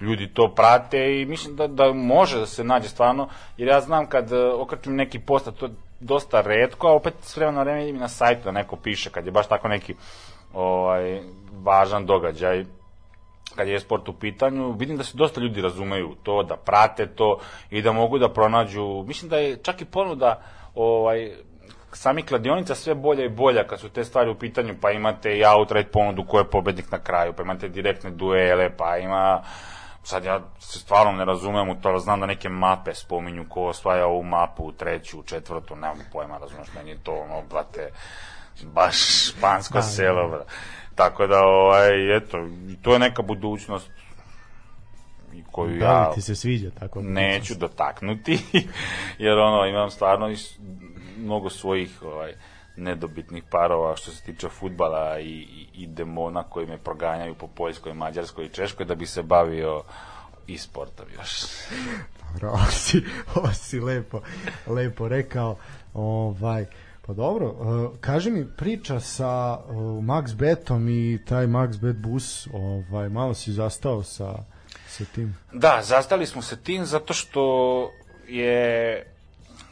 ljudi 0.00 0.28
to 0.34 0.52
prate 0.56 1.20
i 1.20 1.26
mislim 1.26 1.56
da, 1.56 1.66
da 1.66 1.92
može 1.92 2.38
da 2.38 2.46
se 2.46 2.64
nađe 2.64 2.88
stvarno, 2.88 3.28
jer 3.56 3.68
ja 3.68 3.80
znam 3.80 4.06
kad 4.06 4.32
uh, 4.32 4.38
okačim 4.60 4.94
neki 4.94 5.18
post, 5.18 5.48
to 5.58 5.66
je 5.66 5.72
dosta 6.00 6.40
redko, 6.40 6.88
a 6.88 6.92
opet 6.92 7.14
s 7.20 7.36
vremena 7.36 7.62
vremena 7.62 7.84
idem 7.84 8.00
na 8.00 8.08
sajtu 8.08 8.44
da 8.44 8.52
neko 8.52 8.76
piše, 8.76 9.10
kad 9.10 9.26
je 9.26 9.32
baš 9.32 9.48
tako 9.48 9.68
neki 9.68 9.94
ovaj, 10.54 11.20
važan 11.62 12.06
događaj, 12.06 12.64
kad 13.56 13.68
je 13.68 13.80
sport 13.80 14.08
u 14.08 14.12
pitanju, 14.12 14.72
vidim 14.72 14.96
da 14.96 15.04
se 15.04 15.16
dosta 15.16 15.40
ljudi 15.40 15.60
razumeju 15.60 16.14
to, 16.22 16.42
da 16.42 16.56
prate 16.56 17.06
to 17.06 17.38
i 17.70 17.82
da 17.82 17.92
mogu 17.92 18.18
da 18.18 18.32
pronađu, 18.32 19.04
mislim 19.06 19.28
da 19.28 19.38
je 19.38 19.56
čak 19.56 19.80
i 19.80 19.84
ponuda 19.84 20.42
ovaj, 20.74 21.32
sami 21.92 22.22
kladionica 22.22 22.74
sve 22.74 22.94
bolja 22.94 23.24
i 23.24 23.28
bolja 23.28 23.66
kad 23.66 23.80
su 23.80 23.88
te 23.88 24.04
stvari 24.04 24.30
u 24.30 24.38
pitanju, 24.38 24.74
pa 24.80 24.90
imate 24.90 25.38
i 25.38 25.44
outright 25.44 25.92
ponudu 25.92 26.24
ko 26.24 26.38
je 26.38 26.50
pobednik 26.50 26.92
na 26.92 26.98
kraju, 26.98 27.32
pa 27.32 27.42
imate 27.42 27.68
direktne 27.68 28.10
duele, 28.10 28.76
pa 28.76 28.98
ima 28.98 29.42
sad 30.02 30.24
ja 30.24 30.40
se 30.58 30.78
stvarno 30.78 31.12
ne 31.12 31.24
razumem 31.24 31.68
u 31.68 31.80
to, 31.80 31.98
znam 31.98 32.20
da 32.20 32.26
neke 32.26 32.48
mape 32.48 32.94
spominju 32.94 33.46
ko 33.48 33.64
osvaja 33.64 34.06
ovu 34.06 34.22
mapu 34.22 34.64
u 34.64 34.72
treću, 34.72 35.20
u 35.20 35.22
četvrtu, 35.22 35.76
nemam 35.76 35.98
pojma, 36.12 36.38
razumeš, 36.38 36.68
meni 36.74 36.90
je 36.90 36.98
to, 37.02 37.12
ono, 37.12 37.42
brate, 37.50 37.90
baš 38.62 39.28
špansko 39.28 39.78
da, 39.78 39.82
selo, 39.82 40.22
da. 40.22 40.28
brate. 40.28 40.52
Tako 40.98 41.26
da, 41.26 41.44
ovaj, 41.44 42.16
eto, 42.16 42.48
to 42.82 42.92
je 42.92 42.98
neka 42.98 43.22
budućnost 43.22 43.90
koju 45.52 45.78
da 45.78 45.86
ja 45.86 46.12
ti 46.14 46.22
se 46.22 46.34
sviđa 46.34 46.70
tako 46.70 47.02
neću 47.02 47.54
dotaknuti 47.54 48.38
jer 49.24 49.38
ono 49.38 49.66
imam 49.66 49.90
stvarno 49.90 50.34
mnogo 51.16 51.50
svojih 51.50 52.02
ovaj 52.02 52.34
nedobitnih 52.76 53.44
parova 53.50 53.96
što 53.96 54.10
se 54.10 54.22
tiče 54.22 54.48
futbala 54.48 55.18
i, 55.20 55.24
i, 55.24 55.66
i 55.74 55.86
demona 55.86 56.42
koji 56.42 56.66
me 56.66 56.78
proganjaju 56.78 57.34
po 57.34 57.46
Poljskoj, 57.46 57.94
Mađarskoj 57.94 58.44
i 58.44 58.48
Češkoj 58.48 58.86
da 58.86 58.94
bi 58.94 59.06
se 59.06 59.22
bavio 59.22 59.82
i 60.46 60.58
sportom 60.58 61.06
još. 61.18 61.30
Dobro, 62.32 62.48
ovo 62.48 62.70
si, 62.70 63.04
ovo 63.34 63.52
si 63.52 63.80
lepo, 63.80 64.20
lepo 64.66 65.08
rekao. 65.08 65.56
Ovaj, 65.94 66.66
pa 67.08 67.14
dobro, 67.14 67.46
uh, 67.46 67.98
kaži 68.00 68.30
mi 68.30 68.46
priča 68.56 69.00
sa 69.00 69.58
uh, 69.58 69.76
Max 70.04 70.34
Betom 70.36 70.88
i 70.88 71.18
taj 71.24 71.46
Max 71.46 71.80
Bet 71.80 71.96
bus, 71.96 72.48
ovaj, 72.52 73.08
malo 73.08 73.34
si 73.34 73.52
zastao 73.52 74.02
sa, 74.02 74.34
sa 74.88 75.04
tim. 75.14 75.36
Da, 75.52 75.80
zastali 75.82 76.26
smo 76.26 76.42
se 76.42 76.62
tim 76.62 76.84
zato 76.84 77.14
što 77.14 77.42
je 78.26 79.06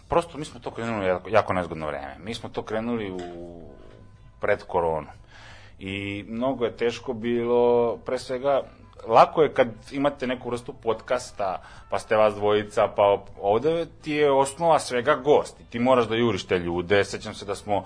prosto 0.08 0.38
mi 0.38 0.44
smo 0.44 0.60
to 0.60 0.70
krenuli 0.70 1.06
jako, 1.06 1.28
jako 1.28 1.52
nezgodno 1.52 1.86
vreme. 1.86 2.16
Mi 2.24 2.34
smo 2.34 2.48
to 2.48 2.62
krenuli 2.62 3.10
u 3.10 3.62
pred 4.40 4.62
koronu. 4.62 5.08
I 5.78 6.24
mnogo 6.28 6.64
je 6.64 6.76
teško 6.76 7.12
bilo, 7.12 7.96
pre 7.96 8.18
svega, 8.18 8.62
lako 9.06 9.42
je 9.42 9.54
kad 9.54 9.68
imate 9.92 10.26
neku 10.26 10.50
vrstu 10.50 10.72
podcasta, 10.72 11.62
pa 11.90 11.98
ste 11.98 12.16
vas 12.16 12.34
dvojica, 12.34 12.88
pa 12.96 13.24
ovde 13.40 13.86
ti 14.02 14.12
je 14.12 14.30
osnova 14.30 14.78
svega 14.78 15.14
gost. 15.14 15.60
I 15.60 15.64
ti 15.64 15.78
moraš 15.78 16.06
da 16.06 16.16
juriš 16.16 16.46
te 16.46 16.58
ljude. 16.58 17.04
Sećam 17.04 17.34
se 17.34 17.44
da 17.44 17.54
smo 17.54 17.84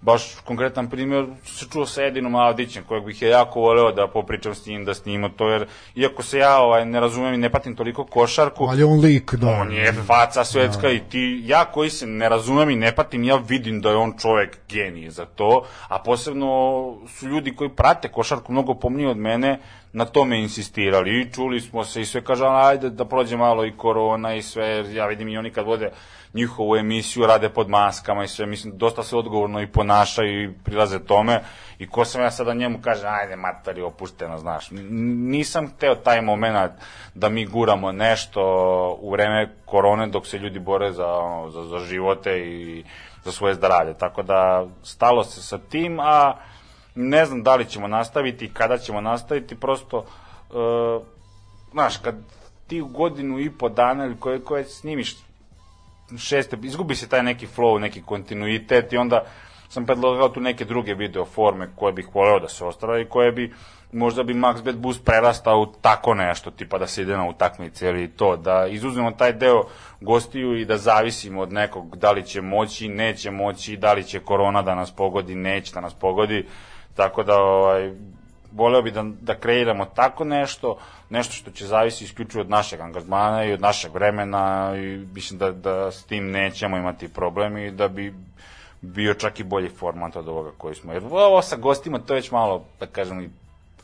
baš 0.00 0.34
konkretan 0.44 0.90
primjer 0.90 1.26
se 1.44 1.66
čuo 1.72 1.86
sa 1.86 2.02
Edinom 2.02 2.34
Avdićem, 2.34 2.84
kojeg 2.84 3.04
bih 3.04 3.22
ja 3.22 3.28
jako 3.28 3.60
voleo 3.60 3.92
da 3.92 4.08
popričam 4.08 4.54
s 4.54 4.66
njim, 4.66 4.84
da 4.84 4.94
snimo 4.94 5.28
to, 5.28 5.48
jer 5.48 5.66
iako 5.94 6.22
se 6.22 6.38
ja 6.38 6.58
ovaj, 6.58 6.84
ne 6.84 7.00
razumem 7.00 7.34
i 7.34 7.38
ne 7.38 7.50
patim 7.50 7.76
toliko 7.76 8.04
košarku, 8.04 8.64
Ali 8.64 8.84
on 8.84 9.00
lik, 9.00 9.34
da. 9.34 9.48
on 9.48 9.72
je 9.72 9.92
faca 9.92 10.44
svetska 10.44 10.90
i 10.90 11.00
ti, 11.00 11.42
ja 11.44 11.64
koji 11.64 11.90
se 11.90 12.06
ne 12.06 12.28
razumem 12.28 12.70
i 12.70 12.76
ne 12.76 12.94
patim, 12.94 13.24
ja 13.24 13.36
vidim 13.36 13.80
da 13.80 13.90
je 13.90 13.96
on 13.96 14.14
čovek 14.18 14.58
genij 14.68 15.10
za 15.10 15.24
to, 15.26 15.64
a 15.88 15.98
posebno 15.98 16.46
su 17.08 17.28
ljudi 17.28 17.56
koji 17.56 17.70
prate 17.70 18.08
košarku 18.08 18.52
mnogo 18.52 18.74
pomnije 18.74 19.08
od 19.08 19.16
mene, 19.16 19.58
na 19.96 20.04
tome 20.04 20.40
insistirali 20.40 21.20
i 21.20 21.32
čuli 21.32 21.60
smo 21.60 21.84
se 21.84 22.00
i 22.00 22.04
sve 22.04 22.24
kaže 22.24 22.44
ajde 22.46 22.90
da 22.90 23.04
prođe 23.04 23.36
malo 23.36 23.64
i 23.64 23.76
korona 23.76 24.34
i 24.34 24.42
sve, 24.42 24.94
ja 24.94 25.06
vidim 25.06 25.28
i 25.28 25.38
oni 25.38 25.50
kad 25.50 25.66
vode 25.66 25.90
njihovu 26.34 26.76
emisiju 26.76 27.26
rade 27.26 27.48
pod 27.48 27.68
maskama 27.68 28.24
i 28.24 28.28
sve, 28.28 28.46
mislim, 28.46 28.78
dosta 28.78 29.02
se 29.02 29.16
odgovorno 29.16 29.60
i 29.60 29.66
ponašaju 29.66 30.42
i 30.42 30.52
prilaze 30.64 30.98
tome 30.98 31.40
i 31.78 31.88
ko 31.88 32.04
sam 32.04 32.22
ja 32.22 32.30
sada 32.30 32.54
njemu 32.54 32.78
kaže, 32.82 33.06
ajde 33.06 33.36
matari, 33.36 33.82
opušteno, 33.82 34.38
znaš. 34.38 34.68
Nisam 35.30 35.68
hteo 35.76 35.94
taj 35.94 36.20
moment 36.20 36.72
da 37.14 37.28
mi 37.28 37.46
guramo 37.46 37.92
nešto 37.92 38.42
u 39.00 39.10
vreme 39.10 39.54
korone 39.64 40.06
dok 40.06 40.26
se 40.26 40.38
ljudi 40.38 40.58
bore 40.58 40.92
za, 40.92 41.12
za, 41.48 41.64
za 41.64 41.78
živote 41.78 42.38
i 42.38 42.84
za 43.24 43.32
svoje 43.32 43.54
zdravlje. 43.54 43.94
Tako 43.94 44.22
da 44.22 44.66
stalo 44.82 45.24
se 45.24 45.42
sa 45.42 45.58
tim, 45.58 46.00
a 46.00 46.34
ne 46.96 47.24
znam 47.24 47.42
da 47.42 47.56
li 47.56 47.64
ćemo 47.64 47.88
nastaviti 47.88 48.44
i 48.44 48.48
kada 48.48 48.78
ćemo 48.78 49.00
nastaviti, 49.00 49.54
prosto, 49.54 49.98
uh, 49.98 51.02
znaš, 51.72 51.96
kad 51.96 52.14
ti 52.66 52.80
u 52.80 52.86
godinu 52.86 53.38
i 53.40 53.50
po 53.50 53.68
dana 53.68 54.04
ili 54.04 54.16
koje, 54.20 54.40
koje 54.40 54.64
snimiš 54.64 55.16
šeste, 56.18 56.56
izgubi 56.62 56.94
se 56.94 57.08
taj 57.08 57.22
neki 57.22 57.46
flow, 57.56 57.78
neki 57.78 58.02
kontinuitet 58.02 58.92
i 58.92 58.96
onda 58.96 59.24
sam 59.68 59.86
predlagao 59.86 60.28
tu 60.28 60.40
neke 60.40 60.64
druge 60.64 60.94
video 60.94 61.24
forme 61.24 61.68
koje 61.76 61.92
bih 61.92 62.08
voleo 62.14 62.40
da 62.40 62.48
se 62.48 62.64
ostave 62.64 63.02
i 63.02 63.08
koje 63.08 63.32
bi 63.32 63.54
možda 63.92 64.22
bi 64.22 64.34
Max 64.34 64.62
Bet 64.62 64.76
Boost 64.76 65.04
prerastao 65.04 65.60
u 65.60 65.66
tako 65.66 66.14
nešto, 66.14 66.50
tipa 66.50 66.78
da 66.78 66.86
se 66.86 67.02
ide 67.02 67.16
na 67.16 67.28
utakmice 67.28 67.88
ili 67.88 68.08
to, 68.08 68.36
da 68.36 68.66
izuzmemo 68.66 69.10
taj 69.10 69.32
deo 69.32 69.64
gostiju 70.00 70.58
i 70.58 70.64
da 70.64 70.76
zavisimo 70.76 71.40
od 71.40 71.52
nekog 71.52 71.96
da 71.96 72.12
li 72.12 72.26
će 72.26 72.40
moći, 72.40 72.88
neće 72.88 73.30
moći, 73.30 73.76
da 73.76 73.92
li 73.92 74.04
će 74.04 74.20
korona 74.20 74.62
da 74.62 74.74
nas 74.74 74.90
pogodi, 74.90 75.34
neće 75.34 75.74
da 75.74 75.80
nas 75.80 75.94
pogodi, 75.94 76.46
tako 76.96 77.22
da 77.22 77.36
ovaj, 77.36 77.92
voleo 78.52 78.82
bi 78.82 78.90
da, 78.90 79.04
da 79.20 79.34
kreiramo 79.34 79.84
tako 79.84 80.24
nešto, 80.24 80.78
nešto 81.10 81.32
što 81.32 81.50
će 81.50 81.66
zavisi 81.66 82.04
isključivo 82.04 82.40
od 82.40 82.50
našeg 82.50 82.80
angažmana 82.80 83.44
i 83.44 83.52
od 83.52 83.60
našeg 83.60 83.94
vremena 83.94 84.72
i 84.76 85.06
mislim 85.14 85.38
da, 85.38 85.52
da 85.52 85.90
s 85.90 86.04
tim 86.04 86.30
nećemo 86.30 86.76
imati 86.76 87.08
problem 87.08 87.56
i 87.56 87.70
da 87.70 87.88
bi 87.88 88.14
bio 88.80 89.14
čak 89.14 89.40
i 89.40 89.44
bolji 89.44 89.68
format 89.68 90.16
od 90.16 90.28
ovoga 90.28 90.50
koji 90.58 90.74
smo. 90.74 90.92
Jer 90.92 91.02
ovo 91.10 91.42
sa 91.42 91.56
gostima 91.56 91.98
to 91.98 92.14
je 92.14 92.20
već 92.20 92.30
malo, 92.30 92.64
da 92.80 92.86
kažem, 92.86 93.30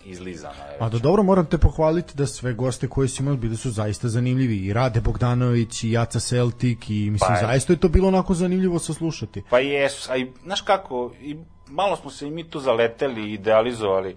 izlizano. 0.04 0.54
Je 0.54 0.76
A 0.80 0.88
da 0.88 0.98
dobro, 0.98 1.22
moram 1.22 1.46
te 1.46 1.58
pohvaliti 1.58 2.16
da 2.16 2.26
sve 2.26 2.52
goste 2.52 2.88
koje 2.88 3.08
si 3.08 3.22
imali 3.22 3.36
bili 3.36 3.56
su 3.56 3.70
zaista 3.70 4.08
zanimljivi. 4.08 4.66
I 4.66 4.72
Rade 4.72 5.00
Bogdanović, 5.00 5.84
i 5.84 5.90
Jaca 5.90 6.20
Celtik, 6.20 6.90
i 6.90 7.10
mislim, 7.10 7.28
Pa 7.28 7.34
je. 7.34 7.40
zaista 7.40 7.72
je 7.72 7.76
to 7.76 7.88
bilo 7.88 8.08
onako 8.08 8.34
zanimljivo 8.34 8.78
saslušati. 8.78 9.42
Pa 9.50 9.58
jesu, 9.58 10.12
a 10.12 10.16
i, 10.16 10.32
znaš 10.44 10.60
kako, 10.60 11.12
i 11.20 11.36
malo 11.72 11.96
smo 11.96 12.10
se 12.10 12.26
i 12.26 12.30
mi 12.30 12.50
tu 12.50 12.60
zaleteli 12.60 13.30
i 13.30 13.32
idealizovali. 13.32 14.16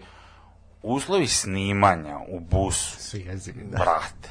Uslovi 0.84 1.28
snimanja 1.28 2.18
u 2.28 2.40
busu, 2.40 3.00
Su 3.00 3.18
jezivi, 3.18 3.64
da. 3.64 3.78
brate. 3.78 4.30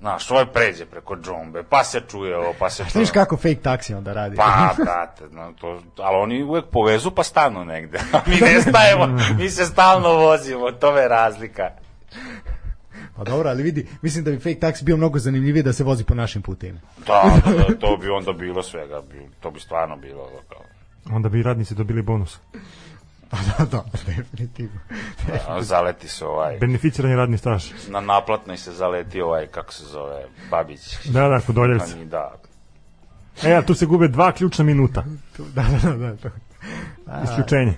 Znaš, 0.00 0.30
ovaj 0.30 0.46
pređe 0.46 0.86
preko 0.86 1.16
džombe, 1.16 1.62
pa 1.62 1.84
se 1.84 2.00
čuje 2.10 2.36
ovo, 2.36 2.54
pa 2.58 2.70
se 2.70 2.82
čuje 2.82 2.90
Znaš 2.90 3.10
kako 3.10 3.36
fake 3.36 3.54
taksi 3.62 3.94
onda 3.94 4.12
radi? 4.12 4.36
Pa, 4.36 4.74
brate, 4.84 5.24
no, 5.30 5.52
to, 5.60 5.82
ali 5.98 6.16
oni 6.16 6.42
uvek 6.42 6.64
povezu 6.72 7.10
pa 7.10 7.22
stanu 7.22 7.64
negde. 7.64 7.98
Mi 8.26 8.36
ne 8.36 8.60
stajemo, 8.62 9.06
mi 9.38 9.50
se 9.50 9.64
stalno 9.66 10.12
vozimo, 10.12 10.72
to 10.72 10.98
je 10.98 11.08
razlika. 11.08 11.70
Pa 13.16 13.24
dobro, 13.24 13.48
ali 13.48 13.62
vidi, 13.62 13.88
mislim 14.02 14.24
da 14.24 14.30
bi 14.30 14.38
fake 14.38 14.60
taksi 14.60 14.84
bio 14.84 14.96
mnogo 14.96 15.18
zanimljivije 15.18 15.62
da 15.62 15.72
se 15.72 15.84
vozi 15.84 16.04
po 16.04 16.14
našim 16.14 16.42
putevima. 16.42 16.80
Da, 17.06 17.40
da, 17.44 17.52
da, 17.52 17.78
to 17.78 17.96
bi 18.00 18.08
onda 18.08 18.32
bilo 18.32 18.62
svega, 18.62 19.02
to 19.40 19.50
bi 19.50 19.60
stvarno 19.60 19.96
bilo 19.96 20.30
kao, 20.48 20.62
Onda 21.10 21.28
bi 21.28 21.42
radnici 21.42 21.74
dobili 21.74 22.02
bonus. 22.02 22.38
Pa 23.30 23.36
da, 23.36 23.64
da, 23.64 23.84
definitivno. 24.06 24.80
a, 25.48 25.62
zaleti 25.62 26.08
se 26.08 26.24
ovaj, 26.24 26.58
Beneficirani 26.58 27.16
radni 27.16 27.38
staž. 27.38 27.64
na 27.88 28.00
naplatnoj 28.00 28.56
se 28.56 28.72
zaleti 28.72 29.20
ovaj, 29.20 29.46
kako 29.46 29.72
se 29.72 29.84
zove, 29.84 30.24
Babić. 30.50 30.80
Da, 31.04 31.28
da, 31.28 31.40
kod 31.40 31.56
njih, 31.56 32.08
Da, 32.08 32.32
E, 33.44 33.54
a 33.54 33.62
tu 33.62 33.74
se 33.74 33.86
gube 33.86 34.08
dva 34.08 34.32
ključna 34.32 34.64
minuta. 34.64 35.04
Da, 35.54 35.64
da, 35.82 35.90
da, 35.90 35.96
da. 35.96 36.16
to. 36.16 36.28
Isključenje. 37.24 37.74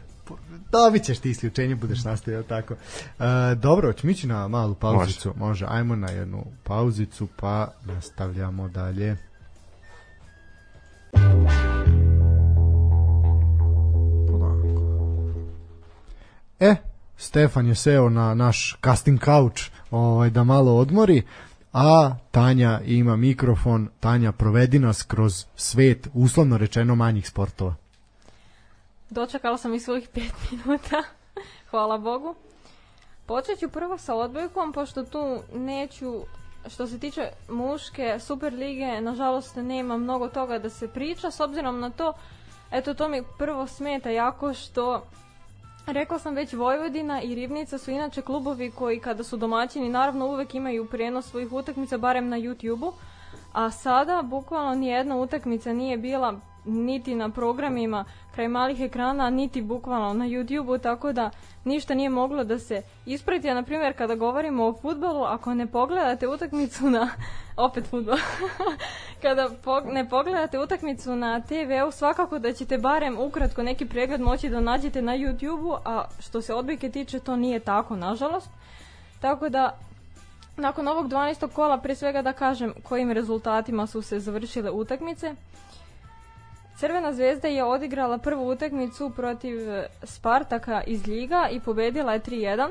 Dobit 0.73 1.03
ćeš 1.03 1.19
ti 1.19 1.31
isključenje, 1.31 1.75
budeš 1.75 2.05
nastavio 2.05 2.43
tako. 2.43 2.75
E, 2.75 3.55
dobro, 3.55 3.93
ćemo 3.93 4.11
ići 4.11 4.27
na 4.27 4.49
malu 4.49 4.75
pauzicu. 4.75 5.29
Može. 5.29 5.39
Može, 5.39 5.67
ajmo 5.69 5.97
na 5.97 6.11
jednu 6.11 6.45
pauzicu, 6.65 7.29
pa 7.41 7.69
nastavljamo 7.85 8.69
dalje. 8.69 9.17
Polako. 11.13 11.78
E, 16.60 16.76
Stefan 17.16 17.66
je 17.66 17.74
seo 17.74 18.09
na 18.09 18.35
naš 18.35 18.76
casting 18.85 19.20
couch 19.24 19.62
ovaj, 19.90 20.30
da 20.30 20.44
malo 20.44 20.76
odmori, 20.76 21.22
a 21.72 22.14
Tanja 22.30 22.80
ima 22.85 23.16
mikrofon. 23.16 23.89
Tanja, 24.01 24.32
provedi 24.32 24.78
nas 24.78 25.02
kroz 25.02 25.47
svet, 25.56 26.09
uslovno 26.14 26.59
rečeno, 26.59 26.94
manjih 26.94 27.28
sportova. 27.28 27.74
Dočekala 29.10 29.59
sam 29.59 29.74
i 29.74 29.80
svojih 29.80 30.09
pet 30.09 30.32
minuta, 30.51 31.02
hvala 31.70 31.98
Bogu. 31.98 32.35
Počet 33.26 33.59
ću 33.59 33.68
prvo 33.68 33.98
sa 33.98 34.14
odbojkom, 34.14 34.72
pošto 34.72 35.05
tu 35.05 35.43
neću, 35.55 36.20
što 36.68 36.86
se 36.86 36.98
tiče 36.98 37.28
muške 37.48 38.18
Super 38.20 38.52
lige, 38.52 39.01
nažalost 39.01 39.56
nema 39.56 39.97
mnogo 39.97 40.28
toga 40.28 40.59
da 40.59 40.70
se 40.70 40.89
priča, 40.89 41.30
s 41.30 41.40
obzirom 41.40 41.80
na 41.80 41.90
to, 41.90 42.12
eto 42.70 42.94
to 42.94 43.09
mi 43.09 43.22
prvo 43.39 43.66
smeta 43.66 44.10
jako 44.10 44.55
što 44.55 45.02
Rekla 45.93 46.19
sam 46.19 46.35
već 46.35 46.52
Vojvodina 46.52 47.23
i 47.23 47.35
Ribnica 47.35 47.78
su 47.78 47.90
inače 47.90 48.23
klubovi 48.23 48.70
koji 48.70 49.01
kada 49.01 49.24
su 49.24 49.36
domaćini 49.36 49.89
naravno 49.89 50.27
uvek 50.27 50.55
imaju 50.55 50.86
prenos 50.86 51.27
svojih 51.31 51.52
utakmica 51.52 51.98
barem 51.98 52.28
na 52.28 52.36
YouTubeu, 52.36 52.93
a 53.52 53.70
sada 53.70 54.23
bukvalno 54.23 54.74
nijedna 54.74 55.16
utakmica 55.16 55.73
nije 55.73 55.97
bila 55.97 56.40
niti 56.69 57.15
na 57.15 57.31
programima 57.31 58.05
kraj 58.35 58.49
malih 58.49 58.81
ekrana, 58.81 59.31
niti 59.31 59.62
bukvalno 59.62 60.12
na 60.12 60.24
YouTubeu, 60.24 60.81
tako 60.81 61.12
da 61.12 61.31
ništa 61.65 61.95
nije 61.95 62.09
moglo 62.09 62.45
da 62.45 62.59
se 62.59 62.82
isprati. 63.07 63.51
A 63.51 63.55
na 63.55 63.62
primjer 63.62 63.97
kada 63.97 64.15
govorimo 64.15 64.66
o 64.66 64.73
futbolu, 64.73 65.24
ako 65.24 65.55
ne 65.55 65.66
pogledate 65.66 66.28
utakmicu 66.28 66.90
na 66.90 67.11
opet 67.66 67.86
futbol. 67.90 68.16
kada 69.23 69.49
pog- 69.65 69.93
ne 69.93 70.09
pogledate 70.09 70.59
utakmicu 70.59 71.16
na 71.16 71.40
TV-u, 71.40 71.90
svakako 71.90 72.39
da 72.39 72.53
ćete 72.53 72.78
barem 72.78 73.19
ukratko 73.19 73.62
neki 73.62 73.86
pregled 73.86 74.20
moći 74.20 74.49
da 74.49 74.61
nađete 74.61 75.03
na 75.03 75.12
YouTubeu, 75.12 75.78
a 75.85 76.05
što 76.19 76.43
se 76.43 76.55
odbojke 76.55 76.90
tiče 76.90 77.19
to 77.19 77.36
nije 77.36 77.61
tako, 77.61 77.97
nažalost. 77.97 78.51
Tako 79.20 79.49
da 79.49 79.78
nakon 80.57 80.89
ovog 80.89 81.09
12. 81.09 81.49
kola 81.53 81.78
pre 81.78 81.95
svega 81.95 82.23
da 82.23 82.32
kažem 82.32 82.74
kojim 82.82 83.12
rezultatima 83.12 83.86
su 83.86 84.03
se 84.03 84.20
završile 84.20 84.70
utakmice. 84.70 85.35
Crvena 86.79 87.13
zvezda 87.13 87.49
je 87.49 87.65
odigrala 87.65 88.19
prvu 88.19 88.49
utakmicu 88.49 89.11
protiv 89.11 89.71
e, 89.71 89.87
Spartaka 90.03 90.83
iz 90.87 91.09
Ljiga 91.09 91.49
i 91.53 91.61
pobedila 91.61 92.13
je 92.13 92.21
3-1. 92.21 92.69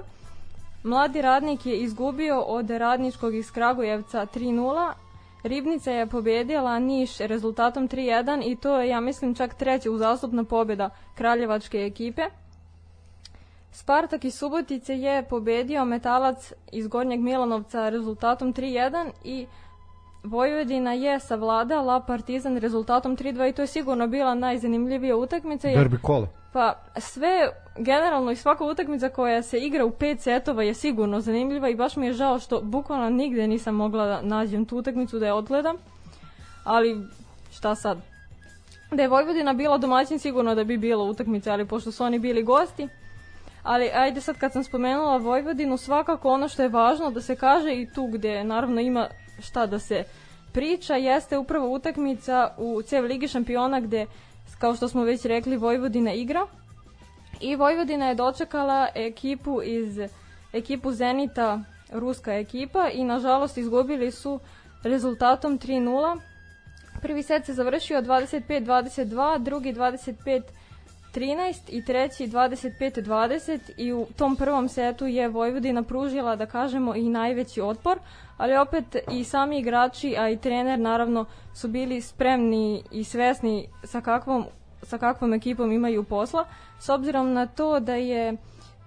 Mladi 0.84 1.22
radnik 1.22 1.66
je 1.66 1.78
izgubio 1.78 2.40
od 2.42 2.70
radničkog 2.70 3.36
iz 3.36 3.52
Kragujevca 3.52 4.28
3-0. 4.36 4.94
Ribnica 5.44 5.92
je 5.92 6.08
pobedila 6.08 6.80
Niš 6.80 7.18
rezultatom 7.18 7.90
3-1 7.90 8.52
i 8.52 8.56
to 8.56 8.80
je, 8.80 8.90
ja 8.90 9.00
mislim, 9.00 9.36
čak 9.36 9.54
treća 9.54 9.92
uzastupna 9.92 10.44
pobjeda 10.44 10.90
kraljevačke 11.16 11.78
ekipe. 11.78 12.22
Spartak 13.72 14.26
iz 14.26 14.36
Subotice 14.36 14.94
je 14.94 15.24
pobedio 15.24 15.86
Metalac 15.86 16.54
iz 16.72 16.88
Gornjeg 16.88 17.20
Milanovca 17.20 17.90
rezultatom 17.90 18.54
3-1 18.54 19.12
i 19.24 19.48
Vojvodina 20.24 20.94
je 20.94 21.20
savladala 21.20 22.00
Partizan 22.00 22.58
rezultatom 22.58 23.18
3-2 23.18 23.50
i 23.50 23.54
to 23.54 23.62
je 23.62 23.68
sigurno 23.68 24.08
bila 24.08 24.36
najzanimljivija 24.36 25.16
utakmica. 25.16 25.68
Jer, 25.68 25.78
Derbi 25.78 25.98
kole. 26.02 26.28
pa 26.54 26.74
sve, 26.98 27.50
generalno 27.78 28.32
i 28.32 28.36
svaka 28.36 28.64
utakmica 28.64 29.10
koja 29.10 29.42
se 29.42 29.60
igra 29.60 29.86
u 29.86 29.92
pet 29.92 30.22
setova 30.22 30.64
je 30.64 30.74
sigurno 30.74 31.22
zanimljiva 31.22 31.70
i 31.70 31.76
baš 31.76 31.96
mi 31.96 32.06
je 32.06 32.14
žao 32.14 32.40
što 32.40 32.62
bukvalno 32.62 33.10
nigde 33.10 33.48
nisam 33.48 33.76
mogla 33.76 34.06
da 34.06 34.22
nađem 34.22 34.66
tu 34.66 34.78
utakmicu 34.78 35.20
da 35.20 35.26
je 35.26 35.34
odgledam. 35.34 35.76
Ali 36.64 37.08
šta 37.52 37.76
sad? 37.76 37.98
Da 38.92 39.02
je 39.02 39.08
Vojvodina 39.08 39.54
bila 39.54 39.78
domaćin 39.78 40.20
sigurno 40.20 40.56
da 40.56 40.64
bi 40.64 40.78
bila 40.78 41.04
utakmica, 41.04 41.54
ali 41.54 41.66
pošto 41.68 41.92
su 41.92 42.04
oni 42.04 42.20
bili 42.20 42.44
gosti, 42.44 42.88
Ali 43.68 43.90
ajde 43.94 44.22
sad 44.22 44.38
kad 44.38 44.54
sam 44.54 44.64
spomenula 44.64 45.18
Vojvodinu, 45.18 45.78
svakako 45.78 46.30
ono 46.30 46.48
što 46.48 46.64
je 46.64 46.70
važno 46.70 47.12
da 47.12 47.22
se 47.22 47.36
kaže 47.36 47.74
i 47.74 47.90
tu 47.94 48.08
gde 48.08 48.44
naravno 48.44 48.82
ima 48.82 49.08
šta 49.40 49.66
da 49.66 49.80
se 49.80 50.04
priča, 50.52 50.96
jeste 50.96 51.38
upravo 51.38 51.70
utakmica 51.70 52.54
u 52.58 52.82
CEV 52.82 53.06
Ligi 53.06 53.28
šampiona 53.28 53.80
gde, 53.80 54.06
kao 54.60 54.76
što 54.76 54.88
smo 54.88 55.04
već 55.04 55.26
rekli, 55.26 55.58
Vojvodina 55.58 56.14
igra. 56.14 56.48
I 57.42 57.56
Vojvodina 57.56 58.08
je 58.08 58.16
dočekala 58.16 58.88
ekipu 58.96 59.62
iz 59.64 60.00
ekipu 60.54 60.92
Zenita, 60.92 61.60
ruska 61.92 62.34
ekipa 62.34 62.90
i 62.94 63.04
nažalost 63.04 63.58
izgubili 63.58 64.12
su 64.12 64.40
rezultatom 64.84 65.60
3-0. 65.60 66.20
Prvi 67.02 67.24
set 67.24 67.46
se 67.46 67.54
završio 67.54 68.02
25-22, 68.02 69.44
drugi 69.44 69.74
25 69.74 70.42
13 71.18 71.62
i 71.70 71.86
treći 71.86 72.28
25-20 72.28 73.60
i 73.78 73.94
u 73.94 74.08
tom 74.16 74.36
prvom 74.36 74.70
setu 74.70 75.06
je 75.06 75.28
Vojvodina 75.28 75.84
pružila, 75.84 76.36
da 76.36 76.46
kažemo, 76.46 76.96
i 76.96 77.10
najveći 77.10 77.62
otpor, 77.62 78.00
ali 78.38 78.58
opet 78.58 78.96
i 79.12 79.24
sami 79.24 79.60
igrači, 79.60 80.16
a 80.18 80.30
i 80.30 80.38
trener 80.38 80.80
naravno 80.80 81.26
su 81.54 81.68
bili 81.68 82.02
spremni 82.02 82.84
i 82.92 83.04
svesni 83.04 83.68
sa 83.84 84.02
kakvom, 84.02 84.46
sa 84.84 84.98
kakvom 84.98 85.34
ekipom 85.34 85.72
imaju 85.72 86.04
posla, 86.04 86.46
s 86.80 86.90
obzirom 86.90 87.34
na 87.34 87.46
to 87.46 87.80
da 87.80 87.96
je 87.96 88.38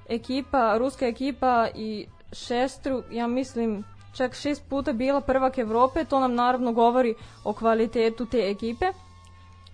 ekipa, 0.09 0.79
ruska 0.79 1.07
ekipa 1.07 1.69
i 1.75 2.07
šestru, 2.33 3.03
ja 3.11 3.27
mislim, 3.27 3.85
čak 4.17 4.35
šest 4.35 4.69
puta 4.69 4.93
bila 4.93 5.21
prvak 5.21 5.59
Evrope, 5.59 6.05
to 6.05 6.21
nam 6.21 6.35
naravno 6.35 6.73
govori 6.73 7.15
o 7.45 7.53
kvalitetu 7.53 8.27
te 8.27 8.39
ekipe. 8.39 8.87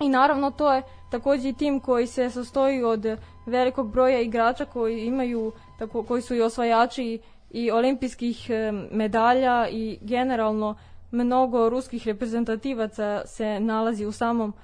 I 0.00 0.08
naravno 0.08 0.50
to 0.50 0.72
je 0.72 0.82
takođe 1.10 1.48
i 1.48 1.52
tim 1.52 1.80
koji 1.80 2.06
se 2.06 2.30
sastoji 2.30 2.82
od 2.82 3.06
velikog 3.46 3.90
broja 3.90 4.20
igrača 4.20 4.64
koji 4.64 5.06
imaju 5.06 5.52
tako 5.78 6.02
koji 6.02 6.22
su 6.22 6.34
i 6.34 6.42
osvajači 6.42 7.18
i 7.50 7.70
olimpijskih 7.70 8.50
e, 8.50 8.72
medalja 8.90 9.68
i 9.68 9.98
generalno 10.00 10.74
mnogo 11.10 11.68
ruskih 11.68 12.06
reprezentativaca 12.06 13.22
se 13.26 13.60
nalazi 13.60 14.04
u 14.04 14.12
samom 14.12 14.54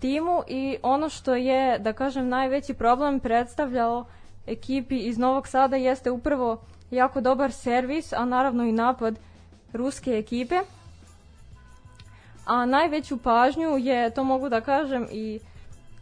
timu 0.00 0.42
i 0.46 0.76
ono 0.82 1.08
što 1.08 1.34
je 1.34 1.78
da 1.78 1.92
kažem 1.92 2.28
najveći 2.28 2.74
problem 2.74 3.20
predstavljao 3.20 4.04
ekipi 4.46 4.98
iz 4.98 5.18
Novog 5.18 5.48
Sada 5.48 5.76
jeste 5.76 6.10
upravo 6.10 6.60
jako 6.90 7.20
dobar 7.20 7.52
servis, 7.52 8.12
a 8.12 8.24
naravno 8.24 8.64
i 8.64 8.72
napad 8.72 9.18
ruske 9.72 10.10
ekipe. 10.10 10.54
A 12.44 12.66
najveću 12.66 13.16
pažnju 13.16 13.78
je, 13.78 14.10
to 14.10 14.24
mogu 14.24 14.48
da 14.48 14.60
kažem, 14.60 15.06
i 15.10 15.40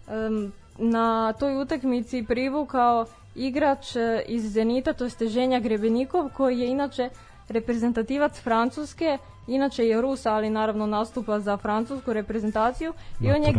um, 0.09 0.53
na 0.79 1.33
toj 1.33 1.63
utakmici 1.63 2.25
privukao 2.29 3.07
igrač 3.35 3.97
e, 3.97 4.23
iz 4.29 4.53
Zenita, 4.53 4.93
to 4.93 5.05
je 5.05 5.29
Ženja 5.29 5.61
Grebenikov, 5.61 6.29
koji 6.37 6.59
je 6.59 6.71
inače 6.71 7.11
reprezentativac 7.49 8.41
Francuske, 8.41 9.19
inače 9.47 9.87
je 9.87 10.01
Rus, 10.01 10.27
ali 10.27 10.51
naravno 10.51 10.87
nastupa 10.87 11.41
za 11.41 11.57
francusku 11.57 12.13
reprezentaciju. 12.13 12.93
I 13.21 13.31
on 13.31 13.43
je, 13.43 13.55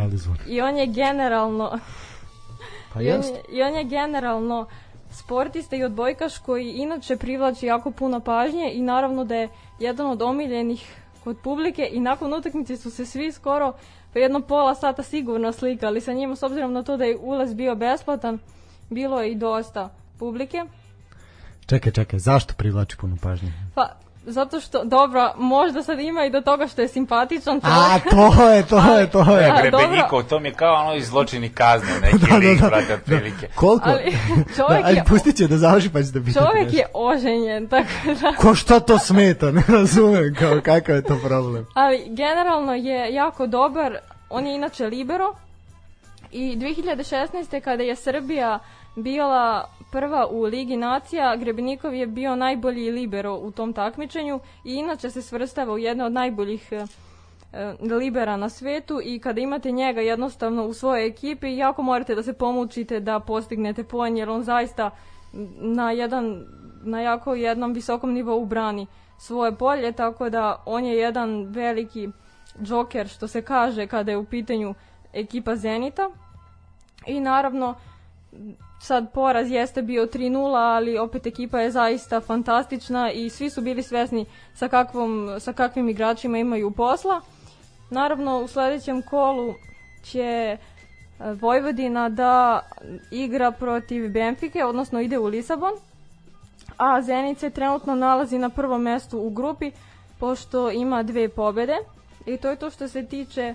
i 0.47 0.61
on 0.61 0.77
je 0.77 0.87
generalno 0.87 1.71
Pa 2.93 3.01
i, 3.01 3.11
on 3.11 3.21
i 3.51 3.63
on 3.63 3.75
je 3.75 3.83
generalno 3.83 4.65
sportista 5.11 5.75
i 5.75 5.83
odbojkaš 5.83 6.37
koji 6.37 6.71
inače 6.71 7.17
privlači 7.17 7.65
jako 7.65 7.91
puno 7.91 8.19
pažnje 8.19 8.71
i 8.73 8.81
naravno 8.81 9.25
da 9.25 9.35
je 9.35 9.49
jedan 9.79 10.07
od 10.07 10.21
omiljenih 10.21 11.02
kod 11.23 11.37
publike 11.43 11.89
i 11.91 11.99
nakon 11.99 12.33
utakmice 12.33 12.77
su 12.77 12.91
se 12.91 13.05
svi 13.05 13.31
skoro 13.31 13.73
pa 14.13 14.19
jedno 14.19 14.41
pola 14.41 14.75
sata 14.75 15.03
sigurno 15.03 15.51
slikali 15.51 16.01
sa 16.01 16.13
njima 16.13 16.35
s 16.35 16.43
obzirom 16.43 16.73
na 16.73 16.83
to 16.83 16.97
da 16.97 17.05
je 17.05 17.17
ulaz 17.17 17.53
bio 17.53 17.75
besplatan 17.75 18.39
bilo 18.89 19.21
je 19.21 19.31
i 19.31 19.35
dosta 19.35 19.89
publike 20.19 20.63
Čekaj, 21.65 21.91
čekaj, 21.91 22.19
zašto 22.19 22.53
privlači 22.57 22.97
puno 22.97 23.17
pažnje? 23.21 23.53
pa 23.75 24.02
zato 24.25 24.59
što 24.59 24.83
dobro 24.83 25.33
možda 25.37 25.83
sad 25.83 25.99
ima 25.99 26.25
i 26.25 26.29
do 26.29 26.41
toga 26.41 26.67
što 26.67 26.81
je 26.81 26.87
simpatičan 26.87 27.59
A, 27.63 27.99
čovjek 27.99 28.09
to 28.09 28.49
je, 28.49 28.65
to 28.67 28.95
je, 28.97 29.09
to 29.11 29.37
je. 29.37 29.51
A, 29.51 29.61
Grebenikov, 29.61 30.23
to 30.23 30.39
mi 30.39 30.47
je 30.47 30.53
kao 30.53 30.73
ono 30.73 30.95
iz 30.95 31.07
zločini 31.07 31.49
kazne, 31.49 31.89
neki 32.03 32.17
Da, 32.17 32.27
da, 32.27 32.35
lik, 32.35 32.61
da. 32.61 32.67
brate, 32.67 32.93
otprilike. 32.93 33.47
Koliko? 33.55 33.89
ali 33.89 34.03
Da, 34.35 34.53
čovjek 34.55 34.85
ajde, 34.85 34.99
je 34.99 35.03
pustit 35.07 35.35
će 35.35 35.47
da 35.47 35.57
završi 35.57 35.89
pa 35.89 36.03
će 36.03 36.11
da 36.11 36.19
pitati 36.19 36.45
čovjek 36.45 36.63
nešto. 36.65 36.77
je 36.77 36.85
oženjen 36.93 37.67
tako 37.67 37.87
da 38.21 38.33
Ko 38.35 38.55
šta 38.55 38.79
to 38.79 38.99
smeta, 38.99 39.51
ne 39.51 39.63
razumem 39.67 40.35
kao 40.39 40.61
kakav 40.65 40.95
je 40.95 41.01
to 41.01 41.19
problem. 41.23 41.67
Ali 41.73 42.03
generalno 42.07 42.73
je 42.73 43.13
jako 43.13 43.47
dobar, 43.47 43.97
on 44.29 44.47
je 44.47 44.55
inače 44.55 44.87
libero 44.87 45.35
i 46.31 46.55
2016. 46.57 47.61
kada 47.61 47.83
je 47.83 47.95
Srbija 47.95 48.59
bila 48.95 49.69
prva 49.93 50.27
u 50.27 50.41
Ligi 50.41 50.77
nacija, 50.77 51.35
Grebenikov 51.35 51.93
je 51.93 52.07
bio 52.07 52.35
najbolji 52.35 52.91
libero 52.91 53.35
u 53.35 53.51
tom 53.51 53.73
takmičenju 53.73 54.39
i 54.65 54.73
inače 54.73 55.09
se 55.09 55.21
svrstava 55.21 55.73
u 55.73 55.77
jedne 55.77 56.05
od 56.05 56.11
najboljih 56.11 56.71
e, 56.71 56.85
e, 57.53 57.75
libera 57.95 58.37
na 58.37 58.49
svetu 58.49 58.99
i 59.03 59.19
kada 59.19 59.41
imate 59.41 59.71
njega 59.71 60.01
jednostavno 60.01 60.65
u 60.65 60.73
svojoj 60.73 61.07
ekipi 61.07 61.57
jako 61.57 61.81
morate 61.81 62.15
da 62.15 62.23
se 62.23 62.33
pomučite 62.33 62.99
da 62.99 63.19
postignete 63.19 63.83
poen 63.83 64.17
jer 64.17 64.29
on 64.29 64.43
zaista 64.43 64.89
na 65.59 65.91
jedan 65.91 66.45
na 66.83 67.01
jako 67.01 67.35
jednom 67.35 67.73
visokom 67.73 68.13
nivou 68.13 68.45
brani 68.45 68.87
svoje 69.17 69.55
polje 69.55 69.91
tako 69.91 70.29
da 70.29 70.63
on 70.65 70.85
je 70.85 70.97
jedan 70.97 71.45
veliki 71.45 72.09
džoker 72.61 73.07
što 73.07 73.27
se 73.27 73.41
kaže 73.41 73.87
kada 73.87 74.11
je 74.11 74.17
u 74.17 74.25
pitanju 74.25 74.73
ekipa 75.13 75.55
Zenita. 75.55 76.09
I 77.07 77.19
naravno 77.19 77.75
sad 78.83 79.11
poraz 79.13 79.51
jeste 79.51 79.81
bio 79.81 80.05
3-0, 80.05 80.75
ali 80.75 80.97
opet 80.97 81.25
ekipa 81.25 81.59
je 81.59 81.71
zaista 81.71 82.21
fantastična 82.21 83.11
i 83.11 83.29
svi 83.29 83.49
su 83.49 83.61
bili 83.61 83.83
svesni 83.83 84.25
sa, 84.53 84.67
kakvom, 84.67 85.35
sa 85.39 85.53
kakvim 85.53 85.89
igračima 85.89 86.37
imaju 86.37 86.71
posla. 86.71 87.21
Naravno, 87.89 88.39
u 88.39 88.47
sledećem 88.47 89.01
kolu 89.01 89.53
će 90.03 90.21
e, 90.21 90.57
Vojvodina 91.19 92.09
da 92.09 92.61
igra 93.11 93.51
protiv 93.51 94.11
Benfike, 94.11 94.65
odnosno 94.65 95.01
ide 95.01 95.19
u 95.19 95.25
Lisabon, 95.25 95.73
a 96.77 97.01
Zenit 97.01 97.39
se 97.39 97.49
trenutno 97.49 97.95
nalazi 97.95 98.37
na 98.37 98.49
prvom 98.49 98.81
mestu 98.81 99.19
u 99.19 99.29
grupi, 99.29 99.71
pošto 100.19 100.71
ima 100.71 101.03
dve 101.03 101.29
pobede. 101.29 101.77
I 102.25 102.37
to 102.37 102.49
je 102.49 102.55
to 102.55 102.69
što 102.69 102.87
se 102.87 103.05
tiče 103.05 103.53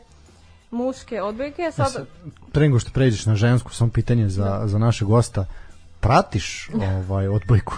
muške 0.71 1.23
odbojke. 1.23 1.71
Sad, 1.73 1.93
Sad, 1.93 2.07
pre 2.53 2.63
nego 2.63 2.79
što 2.79 2.91
pređeš 2.91 3.27
na 3.27 3.37
žensku, 3.37 3.75
samo 3.75 3.91
pitanje 3.91 4.29
za, 4.29 4.63
za 4.65 4.79
našeg 4.79 5.09
gosta. 5.09 5.47
Pratiš 6.01 6.71
ovaj 7.09 7.29
odbojku? 7.29 7.75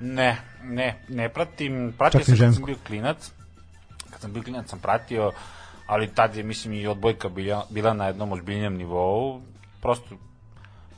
Ne, 0.00 0.36
ne, 0.62 1.04
ne 1.08 1.28
pratim, 1.28 1.94
pratio 1.98 2.20
Čak 2.20 2.26
sam 2.26 2.36
kad 2.38 2.54
sam 2.54 2.64
bio 2.64 2.76
klinac, 2.86 3.30
kad 4.10 4.20
sam 4.20 4.32
bio 4.32 4.42
klinac 4.42 4.68
sam 4.70 4.78
pratio, 4.78 5.32
ali 5.86 6.14
tad 6.14 6.36
je, 6.36 6.42
mislim, 6.42 6.74
i 6.74 6.86
odbojka 6.86 7.28
bila, 7.28 7.66
bila 7.70 7.94
na 7.94 8.06
jednom 8.06 8.32
ozbiljnjem 8.32 8.76
nivou, 8.76 9.42
prosto, 9.82 10.16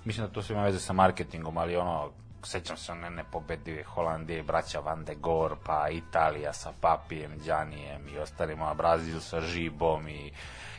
mislim 0.05 0.27
da 0.27 0.33
to 0.33 0.43
sve 0.43 0.55
ima 0.55 0.65
veze 0.65 0.79
sa 0.79 0.93
marketingom, 0.93 1.59
ali 1.59 1.77
ono, 1.77 2.11
sećam 2.43 2.77
se 2.77 2.93
one 2.93 3.11
nepobedive 3.11 3.83
Holandije, 3.83 4.43
braća 4.43 4.81
Van 4.81 5.05
de 5.05 5.15
Gor, 5.15 5.57
pa 5.67 5.89
Italija 5.89 6.53
sa 6.53 6.73
Papijem, 6.81 7.39
Đanijem 7.47 8.09
i 8.09 8.19
ostalima, 8.19 8.75
Brazil 8.75 9.21
sa 9.21 9.41
Žibom 9.41 10.09
i 10.09 10.33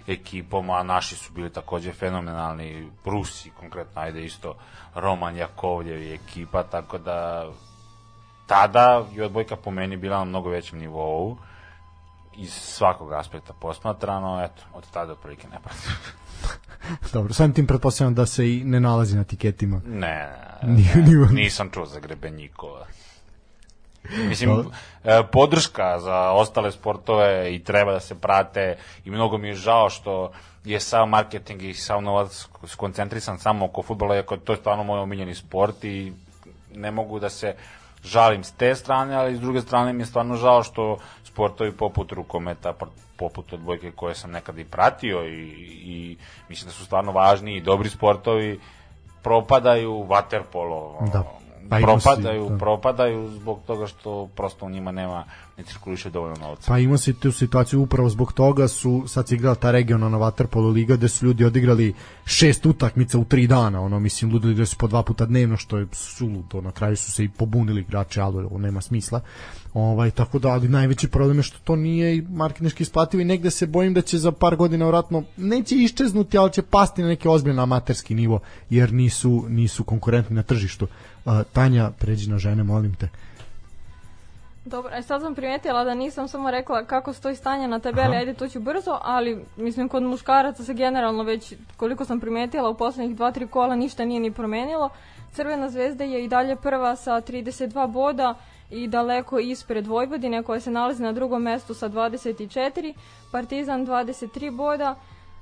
ekipom, 0.07 0.69
a 0.69 0.83
naši 0.83 1.15
su 1.15 1.33
bili 1.33 1.49
takođe 1.49 1.93
fenomenalni, 1.93 2.89
Rusi 3.05 3.49
konkretno, 3.49 4.01
ajde 4.01 4.25
isto, 4.25 4.55
Roman 4.95 5.35
Jakovljev 5.35 6.01
i 6.01 6.13
ekipa, 6.13 6.63
tako 6.63 6.97
da 6.97 7.45
tada 8.47 9.05
je 9.13 9.25
odbojka 9.25 9.55
po 9.55 9.71
meni 9.71 9.97
bila 9.97 10.17
na 10.17 10.25
mnogo 10.25 10.49
većem 10.49 10.79
nivou 10.79 11.37
iz 12.37 12.53
svakog 12.53 13.13
aspekta 13.13 13.53
posmatrano, 13.53 14.43
eto, 14.43 14.63
od 14.73 14.83
tada 14.91 15.11
otprilike 15.11 15.47
ne 15.47 15.59
pratim. 15.63 15.91
Dobro, 17.13 17.33
samim 17.33 17.53
tim 17.53 17.67
pretpostavljam 17.67 18.15
da 18.15 18.25
se 18.25 18.51
i 18.51 18.63
ne 18.63 18.79
nalazi 18.79 19.17
na 19.17 19.23
tiketima. 19.23 19.81
Ne, 19.85 20.31
Ni- 20.63 20.89
ne, 20.95 21.01
ni- 21.01 21.33
nisam 21.33 21.69
čuo 21.69 21.85
za 21.85 21.99
Grebenikova. 21.99 22.85
Mislim, 24.09 24.65
e, 25.03 25.23
podrška 25.31 25.99
za 25.99 26.31
ostale 26.31 26.71
sportove 26.71 27.55
i 27.55 27.63
treba 27.63 27.91
da 27.91 27.99
se 27.99 28.15
prate 28.15 28.77
i 29.05 29.11
mnogo 29.11 29.37
mi 29.37 29.47
je 29.47 29.53
žao 29.53 29.89
što 29.89 30.31
je 30.63 30.79
sav 30.79 31.07
marketing 31.07 31.61
i 31.61 31.73
sav 31.73 32.01
novac 32.01 32.47
skoncentrisan 32.67 33.39
samo 33.39 33.65
oko 33.65 33.83
futbola, 33.83 34.15
iako 34.15 34.37
to 34.37 34.53
je 34.53 34.57
stvarno 34.57 34.83
moj 34.83 34.99
omiljeni 34.99 35.35
sport 35.35 35.83
i 35.83 36.13
ne 36.75 36.91
mogu 36.91 37.19
da 37.19 37.29
se 37.29 37.55
žalim 38.03 38.43
s 38.43 38.51
te 38.51 38.75
strane, 38.75 39.15
ali 39.15 39.35
s 39.35 39.39
druge 39.39 39.61
strane 39.61 39.93
mi 39.93 40.01
je 40.01 40.05
stvarno 40.05 40.35
žao 40.35 40.63
što 40.63 40.97
sportovi 41.23 41.71
poput 41.71 42.11
rukometa, 42.11 42.73
poput 43.17 43.53
odbojke 43.53 43.91
koje 43.91 44.15
sam 44.15 44.31
nekad 44.31 44.57
i 44.57 44.65
pratio 44.65 45.27
i, 45.27 45.49
i 45.83 46.17
mislim 46.49 46.67
da 46.67 46.73
su 46.73 46.85
stvarno 46.85 47.11
važni 47.11 47.55
i 47.55 47.61
dobri 47.61 47.89
sportovi, 47.89 48.59
propadaju 49.23 49.91
waterpolo, 49.91 51.11
Da. 51.11 51.23
Pa 51.69 51.79
pa 51.79 51.81
propadaju, 51.81 52.49
da. 52.49 52.57
propadaju 52.57 53.29
zbog 53.29 53.59
toga 53.67 53.87
što 53.87 54.29
prosto 54.35 54.65
u 54.65 54.69
njima 54.69 54.91
nema, 54.91 55.25
ne 55.57 55.63
cirkuliše 55.63 56.09
dovoljno 56.09 56.35
novca. 56.35 56.67
Pa 56.67 56.79
ima 56.79 56.97
si 56.97 57.13
tu 57.13 57.31
situaciju 57.31 57.81
upravo 57.81 58.09
zbog 58.09 58.33
toga 58.33 58.67
su 58.67 59.03
sad 59.07 59.27
se 59.27 59.35
igrala 59.35 59.55
ta 59.55 59.71
regionalna 59.71 60.17
waterpolo 60.17 60.73
liga 60.73 60.95
gde 60.95 61.07
su 61.07 61.25
ljudi 61.25 61.45
odigrali 61.45 61.93
šest 62.25 62.65
utakmica 62.65 63.17
u 63.17 63.25
tri 63.25 63.47
dana, 63.47 63.81
ono 63.81 63.99
mislim 63.99 64.31
ludili 64.31 64.55
da 64.55 64.65
su 64.65 64.77
po 64.77 64.87
dva 64.87 65.03
puta 65.03 65.25
dnevno 65.25 65.57
što 65.57 65.77
je 65.77 65.87
suludo, 65.91 66.61
na 66.61 66.71
kraju 66.71 66.97
su 66.97 67.11
se 67.11 67.23
i 67.23 67.29
pobunili 67.29 67.81
igrači, 67.81 68.19
ali 68.19 68.43
ovo 68.43 68.57
nema 68.57 68.81
smisla. 68.81 69.21
Ovaj 69.73 70.11
tako 70.11 70.39
da 70.39 70.49
ali 70.49 70.67
najveći 70.67 71.07
problem 71.07 71.37
je 71.37 71.43
što 71.43 71.57
to 71.63 71.75
nije 71.75 72.25
marketinški 72.29 72.83
isplativo 72.83 73.21
i 73.21 73.25
negde 73.25 73.51
se 73.51 73.67
bojim 73.67 73.93
da 73.93 74.01
će 74.01 74.17
za 74.17 74.31
par 74.31 74.55
godina 74.55 74.87
vratno 74.87 75.23
neće 75.37 75.75
iščeznuti, 75.75 76.37
ali 76.37 76.53
će 76.53 76.61
pasti 76.61 77.01
na 77.01 77.07
neki 77.07 77.27
ozbiljan 77.27 77.59
amaterski 77.59 78.15
nivo 78.15 78.39
jer 78.69 78.93
nisu 78.93 79.45
nisu 79.49 79.83
konkurentni 79.83 80.35
na 80.35 80.43
tržištu. 80.43 80.87
Uh, 81.25 81.33
Tanja, 81.53 81.91
pređi 81.99 82.29
na 82.29 82.37
žene, 82.37 82.63
molim 82.63 82.93
te. 82.95 83.09
Dobro, 84.65 84.91
e 84.95 85.01
sad 85.01 85.21
sam 85.21 85.35
primetila 85.35 85.83
da 85.83 85.93
nisam 85.93 86.27
samo 86.27 86.51
rekla 86.51 86.85
kako 86.85 87.13
stoji 87.13 87.35
stanje 87.35 87.67
na 87.67 87.79
tabeli, 87.79 88.07
Aha. 88.07 88.17
ajde 88.17 88.33
to 88.33 88.47
ću 88.47 88.59
brzo, 88.59 88.99
ali 89.01 89.45
mislim 89.57 89.89
kod 89.89 90.03
muškaraca 90.03 90.63
se 90.63 90.73
generalno 90.73 91.23
već, 91.23 91.53
koliko 91.77 92.05
sam 92.05 92.19
primetila, 92.19 92.69
u 92.69 92.77
poslednjih 92.77 93.17
2-3 93.17 93.47
kola 93.47 93.75
ništa 93.75 94.05
nije 94.05 94.19
ni 94.19 94.31
promenilo. 94.31 94.89
Crvena 95.33 95.69
zvezda 95.69 96.03
je 96.03 96.23
i 96.23 96.27
dalje 96.27 96.55
prva 96.55 96.95
sa 96.95 97.21
32 97.21 97.87
boda 97.87 98.35
i 98.69 98.87
daleko 98.87 99.39
ispred 99.39 99.87
Vojvodine 99.87 100.43
koja 100.43 100.59
se 100.59 100.71
nalazi 100.71 101.03
na 101.03 101.11
drugom 101.11 101.41
mestu 101.41 101.73
sa 101.73 101.89
24, 101.89 102.93
Partizan 103.31 103.87
23 103.87 104.55
boda, 104.55 104.95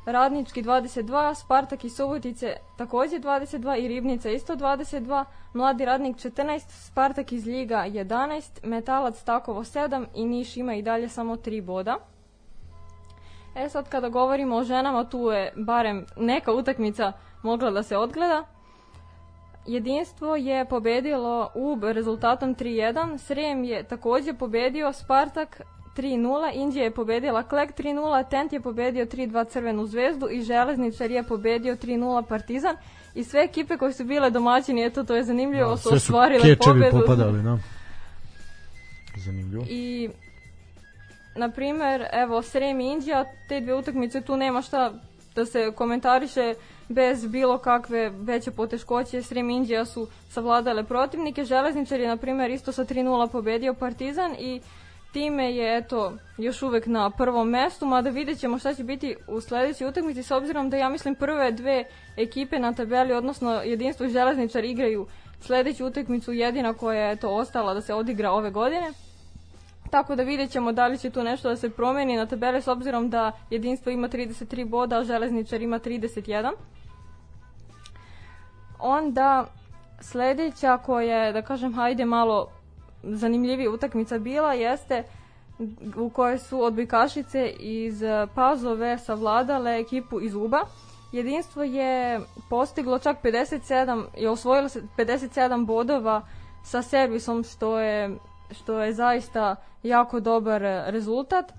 Radnički 0.06 0.64
22, 0.64 1.36
Spartak 1.36 1.84
i 1.84 1.90
Subotice 1.90 2.56
takođe 2.78 3.20
22 3.20 3.78
i 3.78 3.88
Ribnica 3.88 4.30
isto 4.30 4.56
22, 4.56 5.26
Mladi 5.54 5.86
Radnik 5.86 6.18
14, 6.18 6.62
Spartak 6.70 7.32
iz 7.32 7.48
Ljiga 7.48 7.86
11, 7.88 8.68
Metalac 8.68 9.24
Takovo 9.24 9.64
7 9.64 10.06
i 10.16 10.26
Niš 10.26 10.58
ima 10.58 10.74
i 10.74 10.82
dalje 10.82 11.10
samo 11.10 11.36
3 11.36 11.62
boda. 11.62 11.98
E 13.56 13.70
sad 13.70 13.90
kada 13.90 14.10
govorimo 14.10 14.56
o 14.56 14.64
ženama, 14.64 15.04
tu 15.04 15.20
je 15.20 15.54
barem 15.56 16.06
neka 16.18 16.52
utakmica 16.52 17.14
mogla 17.44 17.72
da 17.72 17.84
se 17.84 17.98
odgleda. 17.98 18.44
Jedinstvo 19.66 20.36
je 20.36 20.66
pobedilo 20.66 21.52
UB 21.56 21.84
rezultatom 21.84 22.56
3-1, 22.56 23.18
Srem 23.18 23.64
je 23.64 23.84
takođe 23.84 24.34
pobedio 24.34 24.94
Spartak 24.94 25.62
3-0, 25.98 26.52
Indija 26.54 26.84
je 26.84 26.92
pobedila 26.92 27.44
Klek 27.44 27.80
3-0, 27.80 28.30
Tent 28.30 28.54
je 28.54 28.62
pobedio 28.62 29.06
3-2 29.06 29.48
Crvenu 29.50 29.86
zvezdu 29.86 30.28
i 30.32 30.42
Železničar 30.42 31.12
je 31.12 31.24
pobedio 31.24 31.76
3-0 31.76 32.26
Partizan. 32.26 32.76
I 33.16 33.24
sve 33.24 33.44
ekipe 33.44 33.78
koje 33.78 33.94
su 33.94 34.04
bile 34.04 34.30
domaćini, 34.30 34.86
eto 34.86 35.04
to 35.04 35.16
je 35.16 35.24
zanimljivo, 35.24 35.78
su 35.78 35.90
Sve 35.90 36.00
su 36.00 36.14
ostvarile 36.14 36.42
kečevi 36.42 36.58
pobedu. 36.82 37.00
popadali, 37.00 37.44
da. 37.44 37.58
Zanimljivo. 39.18 39.66
I, 39.70 40.10
na 41.36 41.50
primer, 41.50 42.06
evo, 42.12 42.42
Srem 42.42 42.80
i 42.80 42.92
Indija, 42.92 43.26
te 43.50 43.60
dve 43.60 43.74
utakmice 43.76 44.22
tu 44.22 44.38
nema 44.38 44.62
šta 44.62 44.94
da 45.36 45.46
se 45.46 45.72
komentariše 45.76 46.54
bez 46.90 47.28
bilo 47.28 47.58
kakve 47.58 48.10
veće 48.10 48.52
poteškoće. 48.52 49.22
Srem 49.22 49.50
i 49.50 49.56
Indija 49.56 49.86
su 49.86 50.08
savladale 50.30 50.84
protivnike. 50.84 51.44
Železničar 51.44 52.00
je, 52.00 52.08
na 52.08 52.18
primer, 52.18 52.52
isto 52.52 52.72
sa 52.72 52.86
3-0 52.86 53.32
pobedio 53.32 53.74
Partizan 53.74 54.36
i 54.40 54.62
time 55.14 55.56
je, 55.56 55.78
eto, 55.78 56.14
još 56.38 56.62
uvek 56.62 56.86
na 56.86 57.10
prvom 57.10 57.50
mestu, 57.50 57.86
mada 57.86 58.10
vidjet 58.10 58.40
ćemo 58.40 58.60
šta 58.60 58.74
će 58.74 58.84
biti 58.84 59.16
u 59.28 59.42
sledećoj 59.42 59.88
utakmici, 59.88 60.24
s 60.24 60.32
obzirom 60.32 60.70
da 60.70 60.78
ja 60.78 60.90
mislim 60.90 61.16
prve 61.16 61.52
dve 61.52 61.86
ekipe 62.18 62.60
na 62.60 62.74
tabeli, 62.74 63.14
odnosno 63.14 63.52
jedinstvo 63.52 64.08
železničar 64.08 64.64
igraju 64.66 65.08
sledeću 65.42 65.86
utakmicu 65.86 66.34
jedina 66.34 66.74
koja 66.74 67.04
je 67.04 67.16
to 67.16 67.30
ostala 67.30 67.74
da 67.74 67.82
se 67.82 67.94
odigra 67.94 68.32
ove 68.32 68.52
godine. 68.52 68.92
Tako 69.90 70.16
da 70.16 70.24
vidjet 70.24 70.52
ćemo 70.52 70.72
da 70.72 70.88
li 70.88 70.98
će 70.98 71.10
tu 71.10 71.24
nešto 71.24 71.50
da 71.50 71.56
se 71.56 71.70
promeni 71.70 72.18
na 72.18 72.26
tabeli 72.26 72.62
s 72.62 72.68
obzirom 72.68 73.10
da 73.10 73.32
jedinstvo 73.50 73.92
ima 73.92 74.10
33 74.10 74.66
boda, 74.66 74.98
a 74.98 75.04
železničar 75.04 75.62
ima 75.62 75.80
31. 75.80 76.52
Onda 78.80 79.46
sledeća 80.02 80.78
koja 80.78 81.24
je, 81.24 81.34
da 81.34 81.42
kažem, 81.42 81.74
hajde 81.74 82.06
malo 82.06 82.50
zanimljivija 83.04 83.72
utakmica 83.72 84.20
bila 84.20 84.54
jeste 84.54 85.04
u 85.98 86.10
kojoj 86.10 86.38
su 86.38 86.64
odbojkašice 86.64 87.50
iz 87.60 88.04
eh, 88.04 88.28
Pazove 88.36 88.98
savladale 88.98 89.80
ekipu 89.80 90.22
iz 90.22 90.36
Uba. 90.36 90.60
Jedinstvo 91.12 91.64
je 91.64 92.20
postiglo 92.50 93.00
čak 93.00 93.18
57 93.24 94.06
i 94.18 94.28
osvojilo 94.28 94.70
se 94.70 94.82
57 94.98 95.66
bodova 95.66 96.22
sa 96.64 96.82
servisom 96.82 97.44
što 97.44 97.80
je 97.80 98.18
što 98.52 98.80
je 98.80 98.94
zaista 98.94 99.56
jako 99.84 100.20
dobar 100.20 100.64
eh, 100.64 100.84
rezultat. 100.88 101.54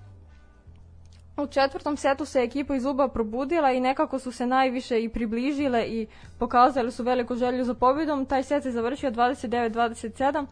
U 1.37 1.47
četvrtom 1.47 1.97
setu 1.97 2.25
se 2.25 2.39
ekipa 2.39 2.75
iz 2.75 2.85
Uba 2.85 3.07
probudila 3.07 3.71
i 3.71 3.79
nekako 3.79 4.19
su 4.19 4.31
se 4.31 4.47
najviše 4.47 5.03
i 5.03 5.09
približile 5.09 5.85
i 5.87 6.07
pokazali 6.39 6.91
su 6.91 7.03
veliku 7.03 7.35
želju 7.35 7.63
za 7.63 7.73
pobjedom. 7.73 8.25
Taj 8.25 8.43
set 8.43 8.63
se 8.63 8.71
završio 8.71 9.11
29-27, 9.11 10.45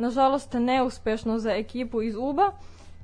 nažalost 0.00 0.52
neuspešno 0.52 1.38
za 1.38 1.52
ekipu 1.52 2.02
iz 2.02 2.14
Uba. 2.18 2.52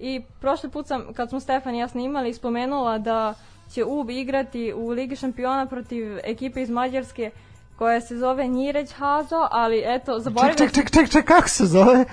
I 0.00 0.22
prošli 0.40 0.70
put 0.70 0.86
sam, 0.86 1.12
kad 1.14 1.28
smo 1.28 1.40
Stefan 1.40 1.74
i 1.74 1.78
ja 1.78 1.88
snimali, 1.88 2.34
spomenula 2.34 2.98
da 2.98 3.34
će 3.72 3.84
UB 3.84 4.10
igrati 4.10 4.72
u 4.76 4.88
Ligi 4.88 5.16
šampiona 5.16 5.66
protiv 5.66 6.18
ekipe 6.24 6.62
iz 6.62 6.70
Mađarske 6.70 7.30
koja 7.78 8.00
se 8.00 8.18
zove 8.18 8.46
Njireć 8.46 8.92
Hazo, 8.92 9.48
ali 9.50 9.82
eto, 9.86 10.18
zaboravila 10.18 10.56
Ček, 10.58 10.72
ček, 10.72 10.90
ček, 10.90 10.90
ček, 10.90 11.10
ček, 11.10 11.24
kako 11.24 11.48
se 11.48 11.66
zove? 11.66 12.04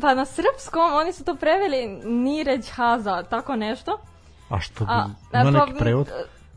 Pa 0.00 0.14
na 0.14 0.24
srpskom 0.24 0.94
oni 0.94 1.12
su 1.12 1.24
to 1.24 1.34
preveli 1.34 1.86
Nireć 2.04 2.70
Haza, 2.70 3.22
tako 3.22 3.56
nešto. 3.56 4.00
A 4.48 4.60
što 4.60 4.84
bi, 4.84 4.90
A, 4.90 5.06
ima 5.32 5.58
pa, 5.58 5.66
neki 5.66 5.78
prevod? 5.78 6.08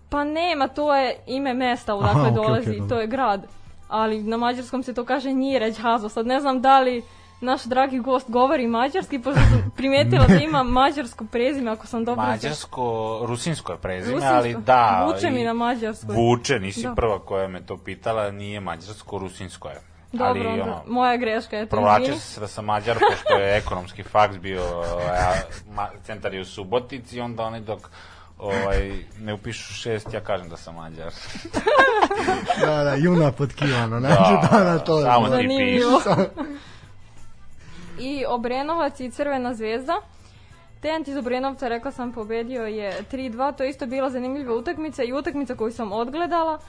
Pa 0.09 0.23
nema, 0.23 0.67
to 0.67 0.95
je 0.95 1.23
ime 1.27 1.53
mesta 1.53 1.95
odakle 1.95 2.21
Aha, 2.21 2.29
okej, 2.29 2.35
dolazi, 2.35 2.71
dobro. 2.71 2.95
to 2.95 3.01
je 3.01 3.07
grad. 3.07 3.47
Ali 3.87 4.23
na 4.23 4.37
mađarskom 4.37 4.83
se 4.83 4.93
to 4.93 5.05
kaže 5.05 5.33
Nireć 5.33 5.79
Hazo. 5.79 6.09
Sad 6.09 6.27
ne 6.27 6.39
znam 6.39 6.61
da 6.61 6.79
li 6.79 7.03
naš 7.41 7.63
dragi 7.63 7.99
gost 7.99 8.29
govori 8.29 8.67
mađarski, 8.67 9.19
pošto 9.19 9.39
sam 9.41 9.71
primetila 9.77 10.25
da 10.27 10.35
ima 10.35 10.63
mađarsko 10.63 11.25
prezime, 11.25 11.71
ako 11.71 11.87
sam 11.87 12.05
dobro... 12.05 12.25
Mađarsko, 12.25 12.83
rusinsko 13.23 13.71
je 13.71 13.77
prezime, 13.77 14.13
Rusinsko. 14.13 14.35
ali 14.35 14.55
da. 14.55 15.07
Vuče 15.07 15.29
mi 15.29 15.41
i- 15.41 15.45
na 15.45 15.53
mađarskoj. 15.55 16.15
Vuče, 16.15 16.59
nisi 16.59 16.83
Da. 16.83 16.93
prva 16.93 17.19
koja 17.19 17.47
me 17.47 17.61
to 17.61 17.77
pitala, 17.77 18.31
nije 18.31 18.59
mađarsko, 18.59 19.17
rusinsko 19.17 19.69
je. 19.69 19.81
Dobro, 20.13 20.27
ali, 20.29 20.47
onda, 20.51 20.63
ono, 20.63 20.81
moja 20.87 21.17
greška 21.17 21.57
je 21.57 21.65
to, 21.65 21.69
Provlačio 21.69 22.15
se 22.15 22.39
da 22.39 22.47
sam 22.47 22.65
Mađar, 22.65 22.97
pošto 23.01 23.33
je 23.35 23.57
ekonomski 23.57 24.03
faks 24.03 24.37
bio, 24.37 24.61
a, 25.09 25.33
ma, 25.69 25.87
centar 26.03 26.33
je 26.33 26.41
u 26.41 26.45
Subotici, 26.45 27.19
onda 27.19 27.43
oni 27.43 27.59
dok 27.61 27.89
ovaj, 28.37 28.91
ne 29.19 29.33
upišu 29.33 29.73
šest, 29.73 30.13
ja 30.13 30.19
kažem 30.21 30.49
da 30.49 30.57
sam 30.57 30.75
Mađar. 30.75 31.11
Da, 32.61 32.83
da, 32.83 32.95
juna 32.95 33.31
potkivano, 33.31 33.99
znači 33.99 34.33
da, 34.51 34.59
da, 34.59 34.79
to 34.79 34.97
je. 34.99 35.05
samo 35.05 35.27
ti 35.27 35.47
piši. 35.49 36.29
I 37.99 38.25
Obrenovac 38.27 38.99
i 38.99 39.11
Crvena 39.11 39.53
zvezda. 39.53 40.01
Tent 40.81 41.07
iz 41.07 41.17
Obrenovca, 41.17 41.67
rekla 41.67 41.91
sam, 41.91 42.11
pobedio 42.11 42.65
je 42.65 43.05
3-2. 43.11 43.55
To 43.55 43.63
je 43.63 43.69
isto 43.69 43.85
bila 43.85 44.09
zanimljiva 44.09 44.55
utakmica 44.55 45.03
i 45.03 45.13
utakmica 45.13 45.55
koju 45.55 45.71
sam 45.71 45.91
odgledala. 45.91 46.59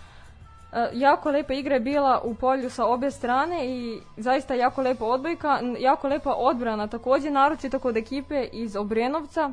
E, 0.72 0.90
jako 0.92 1.30
lepa 1.30 1.52
igra 1.52 1.74
je 1.74 1.80
bila 1.80 2.20
u 2.24 2.34
polju 2.34 2.70
sa 2.70 2.86
obe 2.86 3.10
strane 3.10 3.66
i 3.66 4.00
zaista 4.16 4.54
jako 4.54 4.82
lepa 4.82 5.04
odbojka, 5.04 5.60
jako 5.78 6.08
lepa 6.08 6.34
odbrana 6.34 6.86
takođe, 6.86 7.30
naročito 7.30 7.78
kod 7.78 7.96
ekipe 7.96 8.48
iz 8.52 8.76
Obrenovca. 8.76 9.52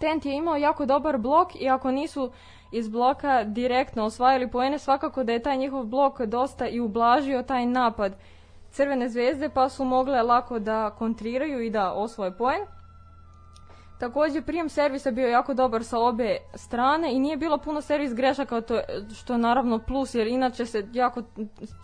Tent 0.00 0.26
je 0.26 0.34
imao 0.34 0.56
jako 0.56 0.86
dobar 0.86 1.18
blok 1.18 1.48
i 1.60 1.68
ako 1.68 1.90
nisu 1.90 2.30
iz 2.72 2.88
bloka 2.88 3.44
direktno 3.44 4.04
osvajali 4.04 4.50
poene, 4.50 4.78
svakako 4.78 5.24
da 5.24 5.32
je 5.32 5.42
taj 5.42 5.56
njihov 5.56 5.84
blok 5.84 6.20
dosta 6.20 6.68
i 6.68 6.80
ublažio 6.80 7.42
taj 7.42 7.66
napad 7.66 8.12
Crvene 8.78 9.08
zvezde, 9.08 9.48
pa 9.48 9.68
su 9.68 9.84
mogle 9.84 10.22
lako 10.22 10.58
da 10.58 10.90
kontriraju 10.90 11.60
i 11.60 11.70
da 11.70 11.92
osvoje 11.92 12.36
poen. 12.36 12.60
Takođe, 13.98 14.42
prijem 14.42 14.68
servisa 14.68 15.10
bio 15.10 15.28
jako 15.28 15.54
dobar 15.54 15.84
sa 15.84 15.98
obe 15.98 16.36
strane 16.54 17.12
i 17.12 17.18
nije 17.18 17.36
bilo 17.36 17.58
puno 17.58 17.80
servis 17.80 18.14
grešaka, 18.14 18.60
to 18.60 18.80
što 19.14 19.32
je 19.32 19.38
naravno 19.38 19.78
plus, 19.78 20.14
jer 20.14 20.26
inače 20.26 20.66
se 20.66 20.86
jako 20.92 21.22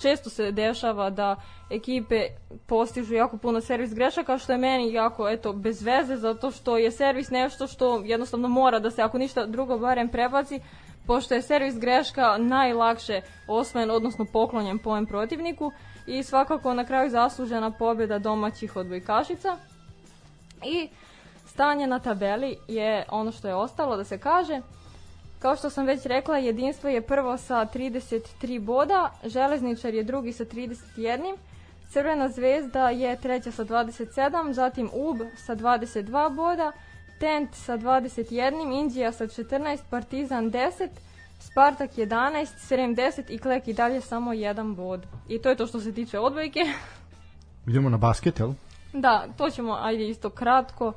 često 0.02 0.30
se 0.30 0.52
dešava 0.52 1.10
da 1.10 1.36
ekipe 1.70 2.20
postižu 2.66 3.14
jako 3.14 3.36
puno 3.36 3.60
servis 3.60 3.94
grešaka, 3.94 4.38
što 4.38 4.52
je 4.52 4.58
meni 4.58 4.92
jako, 4.92 5.28
eto, 5.28 5.52
bez 5.52 5.82
veze, 5.82 6.16
zato 6.16 6.50
što 6.50 6.78
je 6.78 6.90
servis 6.90 7.30
nešto 7.30 7.66
što 7.66 8.02
jednostavno 8.04 8.48
mora 8.48 8.78
da 8.78 8.90
se, 8.90 9.02
ako 9.02 9.18
ništa 9.18 9.46
drugo, 9.46 9.78
barem 9.78 10.08
prebaci, 10.08 10.60
pošto 11.06 11.34
je 11.34 11.42
servis 11.42 11.78
greška 11.78 12.38
najlakše 12.38 13.20
osvojen, 13.48 13.90
odnosno 13.90 14.26
poklonjen 14.32 14.78
pojem 14.78 15.06
protivniku 15.06 15.72
i 16.06 16.22
svakako 16.22 16.74
na 16.74 16.85
kraju 16.85 17.10
zaslužena 17.10 17.70
pobjeda 17.70 18.18
domaćih 18.18 18.76
odbojkašica. 18.76 19.56
I 20.64 20.89
stanje 21.47 21.86
na 21.86 21.98
tabeli 21.98 22.56
je 22.68 23.05
ono 23.10 23.32
što 23.32 23.48
je 23.48 23.55
ostalo 23.55 23.97
da 23.97 24.05
se 24.05 24.18
kaže. 24.18 24.60
Kao 25.39 25.56
što 25.56 25.70
sam 25.70 25.86
već 25.86 26.06
rekla, 26.06 26.39
jedinstvo 26.39 26.90
je 26.90 27.02
prvo 27.02 27.39
sa 27.39 27.66
33 27.74 28.60
boda, 28.60 29.10
Železničar 29.24 29.94
je 29.94 30.02
drugi 30.02 30.32
sa 30.32 30.44
31, 30.44 31.36
Crvena 31.90 32.28
zvezda 32.28 32.90
je 32.90 33.16
treća 33.16 33.51
sa 33.51 33.64
27, 33.64 34.52
zatim 34.52 34.90
UB 34.93 35.18
sa 35.47 35.56
22 35.56 36.35
boda, 36.35 36.72
Tent 37.20 37.55
sa 37.55 37.78
21, 37.78 38.81
Indija 38.81 39.12
sa 39.12 39.26
14, 39.26 39.78
Partizan 39.90 40.51
10, 40.52 40.89
Spartak 41.50 41.90
11, 41.96 42.46
Srem 42.56 42.96
10 42.96 43.22
i 43.28 43.38
Klek 43.38 43.68
i 43.68 43.72
dalje 43.72 44.00
samo 44.00 44.32
jedan 44.32 44.74
bod. 44.74 45.06
I 45.28 45.38
to 45.38 45.48
je 45.48 45.56
to 45.56 45.66
što 45.66 45.80
se 45.80 45.92
tiče 45.92 46.18
odbojke. 46.18 46.60
Idemo 47.68 47.88
na 47.88 47.96
basket, 47.96 48.40
jel? 48.40 48.52
Da, 48.92 49.26
to 49.36 49.50
ćemo, 49.50 49.78
ajde 49.80 50.08
isto 50.08 50.30
kratko. 50.30 50.92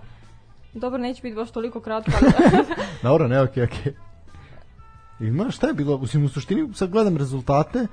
Dobro, 0.73 0.97
neće 0.97 1.21
biti 1.21 1.35
baš 1.35 1.51
toliko 1.51 1.79
kratko, 1.79 2.11
ali... 2.21 2.31
Dobro, 3.03 3.27
ne, 3.27 3.41
okej, 3.41 3.63
okay, 3.63 3.79
okej. 3.79 3.93
Okay. 3.93 5.27
Ima, 5.27 5.51
šta 5.51 5.67
je 5.67 5.73
bilo? 5.73 5.95
Usim, 5.95 6.25
u 6.25 6.29
suštini, 6.29 6.73
sad 6.73 6.89
gledam 6.89 7.17
rezultate, 7.17 7.79
e, 7.79 7.87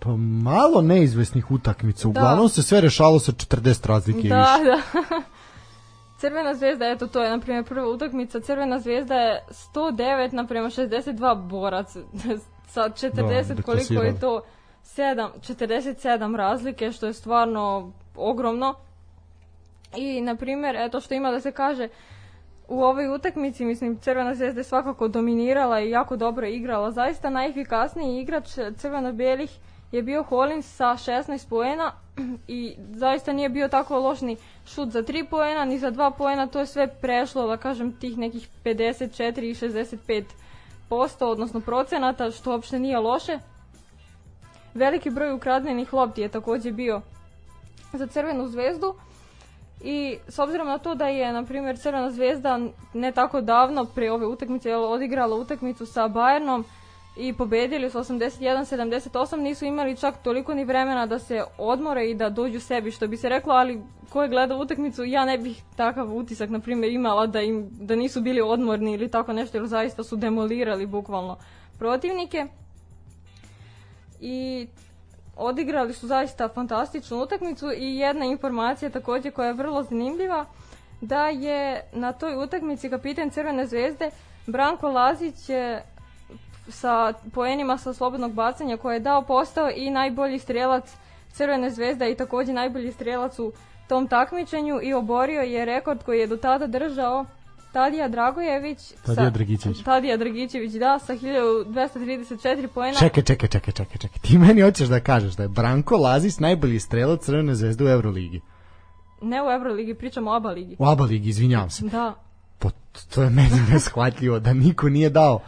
pa 0.00 0.16
malo 0.16 0.82
neizvesnih 0.82 1.50
utakmica. 1.50 2.08
Da. 2.08 2.10
Uglavnom 2.10 2.48
se 2.48 2.62
sve 2.62 2.80
rešalo 2.80 3.18
sa 3.18 3.32
40 3.32 3.86
razlike 3.86 4.28
da, 4.28 4.56
i 4.58 4.64
više. 4.64 4.82
Da, 5.10 5.22
Crvena 6.22 6.54
zvezda, 6.54 6.86
eto 6.86 7.06
to 7.06 7.22
je, 7.22 7.30
na 7.30 7.38
primjer, 7.38 7.64
prva 7.64 7.88
utakmica. 7.88 8.40
Crvena 8.40 8.78
zvezda 8.78 9.14
je 9.14 9.44
109 9.74 10.32
naprema 10.32 10.70
62 10.70 11.48
borac. 11.48 11.96
sa 12.74 12.88
40, 12.88 13.54
da, 13.54 13.62
koliko 13.62 13.94
je 13.94 14.20
to? 14.20 14.42
7, 14.84 15.28
47 15.40 16.36
razlike, 16.36 16.92
što 16.92 17.06
je 17.06 17.12
stvarno 17.12 17.92
ogromno. 18.16 18.74
I, 19.96 20.20
na 20.20 20.36
primjer, 20.36 20.76
eto 20.76 21.00
što 21.00 21.14
ima 21.14 21.30
da 21.30 21.40
se 21.40 21.52
kaže, 21.52 21.88
u 22.68 22.82
ovoj 22.82 23.14
utakmici, 23.14 23.64
mislim, 23.64 23.98
Crvena 23.98 24.34
zvezda 24.34 24.60
je 24.60 24.64
svakako 24.64 25.08
dominirala 25.08 25.80
i 25.80 25.90
jako 25.90 26.16
dobro 26.16 26.46
igrala. 26.46 26.90
Zaista 26.90 27.30
najefikasniji 27.30 28.20
igrač 28.20 28.48
crveno-belih 28.76 29.58
je 29.92 30.02
bio 30.02 30.22
Hollins 30.22 30.76
sa 30.76 30.84
16 30.84 31.48
poena 31.48 31.92
i 32.48 32.76
zaista 32.94 33.32
nije 33.32 33.48
bio 33.48 33.68
tako 33.68 33.98
loš 33.98 34.20
ni 34.20 34.36
šut 34.66 34.88
za 34.90 35.02
3 35.02 35.26
poena, 35.30 35.64
ni 35.64 35.78
za 35.78 35.90
2 35.90 36.12
poena, 36.18 36.46
to 36.46 36.60
je 36.60 36.66
sve 36.66 36.86
prešlo, 36.86 37.46
da 37.46 37.56
kažem, 37.56 37.92
tih 37.92 38.18
nekih 38.18 38.48
54 38.64 39.40
i 39.40 39.54
65 39.54 40.24
posto, 40.88 41.30
odnosno 41.30 41.60
procenata, 41.60 42.30
što 42.30 42.50
uopšte 42.50 42.78
nije 42.78 42.98
loše. 42.98 43.38
Veliki 44.74 45.10
broj 45.10 45.32
ukradenih 45.32 45.92
lopti 45.92 46.20
je 46.20 46.28
takođe 46.28 46.72
bio 46.72 47.00
za 47.92 48.06
Crvenu 48.06 48.48
zvezdu, 48.48 48.94
I 49.84 50.18
s 50.28 50.38
obzirom 50.38 50.66
na 50.66 50.78
to 50.78 50.94
da 50.94 51.06
je, 51.06 51.32
na 51.32 51.44
primjer, 51.44 51.78
Crvena 51.78 52.10
zvezda 52.10 52.60
ne 52.94 53.12
tako 53.12 53.40
davno 53.40 53.84
pre 53.84 54.10
ove 54.12 54.26
utakmice 54.26 54.76
odigrala 54.76 55.36
utakmicu 55.36 55.86
sa 55.86 56.08
Bayernom 56.08 56.64
i 57.16 57.32
pobedili 57.32 57.90
su 57.90 57.98
81-78, 57.98 59.36
nisu 59.36 59.64
imali 59.64 59.96
čak 59.96 60.14
toliko 60.22 60.54
ni 60.54 60.64
vremena 60.64 61.06
da 61.06 61.18
se 61.18 61.44
odmore 61.58 62.10
i 62.10 62.14
da 62.14 62.30
dođu 62.30 62.60
sebi, 62.60 62.90
što 62.90 63.08
bi 63.08 63.16
se 63.16 63.28
reklo, 63.28 63.54
ali 63.54 63.82
ko 64.08 64.22
je 64.22 64.28
gledao 64.28 64.58
utakmicu, 64.58 65.04
ja 65.04 65.24
ne 65.24 65.38
bih 65.38 65.62
takav 65.76 66.16
utisak, 66.16 66.50
na 66.50 66.60
primjer, 66.60 66.92
imala 66.92 67.26
da, 67.26 67.40
im, 67.40 67.68
da 67.70 67.96
nisu 67.96 68.20
bili 68.20 68.40
odmorni 68.40 68.92
ili 68.92 69.10
tako 69.10 69.32
nešto, 69.32 69.56
jer 69.56 69.66
zaista 69.66 70.04
su 70.04 70.16
demolirali 70.16 70.86
bukvalno 70.86 71.36
protivnike. 71.78 72.46
I 74.20 74.66
odigrali 75.36 75.92
su 75.92 76.06
zaista 76.06 76.48
fantastičnu 76.48 77.22
utakmicu 77.22 77.72
i 77.76 77.96
jedna 77.96 78.24
informacija 78.24 78.90
takođe 78.90 79.30
koja 79.30 79.46
je 79.46 79.54
vrlo 79.54 79.82
zanimljiva, 79.82 80.44
da 81.00 81.28
je 81.28 81.84
na 81.92 82.12
toj 82.12 82.44
utakmici 82.44 82.90
kapiten 82.90 83.30
Crvene 83.30 83.66
zvezde 83.66 84.10
Branko 84.46 84.88
Lazić 84.88 85.48
je 85.48 85.82
sa 86.68 87.12
poenima 87.34 87.78
sa 87.78 87.92
slobodnog 87.92 88.32
bacanja 88.32 88.76
koje 88.76 88.96
je 88.96 89.00
dao 89.00 89.22
postao 89.22 89.70
i 89.76 89.90
najbolji 89.90 90.38
strelac 90.38 90.84
Crvene 91.32 91.70
zvezde 91.70 92.10
i 92.10 92.16
takođe 92.16 92.52
najbolji 92.52 92.92
strelac 92.92 93.38
u 93.38 93.52
tom 93.88 94.08
takmičenju 94.08 94.80
i 94.82 94.94
oborio 94.94 95.40
je 95.40 95.64
rekord 95.64 96.02
koji 96.02 96.18
je 96.18 96.26
do 96.26 96.36
tada 96.36 96.66
držao 96.66 97.24
Tadija 97.72 98.08
Dragojević 98.08 98.78
Tadija 99.06 99.30
Dragićević. 99.30 99.82
Tadija 99.82 100.16
Dragićević, 100.16 100.72
da, 100.72 100.98
sa 100.98 101.14
1234 101.14 102.66
poena. 102.66 102.98
Čekaj, 102.98 103.22
čekaj, 103.22 103.48
čekaj, 103.48 103.72
čekaj, 103.72 103.96
čekaj. 103.98 104.18
Ti 104.22 104.38
meni 104.38 104.62
hoćeš 104.62 104.88
da 104.88 105.00
kažeš 105.00 105.34
da 105.34 105.42
je 105.42 105.48
Branko 105.48 105.96
Lazić 105.96 106.38
najbolji 106.38 106.80
strelac 106.80 107.24
Crvene 107.24 107.54
zvezde 107.54 107.84
u 107.84 107.88
Euroligi. 107.88 108.40
Ne 109.22 109.42
u 109.42 109.50
Euroligi, 109.50 109.94
pričamo 109.94 110.30
o 110.30 110.34
ABA 110.34 110.50
ligi. 110.50 110.76
U 110.78 110.86
ABA 110.86 111.04
ligi, 111.04 111.28
izvinjavam 111.28 111.70
se. 111.70 111.84
Da. 111.84 112.14
To 113.14 113.22
je 113.22 113.30
meni 113.30 113.60
neshvatljivo 113.72 114.38
da 114.38 114.52
niko 114.52 114.88
nije 114.88 115.10
dao 115.10 115.40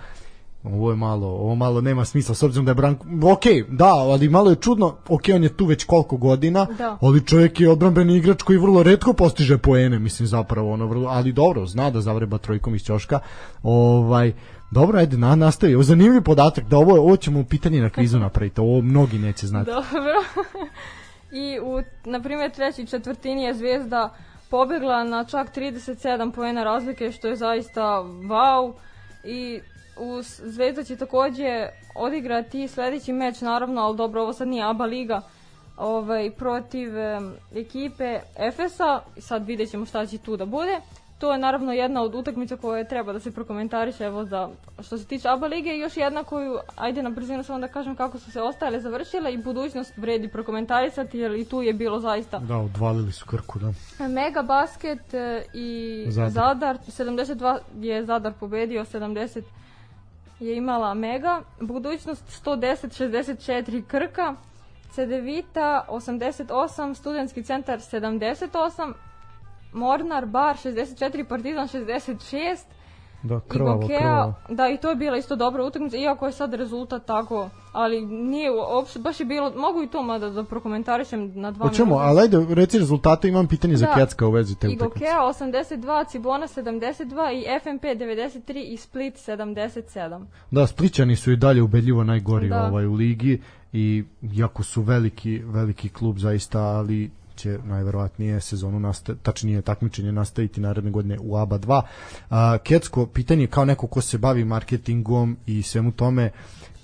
ovo 0.64 0.90
je 0.90 0.96
malo, 0.96 1.26
ovo 1.26 1.54
malo 1.54 1.80
nema 1.80 2.04
smisla 2.04 2.34
s 2.34 2.42
obzirom 2.42 2.64
da 2.64 2.70
je 2.70 2.74
Branko, 2.74 3.06
ok, 3.32 3.44
da, 3.68 3.94
ali 3.94 4.28
malo 4.28 4.50
je 4.50 4.56
čudno, 4.56 4.96
ok, 5.08 5.22
on 5.34 5.42
je 5.42 5.56
tu 5.56 5.66
već 5.66 5.84
koliko 5.84 6.16
godina, 6.16 6.66
da. 6.78 6.98
ali 7.00 7.26
čovjek 7.26 7.60
je 7.60 7.70
odbranbeni 7.70 8.16
igrač 8.16 8.42
koji 8.42 8.58
vrlo 8.58 8.82
redko 8.82 9.12
postiže 9.12 9.58
poene, 9.58 9.98
mislim 9.98 10.26
zapravo, 10.26 10.72
ono, 10.72 10.86
vrlo, 10.86 11.08
ali 11.08 11.32
dobro, 11.32 11.66
zna 11.66 11.90
da 11.90 12.00
zavreba 12.00 12.38
trojkom 12.38 12.74
iz 12.74 12.82
ćoška, 12.82 13.18
ovaj, 13.62 14.32
Dobro, 14.70 14.98
ajde, 14.98 15.16
na, 15.16 15.36
nastavi. 15.36 15.74
Ovo 15.74 15.82
zanimljiv 15.82 16.22
podatak 16.22 16.64
da 16.64 16.76
ovo, 16.76 16.98
ovo 16.98 17.16
ćemo 17.16 17.44
pitanje 17.44 17.80
na 17.80 17.90
kvizu 17.90 18.18
napraviti. 18.18 18.60
Ovo 18.60 18.80
mnogi 18.80 19.18
neće 19.18 19.46
znati. 19.46 19.70
Dobro. 19.70 20.14
I 21.32 21.60
u, 21.60 21.82
na 22.04 22.20
primjer, 22.22 22.50
treći 22.50 22.86
četvrtini 22.86 23.42
je 23.42 23.54
Zvezda 23.54 24.14
pobegla 24.50 25.04
na 25.04 25.24
čak 25.24 25.56
37 25.56 26.32
poena 26.32 26.64
razlike, 26.64 27.12
što 27.12 27.28
je 27.28 27.36
zaista 27.36 27.82
wow. 27.82 28.72
I 29.24 29.60
u 29.96 30.22
Zvezda 30.22 30.84
će 30.84 30.96
takođe 30.96 31.68
odigrati 31.94 32.68
sledeći 32.68 33.12
meč, 33.12 33.40
naravno, 33.40 33.80
ali 33.80 33.96
dobro, 33.96 34.22
ovo 34.22 34.32
sad 34.32 34.48
nije 34.48 34.64
ABA 34.64 34.84
liga, 34.84 35.22
ovaj, 35.76 36.30
protiv 36.30 36.98
e, 36.98 37.20
ekipe 37.54 38.18
Efesa, 38.36 39.00
sad 39.18 39.46
vidjet 39.46 39.70
ćemo 39.70 39.86
šta 39.86 40.06
će 40.06 40.18
tu 40.18 40.36
da 40.36 40.44
bude. 40.44 40.80
To 41.18 41.32
je 41.32 41.38
naravno 41.38 41.72
jedna 41.72 42.02
od 42.02 42.14
utakmica 42.14 42.56
koje 42.56 42.88
treba 42.88 43.12
da 43.12 43.20
se 43.20 43.30
prokomentariše 43.30 44.04
evo 44.04 44.24
za 44.24 44.48
što 44.82 44.98
se 44.98 45.04
tiče 45.04 45.28
ABA 45.28 45.46
lige 45.46 45.76
još 45.78 45.96
jedna 45.96 46.24
koju 46.24 46.58
ajde 46.76 47.02
na 47.02 47.10
brzinu 47.10 47.42
samo 47.42 47.58
da 47.58 47.68
kažem 47.68 47.96
kako 47.96 48.18
su 48.18 48.32
se 48.32 48.42
ostale 48.42 48.80
završile 48.80 49.34
i 49.34 49.42
budućnost 49.42 49.96
vredi 49.96 50.28
prokomentarisati 50.28 51.18
jer 51.18 51.32
i 51.32 51.44
tu 51.44 51.62
je 51.62 51.72
bilo 51.72 52.00
zaista 52.00 52.38
Da, 52.38 52.56
odvalili 52.56 53.12
su 53.12 53.26
Krku, 53.26 53.58
da. 53.58 53.72
Mega 54.08 54.42
basket 54.42 55.14
e, 55.14 55.44
i 55.54 56.04
Zadar, 56.08 56.30
Zadar 56.30 56.78
72 56.78 57.58
je 57.80 58.04
Zadar 58.04 58.32
pobedio 58.40 58.84
70 58.84 59.42
je 60.44 60.56
imala 60.56 60.94
Mega, 60.94 61.42
budućnost 61.60 62.44
110-64 62.44 63.82
Krka, 63.86 64.34
Cedevita 64.90 65.86
88, 65.88 66.94
Studentski 66.94 67.42
centar 67.42 67.78
78, 67.78 68.94
Mornar 69.72 70.26
Bar 70.26 70.56
64, 70.56 71.24
Partizan 71.24 71.68
66, 71.68 72.64
Da, 73.24 73.40
krvavo, 73.40 73.78
Gokea, 73.80 73.98
krvavo. 73.98 74.34
Da, 74.48 74.68
i 74.68 74.76
to 74.76 74.90
je 74.90 74.96
bila 74.96 75.16
isto 75.16 75.36
dobra 75.36 75.64
utakmica, 75.64 75.96
iako 75.96 76.26
je 76.26 76.32
sad 76.32 76.54
rezultat 76.54 77.06
tako, 77.06 77.48
ali 77.72 78.06
nije 78.06 78.50
uopšte, 78.50 78.98
baš 78.98 79.20
je 79.20 79.26
bilo, 79.26 79.52
mogu 79.56 79.82
i 79.82 79.86
to 79.86 80.02
mada 80.02 80.30
da 80.30 80.44
prokomentarišem 80.44 81.32
na 81.34 81.50
dva 81.50 81.68
Hoćemo, 81.68 81.86
minuta. 81.86 82.04
ali 82.04 82.20
ajde, 82.20 82.54
reci 82.54 82.78
rezultate, 82.78 83.28
imam 83.28 83.46
pitanje 83.46 83.72
da. 83.72 83.78
za 83.78 83.86
Kecka 83.94 84.26
u 84.26 84.30
vezi 84.30 84.54
te 84.54 84.68
utakmice. 84.68 84.84
I 84.84 84.88
Gokea 84.88 85.18
82, 85.18 86.08
Cibona 86.10 86.48
72 86.48 87.32
i 87.32 87.60
FMP 87.60 87.82
93 87.84 88.72
i 88.72 88.76
Split 88.76 89.14
77. 89.14 90.24
Da, 90.50 90.66
Splićani 90.66 91.16
su 91.16 91.32
i 91.32 91.36
dalje 91.36 91.62
ubedljivo 91.62 92.04
najgori 92.04 92.48
da. 92.48 92.66
ovaj, 92.66 92.86
u 92.86 92.92
ligi 92.94 93.40
i 93.72 94.04
jako 94.22 94.62
su 94.62 94.82
veliki, 94.82 95.38
veliki 95.38 95.88
klub 95.88 96.18
zaista, 96.18 96.60
ali 96.60 97.10
će 97.36 97.58
najverovatnije 97.64 98.40
sezonu 98.40 98.80
nastaviti, 98.80 99.24
tačnije 99.24 99.62
takmičenje 99.62 100.12
nastaviti 100.12 100.60
naredne 100.60 100.90
godine 100.90 101.18
u 101.20 101.36
ABA 101.36 101.58
2. 101.58 101.82
A, 102.30 102.58
Kecko, 102.58 103.06
pitanje 103.06 103.46
kao 103.46 103.64
neko 103.64 103.86
ko 103.86 104.00
se 104.00 104.18
bavi 104.18 104.44
marketingom 104.44 105.36
i 105.46 105.62
svemu 105.62 105.92
tome, 105.92 106.30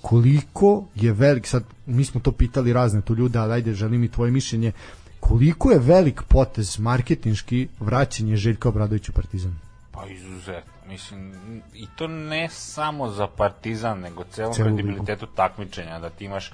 koliko 0.01 0.85
je 0.95 1.13
velik, 1.13 1.47
sad 1.47 1.63
mi 1.85 2.05
smo 2.05 2.21
to 2.21 2.31
pitali 2.31 2.73
razne 2.73 3.01
tu 3.01 3.15
ljude, 3.15 3.39
ali 3.39 3.53
ajde 3.53 3.73
želim 3.73 4.03
i 4.03 4.11
tvoje 4.11 4.31
mišljenje, 4.31 4.71
koliko 5.19 5.71
je 5.71 5.79
velik 5.79 6.21
potez 6.27 6.79
marketinški 6.79 7.67
vraćanje 7.79 8.35
Željka 8.35 8.69
Obradovića 8.69 9.11
u 9.11 9.15
Partizan? 9.15 9.59
Pa 9.91 10.05
izuzetno. 10.07 10.71
Mislim, 10.87 11.33
i 11.73 11.87
to 11.95 12.07
ne 12.07 12.49
samo 12.49 13.09
za 13.09 13.27
Partizan, 13.27 13.99
nego 13.99 14.23
celom 14.23 14.53
Celu 14.53 14.67
kredibilitetu 14.67 15.27
takmičenja, 15.35 15.99
da 15.99 16.09
ti 16.09 16.25
imaš 16.25 16.51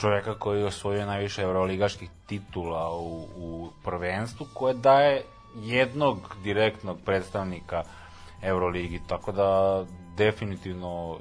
čoveka 0.00 0.38
koji 0.38 0.60
je 0.60 0.66
osvojio 0.66 1.06
najviše 1.06 1.42
evroligaških 1.42 2.10
titula 2.26 2.94
u, 2.94 3.28
u 3.36 3.70
prvenstvu, 3.84 4.46
koje 4.54 4.74
daje 4.74 5.22
jednog 5.56 6.36
direktnog 6.42 6.98
predstavnika 7.04 7.82
Euroligi, 8.42 9.00
tako 9.08 9.32
da 9.32 9.84
definitivno 10.16 11.18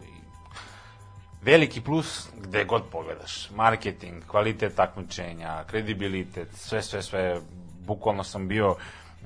veliki 1.42 1.82
plus 1.82 2.28
gde 2.42 2.66
god 2.66 2.84
pogledaš. 2.92 3.50
Marketing, 3.56 4.24
kvalitet 4.28 4.76
takmičenja, 4.76 5.64
kredibilitet, 5.64 6.48
sve, 6.56 6.82
sve, 6.82 7.02
sve. 7.02 7.42
Bukvalno 7.86 8.24
sam 8.24 8.48
bio, 8.48 8.76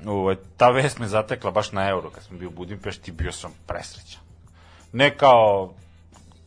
u, 0.05 0.33
ta 0.57 0.69
vest 0.69 0.99
me 0.99 1.07
zatekla 1.07 1.51
baš 1.51 1.71
na 1.71 1.89
euro, 1.89 2.09
kad 2.09 2.23
sam 2.23 2.37
bio 2.37 2.47
u 2.47 2.51
Budimpešti, 2.51 3.11
bio 3.11 3.31
sam 3.31 3.51
presrećan. 3.67 4.21
Ne 4.93 5.17
kao, 5.17 5.73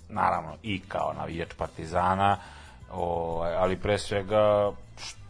naravno, 0.09 0.57
i 0.63 0.81
kao 0.89 1.13
navijač 1.19 1.55
Partizana, 1.55 2.37
ovaj, 2.91 3.55
ali 3.55 3.77
pre 3.77 3.99
svega 3.99 4.73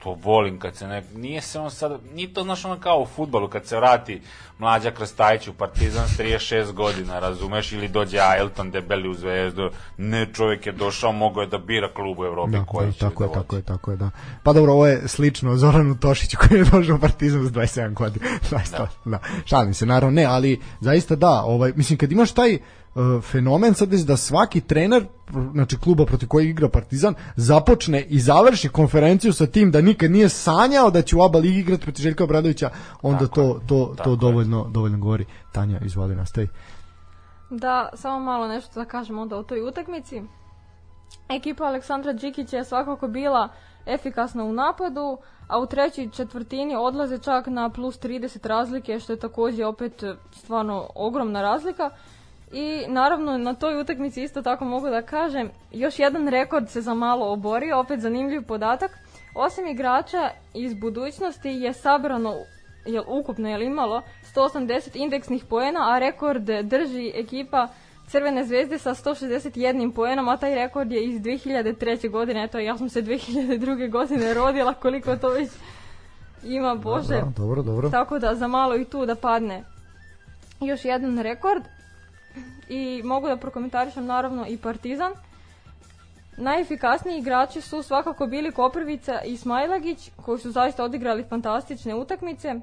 što 0.01 0.17
volim 0.23 0.59
kad 0.59 0.77
se 0.77 0.87
ne... 0.87 1.03
Nije 1.15 1.41
se 1.41 1.59
on 1.59 1.71
sad... 1.71 2.01
Nije 2.15 2.35
to, 2.35 2.43
znaš, 2.43 2.65
ono 2.65 2.81
kao 2.81 3.01
u 3.01 3.07
futbolu, 3.07 3.49
kad 3.49 3.67
se 3.67 3.77
vrati 3.77 4.23
Mlađa 4.59 4.91
Krstajić 4.91 5.49
u 5.49 5.53
Partizan 5.53 6.09
s 6.09 6.19
36 6.19 6.73
godina, 6.73 7.19
razumeš, 7.19 7.73
ili 7.73 7.89
dođe 7.89 8.19
Ailton 8.19 8.71
debeli 8.71 9.09
u 9.09 9.15
Zvezdu, 9.15 9.71
ne, 9.97 10.27
čovjek 10.33 10.67
je 10.67 10.73
došao, 10.73 11.13
mogao 11.13 11.41
je 11.41 11.47
da 11.47 11.59
bira 11.59 11.89
klub 11.95 12.19
u 12.19 12.25
Evropi 12.25 12.53
Da, 12.53 12.65
koji 12.65 12.87
da, 12.87 12.93
će 12.93 12.99
tako 12.99 13.25
da 13.25 13.31
je, 13.31 13.35
tako 13.35 13.57
je, 13.57 13.63
tako 13.63 13.91
je, 13.91 13.97
da. 13.97 14.11
Pa 14.43 14.53
dobro, 14.53 14.73
ovo 14.73 14.87
je 14.87 15.09
slično 15.09 15.57
Zoranu 15.57 15.99
Tošiću 15.99 16.37
koji 16.39 16.59
je 16.59 16.65
došao 16.65 16.97
u 16.97 17.01
Partizan 17.01 17.47
s 17.47 17.51
27 17.51 17.95
godina. 17.95 18.27
Zaista, 18.51 18.79
da. 19.05 19.11
da. 19.11 19.19
Šalim 19.45 19.75
se, 19.75 19.87
naravno 19.87 20.15
ne, 20.15 20.25
ali 20.25 20.61
zaista 20.81 21.17
da, 21.17 21.43
ovaj, 21.43 21.73
mislim, 21.77 21.99
kad 21.99 22.13
imaš 22.13 22.33
taj 22.33 22.55
uh, 22.55 22.61
fenomen 23.23 23.75
sad 23.75 23.89
da 23.89 24.17
svaki 24.17 24.61
trener 24.61 25.07
znači 25.53 25.77
kluba 25.79 26.07
protiv 26.07 26.29
kojeg 26.29 26.49
igra 26.49 26.69
Partizan 26.69 27.15
započne 27.37 28.03
i 28.03 28.19
završi 28.19 28.69
konferenciju 28.69 29.33
sa 29.33 29.47
tim 29.47 29.71
da 29.71 29.81
nikad 29.81 30.11
nije 30.11 30.29
sanjao 30.29 30.91
da 30.91 31.03
će 31.03 31.17
u 31.17 31.23
ABA 31.23 31.39
ligi 31.39 31.59
igrati 31.59 31.83
protiv 31.83 32.03
Željka 32.03 32.25
Obradovića 32.25 32.71
onda 33.03 33.27
Tako 33.27 33.35
to, 33.35 33.43
je, 33.43 33.67
to, 33.67 33.95
tako 33.97 34.05
to 34.05 34.11
je. 34.11 34.17
dovoljno, 34.17 34.67
dovoljno 34.71 34.99
govori 34.99 35.25
Tanja, 35.53 35.81
izvoli 35.85 36.15
nastavi 36.15 36.49
Da, 37.51 37.89
samo 37.95 38.21
malo 38.21 38.49
nešto 38.49 38.81
da 38.81 38.85
kažem 38.85 39.19
onda 39.19 39.37
o 39.37 39.43
toj 39.43 39.69
utakmici. 39.69 40.23
Ekipa 41.29 41.65
Aleksandra 41.65 42.13
Đikića 42.13 42.57
je 42.57 42.65
svakako 42.65 43.09
bila 43.09 43.49
efikasna 43.87 44.45
u 44.45 44.53
napadu, 44.53 45.19
a 45.49 45.59
u 45.59 45.67
trećoj 45.67 46.11
četvrtini 46.11 46.77
odlaze 46.77 47.19
čak 47.19 47.47
na 47.47 47.71
plus 47.71 48.01
30 48.01 48.47
razlike, 48.47 49.01
što 49.01 49.13
je 49.13 49.19
takođe 49.19 49.67
opet 49.67 50.03
e, 50.03 50.15
stvarno 50.33 50.89
ogromna 50.95 51.43
razlika. 51.43 51.91
I 52.53 52.85
naravno 52.89 53.39
na 53.39 53.55
toj 53.55 53.81
utakmici 53.81 54.23
isto 54.23 54.43
tako 54.43 54.65
mogu 54.65 54.89
da 54.89 55.03
kažem, 55.03 55.51
još 55.73 55.99
jedan 55.99 56.29
rekord 56.29 56.69
se 56.69 56.81
za 56.81 56.95
malo 56.95 57.33
oborio, 57.33 57.79
opet 57.79 58.01
zanimljiv 58.01 58.43
podatak. 58.43 58.91
Osam 59.35 59.67
igrača 59.67 60.31
iz 60.55 60.75
budućnosti 60.75 61.49
je 61.49 61.73
sabrano 61.73 62.35
jel, 62.87 63.05
ukupno 63.07 63.49
je 63.49 63.67
imalo 63.67 64.03
180 64.35 64.91
indeksnih 64.95 65.45
poena, 65.45 65.95
a 65.95 65.99
rekord 65.99 66.45
drži 66.63 67.13
ekipa 67.15 67.69
Crvene 68.11 68.45
zvezde 68.45 68.79
sa 68.79 68.95
161 68.95 69.93
poenom, 69.93 70.29
a 70.29 70.37
taj 70.37 70.55
rekord 70.55 70.93
je 70.93 71.05
iz 71.05 71.21
2003. 71.21 72.11
godine. 72.11 72.45
Eto, 72.45 72.59
ja 72.59 72.77
sam 72.79 72.89
se 72.89 73.03
2002. 73.03 73.91
godine 73.91 74.35
rodila, 74.35 74.75
koliko 74.75 75.17
to 75.17 75.29
već 75.29 75.51
ima, 76.45 76.75
Bože. 76.75 77.09
dobro, 77.09 77.33
dobro, 77.37 77.63
dobro. 77.63 77.91
Tako 77.91 78.19
da 78.19 78.35
za 78.35 78.49
malo 78.49 78.77
i 78.77 78.85
tu 78.85 79.07
da 79.07 79.15
padne 79.15 79.65
još 80.61 80.85
jedan 80.85 81.19
rekord. 81.19 81.63
I 82.71 83.03
mogu 83.05 83.29
da 83.29 83.37
prokomentarišem 83.37 84.07
naravno 84.07 84.47
i 84.49 84.57
Partizan. 84.57 85.13
Najefikasniji 86.37 87.19
igrači 87.19 87.61
su 87.61 87.83
svakako 87.83 88.27
bili 88.27 88.53
Koprivica 88.53 89.21
i 89.25 89.37
Smajlagić, 89.37 90.11
koji 90.25 90.39
su 90.39 90.51
zaista 90.51 90.85
odigrali 90.85 91.25
fantastične 91.25 91.95
utakmice. 91.95 92.55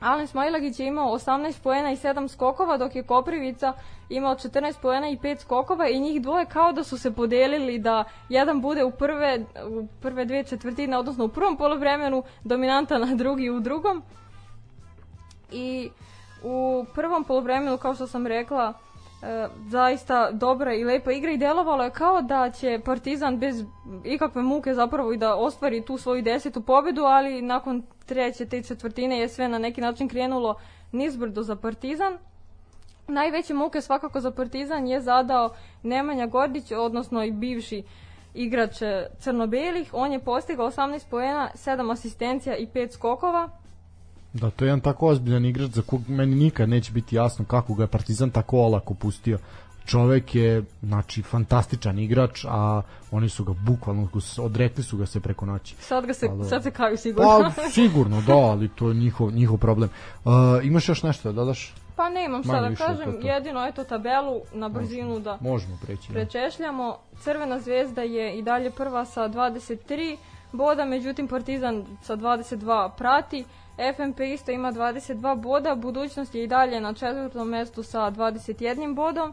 Alen 0.00 0.26
Smajlagić 0.26 0.80
je 0.80 0.86
imao 0.86 1.14
18 1.14 1.62
poena 1.62 1.92
i 1.92 1.96
7 1.96 2.28
skokova, 2.28 2.76
dok 2.76 2.94
je 2.94 3.02
Koprivica 3.02 3.72
imao 4.08 4.34
14 4.34 4.74
poena 4.82 5.08
i 5.08 5.16
5 5.16 5.38
skokova 5.38 5.88
i 5.88 6.00
njih 6.00 6.22
dvoje 6.22 6.46
kao 6.46 6.72
da 6.72 6.84
su 6.84 6.98
se 6.98 7.14
podelili 7.14 7.78
da 7.78 8.04
jedan 8.28 8.60
bude 8.60 8.84
u 8.84 8.90
prve, 8.90 9.44
u 9.68 9.86
prve 10.00 10.24
dve 10.24 10.44
četvrtine, 10.44 10.98
odnosno 10.98 11.24
u 11.24 11.28
prvom 11.28 11.56
polovremenu 11.56 12.22
dominantan, 12.44 13.02
a 13.02 13.14
drugi 13.14 13.50
u 13.50 13.60
drugom. 13.60 14.02
I 15.52 15.90
u 16.42 16.84
prvom 16.94 17.24
polovremenu, 17.24 17.78
kao 17.78 17.94
što 17.94 18.06
sam 18.06 18.26
rekla, 18.26 18.72
e, 19.22 19.48
zaista 19.68 20.30
dobra 20.30 20.74
i 20.74 20.84
lepa 20.84 21.12
igra 21.12 21.30
i 21.30 21.36
delovalo 21.36 21.84
je 21.84 21.90
kao 21.90 22.22
da 22.22 22.50
će 22.50 22.80
Partizan 22.84 23.38
bez 23.38 23.64
ikakve 24.04 24.42
muke 24.42 24.74
zapravo 24.74 25.12
i 25.12 25.16
da 25.16 25.36
ostvari 25.36 25.84
tu 25.84 25.98
svoju 25.98 26.22
desetu 26.22 26.62
pobedu, 26.62 27.02
ali 27.02 27.42
nakon 27.42 27.82
treće 28.06 28.46
te 28.46 28.62
četvrtine 28.62 29.18
je 29.18 29.28
sve 29.28 29.48
na 29.48 29.58
neki 29.58 29.80
način 29.80 30.08
krenulo 30.08 30.54
nizbrdo 30.92 31.42
za 31.42 31.56
Partizan. 31.56 32.18
Najveće 33.08 33.54
muke 33.54 33.80
svakako 33.80 34.20
za 34.20 34.30
Partizan 34.30 34.86
je 34.86 35.00
zadao 35.00 35.54
Nemanja 35.82 36.26
Gordić, 36.26 36.72
odnosno 36.72 37.24
i 37.24 37.30
bivši 37.30 37.82
igrač 38.34 38.82
e, 38.82 39.06
crno-belih. 39.18 39.90
On 39.92 40.12
je 40.12 40.18
postigao 40.18 40.70
18 40.70 41.08
poena, 41.10 41.50
7 41.54 41.92
asistencija 41.92 42.56
i 42.56 42.66
5 42.66 42.90
skokova. 42.90 43.48
Da, 44.32 44.50
to 44.50 44.64
je 44.64 44.68
jedan 44.68 44.80
tako 44.80 45.06
ozbiljan 45.06 45.44
igrač 45.44 45.70
za 45.70 45.82
kog 45.82 46.08
meni 46.08 46.34
nikad 46.34 46.68
neće 46.68 46.92
biti 46.92 47.16
jasno 47.16 47.44
kako 47.44 47.74
ga 47.74 47.82
je 47.82 47.86
Partizan 47.86 48.30
tako 48.30 48.58
olako 48.58 48.94
pustio. 48.94 49.38
Čovek 49.86 50.34
je, 50.34 50.64
znači, 50.82 51.22
fantastičan 51.22 51.98
igrač, 51.98 52.44
a 52.48 52.82
oni 53.10 53.28
su 53.28 53.44
ga 53.44 53.52
bukvalno, 53.52 54.08
odrekli 54.38 54.84
su 54.84 54.96
ga 54.96 55.06
se 55.06 55.20
preko 55.20 55.46
noći. 55.46 55.74
Sad, 55.78 56.06
ga 56.06 56.14
se, 56.14 56.28
da. 56.28 56.44
sad 56.44 56.62
se 56.62 56.70
kaju 56.70 56.96
sigurno. 56.96 57.52
Pa, 57.56 57.62
sigurno, 57.70 58.22
da, 58.26 58.36
ali 58.36 58.68
to 58.68 58.88
je 58.88 58.94
njihov, 58.94 59.32
njihov 59.32 59.58
problem. 59.58 59.90
Uh, 60.24 60.32
imaš 60.62 60.88
još 60.88 61.02
nešto 61.02 61.28
da 61.28 61.32
dodaš? 61.32 61.74
Pa 61.96 62.08
nemam 62.08 62.42
šta 62.42 62.52
Manje 62.52 62.70
da 62.70 62.86
kažem, 62.86 63.12
to 63.12 63.20
to. 63.20 63.26
jedino 63.26 63.66
eto 63.66 63.84
tabelu 63.84 64.40
na 64.52 64.68
brzinu 64.68 65.20
da 65.20 65.38
Možemo 65.40 65.78
preći. 65.82 66.08
Da. 66.08 66.14
prečešljamo. 66.14 66.98
Crvena 67.20 67.60
zvezda 67.60 68.02
je 68.02 68.38
i 68.38 68.42
dalje 68.42 68.70
prva 68.70 69.04
sa 69.04 69.28
23 69.28 70.16
boda, 70.52 70.84
međutim 70.84 71.28
Partizan 71.28 71.84
sa 72.02 72.16
22 72.16 72.90
prati. 72.96 73.44
FNP 73.96 74.20
isto 74.20 74.50
ima 74.50 74.72
22 74.72 75.36
boda, 75.40 75.74
budućnost 75.74 76.34
je 76.34 76.44
i 76.44 76.46
dalje 76.46 76.80
na 76.80 76.94
četvrtom 76.94 77.48
mestu 77.48 77.82
sa 77.82 77.98
21 77.98 78.94
bodom. 78.94 79.32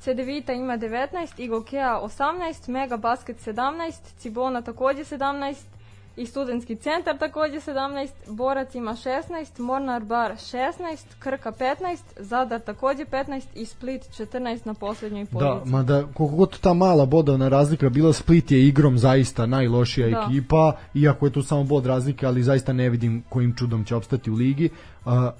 Cedevita 0.00 0.52
ima 0.52 0.78
19, 0.78 1.32
Igokea 1.36 2.00
18, 2.02 2.68
Mega 2.68 2.96
Basket 2.96 3.36
17, 3.36 3.92
Cibona 4.18 4.62
takođe 4.62 5.04
17 5.04 5.77
i 6.18 6.26
Studentski 6.26 6.76
centar 6.76 7.18
takođe 7.18 7.56
17, 7.56 8.08
Borac 8.28 8.74
ima 8.74 8.92
16, 8.92 9.20
Mornar 9.58 10.04
Bar 10.04 10.32
16, 10.32 10.72
Krka 11.18 11.52
15, 11.52 11.74
Zadar 12.16 12.60
takođe 12.60 13.04
15 13.04 13.42
i 13.54 13.66
Split 13.66 14.02
14 14.02 14.58
na 14.64 14.74
poslednjoj 14.74 15.24
Da, 15.24 15.30
poziciji. 15.30 15.72
mada 15.72 16.02
koliko 16.06 16.36
god 16.36 16.60
ta 16.60 16.74
mala 16.74 17.06
bodovna 17.06 17.48
razlika 17.48 17.88
bila, 17.88 18.12
Split 18.12 18.50
je 18.50 18.66
igrom 18.66 18.98
zaista 18.98 19.46
najlošija 19.46 20.08
Da. 20.08 20.24
ekipa, 20.24 20.72
iako 20.94 21.26
je 21.26 21.32
tu 21.32 21.42
samo 21.42 21.64
bod 21.64 21.86
razlike, 21.86 22.26
ali 22.26 22.42
zaista 22.42 22.72
ne 22.72 22.88
vidim 22.90 23.22
kojim 23.28 23.54
čudom 23.54 23.84
će 23.84 23.96
opstati 23.96 24.30
u 24.30 24.34
ligi. 24.34 24.70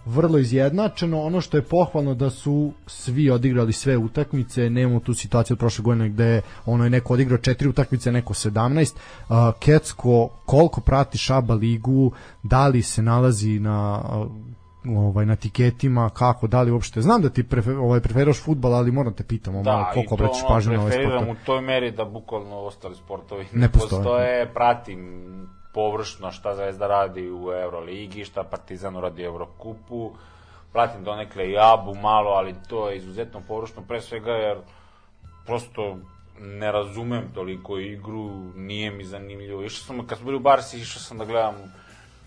Vrlo 0.06 0.38
izjednačeno, 0.38 1.22
ono 1.22 1.40
što 1.40 1.56
je 1.56 1.62
pohvalno 1.62 2.14
da 2.14 2.30
su 2.30 2.72
svi 2.86 3.30
odigrali 3.30 3.72
sve 3.72 3.96
utakmice, 3.96 4.70
nemamo 4.70 5.00
tu 5.00 5.14
situaciju 5.14 5.54
od 5.54 5.58
prošle 5.58 5.82
godine 5.82 6.08
gde 6.08 6.40
ono 6.66 6.84
je 6.84 6.90
neko 6.90 7.14
odigrao 7.14 7.38
četiri 7.38 7.68
utakmice, 7.68 8.12
neko 8.12 8.34
17. 8.34 8.94
Uh, 9.28 9.36
Kecko, 9.60 10.28
koliko 10.46 10.80
prati 10.80 11.18
Šaba 11.18 11.54
ligu, 11.54 12.12
da 12.42 12.68
li 12.68 12.82
se 12.82 13.02
nalazi 13.02 13.60
na 13.60 14.02
ovaj 14.86 15.26
na 15.26 15.36
tiketima 15.36 16.10
kako 16.10 16.46
da 16.46 16.62
li 16.62 16.70
uopšte 16.70 17.02
znam 17.02 17.22
da 17.22 17.28
ti 17.30 17.42
prefer, 17.42 17.76
ovaj 17.76 18.00
preferiraš 18.00 18.42
fudbal 18.42 18.74
ali 18.74 18.92
moram 18.92 19.12
te 19.12 19.24
pitam 19.24 19.52
malo 19.54 19.64
Da, 19.64 19.90
koliko 19.94 20.14
i 20.14 20.18
to 20.18 20.24
obraćaš 20.24 20.42
pažnju 20.48 20.72
na 20.72 20.78
ovaj 20.80 20.90
preferiram 20.90 21.24
sport 21.24 21.40
u 21.40 21.46
toj 21.46 21.60
meri 21.60 21.90
da 21.90 22.04
bukvalno 22.04 22.56
ostali 22.56 22.94
sportovi 22.94 23.44
Ne 23.52 23.60
ne 23.60 23.68
postoje. 23.68 24.02
postoje, 24.02 24.52
pratim 24.54 25.28
površno 25.74 26.32
šta 26.32 26.54
Zvezda 26.54 26.86
radi 26.86 27.30
u 27.30 27.52
Euroligi, 27.52 28.24
šta 28.24 28.42
Partizan 28.42 28.96
radi 28.96 29.22
u 29.22 29.26
Eurokupu, 29.26 30.10
pratim 30.72 31.04
donekle 31.04 31.50
i 31.50 31.58
Abu 31.58 31.94
malo, 31.94 32.30
ali 32.30 32.54
to 32.68 32.90
je 32.90 32.96
izuzetno 32.96 33.42
površno, 33.48 33.82
pre 33.88 34.00
svega 34.00 34.32
jer 34.32 34.58
prosto 35.46 35.96
ne 36.40 36.72
razumem 36.72 37.30
toliko 37.34 37.78
igru, 37.78 38.30
nije 38.54 38.90
mi 38.90 39.04
zanimljivo. 39.04 39.62
Išao 39.62 39.84
sam, 39.84 40.06
kad 40.06 40.18
smo 40.18 40.24
bili 40.24 40.36
u 40.36 40.40
Barsi, 40.40 40.78
išao 40.78 41.02
sam 41.02 41.18
da 41.18 41.24
gledam 41.24 41.54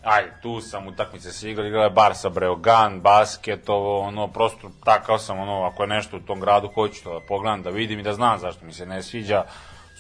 aj, 0.04 0.24
tu 0.42 0.62
sam, 0.62 0.88
utakmice 0.88 1.32
se 1.32 1.52
igrali, 1.52 1.70
igrali 1.70 1.94
Barsa, 1.94 2.30
Breogan, 2.30 3.02
basket, 3.02 3.70
ovo, 3.70 4.00
ono, 4.00 4.28
prosto 4.28 4.72
takav 4.84 5.20
sam, 5.20 5.40
ono, 5.40 5.64
ako 5.64 5.84
je 5.84 5.88
nešto 5.88 6.18
u 6.18 6.20
tom 6.20 6.40
gradu, 6.40 6.70
hoću 6.74 7.04
to 7.04 7.20
da 7.20 7.26
pogledam, 7.28 7.62
da 7.62 7.70
vidim 7.70 8.00
i 8.00 8.04
da 8.04 8.14
znam 8.14 8.40
zašto 8.40 8.66
mi 8.66 8.74
se 8.74 8.86
ne 8.86 9.04
sviđa. 9.04 9.44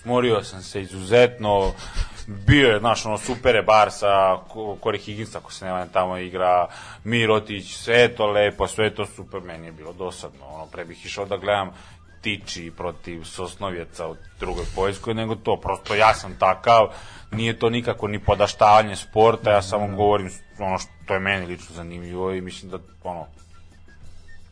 Smorio 0.01 0.43
sam 0.43 0.61
se 0.61 0.81
izuzetno, 0.81 1.72
bio 2.27 2.69
je, 2.69 2.80
znaš, 2.80 3.06
ono, 3.06 3.18
super 3.18 3.56
je 3.56 3.64
Barsa, 3.64 4.38
Kori 4.80 4.98
Higgins, 4.98 5.35
ako 5.35 5.52
se 5.52 5.65
nema 5.65 5.85
tamo 5.85 6.18
igra, 6.18 6.68
Mirotić, 7.03 7.76
sve 7.76 7.95
je 7.95 8.15
to 8.15 8.27
lepo, 8.27 8.68
sve 8.68 8.85
je 8.85 8.95
to 8.95 9.06
super, 9.06 9.41
meni 9.41 9.65
je 9.65 9.72
bilo 9.72 9.93
dosadno, 9.93 10.45
ono, 10.45 10.65
pre 10.65 10.85
bih 10.85 11.06
išao 11.06 11.26
da 11.26 11.38
gledam 11.38 11.72
Tiči 12.22 12.72
protiv 12.77 13.23
Sosnovjeca 13.23 14.07
u 14.07 14.15
drugoj 14.39 14.65
Poljskoj, 14.76 15.14
nego 15.14 15.35
to, 15.35 15.57
prosto 15.57 15.95
ja 15.95 16.14
sam 16.14 16.35
takav, 16.39 16.88
nije 17.31 17.60
to 17.60 17.69
nikako 17.69 18.07
ni 18.07 18.19
podaštavanje 18.19 18.95
sporta, 18.95 19.52
ja 19.52 19.61
samo 19.61 19.95
govorim 19.95 20.30
ono 20.60 20.77
što 20.77 21.14
je 21.14 21.19
meni 21.19 21.45
lično 21.45 21.76
zanimljivo 21.76 22.34
i 22.34 22.41
mislim 22.41 22.72
da, 22.72 22.77
ono, 23.03 23.27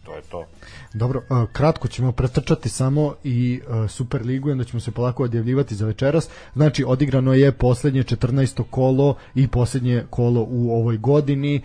to 0.10 0.16
je 0.16 0.22
to. 0.22 0.46
Dobro, 0.94 1.22
kratko 1.54 1.88
ćemo 1.88 2.12
pretrčati 2.12 2.70
samo 2.70 3.14
i 3.24 3.62
Super 3.88 4.26
ligu, 4.26 4.52
onda 4.52 4.64
ćemo 4.64 4.80
se 4.80 4.92
polako 4.92 5.24
odjavljivati 5.24 5.76
za 5.76 5.86
večeras. 5.86 6.30
Znači, 6.54 6.84
odigrano 6.88 7.34
je 7.34 7.52
poslednje 7.52 8.04
14. 8.04 8.64
kolo 8.70 9.16
i 9.36 9.48
poslednje 9.48 10.04
kolo 10.10 10.46
u 10.50 10.72
ovoj 10.72 10.98
godini. 10.98 11.62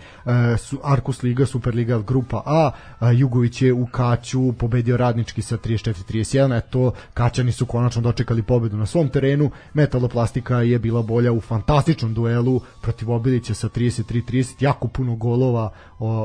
Su, 0.57 0.79
Arkus 0.83 1.23
Liga, 1.23 1.45
Super 1.45 1.75
Liga 1.75 1.99
grupa 1.99 2.43
A. 2.45 2.71
Jugović 3.11 3.61
je 3.61 3.73
u 3.73 3.85
Kaću 3.85 4.53
pobedio 4.53 4.97
radnički 4.97 5.41
sa 5.41 5.57
34-31. 5.57 6.57
Eto, 6.57 6.91
Kaćani 7.13 7.51
su 7.51 7.65
konačno 7.65 8.01
dočekali 8.01 8.43
pobedu 8.43 8.77
na 8.77 8.85
svom 8.85 9.09
terenu. 9.09 9.51
Metaloplastika 9.73 10.61
je 10.61 10.79
bila 10.79 11.01
bolja 11.01 11.31
u 11.31 11.41
fantastičnom 11.41 12.13
duelu 12.13 12.61
protiv 12.81 13.11
Obilića 13.11 13.53
sa 13.53 13.69
33-30. 13.69 14.63
Jako 14.63 14.87
puno 14.87 15.15
golova 15.15 15.69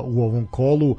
u 0.04 0.22
ovom 0.22 0.46
kolu. 0.46 0.96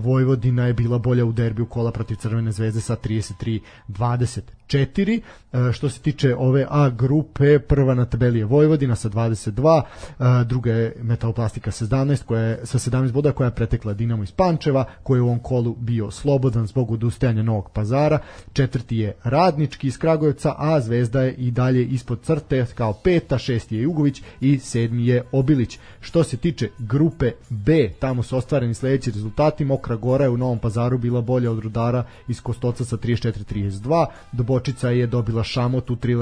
Vojvodina 0.00 0.66
je 0.66 0.74
bila 0.74 0.98
bolja 0.98 1.24
u 1.24 1.32
derbiju 1.32 1.66
kola 1.66 1.92
protiv 1.92 2.16
Crvene 2.16 2.52
zvezde 2.52 2.80
sa 2.80 2.96
33-20 2.96 4.40
4. 4.66 5.20
E, 5.52 5.72
što 5.72 5.88
se 5.90 6.00
tiče 6.00 6.34
ove 6.36 6.66
A 6.70 6.90
grupe, 6.90 7.58
prva 7.58 7.94
na 7.94 8.04
tabeli 8.04 8.38
je 8.38 8.44
Vojvodina 8.44 8.96
sa 8.96 9.08
22, 9.08 9.82
e, 9.82 10.44
druga 10.44 10.72
je 10.72 10.96
Metaloplastika 11.02 11.70
17, 11.70 12.24
koja 12.24 12.42
je, 12.42 12.60
sa 12.64 12.78
17 12.78 13.12
boda 13.12 13.32
koja 13.32 13.46
je 13.46 13.54
pretekla 13.54 13.92
Dinamo 13.92 14.22
iz 14.22 14.32
Pančeva, 14.32 14.84
koji 15.02 15.18
je 15.18 15.22
u 15.22 15.26
ovom 15.26 15.38
kolu 15.38 15.74
bio 15.78 16.10
slobodan 16.10 16.66
zbog 16.66 16.90
odustajanja 16.90 17.42
Novog 17.42 17.70
pazara. 17.70 18.18
Četvrti 18.52 18.96
je 18.96 19.14
Radnički 19.24 19.86
iz 19.86 19.98
Kragujevca, 19.98 20.54
a 20.58 20.80
Zvezda 20.80 21.22
je 21.22 21.34
i 21.34 21.50
dalje 21.50 21.84
ispod 21.84 22.22
crte 22.22 22.66
kao 22.74 22.92
peta, 22.92 23.38
šesti 23.38 23.76
je 23.76 23.82
Jugović 23.82 24.22
i 24.40 24.58
sedmi 24.58 25.06
je 25.06 25.24
Obilić. 25.32 25.78
Što 26.00 26.24
se 26.24 26.36
tiče 26.36 26.68
grupe 26.78 27.32
B, 27.48 27.90
tamo 27.98 28.22
su 28.22 28.36
ostvareni 28.36 28.74
sledeći 28.74 29.10
rezultati. 29.10 29.63
Mokra 29.64 29.96
Gora 29.96 30.24
je 30.24 30.30
u 30.30 30.36
Novom 30.36 30.58
pazaru 30.58 30.98
bila 30.98 31.20
bolja 31.20 31.50
od 31.50 31.58
Rudara 31.58 32.04
iz 32.28 32.40
Kostoca 32.40 32.84
sa 32.84 32.96
34-32, 32.96 34.06
do 34.32 34.42
Bočica 34.42 34.90
je 34.90 35.06
dobila 35.06 35.44
šamot 35.44 35.90
u 35.90 35.96
tri 35.96 36.14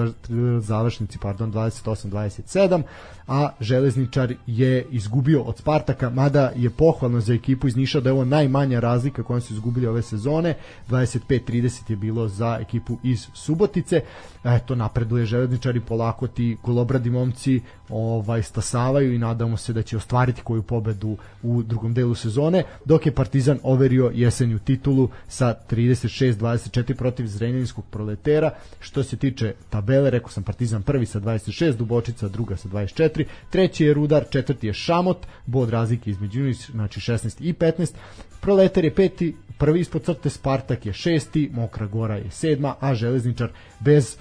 završnici, 0.60 1.18
pardon, 1.18 1.52
28-27, 1.52 2.82
a 3.26 3.50
Železničar 3.60 4.34
je 4.46 4.86
izgubio 4.90 5.42
od 5.42 5.58
Spartaka, 5.58 6.10
mada 6.10 6.52
je 6.56 6.70
pohvalno 6.70 7.20
za 7.20 7.34
ekipu 7.34 7.68
iz 7.68 7.76
Niša 7.76 8.00
da 8.00 8.08
je 8.08 8.12
ovo 8.12 8.24
najmanja 8.24 8.80
razlika 8.80 9.22
kojom 9.22 9.40
su 9.40 9.54
izgubili 9.54 9.86
ove 9.86 10.02
sezone, 10.02 10.54
25-30 10.90 11.90
je 11.90 11.96
bilo 11.96 12.28
za 12.28 12.58
ekipu 12.60 12.98
iz 13.02 13.26
Subotice, 13.34 14.00
eto 14.44 14.74
napreduje 14.74 15.26
Železničar 15.26 15.76
i 15.76 15.80
polako 15.80 16.26
ti 16.26 16.56
golobradi 16.62 17.10
momci 17.10 17.60
ovaj 17.92 18.42
stasavaju 18.42 19.14
i 19.14 19.18
nadamo 19.18 19.56
se 19.56 19.72
da 19.72 19.82
će 19.82 19.96
ostvariti 19.96 20.42
koju 20.42 20.62
pobedu 20.62 21.16
u 21.42 21.62
drugom 21.62 21.94
delu 21.94 22.14
sezone, 22.14 22.64
dok 22.84 23.06
je 23.06 23.14
Partizan 23.14 23.58
overio 23.62 24.10
jesenju 24.14 24.58
titulu 24.58 25.08
sa 25.28 25.54
36-24 25.70 26.94
protiv 26.94 27.26
Zrenjaninskog 27.26 27.84
proletera. 27.90 28.50
Što 28.80 29.02
se 29.02 29.16
tiče 29.16 29.54
tabele, 29.70 30.10
rekao 30.10 30.30
sam 30.30 30.42
Partizan 30.42 30.82
prvi 30.82 31.06
sa 31.06 31.20
26, 31.20 31.76
Dubočica 31.76 32.28
druga 32.28 32.56
sa 32.56 32.68
24, 32.68 33.24
treći 33.50 33.84
je 33.84 33.94
Rudar, 33.94 34.24
četvrti 34.30 34.66
je 34.66 34.72
Šamot, 34.72 35.26
bod 35.46 35.70
razlike 35.70 36.10
između 36.10 36.42
njih, 36.42 36.70
znači 36.72 37.00
16 37.00 37.36
i 37.40 37.52
15. 37.52 37.92
Proletar 38.40 38.84
je 38.84 38.94
peti, 38.94 39.36
prvi 39.58 39.80
ispod 39.80 40.02
crte, 40.02 40.30
Spartak 40.30 40.86
je 40.86 40.92
šesti, 40.92 41.50
Mokra 41.52 41.86
Gora 41.86 42.16
je 42.16 42.30
sedma, 42.30 42.74
a 42.80 42.94
Železničar 42.94 43.50
bez 43.80 44.16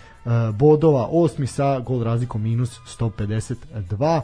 bodova 0.54 1.08
osmi 1.12 1.48
sa 1.48 1.80
gol 1.80 2.04
razlikom 2.04 2.42
minus 2.42 2.80
152. 3.00 4.22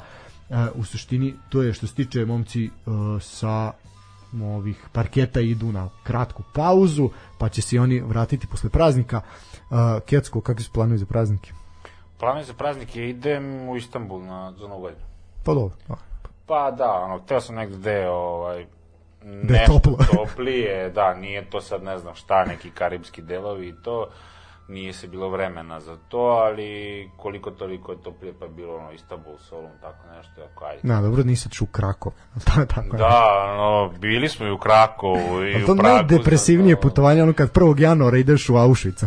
Uh, 0.49 0.55
u 0.75 0.83
suštini 0.83 1.33
to 1.49 1.61
je 1.61 1.73
što 1.73 1.87
se 1.87 1.95
tiče 1.95 2.25
momci 2.25 2.69
uh, 2.85 3.21
sa 3.21 3.71
ovih 4.43 4.87
parketa 4.91 5.41
idu 5.41 5.71
na 5.71 5.89
kratku 6.03 6.43
pauzu, 6.53 7.09
pa 7.37 7.49
će 7.49 7.61
se 7.61 7.79
oni 7.79 7.99
vratiti 7.99 8.47
posle 8.47 8.69
praznika. 8.69 9.21
Kecko, 10.05 10.41
kakvi 10.41 10.63
su 10.63 10.71
planovi 10.73 10.97
za 10.97 11.05
praznike? 11.05 11.51
Planovi 12.19 12.45
za 12.45 12.53
praznike 12.53 13.09
idem 13.09 13.69
u 13.69 13.77
Istanbul 13.77 14.21
na, 14.21 14.53
za 14.59 14.67
novu 14.67 14.81
godinu. 14.81 15.01
Pa 15.43 15.53
dobro. 15.53 15.77
Pa 16.45 16.71
da, 16.71 16.91
ono, 16.91 17.19
teo 17.19 17.41
sam 17.41 17.55
negde 17.55 17.77
gde, 17.77 18.09
ovaj, 18.09 18.65
Da 19.43 19.55
je 19.55 19.65
toplo. 19.65 19.97
toplije, 20.15 20.89
da, 20.89 21.13
nije 21.13 21.49
to 21.49 21.61
sad 21.61 21.83
ne 21.83 21.97
znam 21.97 22.15
šta, 22.15 22.45
neki 22.45 22.71
karibski 22.71 23.21
delovi 23.21 23.67
i 23.67 23.75
to, 23.83 24.07
nije 24.67 24.93
se 24.93 25.07
bilo 25.07 25.29
vremena 25.29 25.79
za 25.79 25.97
to, 26.09 26.17
ali 26.17 27.09
koliko 27.17 27.51
toliko 27.51 27.91
je 27.91 28.01
toplije 28.03 28.33
pa 28.39 28.45
je 28.45 28.51
bilo 28.51 28.75
ono 28.75 28.91
Istanbul, 28.91 29.37
Solun, 29.37 29.71
tako 29.81 30.07
nešto, 30.17 30.41
ako 30.53 30.65
ajde. 30.65 30.79
Na, 30.83 31.01
dobro, 31.01 31.23
nisi 31.23 31.49
ču 31.49 31.65
Krakov. 31.65 32.13
da, 32.35 32.65
tako 32.75 32.97
da, 32.97 33.55
no, 33.57 33.91
bili 33.99 34.29
smo 34.29 34.45
i 34.45 34.51
u 34.51 34.57
Krakovu 34.57 35.45
i 35.45 35.65
to 35.65 35.73
u 35.73 35.75
Pragu. 35.75 35.77
To 35.77 35.83
najdepresivnije 35.83 36.75
da, 36.75 36.81
putovanje, 36.81 37.23
ono 37.23 37.33
kad 37.33 37.51
1. 37.51 37.81
januara 37.81 38.17
ideš 38.17 38.49
u 38.49 38.53
Auschwitz. 38.53 39.03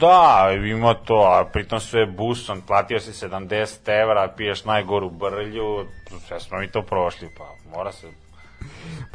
da, 0.00 0.48
ima 0.66 0.94
to, 0.94 1.14
a 1.14 1.44
pritom 1.52 1.80
sve 1.80 2.06
busom, 2.06 2.60
platio 2.66 3.00
si 3.00 3.26
70 3.26 4.02
evra, 4.02 4.32
piješ 4.36 4.64
najgoru 4.64 5.10
brlju, 5.10 5.86
sve 6.28 6.40
smo 6.40 6.58
mi 6.58 6.70
to 6.70 6.82
prošli, 6.82 7.28
pa 7.38 7.76
mora 7.76 7.92
se 7.92 8.06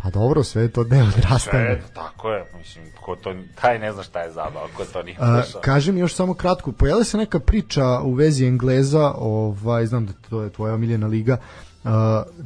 Pa 0.03 0.09
dobro, 0.09 0.43
sve 0.43 0.61
je 0.61 0.71
to 0.71 0.83
deo 0.83 1.05
odrastanja. 1.17 1.75
Sve, 1.75 1.81
tako 1.93 2.29
je, 2.31 2.45
mislim, 2.57 2.85
ko 3.01 3.15
to, 3.15 3.35
taj 3.61 3.79
ne 3.79 3.91
zna 3.91 4.03
šta 4.03 4.21
je 4.21 4.31
zabava, 4.31 4.67
ko 4.77 4.85
to 4.85 5.03
nije 5.03 5.17
slušao. 5.17 5.61
Kaži 5.61 5.91
mi 5.91 5.99
još 5.99 6.15
samo 6.15 6.33
kratko, 6.33 6.71
pojela 6.71 7.03
se 7.03 7.17
neka 7.17 7.39
priča 7.39 7.99
u 8.03 8.13
vezi 8.13 8.45
Engleza, 8.45 9.13
ovaj, 9.17 9.85
znam 9.85 10.05
da 10.05 10.13
to 10.29 10.41
je 10.41 10.49
tvoja 10.49 10.73
omiljena 10.73 11.07
liga, 11.07 11.37
Uh, 11.83 11.89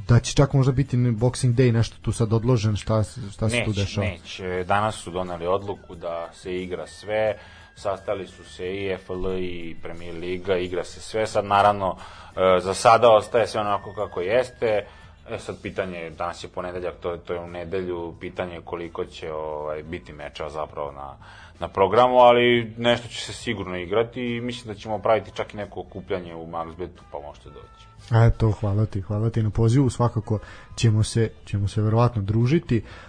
da 0.07 0.19
će 0.19 0.34
čak 0.34 0.53
možda 0.53 0.72
biti 0.72 0.98
Boxing 0.98 1.53
Day 1.53 1.72
nešto 1.72 1.98
tu 2.02 2.11
sad 2.11 2.34
odložen, 2.34 2.76
šta, 2.76 3.03
šta 3.32 3.49
se 3.49 3.61
tu 3.65 3.72
dešava? 3.74 4.07
Neće, 4.07 4.64
danas 4.68 4.95
su 4.95 5.11
donali 5.11 5.48
odluku 5.48 5.95
da 5.95 6.30
se 6.34 6.56
igra 6.56 6.88
sve, 6.88 7.38
sastali 7.76 8.28
su 8.28 8.44
se 8.44 8.76
i 8.76 8.91
EFL 8.91 9.28
i 9.40 9.76
Premier 9.82 10.15
Liga, 10.15 10.57
igra 10.57 10.84
se 10.84 11.02
sve, 11.02 11.28
sad 11.28 11.45
naravno 11.45 11.90
uh, 11.90 12.64
za 12.64 12.74
sada 12.74 13.10
ostaje 13.10 13.48
sve 13.48 13.61
onako 13.61 13.94
kako 13.94 14.22
jeste, 14.22 14.86
E 15.30 15.40
sad 15.40 15.62
pitanje, 15.62 16.10
danas 16.10 16.44
je 16.44 16.48
ponedeljak, 16.48 16.94
to, 17.02 17.18
to 17.18 17.34
je 17.34 17.40
u 17.40 17.48
nedelju, 17.48 18.16
pitanje 18.20 18.62
koliko 18.64 19.06
će 19.06 19.32
ovaj, 19.32 19.84
biti 19.84 20.14
mečeva 20.14 20.49
zapravo 20.49 20.91
na, 20.91 21.18
na 21.60 21.68
programu, 21.68 22.18
ali 22.18 22.74
nešto 22.78 23.08
će 23.08 23.22
se 23.22 23.34
sigurno 23.34 23.78
igrati 23.78 24.22
i 24.22 24.41
mislim 24.41 24.74
da 24.74 24.80
ćemo 24.80 24.99
praviti 24.99 25.32
čak 25.36 25.54
i 25.54 25.58
neko 25.58 25.80
okupljanje 25.80 26.36
u 26.36 26.48
Maxbetu, 26.48 27.02
pa 27.12 27.20
možete 27.20 27.49
doći. 27.49 27.88
Eto, 28.28 28.52
hvala 28.52 28.86
ti, 28.86 29.02
hvala 29.02 29.30
ti 29.30 29.44
na 29.44 29.49
pozivu, 29.49 29.90
svakako 29.90 30.40
ćemo 30.76 31.04
se, 31.04 31.30
ćemo 31.45 31.68
se 31.68 31.82
verovatno 31.82 32.22
družiti. 32.22 32.78
Uh, 32.78 33.07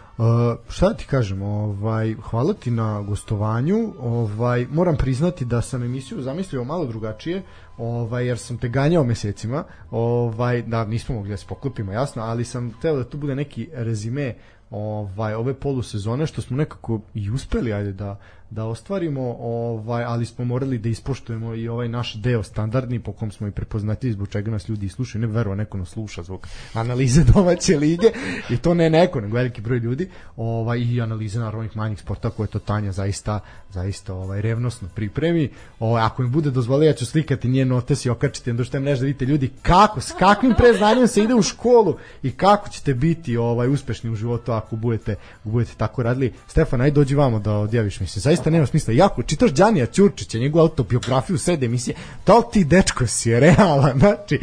šta 0.68 0.88
da 0.88 0.94
ti 0.94 1.06
kažem, 1.06 1.42
ovaj, 1.42 2.14
hvala 2.30 2.54
ti 2.54 2.70
na 2.70 3.02
gostovanju, 3.02 3.92
ovaj, 4.00 4.66
moram 4.70 4.96
priznati 4.96 5.44
da 5.44 5.62
sam 5.62 5.82
emisiju 5.82 6.22
zamislio 6.22 6.64
malo 6.64 6.86
drugačije, 6.86 7.42
ovaj, 7.76 8.26
jer 8.26 8.38
sam 8.38 8.58
te 8.58 8.68
ganjao 8.68 9.04
mesecima, 9.04 9.64
ovaj, 9.90 10.62
da 10.62 10.84
nismo 10.84 11.14
mogli 11.14 11.30
da 11.30 11.36
se 11.36 11.46
poklopimo, 11.48 11.92
jasno, 11.92 12.22
ali 12.22 12.44
sam 12.44 12.72
teo 12.82 12.96
da 12.96 13.04
tu 13.04 13.18
bude 13.18 13.34
neki 13.34 13.68
rezime 13.72 14.34
ovaj 14.70 15.34
ove 15.34 15.54
polusezone 15.54 16.26
što 16.26 16.42
smo 16.42 16.56
nekako 16.56 17.00
i 17.14 17.30
uspeli 17.30 17.72
ajde 17.72 17.92
da 17.92 18.18
da 18.50 18.64
ostvarimo, 18.64 19.36
ovaj, 19.40 20.04
ali 20.04 20.26
smo 20.26 20.44
morali 20.44 20.78
da 20.78 20.88
ispoštujemo 20.88 21.54
i 21.54 21.68
ovaj 21.68 21.88
naš 21.88 22.14
deo 22.14 22.42
standardni 22.42 23.00
po 23.00 23.12
kom 23.12 23.30
smo 23.30 23.46
i 23.46 23.50
prepoznati 23.50 24.12
zbog 24.12 24.28
čega 24.28 24.50
nas 24.50 24.68
ljudi 24.68 24.88
slušaju, 24.88 25.20
ne 25.22 25.26
verujem 25.26 25.58
neko 25.58 25.78
nas 25.78 25.88
sluša 25.88 26.22
zbog 26.22 26.46
analize 26.74 27.24
domaće 27.34 27.76
lige 27.76 28.10
i 28.50 28.56
to 28.56 28.74
ne 28.74 28.90
neko, 28.90 29.20
nego 29.20 29.36
veliki 29.36 29.60
broj 29.60 29.78
ljudi 29.78 30.10
ovaj, 30.36 30.78
i 30.78 31.00
analize 31.00 31.38
naravno 31.38 31.58
onih 31.60 31.76
manjih 31.76 31.98
sporta 31.98 32.30
koje 32.30 32.46
to 32.46 32.58
Tanja 32.58 32.92
zaista, 32.92 33.40
zaista 33.70 34.14
ovaj, 34.14 34.42
revnosno 34.42 34.88
pripremi. 34.94 35.50
Ovaj, 35.80 36.02
ako 36.02 36.22
mi 36.22 36.28
bude 36.28 36.50
dozvolio, 36.50 36.86
ja 36.86 36.92
ću 36.92 37.06
slikati 37.06 37.48
njen 37.48 37.68
notes 37.68 38.06
i 38.06 38.10
okačiti 38.10 38.50
onda 38.50 38.64
što 38.64 38.76
je 38.76 38.80
da 38.80 38.90
vidite 38.90 39.24
ljudi 39.24 39.50
kako, 39.62 40.00
s 40.00 40.12
kakvim 40.18 40.54
preznanjem 40.58 41.08
se 41.08 41.22
ide 41.22 41.34
u 41.34 41.42
školu 41.42 41.96
i 42.22 42.30
kako 42.30 42.68
ćete 42.68 42.94
biti 42.94 43.36
ovaj 43.36 43.68
uspešni 43.68 44.10
u 44.10 44.14
životu 44.14 44.52
ako 44.52 44.76
budete, 44.76 45.14
budete 45.44 45.72
tako 45.76 46.02
radili. 46.02 46.32
Stefan, 46.46 46.80
aj 46.80 46.90
dođi 46.90 47.14
vamo 47.14 47.38
da 47.38 47.52
odjaviš 47.52 48.00
mi 48.00 48.06
se. 48.06 48.20
Zaista 48.38 48.50
nema 48.50 48.66
smisla. 48.66 48.92
Jako, 48.92 49.22
čitaš 49.22 49.50
Đanija 49.50 49.86
Ćurčića, 49.86 50.38
njegovu 50.38 50.62
autobiografiju, 50.62 51.38
sede 51.38 51.66
emisije, 51.66 51.96
da 52.26 52.36
li 52.36 52.44
ti 52.52 52.64
dečko 52.64 53.06
si 53.06 53.40
realan, 53.40 53.98
znači, 53.98 54.40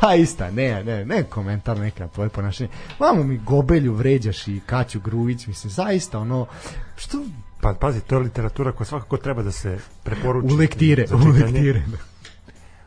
zaista, 0.00 0.50
ne, 0.50 0.84
ne, 0.84 1.04
ne 1.04 1.22
komentar 1.22 1.78
neka 1.78 2.08
tvoje 2.08 2.28
ponašanje. 2.28 2.70
Vamo 2.98 3.22
mi 3.22 3.38
Gobelju 3.38 3.94
vređaš 3.94 4.48
i 4.48 4.60
Kaću 4.66 5.00
Gruvić, 5.00 5.46
mislim, 5.46 5.70
zaista, 5.70 6.18
ono, 6.18 6.46
što... 6.96 7.22
Pa, 7.60 7.74
pazi, 7.80 8.00
to 8.00 8.14
je 8.14 8.20
literatura 8.20 8.72
koja 8.72 8.86
svakako 8.86 9.16
treba 9.16 9.42
da 9.42 9.52
se 9.52 9.78
preporuči. 10.02 10.54
U 10.54 10.56
lektire, 10.56 11.06
u 11.12 11.28
lektire. 11.28 11.82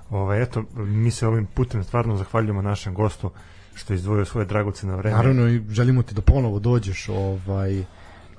Ovaj, 0.09 0.41
eto, 0.41 0.63
mi 0.75 1.11
se 1.11 1.27
ovim 1.27 1.45
putem 1.45 1.83
stvarno 1.83 2.17
zahvaljujemo 2.17 2.61
našem 2.61 2.93
gostu 2.93 3.31
što 3.75 3.93
je 3.93 3.95
izdvojio 3.95 4.25
svoje 4.25 4.45
dragoceno 4.45 4.97
vreme. 4.97 5.15
Naravno 5.15 5.49
i 5.49 5.61
želimo 5.69 6.03
ti 6.03 6.15
da 6.15 6.21
ponovo 6.21 6.59
dođeš 6.59 7.09
ovaj 7.09 7.83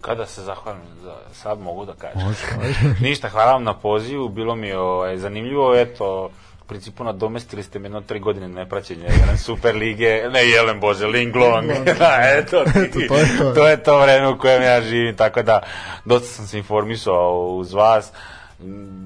Kada 0.05 0.27
se 0.27 0.43
zahvalim, 0.43 0.83
za, 1.03 1.15
sad 1.33 1.61
mogu 1.61 1.85
da 1.85 1.93
kažem. 1.93 2.21
može. 2.27 2.95
Ništa, 3.09 3.29
hvala 3.29 3.53
vam 3.53 3.65
na 3.65 3.75
pozivu, 3.75 4.29
bilo 4.29 4.55
mi 4.55 4.69
je 4.69 4.79
ovaj, 4.79 5.19
zanimljivo, 5.19 5.75
eto, 5.77 6.31
u 6.63 6.65
principu 6.67 7.05
nadomestili 7.05 7.63
ste 7.63 7.79
me 7.79 7.87
jedno 7.87 8.01
tri 8.01 8.19
godine 8.21 8.49
nepraćenja 8.49 9.07
jedan 9.21 9.39
Super 9.39 9.77
lige, 9.77 10.23
ne 10.31 10.49
Jelen 10.49 10.81
Bože, 10.81 11.07
Linglong, 11.07 11.67
da, 11.99 12.19
eto, 12.39 12.65
ti, 12.93 13.09
to 13.09 13.17
je 13.17 13.39
to. 13.39 13.53
to 13.55 13.69
je 13.69 13.83
to 13.83 14.01
vreme 14.01 14.29
u 14.29 14.39
kojem 14.39 14.63
ja 14.63 14.81
živim, 14.83 15.17
tako 15.17 15.43
da 15.43 15.63
dosta 16.05 16.29
sam 16.29 16.47
se 16.47 16.59
informisao 16.59 17.49
uz 17.49 17.73
vas, 17.73 18.13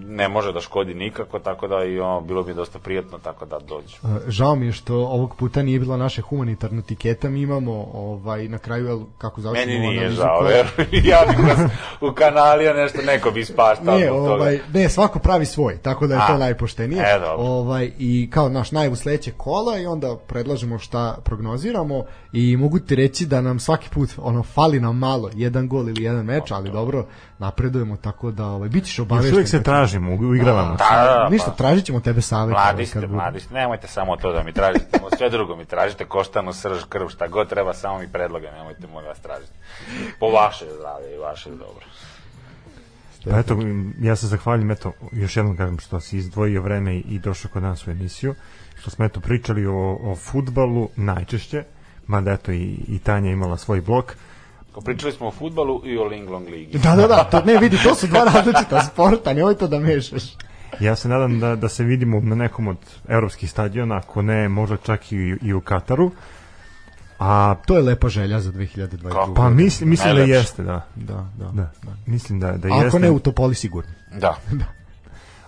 ne 0.07 0.29
može 0.29 0.53
da 0.53 0.61
škodi 0.61 0.95
nikako, 0.95 1.39
tako 1.39 1.69
da 1.69 1.85
i 1.85 2.01
ono, 2.01 2.21
bilo 2.21 2.43
mi 2.43 2.51
je 2.51 2.55
dosta 2.55 2.79
prijatno, 2.79 3.19
tako 3.19 3.47
da 3.47 3.59
dođu. 3.59 3.97
Uh, 4.03 4.11
Žao 4.29 4.55
mi 4.55 4.67
je 4.67 4.73
što 4.73 4.97
ovog 4.97 5.35
puta 5.37 5.63
nije 5.63 5.79
bila 5.79 5.97
naša 5.97 6.23
humanitarna 6.23 6.83
tiketa, 6.83 7.29
mi 7.29 7.41
imamo 7.41 7.91
ovaj, 7.95 8.49
na 8.49 8.59
kraju, 8.59 8.87
jel, 8.87 9.01
kako 9.19 9.41
završimo 9.41 9.73
Meni 9.73 9.87
nije 9.87 9.99
analizu 9.99 10.23
žao, 10.23 10.39
koja- 10.41 10.49
veruj, 10.49 10.87
ja 11.11 11.19
bih 11.29 11.47
vas 11.49 11.71
u 12.01 12.15
kanalija 12.15 12.73
nešto, 12.75 12.99
neko 13.03 13.31
bi 13.31 13.45
zbog 13.45 13.57
toga. 13.85 14.13
ovaj, 14.13 14.61
ne, 14.75 14.89
svako 14.89 15.19
pravi 15.19 15.47
svoj, 15.47 15.77
tako 15.77 16.07
da 16.07 16.15
je 16.15 16.21
to 16.27 16.33
A, 16.33 16.39
najpoštenije. 16.39 17.03
e, 17.03 17.19
dobro. 17.19 17.45
ovaj, 17.47 17.91
I 17.99 18.31
kao 18.31 18.49
naš 18.49 18.73
najavu 18.73 18.97
sledećeg 18.97 19.35
kola 19.37 19.79
i 19.79 19.87
onda 19.87 20.17
predlažemo 20.27 20.79
šta 20.79 21.19
prognoziramo 21.25 22.05
i 22.33 22.57
mogu 22.57 22.79
ti 22.79 22.95
reći 22.95 23.27
da 23.27 23.41
nam 23.41 23.61
svaki 23.61 23.89
put 23.89 24.11
ono 24.19 24.43
fali 24.43 24.81
nam 24.81 24.99
malo, 24.99 25.31
jedan 25.35 25.69
gol 25.69 25.89
ili 25.89 26.03
jedan 26.03 26.25
meč, 26.25 26.51
ali 26.51 26.71
dobro, 26.71 27.07
napredujemo 27.39 27.97
tako 27.97 28.31
da 28.31 28.47
ovaj, 28.47 28.69
bit 28.69 28.85
ćeš 28.85 28.99
Još 28.99 29.03
obavešten. 29.03 29.31
Uvijek 29.49 29.59
se 29.59 29.63
tražimo, 29.63 30.15
uigravamo. 30.23 30.77
Da, 30.77 31.05
da, 31.05 31.15
da, 31.15 31.29
Ništa, 31.29 31.51
pa. 31.51 31.57
tražit 31.57 31.85
ćemo 31.85 32.01
tebe 32.01 32.21
savjet. 32.23 32.53
Mladi 32.53 32.87
ste, 32.87 33.01
kad 33.01 33.11
mladi 33.11 33.41
ste, 33.41 33.55
nemojte 33.55 33.87
samo 33.89 34.17
to 34.17 34.33
da 34.33 34.43
mi 34.43 34.53
tražite, 34.53 35.01
sve 35.19 35.31
drugo 35.31 35.57
mi 35.57 35.65
tražite, 35.65 36.05
koštanu, 36.05 36.53
srž, 36.53 36.85
krv, 36.85 37.09
šta 37.09 37.27
god 37.29 37.49
treba, 37.49 37.75
samo 37.75 37.99
mi 37.99 38.09
predloge, 38.09 38.47
nemojte 38.49 38.87
molim 38.87 39.09
vas 39.09 39.21
tražiti. 39.21 39.53
Po 40.21 40.27
vaše 40.29 40.65
zdravlje 40.71 41.15
i 41.15 41.19
vaše 41.19 41.51
dobro. 41.51 41.87
Pa 43.25 43.39
eto, 43.39 43.57
ja 44.01 44.17
se 44.17 44.27
zahvaljujem, 44.27 44.71
eto, 44.71 44.93
još 45.13 45.37
jednom 45.37 45.57
kažem 45.57 45.79
što 45.79 46.01
si 46.01 46.17
izdvojio 46.19 46.63
vreme 46.63 46.97
i- 46.97 47.19
došao 47.19 47.51
kod 47.53 47.63
nas 47.63 47.87
u 47.87 47.91
emisiju, 47.91 48.35
što 48.77 48.91
smo 48.91 49.05
eto 49.05 49.21
pričali 49.21 49.67
o, 49.67 49.75
o 50.03 50.17
futbalu 50.17 50.89
najčešće, 50.97 51.65
mada 52.07 52.33
eto 52.33 52.53
i, 52.53 52.63
i 52.89 52.99
Tanja 52.99 53.31
imala 53.31 53.57
svoj 53.57 53.81
blog, 53.81 54.15
Pričali 54.85 55.13
smo 55.13 55.27
o 55.27 55.31
futbalu 55.31 55.83
i 55.85 55.99
o 55.99 56.05
Linglong 56.05 56.49
ligi. 56.49 56.79
Da, 56.79 56.97
da, 56.97 57.07
da, 57.07 57.25
to, 57.25 57.43
ne 57.45 57.59
vidi, 57.59 57.79
to 57.83 57.95
su 57.95 58.07
dva 58.07 58.25
različita 58.25 58.83
sporta, 58.83 59.33
nemoj 59.33 59.55
to 59.55 59.69
da 59.69 59.79
mešaš. 59.79 60.23
Ja 60.81 60.97
se 60.97 61.09
nadam 61.09 61.41
da, 61.41 61.57
da 61.57 61.69
se 61.69 61.85
vidimo 61.85 62.21
na 62.21 62.35
nekom 62.35 62.69
od 62.69 62.77
evropskih 63.09 63.51
stadiona, 63.51 63.97
ako 63.97 64.23
ne, 64.23 64.49
možda 64.49 64.77
čak 64.77 65.13
i, 65.13 65.37
i 65.43 65.53
u 65.55 65.61
Kataru. 65.61 66.11
A 67.19 67.55
To 67.67 67.77
je 67.77 67.83
lepa 67.83 68.09
želja 68.09 68.41
za 68.41 68.53
2022. 68.53 69.09
Kako? 69.09 69.35
pa 69.35 69.51
mislim, 69.51 69.91
mislim 69.91 70.17
da 70.17 70.23
jeste, 70.23 70.63
da. 70.63 70.87
Da, 70.95 71.27
da. 71.39 71.51
Da, 71.53 71.71
mislim 72.07 72.41
da, 72.41 72.53
da 72.53 72.69
Ako 72.69 72.85
jeste. 72.85 72.99
ne 72.99 73.11
u 73.11 73.19
Topoli 73.19 73.55
sigurno. 73.55 73.91
Da. 74.21 74.37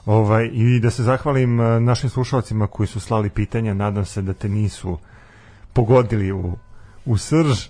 Ovaj, 0.07 0.51
I 0.52 0.81
da 0.81 0.90
se 0.90 1.02
zahvalim 1.02 1.61
eh, 1.61 1.81
našim 1.81 2.11
slušalcima 2.11 2.66
koji 2.66 2.86
su 2.86 3.01
slali 3.01 3.31
pitanja, 3.31 3.74
nadam 3.74 4.05
se 4.05 4.23
da 4.23 4.32
te 4.32 4.48
nisu 4.48 4.98
pogodili 5.73 6.32
u, 6.32 6.57
u 7.05 7.18
srž, 7.18 7.68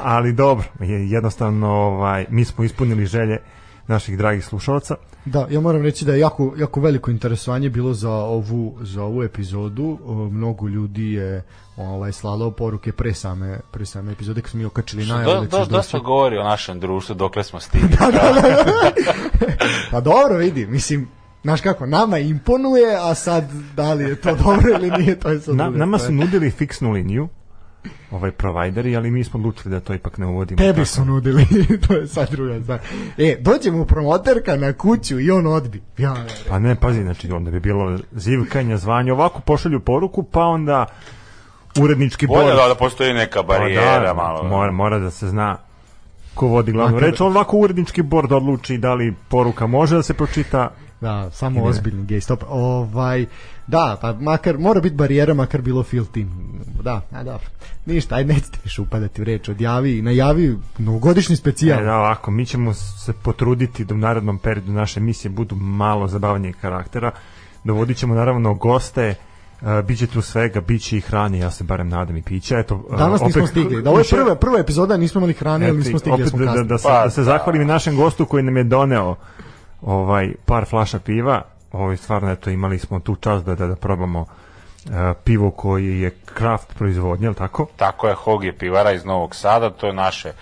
ali 0.00 0.32
dobro, 0.32 0.64
je, 0.80 1.10
jednostavno 1.10 1.68
ovaj, 1.68 2.26
mi 2.30 2.44
smo 2.44 2.64
ispunili 2.64 3.06
želje 3.06 3.38
naših 3.86 4.18
dragih 4.18 4.44
slušalaca. 4.44 4.94
Da, 5.24 5.46
ja 5.50 5.60
moram 5.60 5.82
reći 5.82 6.04
da 6.04 6.12
je 6.12 6.20
jako, 6.20 6.54
jako 6.56 6.80
veliko 6.80 7.10
interesovanje 7.10 7.70
bilo 7.70 7.94
za 7.94 8.12
ovu, 8.12 8.76
za 8.80 9.02
ovu 9.02 9.22
epizodu. 9.22 9.98
Mnogo 10.32 10.68
ljudi 10.68 11.12
je 11.12 11.44
ovaj, 11.76 12.12
slalo 12.12 12.50
poruke 12.50 12.92
pre 12.92 13.14
same, 13.14 13.60
pre 13.70 13.86
same 13.86 14.12
epizode 14.12 14.40
kad 14.40 14.50
smo 14.50 14.58
mi 14.58 14.64
okačili 14.64 15.04
Što 15.04 15.14
najavu 15.14 15.34
do, 15.34 15.40
da 15.40 15.46
do, 15.46 15.58
ćeš 15.58 15.68
dosta 15.68 15.96
doći. 15.98 16.04
govori 16.04 16.38
o 16.38 16.44
našem 16.44 16.80
društvu, 16.80 17.14
dokle 17.14 17.44
smo 17.44 17.60
stigli. 17.60 17.88
Pa 19.90 20.00
dobro, 20.00 20.36
vidi, 20.36 20.66
mislim, 20.66 21.08
Znaš 21.42 21.60
kako, 21.60 21.86
nama 21.86 22.18
imponuje, 22.18 22.96
a 23.00 23.14
sad 23.14 23.44
da 23.76 23.94
li 23.94 24.04
je 24.04 24.16
to 24.16 24.34
dobro 24.34 24.70
ili 24.74 24.90
nije, 24.90 25.20
to 25.20 25.28
je 25.28 25.40
sad 25.40 25.56
Na, 25.56 25.70
nama 25.70 25.98
su 25.98 26.12
nudili 26.12 26.50
fiksnu 26.50 26.90
liniju, 26.92 27.28
ovaj 28.10 28.30
provajderi, 28.30 28.96
ali 28.96 29.10
mi 29.10 29.24
smo 29.24 29.38
odlučili 29.40 29.70
da 29.70 29.80
to 29.80 29.94
ipak 29.94 30.18
ne 30.18 30.26
uvodimo. 30.26 30.58
Tebi 30.58 30.72
tako. 30.72 30.84
su 30.86 31.04
nudili, 31.04 31.46
to 31.88 31.94
je 31.94 32.06
sad 32.06 32.30
druga 32.30 32.62
stvar. 32.62 32.78
E, 33.18 33.36
dođe 33.40 33.70
mu 33.70 33.84
promoterka 33.84 34.56
na 34.56 34.72
kuću 34.72 35.20
i 35.20 35.30
on 35.30 35.46
odbi. 35.46 35.82
Ja, 35.98 36.14
ne, 36.14 36.26
Pa 36.48 36.58
ne, 36.58 36.74
pazi, 36.74 37.02
znači 37.02 37.32
onda 37.32 37.50
bi 37.50 37.60
bilo 37.60 37.98
zivkanja, 38.12 38.76
zvanje, 38.76 39.12
ovako 39.12 39.40
pošalju 39.40 39.80
poruku, 39.80 40.22
pa 40.22 40.40
onda 40.40 40.86
urednički 41.80 42.26
Bolje 42.26 42.44
bord. 42.44 42.56
da, 42.56 42.68
da 42.68 42.74
postoji 42.74 43.14
neka 43.14 43.42
Pa 43.42 43.48
barijera 43.48 44.00
da, 44.00 44.14
malo. 44.14 44.42
Mora, 44.44 44.72
mora 44.72 44.98
da 44.98 45.10
se 45.10 45.28
zna 45.28 45.56
ko 46.34 46.46
vodi 46.46 46.72
glavnu 46.72 46.96
Makar- 46.96 47.00
reč. 47.00 47.20
On 47.20 47.26
ovako 47.26 47.56
urednički 47.56 48.02
bord 48.02 48.32
odluči 48.32 48.78
da 48.78 48.94
li 48.94 49.14
poruka 49.28 49.66
može 49.66 49.96
da 49.96 50.02
se 50.02 50.14
pročita. 50.14 50.70
Da, 51.00 51.30
samo 51.30 51.64
ozbiljni 51.64 52.06
gej 52.06 52.20
stop. 52.20 52.44
Ovaj, 52.48 53.26
da, 53.66 53.96
pa 54.00 54.12
makar, 54.12 54.58
mora 54.58 54.80
biti 54.80 54.94
barijera, 54.96 55.34
makar 55.34 55.62
bilo 55.62 55.82
feel 55.82 56.04
team. 56.04 56.60
Da, 56.82 57.00
a 57.12 57.22
dobro. 57.22 57.46
Ništa, 57.86 58.14
ajde, 58.14 58.34
nećete 58.34 58.58
više 58.64 58.82
upadati 58.82 59.22
u 59.22 59.24
reč. 59.24 59.48
Odjavi, 59.48 60.02
najavi 60.02 60.56
novogodišnji 60.78 61.36
specijal. 61.36 61.80
E, 61.80 61.84
da, 61.84 61.96
ovako, 61.96 62.30
mi 62.30 62.46
ćemo 62.46 62.74
se 62.74 63.12
potruditi 63.12 63.84
da 63.84 63.94
u 63.94 63.98
narednom 63.98 64.38
periodu 64.38 64.72
naše 64.72 65.00
emisije 65.00 65.30
budu 65.30 65.56
malo 65.56 66.08
zabavnije 66.08 66.52
karaktera. 66.52 67.10
Dovodit 67.64 67.96
ćemo 67.96 68.14
naravno 68.14 68.54
goste, 68.54 69.14
Uh, 69.62 69.84
biće 69.86 70.06
tu 70.06 70.22
svega, 70.22 70.60
biće 70.60 70.96
i 70.96 71.00
hrane, 71.00 71.38
ja 71.38 71.50
se 71.50 71.64
barem 71.64 71.88
nadam 71.88 72.16
i 72.16 72.22
pića. 72.22 72.58
Eto, 72.58 72.74
uh, 72.74 72.98
Danas 72.98 73.20
nismo 73.20 73.42
opet- 73.42 73.50
stigli. 73.50 73.82
Da 73.82 73.90
ovo 73.90 73.98
je 73.98 74.04
prva, 74.10 74.34
prva 74.34 74.58
epizoda, 74.58 74.96
nismo 74.96 75.18
imali 75.18 75.32
hrane, 75.32 75.68
ali 75.68 75.78
nismo 75.78 75.98
stigli, 75.98 76.14
opet 76.22 76.28
smo 76.28 76.38
da, 76.38 76.52
da, 76.52 76.62
da, 76.62 76.78
se, 76.78 76.88
Pa, 76.88 77.04
da 77.04 77.10
se 77.10 77.20
da. 77.20 77.24
zahvalim 77.24 77.62
i 77.62 77.64
našem 77.64 77.96
gostu 77.96 78.26
koji 78.26 78.42
nam 78.42 78.56
je 78.56 78.64
doneo 78.64 79.16
ovaj 79.82 80.34
par 80.44 80.64
flaša 80.64 80.98
piva. 80.98 81.42
Ovaj 81.72 81.96
stvarno 81.96 82.30
eto 82.30 82.50
imali 82.50 82.78
smo 82.78 83.00
tu 83.00 83.16
čast 83.16 83.44
da 83.44 83.54
da, 83.54 83.66
da 83.66 83.76
probamo 83.76 84.20
uh, 84.20 84.92
pivo 85.24 85.50
koji 85.50 86.00
je 86.00 86.10
kraft 86.10 86.74
proizvodnje, 86.74 87.24
je 87.24 87.28
li 87.28 87.36
tako? 87.36 87.66
Tako 87.76 88.08
je, 88.08 88.14
Hog 88.14 88.44
je 88.44 88.58
pivara 88.58 88.92
iz 88.92 89.04
Novog 89.04 89.34
Sada, 89.34 89.70
to 89.70 89.86
je 89.86 89.92
naše 89.92 90.32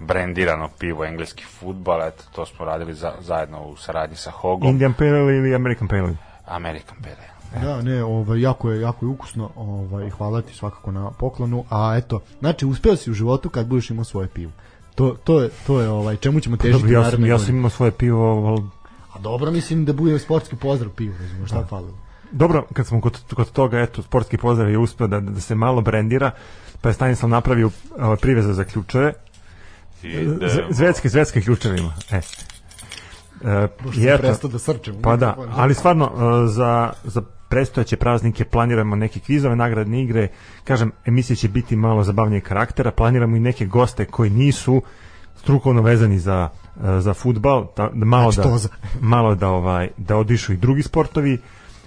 brendirano 0.00 0.68
pivo, 0.78 1.04
engleski 1.04 1.44
futbal, 1.44 2.02
eto, 2.02 2.22
to 2.32 2.46
smo 2.46 2.64
radili 2.64 2.94
za, 2.94 3.12
zajedno 3.20 3.62
u 3.62 3.76
saradnji 3.76 4.16
sa 4.16 4.30
Hogom, 4.30 4.70
Indian 4.70 4.92
Pale 4.92 5.18
Ale 5.18 5.36
ili 5.36 5.54
American 5.54 5.88
Pale 5.88 6.00
Ale? 6.00 6.16
American 6.46 6.96
Pale 7.02 7.16
Ale. 7.16 7.34
Da, 7.66 7.82
ne, 7.82 8.04
ovaj, 8.04 8.40
jako 8.40 8.70
je, 8.70 8.80
jako 8.80 9.06
je 9.06 9.10
ukusno, 9.10 9.50
ovaj, 9.56 10.10
hvala 10.10 10.42
ti 10.42 10.54
svakako 10.54 10.92
na 10.92 11.10
poklonu, 11.10 11.64
a 11.70 11.96
eto, 11.96 12.20
znači, 12.40 12.66
uspeo 12.66 12.96
si 12.96 13.10
u 13.10 13.14
životu 13.14 13.50
kad 13.50 13.66
budeš 13.66 13.90
imao 13.90 14.04
svoje 14.04 14.28
pivo. 14.28 14.52
To, 14.94 15.16
to 15.24 15.40
je, 15.40 15.50
to 15.66 15.80
je 15.80 15.88
ovaj, 15.88 16.16
čemu 16.16 16.40
ćemo 16.40 16.56
težiti 16.56 16.82
Dobro, 16.82 17.00
ja 17.00 17.10
sam, 17.10 17.26
ja 17.26 17.38
sam 17.38 17.56
imao 17.56 17.70
svoje 17.70 17.90
pivo, 17.90 18.46
ali 18.48 18.62
A 19.12 19.18
dobro, 19.18 19.50
mislim 19.50 19.84
da 19.84 19.92
bude 19.92 20.18
sportski 20.18 20.56
pozdrav 20.56 20.90
pivo, 20.90 21.14
razumiješ, 21.20 21.48
šta 21.48 21.66
falilo. 21.66 21.98
Dobro, 22.30 22.66
kad 22.72 22.86
smo 22.86 23.00
kod, 23.00 23.18
kod 23.34 23.50
toga, 23.50 23.80
eto, 23.80 24.02
sportski 24.02 24.38
pozdrav 24.38 24.70
je 24.70 24.78
uspeo 24.78 25.06
da, 25.06 25.20
da 25.20 25.40
se 25.40 25.54
malo 25.54 25.80
brendira, 25.80 26.30
pa 26.80 26.88
je 26.88 26.92
Stanislav 26.92 27.30
napravio 27.30 27.66
uh, 27.66 27.72
priveze 28.20 28.52
za 28.52 28.64
ključeve, 28.64 29.12
Idemo. 30.02 30.48
Z- 30.48 30.62
zvetske, 30.70 31.08
zvetske 31.08 31.40
ključeve 31.40 31.78
ima. 31.78 31.94
E. 32.10 32.16
E, 32.16 33.68
Pošto 33.68 34.00
sam 34.00 34.08
eto, 34.08 34.22
prestao 34.22 34.50
da 34.50 34.58
srčem. 34.58 35.02
Pa 35.02 35.16
da, 35.16 35.36
ali 35.50 35.74
stvarno 35.74 36.04
uh, 36.04 36.50
za, 36.50 36.92
za 37.04 37.22
predstojeće 37.54 37.96
praznike 37.96 38.44
planiramo 38.44 38.96
neke 38.96 39.20
kvizove, 39.20 39.56
nagradne 39.56 40.02
igre, 40.02 40.28
kažem, 40.64 40.92
emisija 41.04 41.36
će 41.36 41.48
biti 41.48 41.76
malo 41.76 42.04
zabavnije 42.04 42.40
karaktera, 42.40 42.90
planiramo 42.90 43.36
i 43.36 43.40
neke 43.40 43.66
goste 43.66 44.04
koji 44.04 44.30
nisu 44.30 44.82
strukovno 45.36 45.82
vezani 45.82 46.18
za 46.18 46.48
uh, 46.76 46.82
za 47.00 47.14
fudbal, 47.14 47.66
da, 47.76 47.90
da 47.94 48.04
malo 48.04 48.32
Znači, 48.32 48.48
da 48.48 48.68
malo 49.14 49.34
da 49.34 49.48
ovaj 49.48 49.88
da 49.96 50.16
odišu 50.16 50.52
i 50.52 50.56
drugi 50.56 50.82
sportovi 50.82 51.38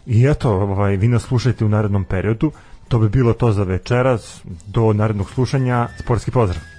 i 0.06 0.26
eto, 0.28 0.52
ovaj 0.52 0.96
vi 0.96 1.08
nas 1.08 1.24
slušajte 1.24 1.66
u 1.66 1.70
narednom 1.70 2.04
periodu. 2.04 2.52
To 2.88 3.00
bi 3.00 3.10
bilo 3.10 3.34
to 3.34 3.52
za 3.52 3.64
večeras. 3.64 4.42
Do 4.68 4.94
narednog 4.94 5.30
slušanja. 5.30 5.88
Sportski 6.00 6.32
pozdrav. 6.32 6.77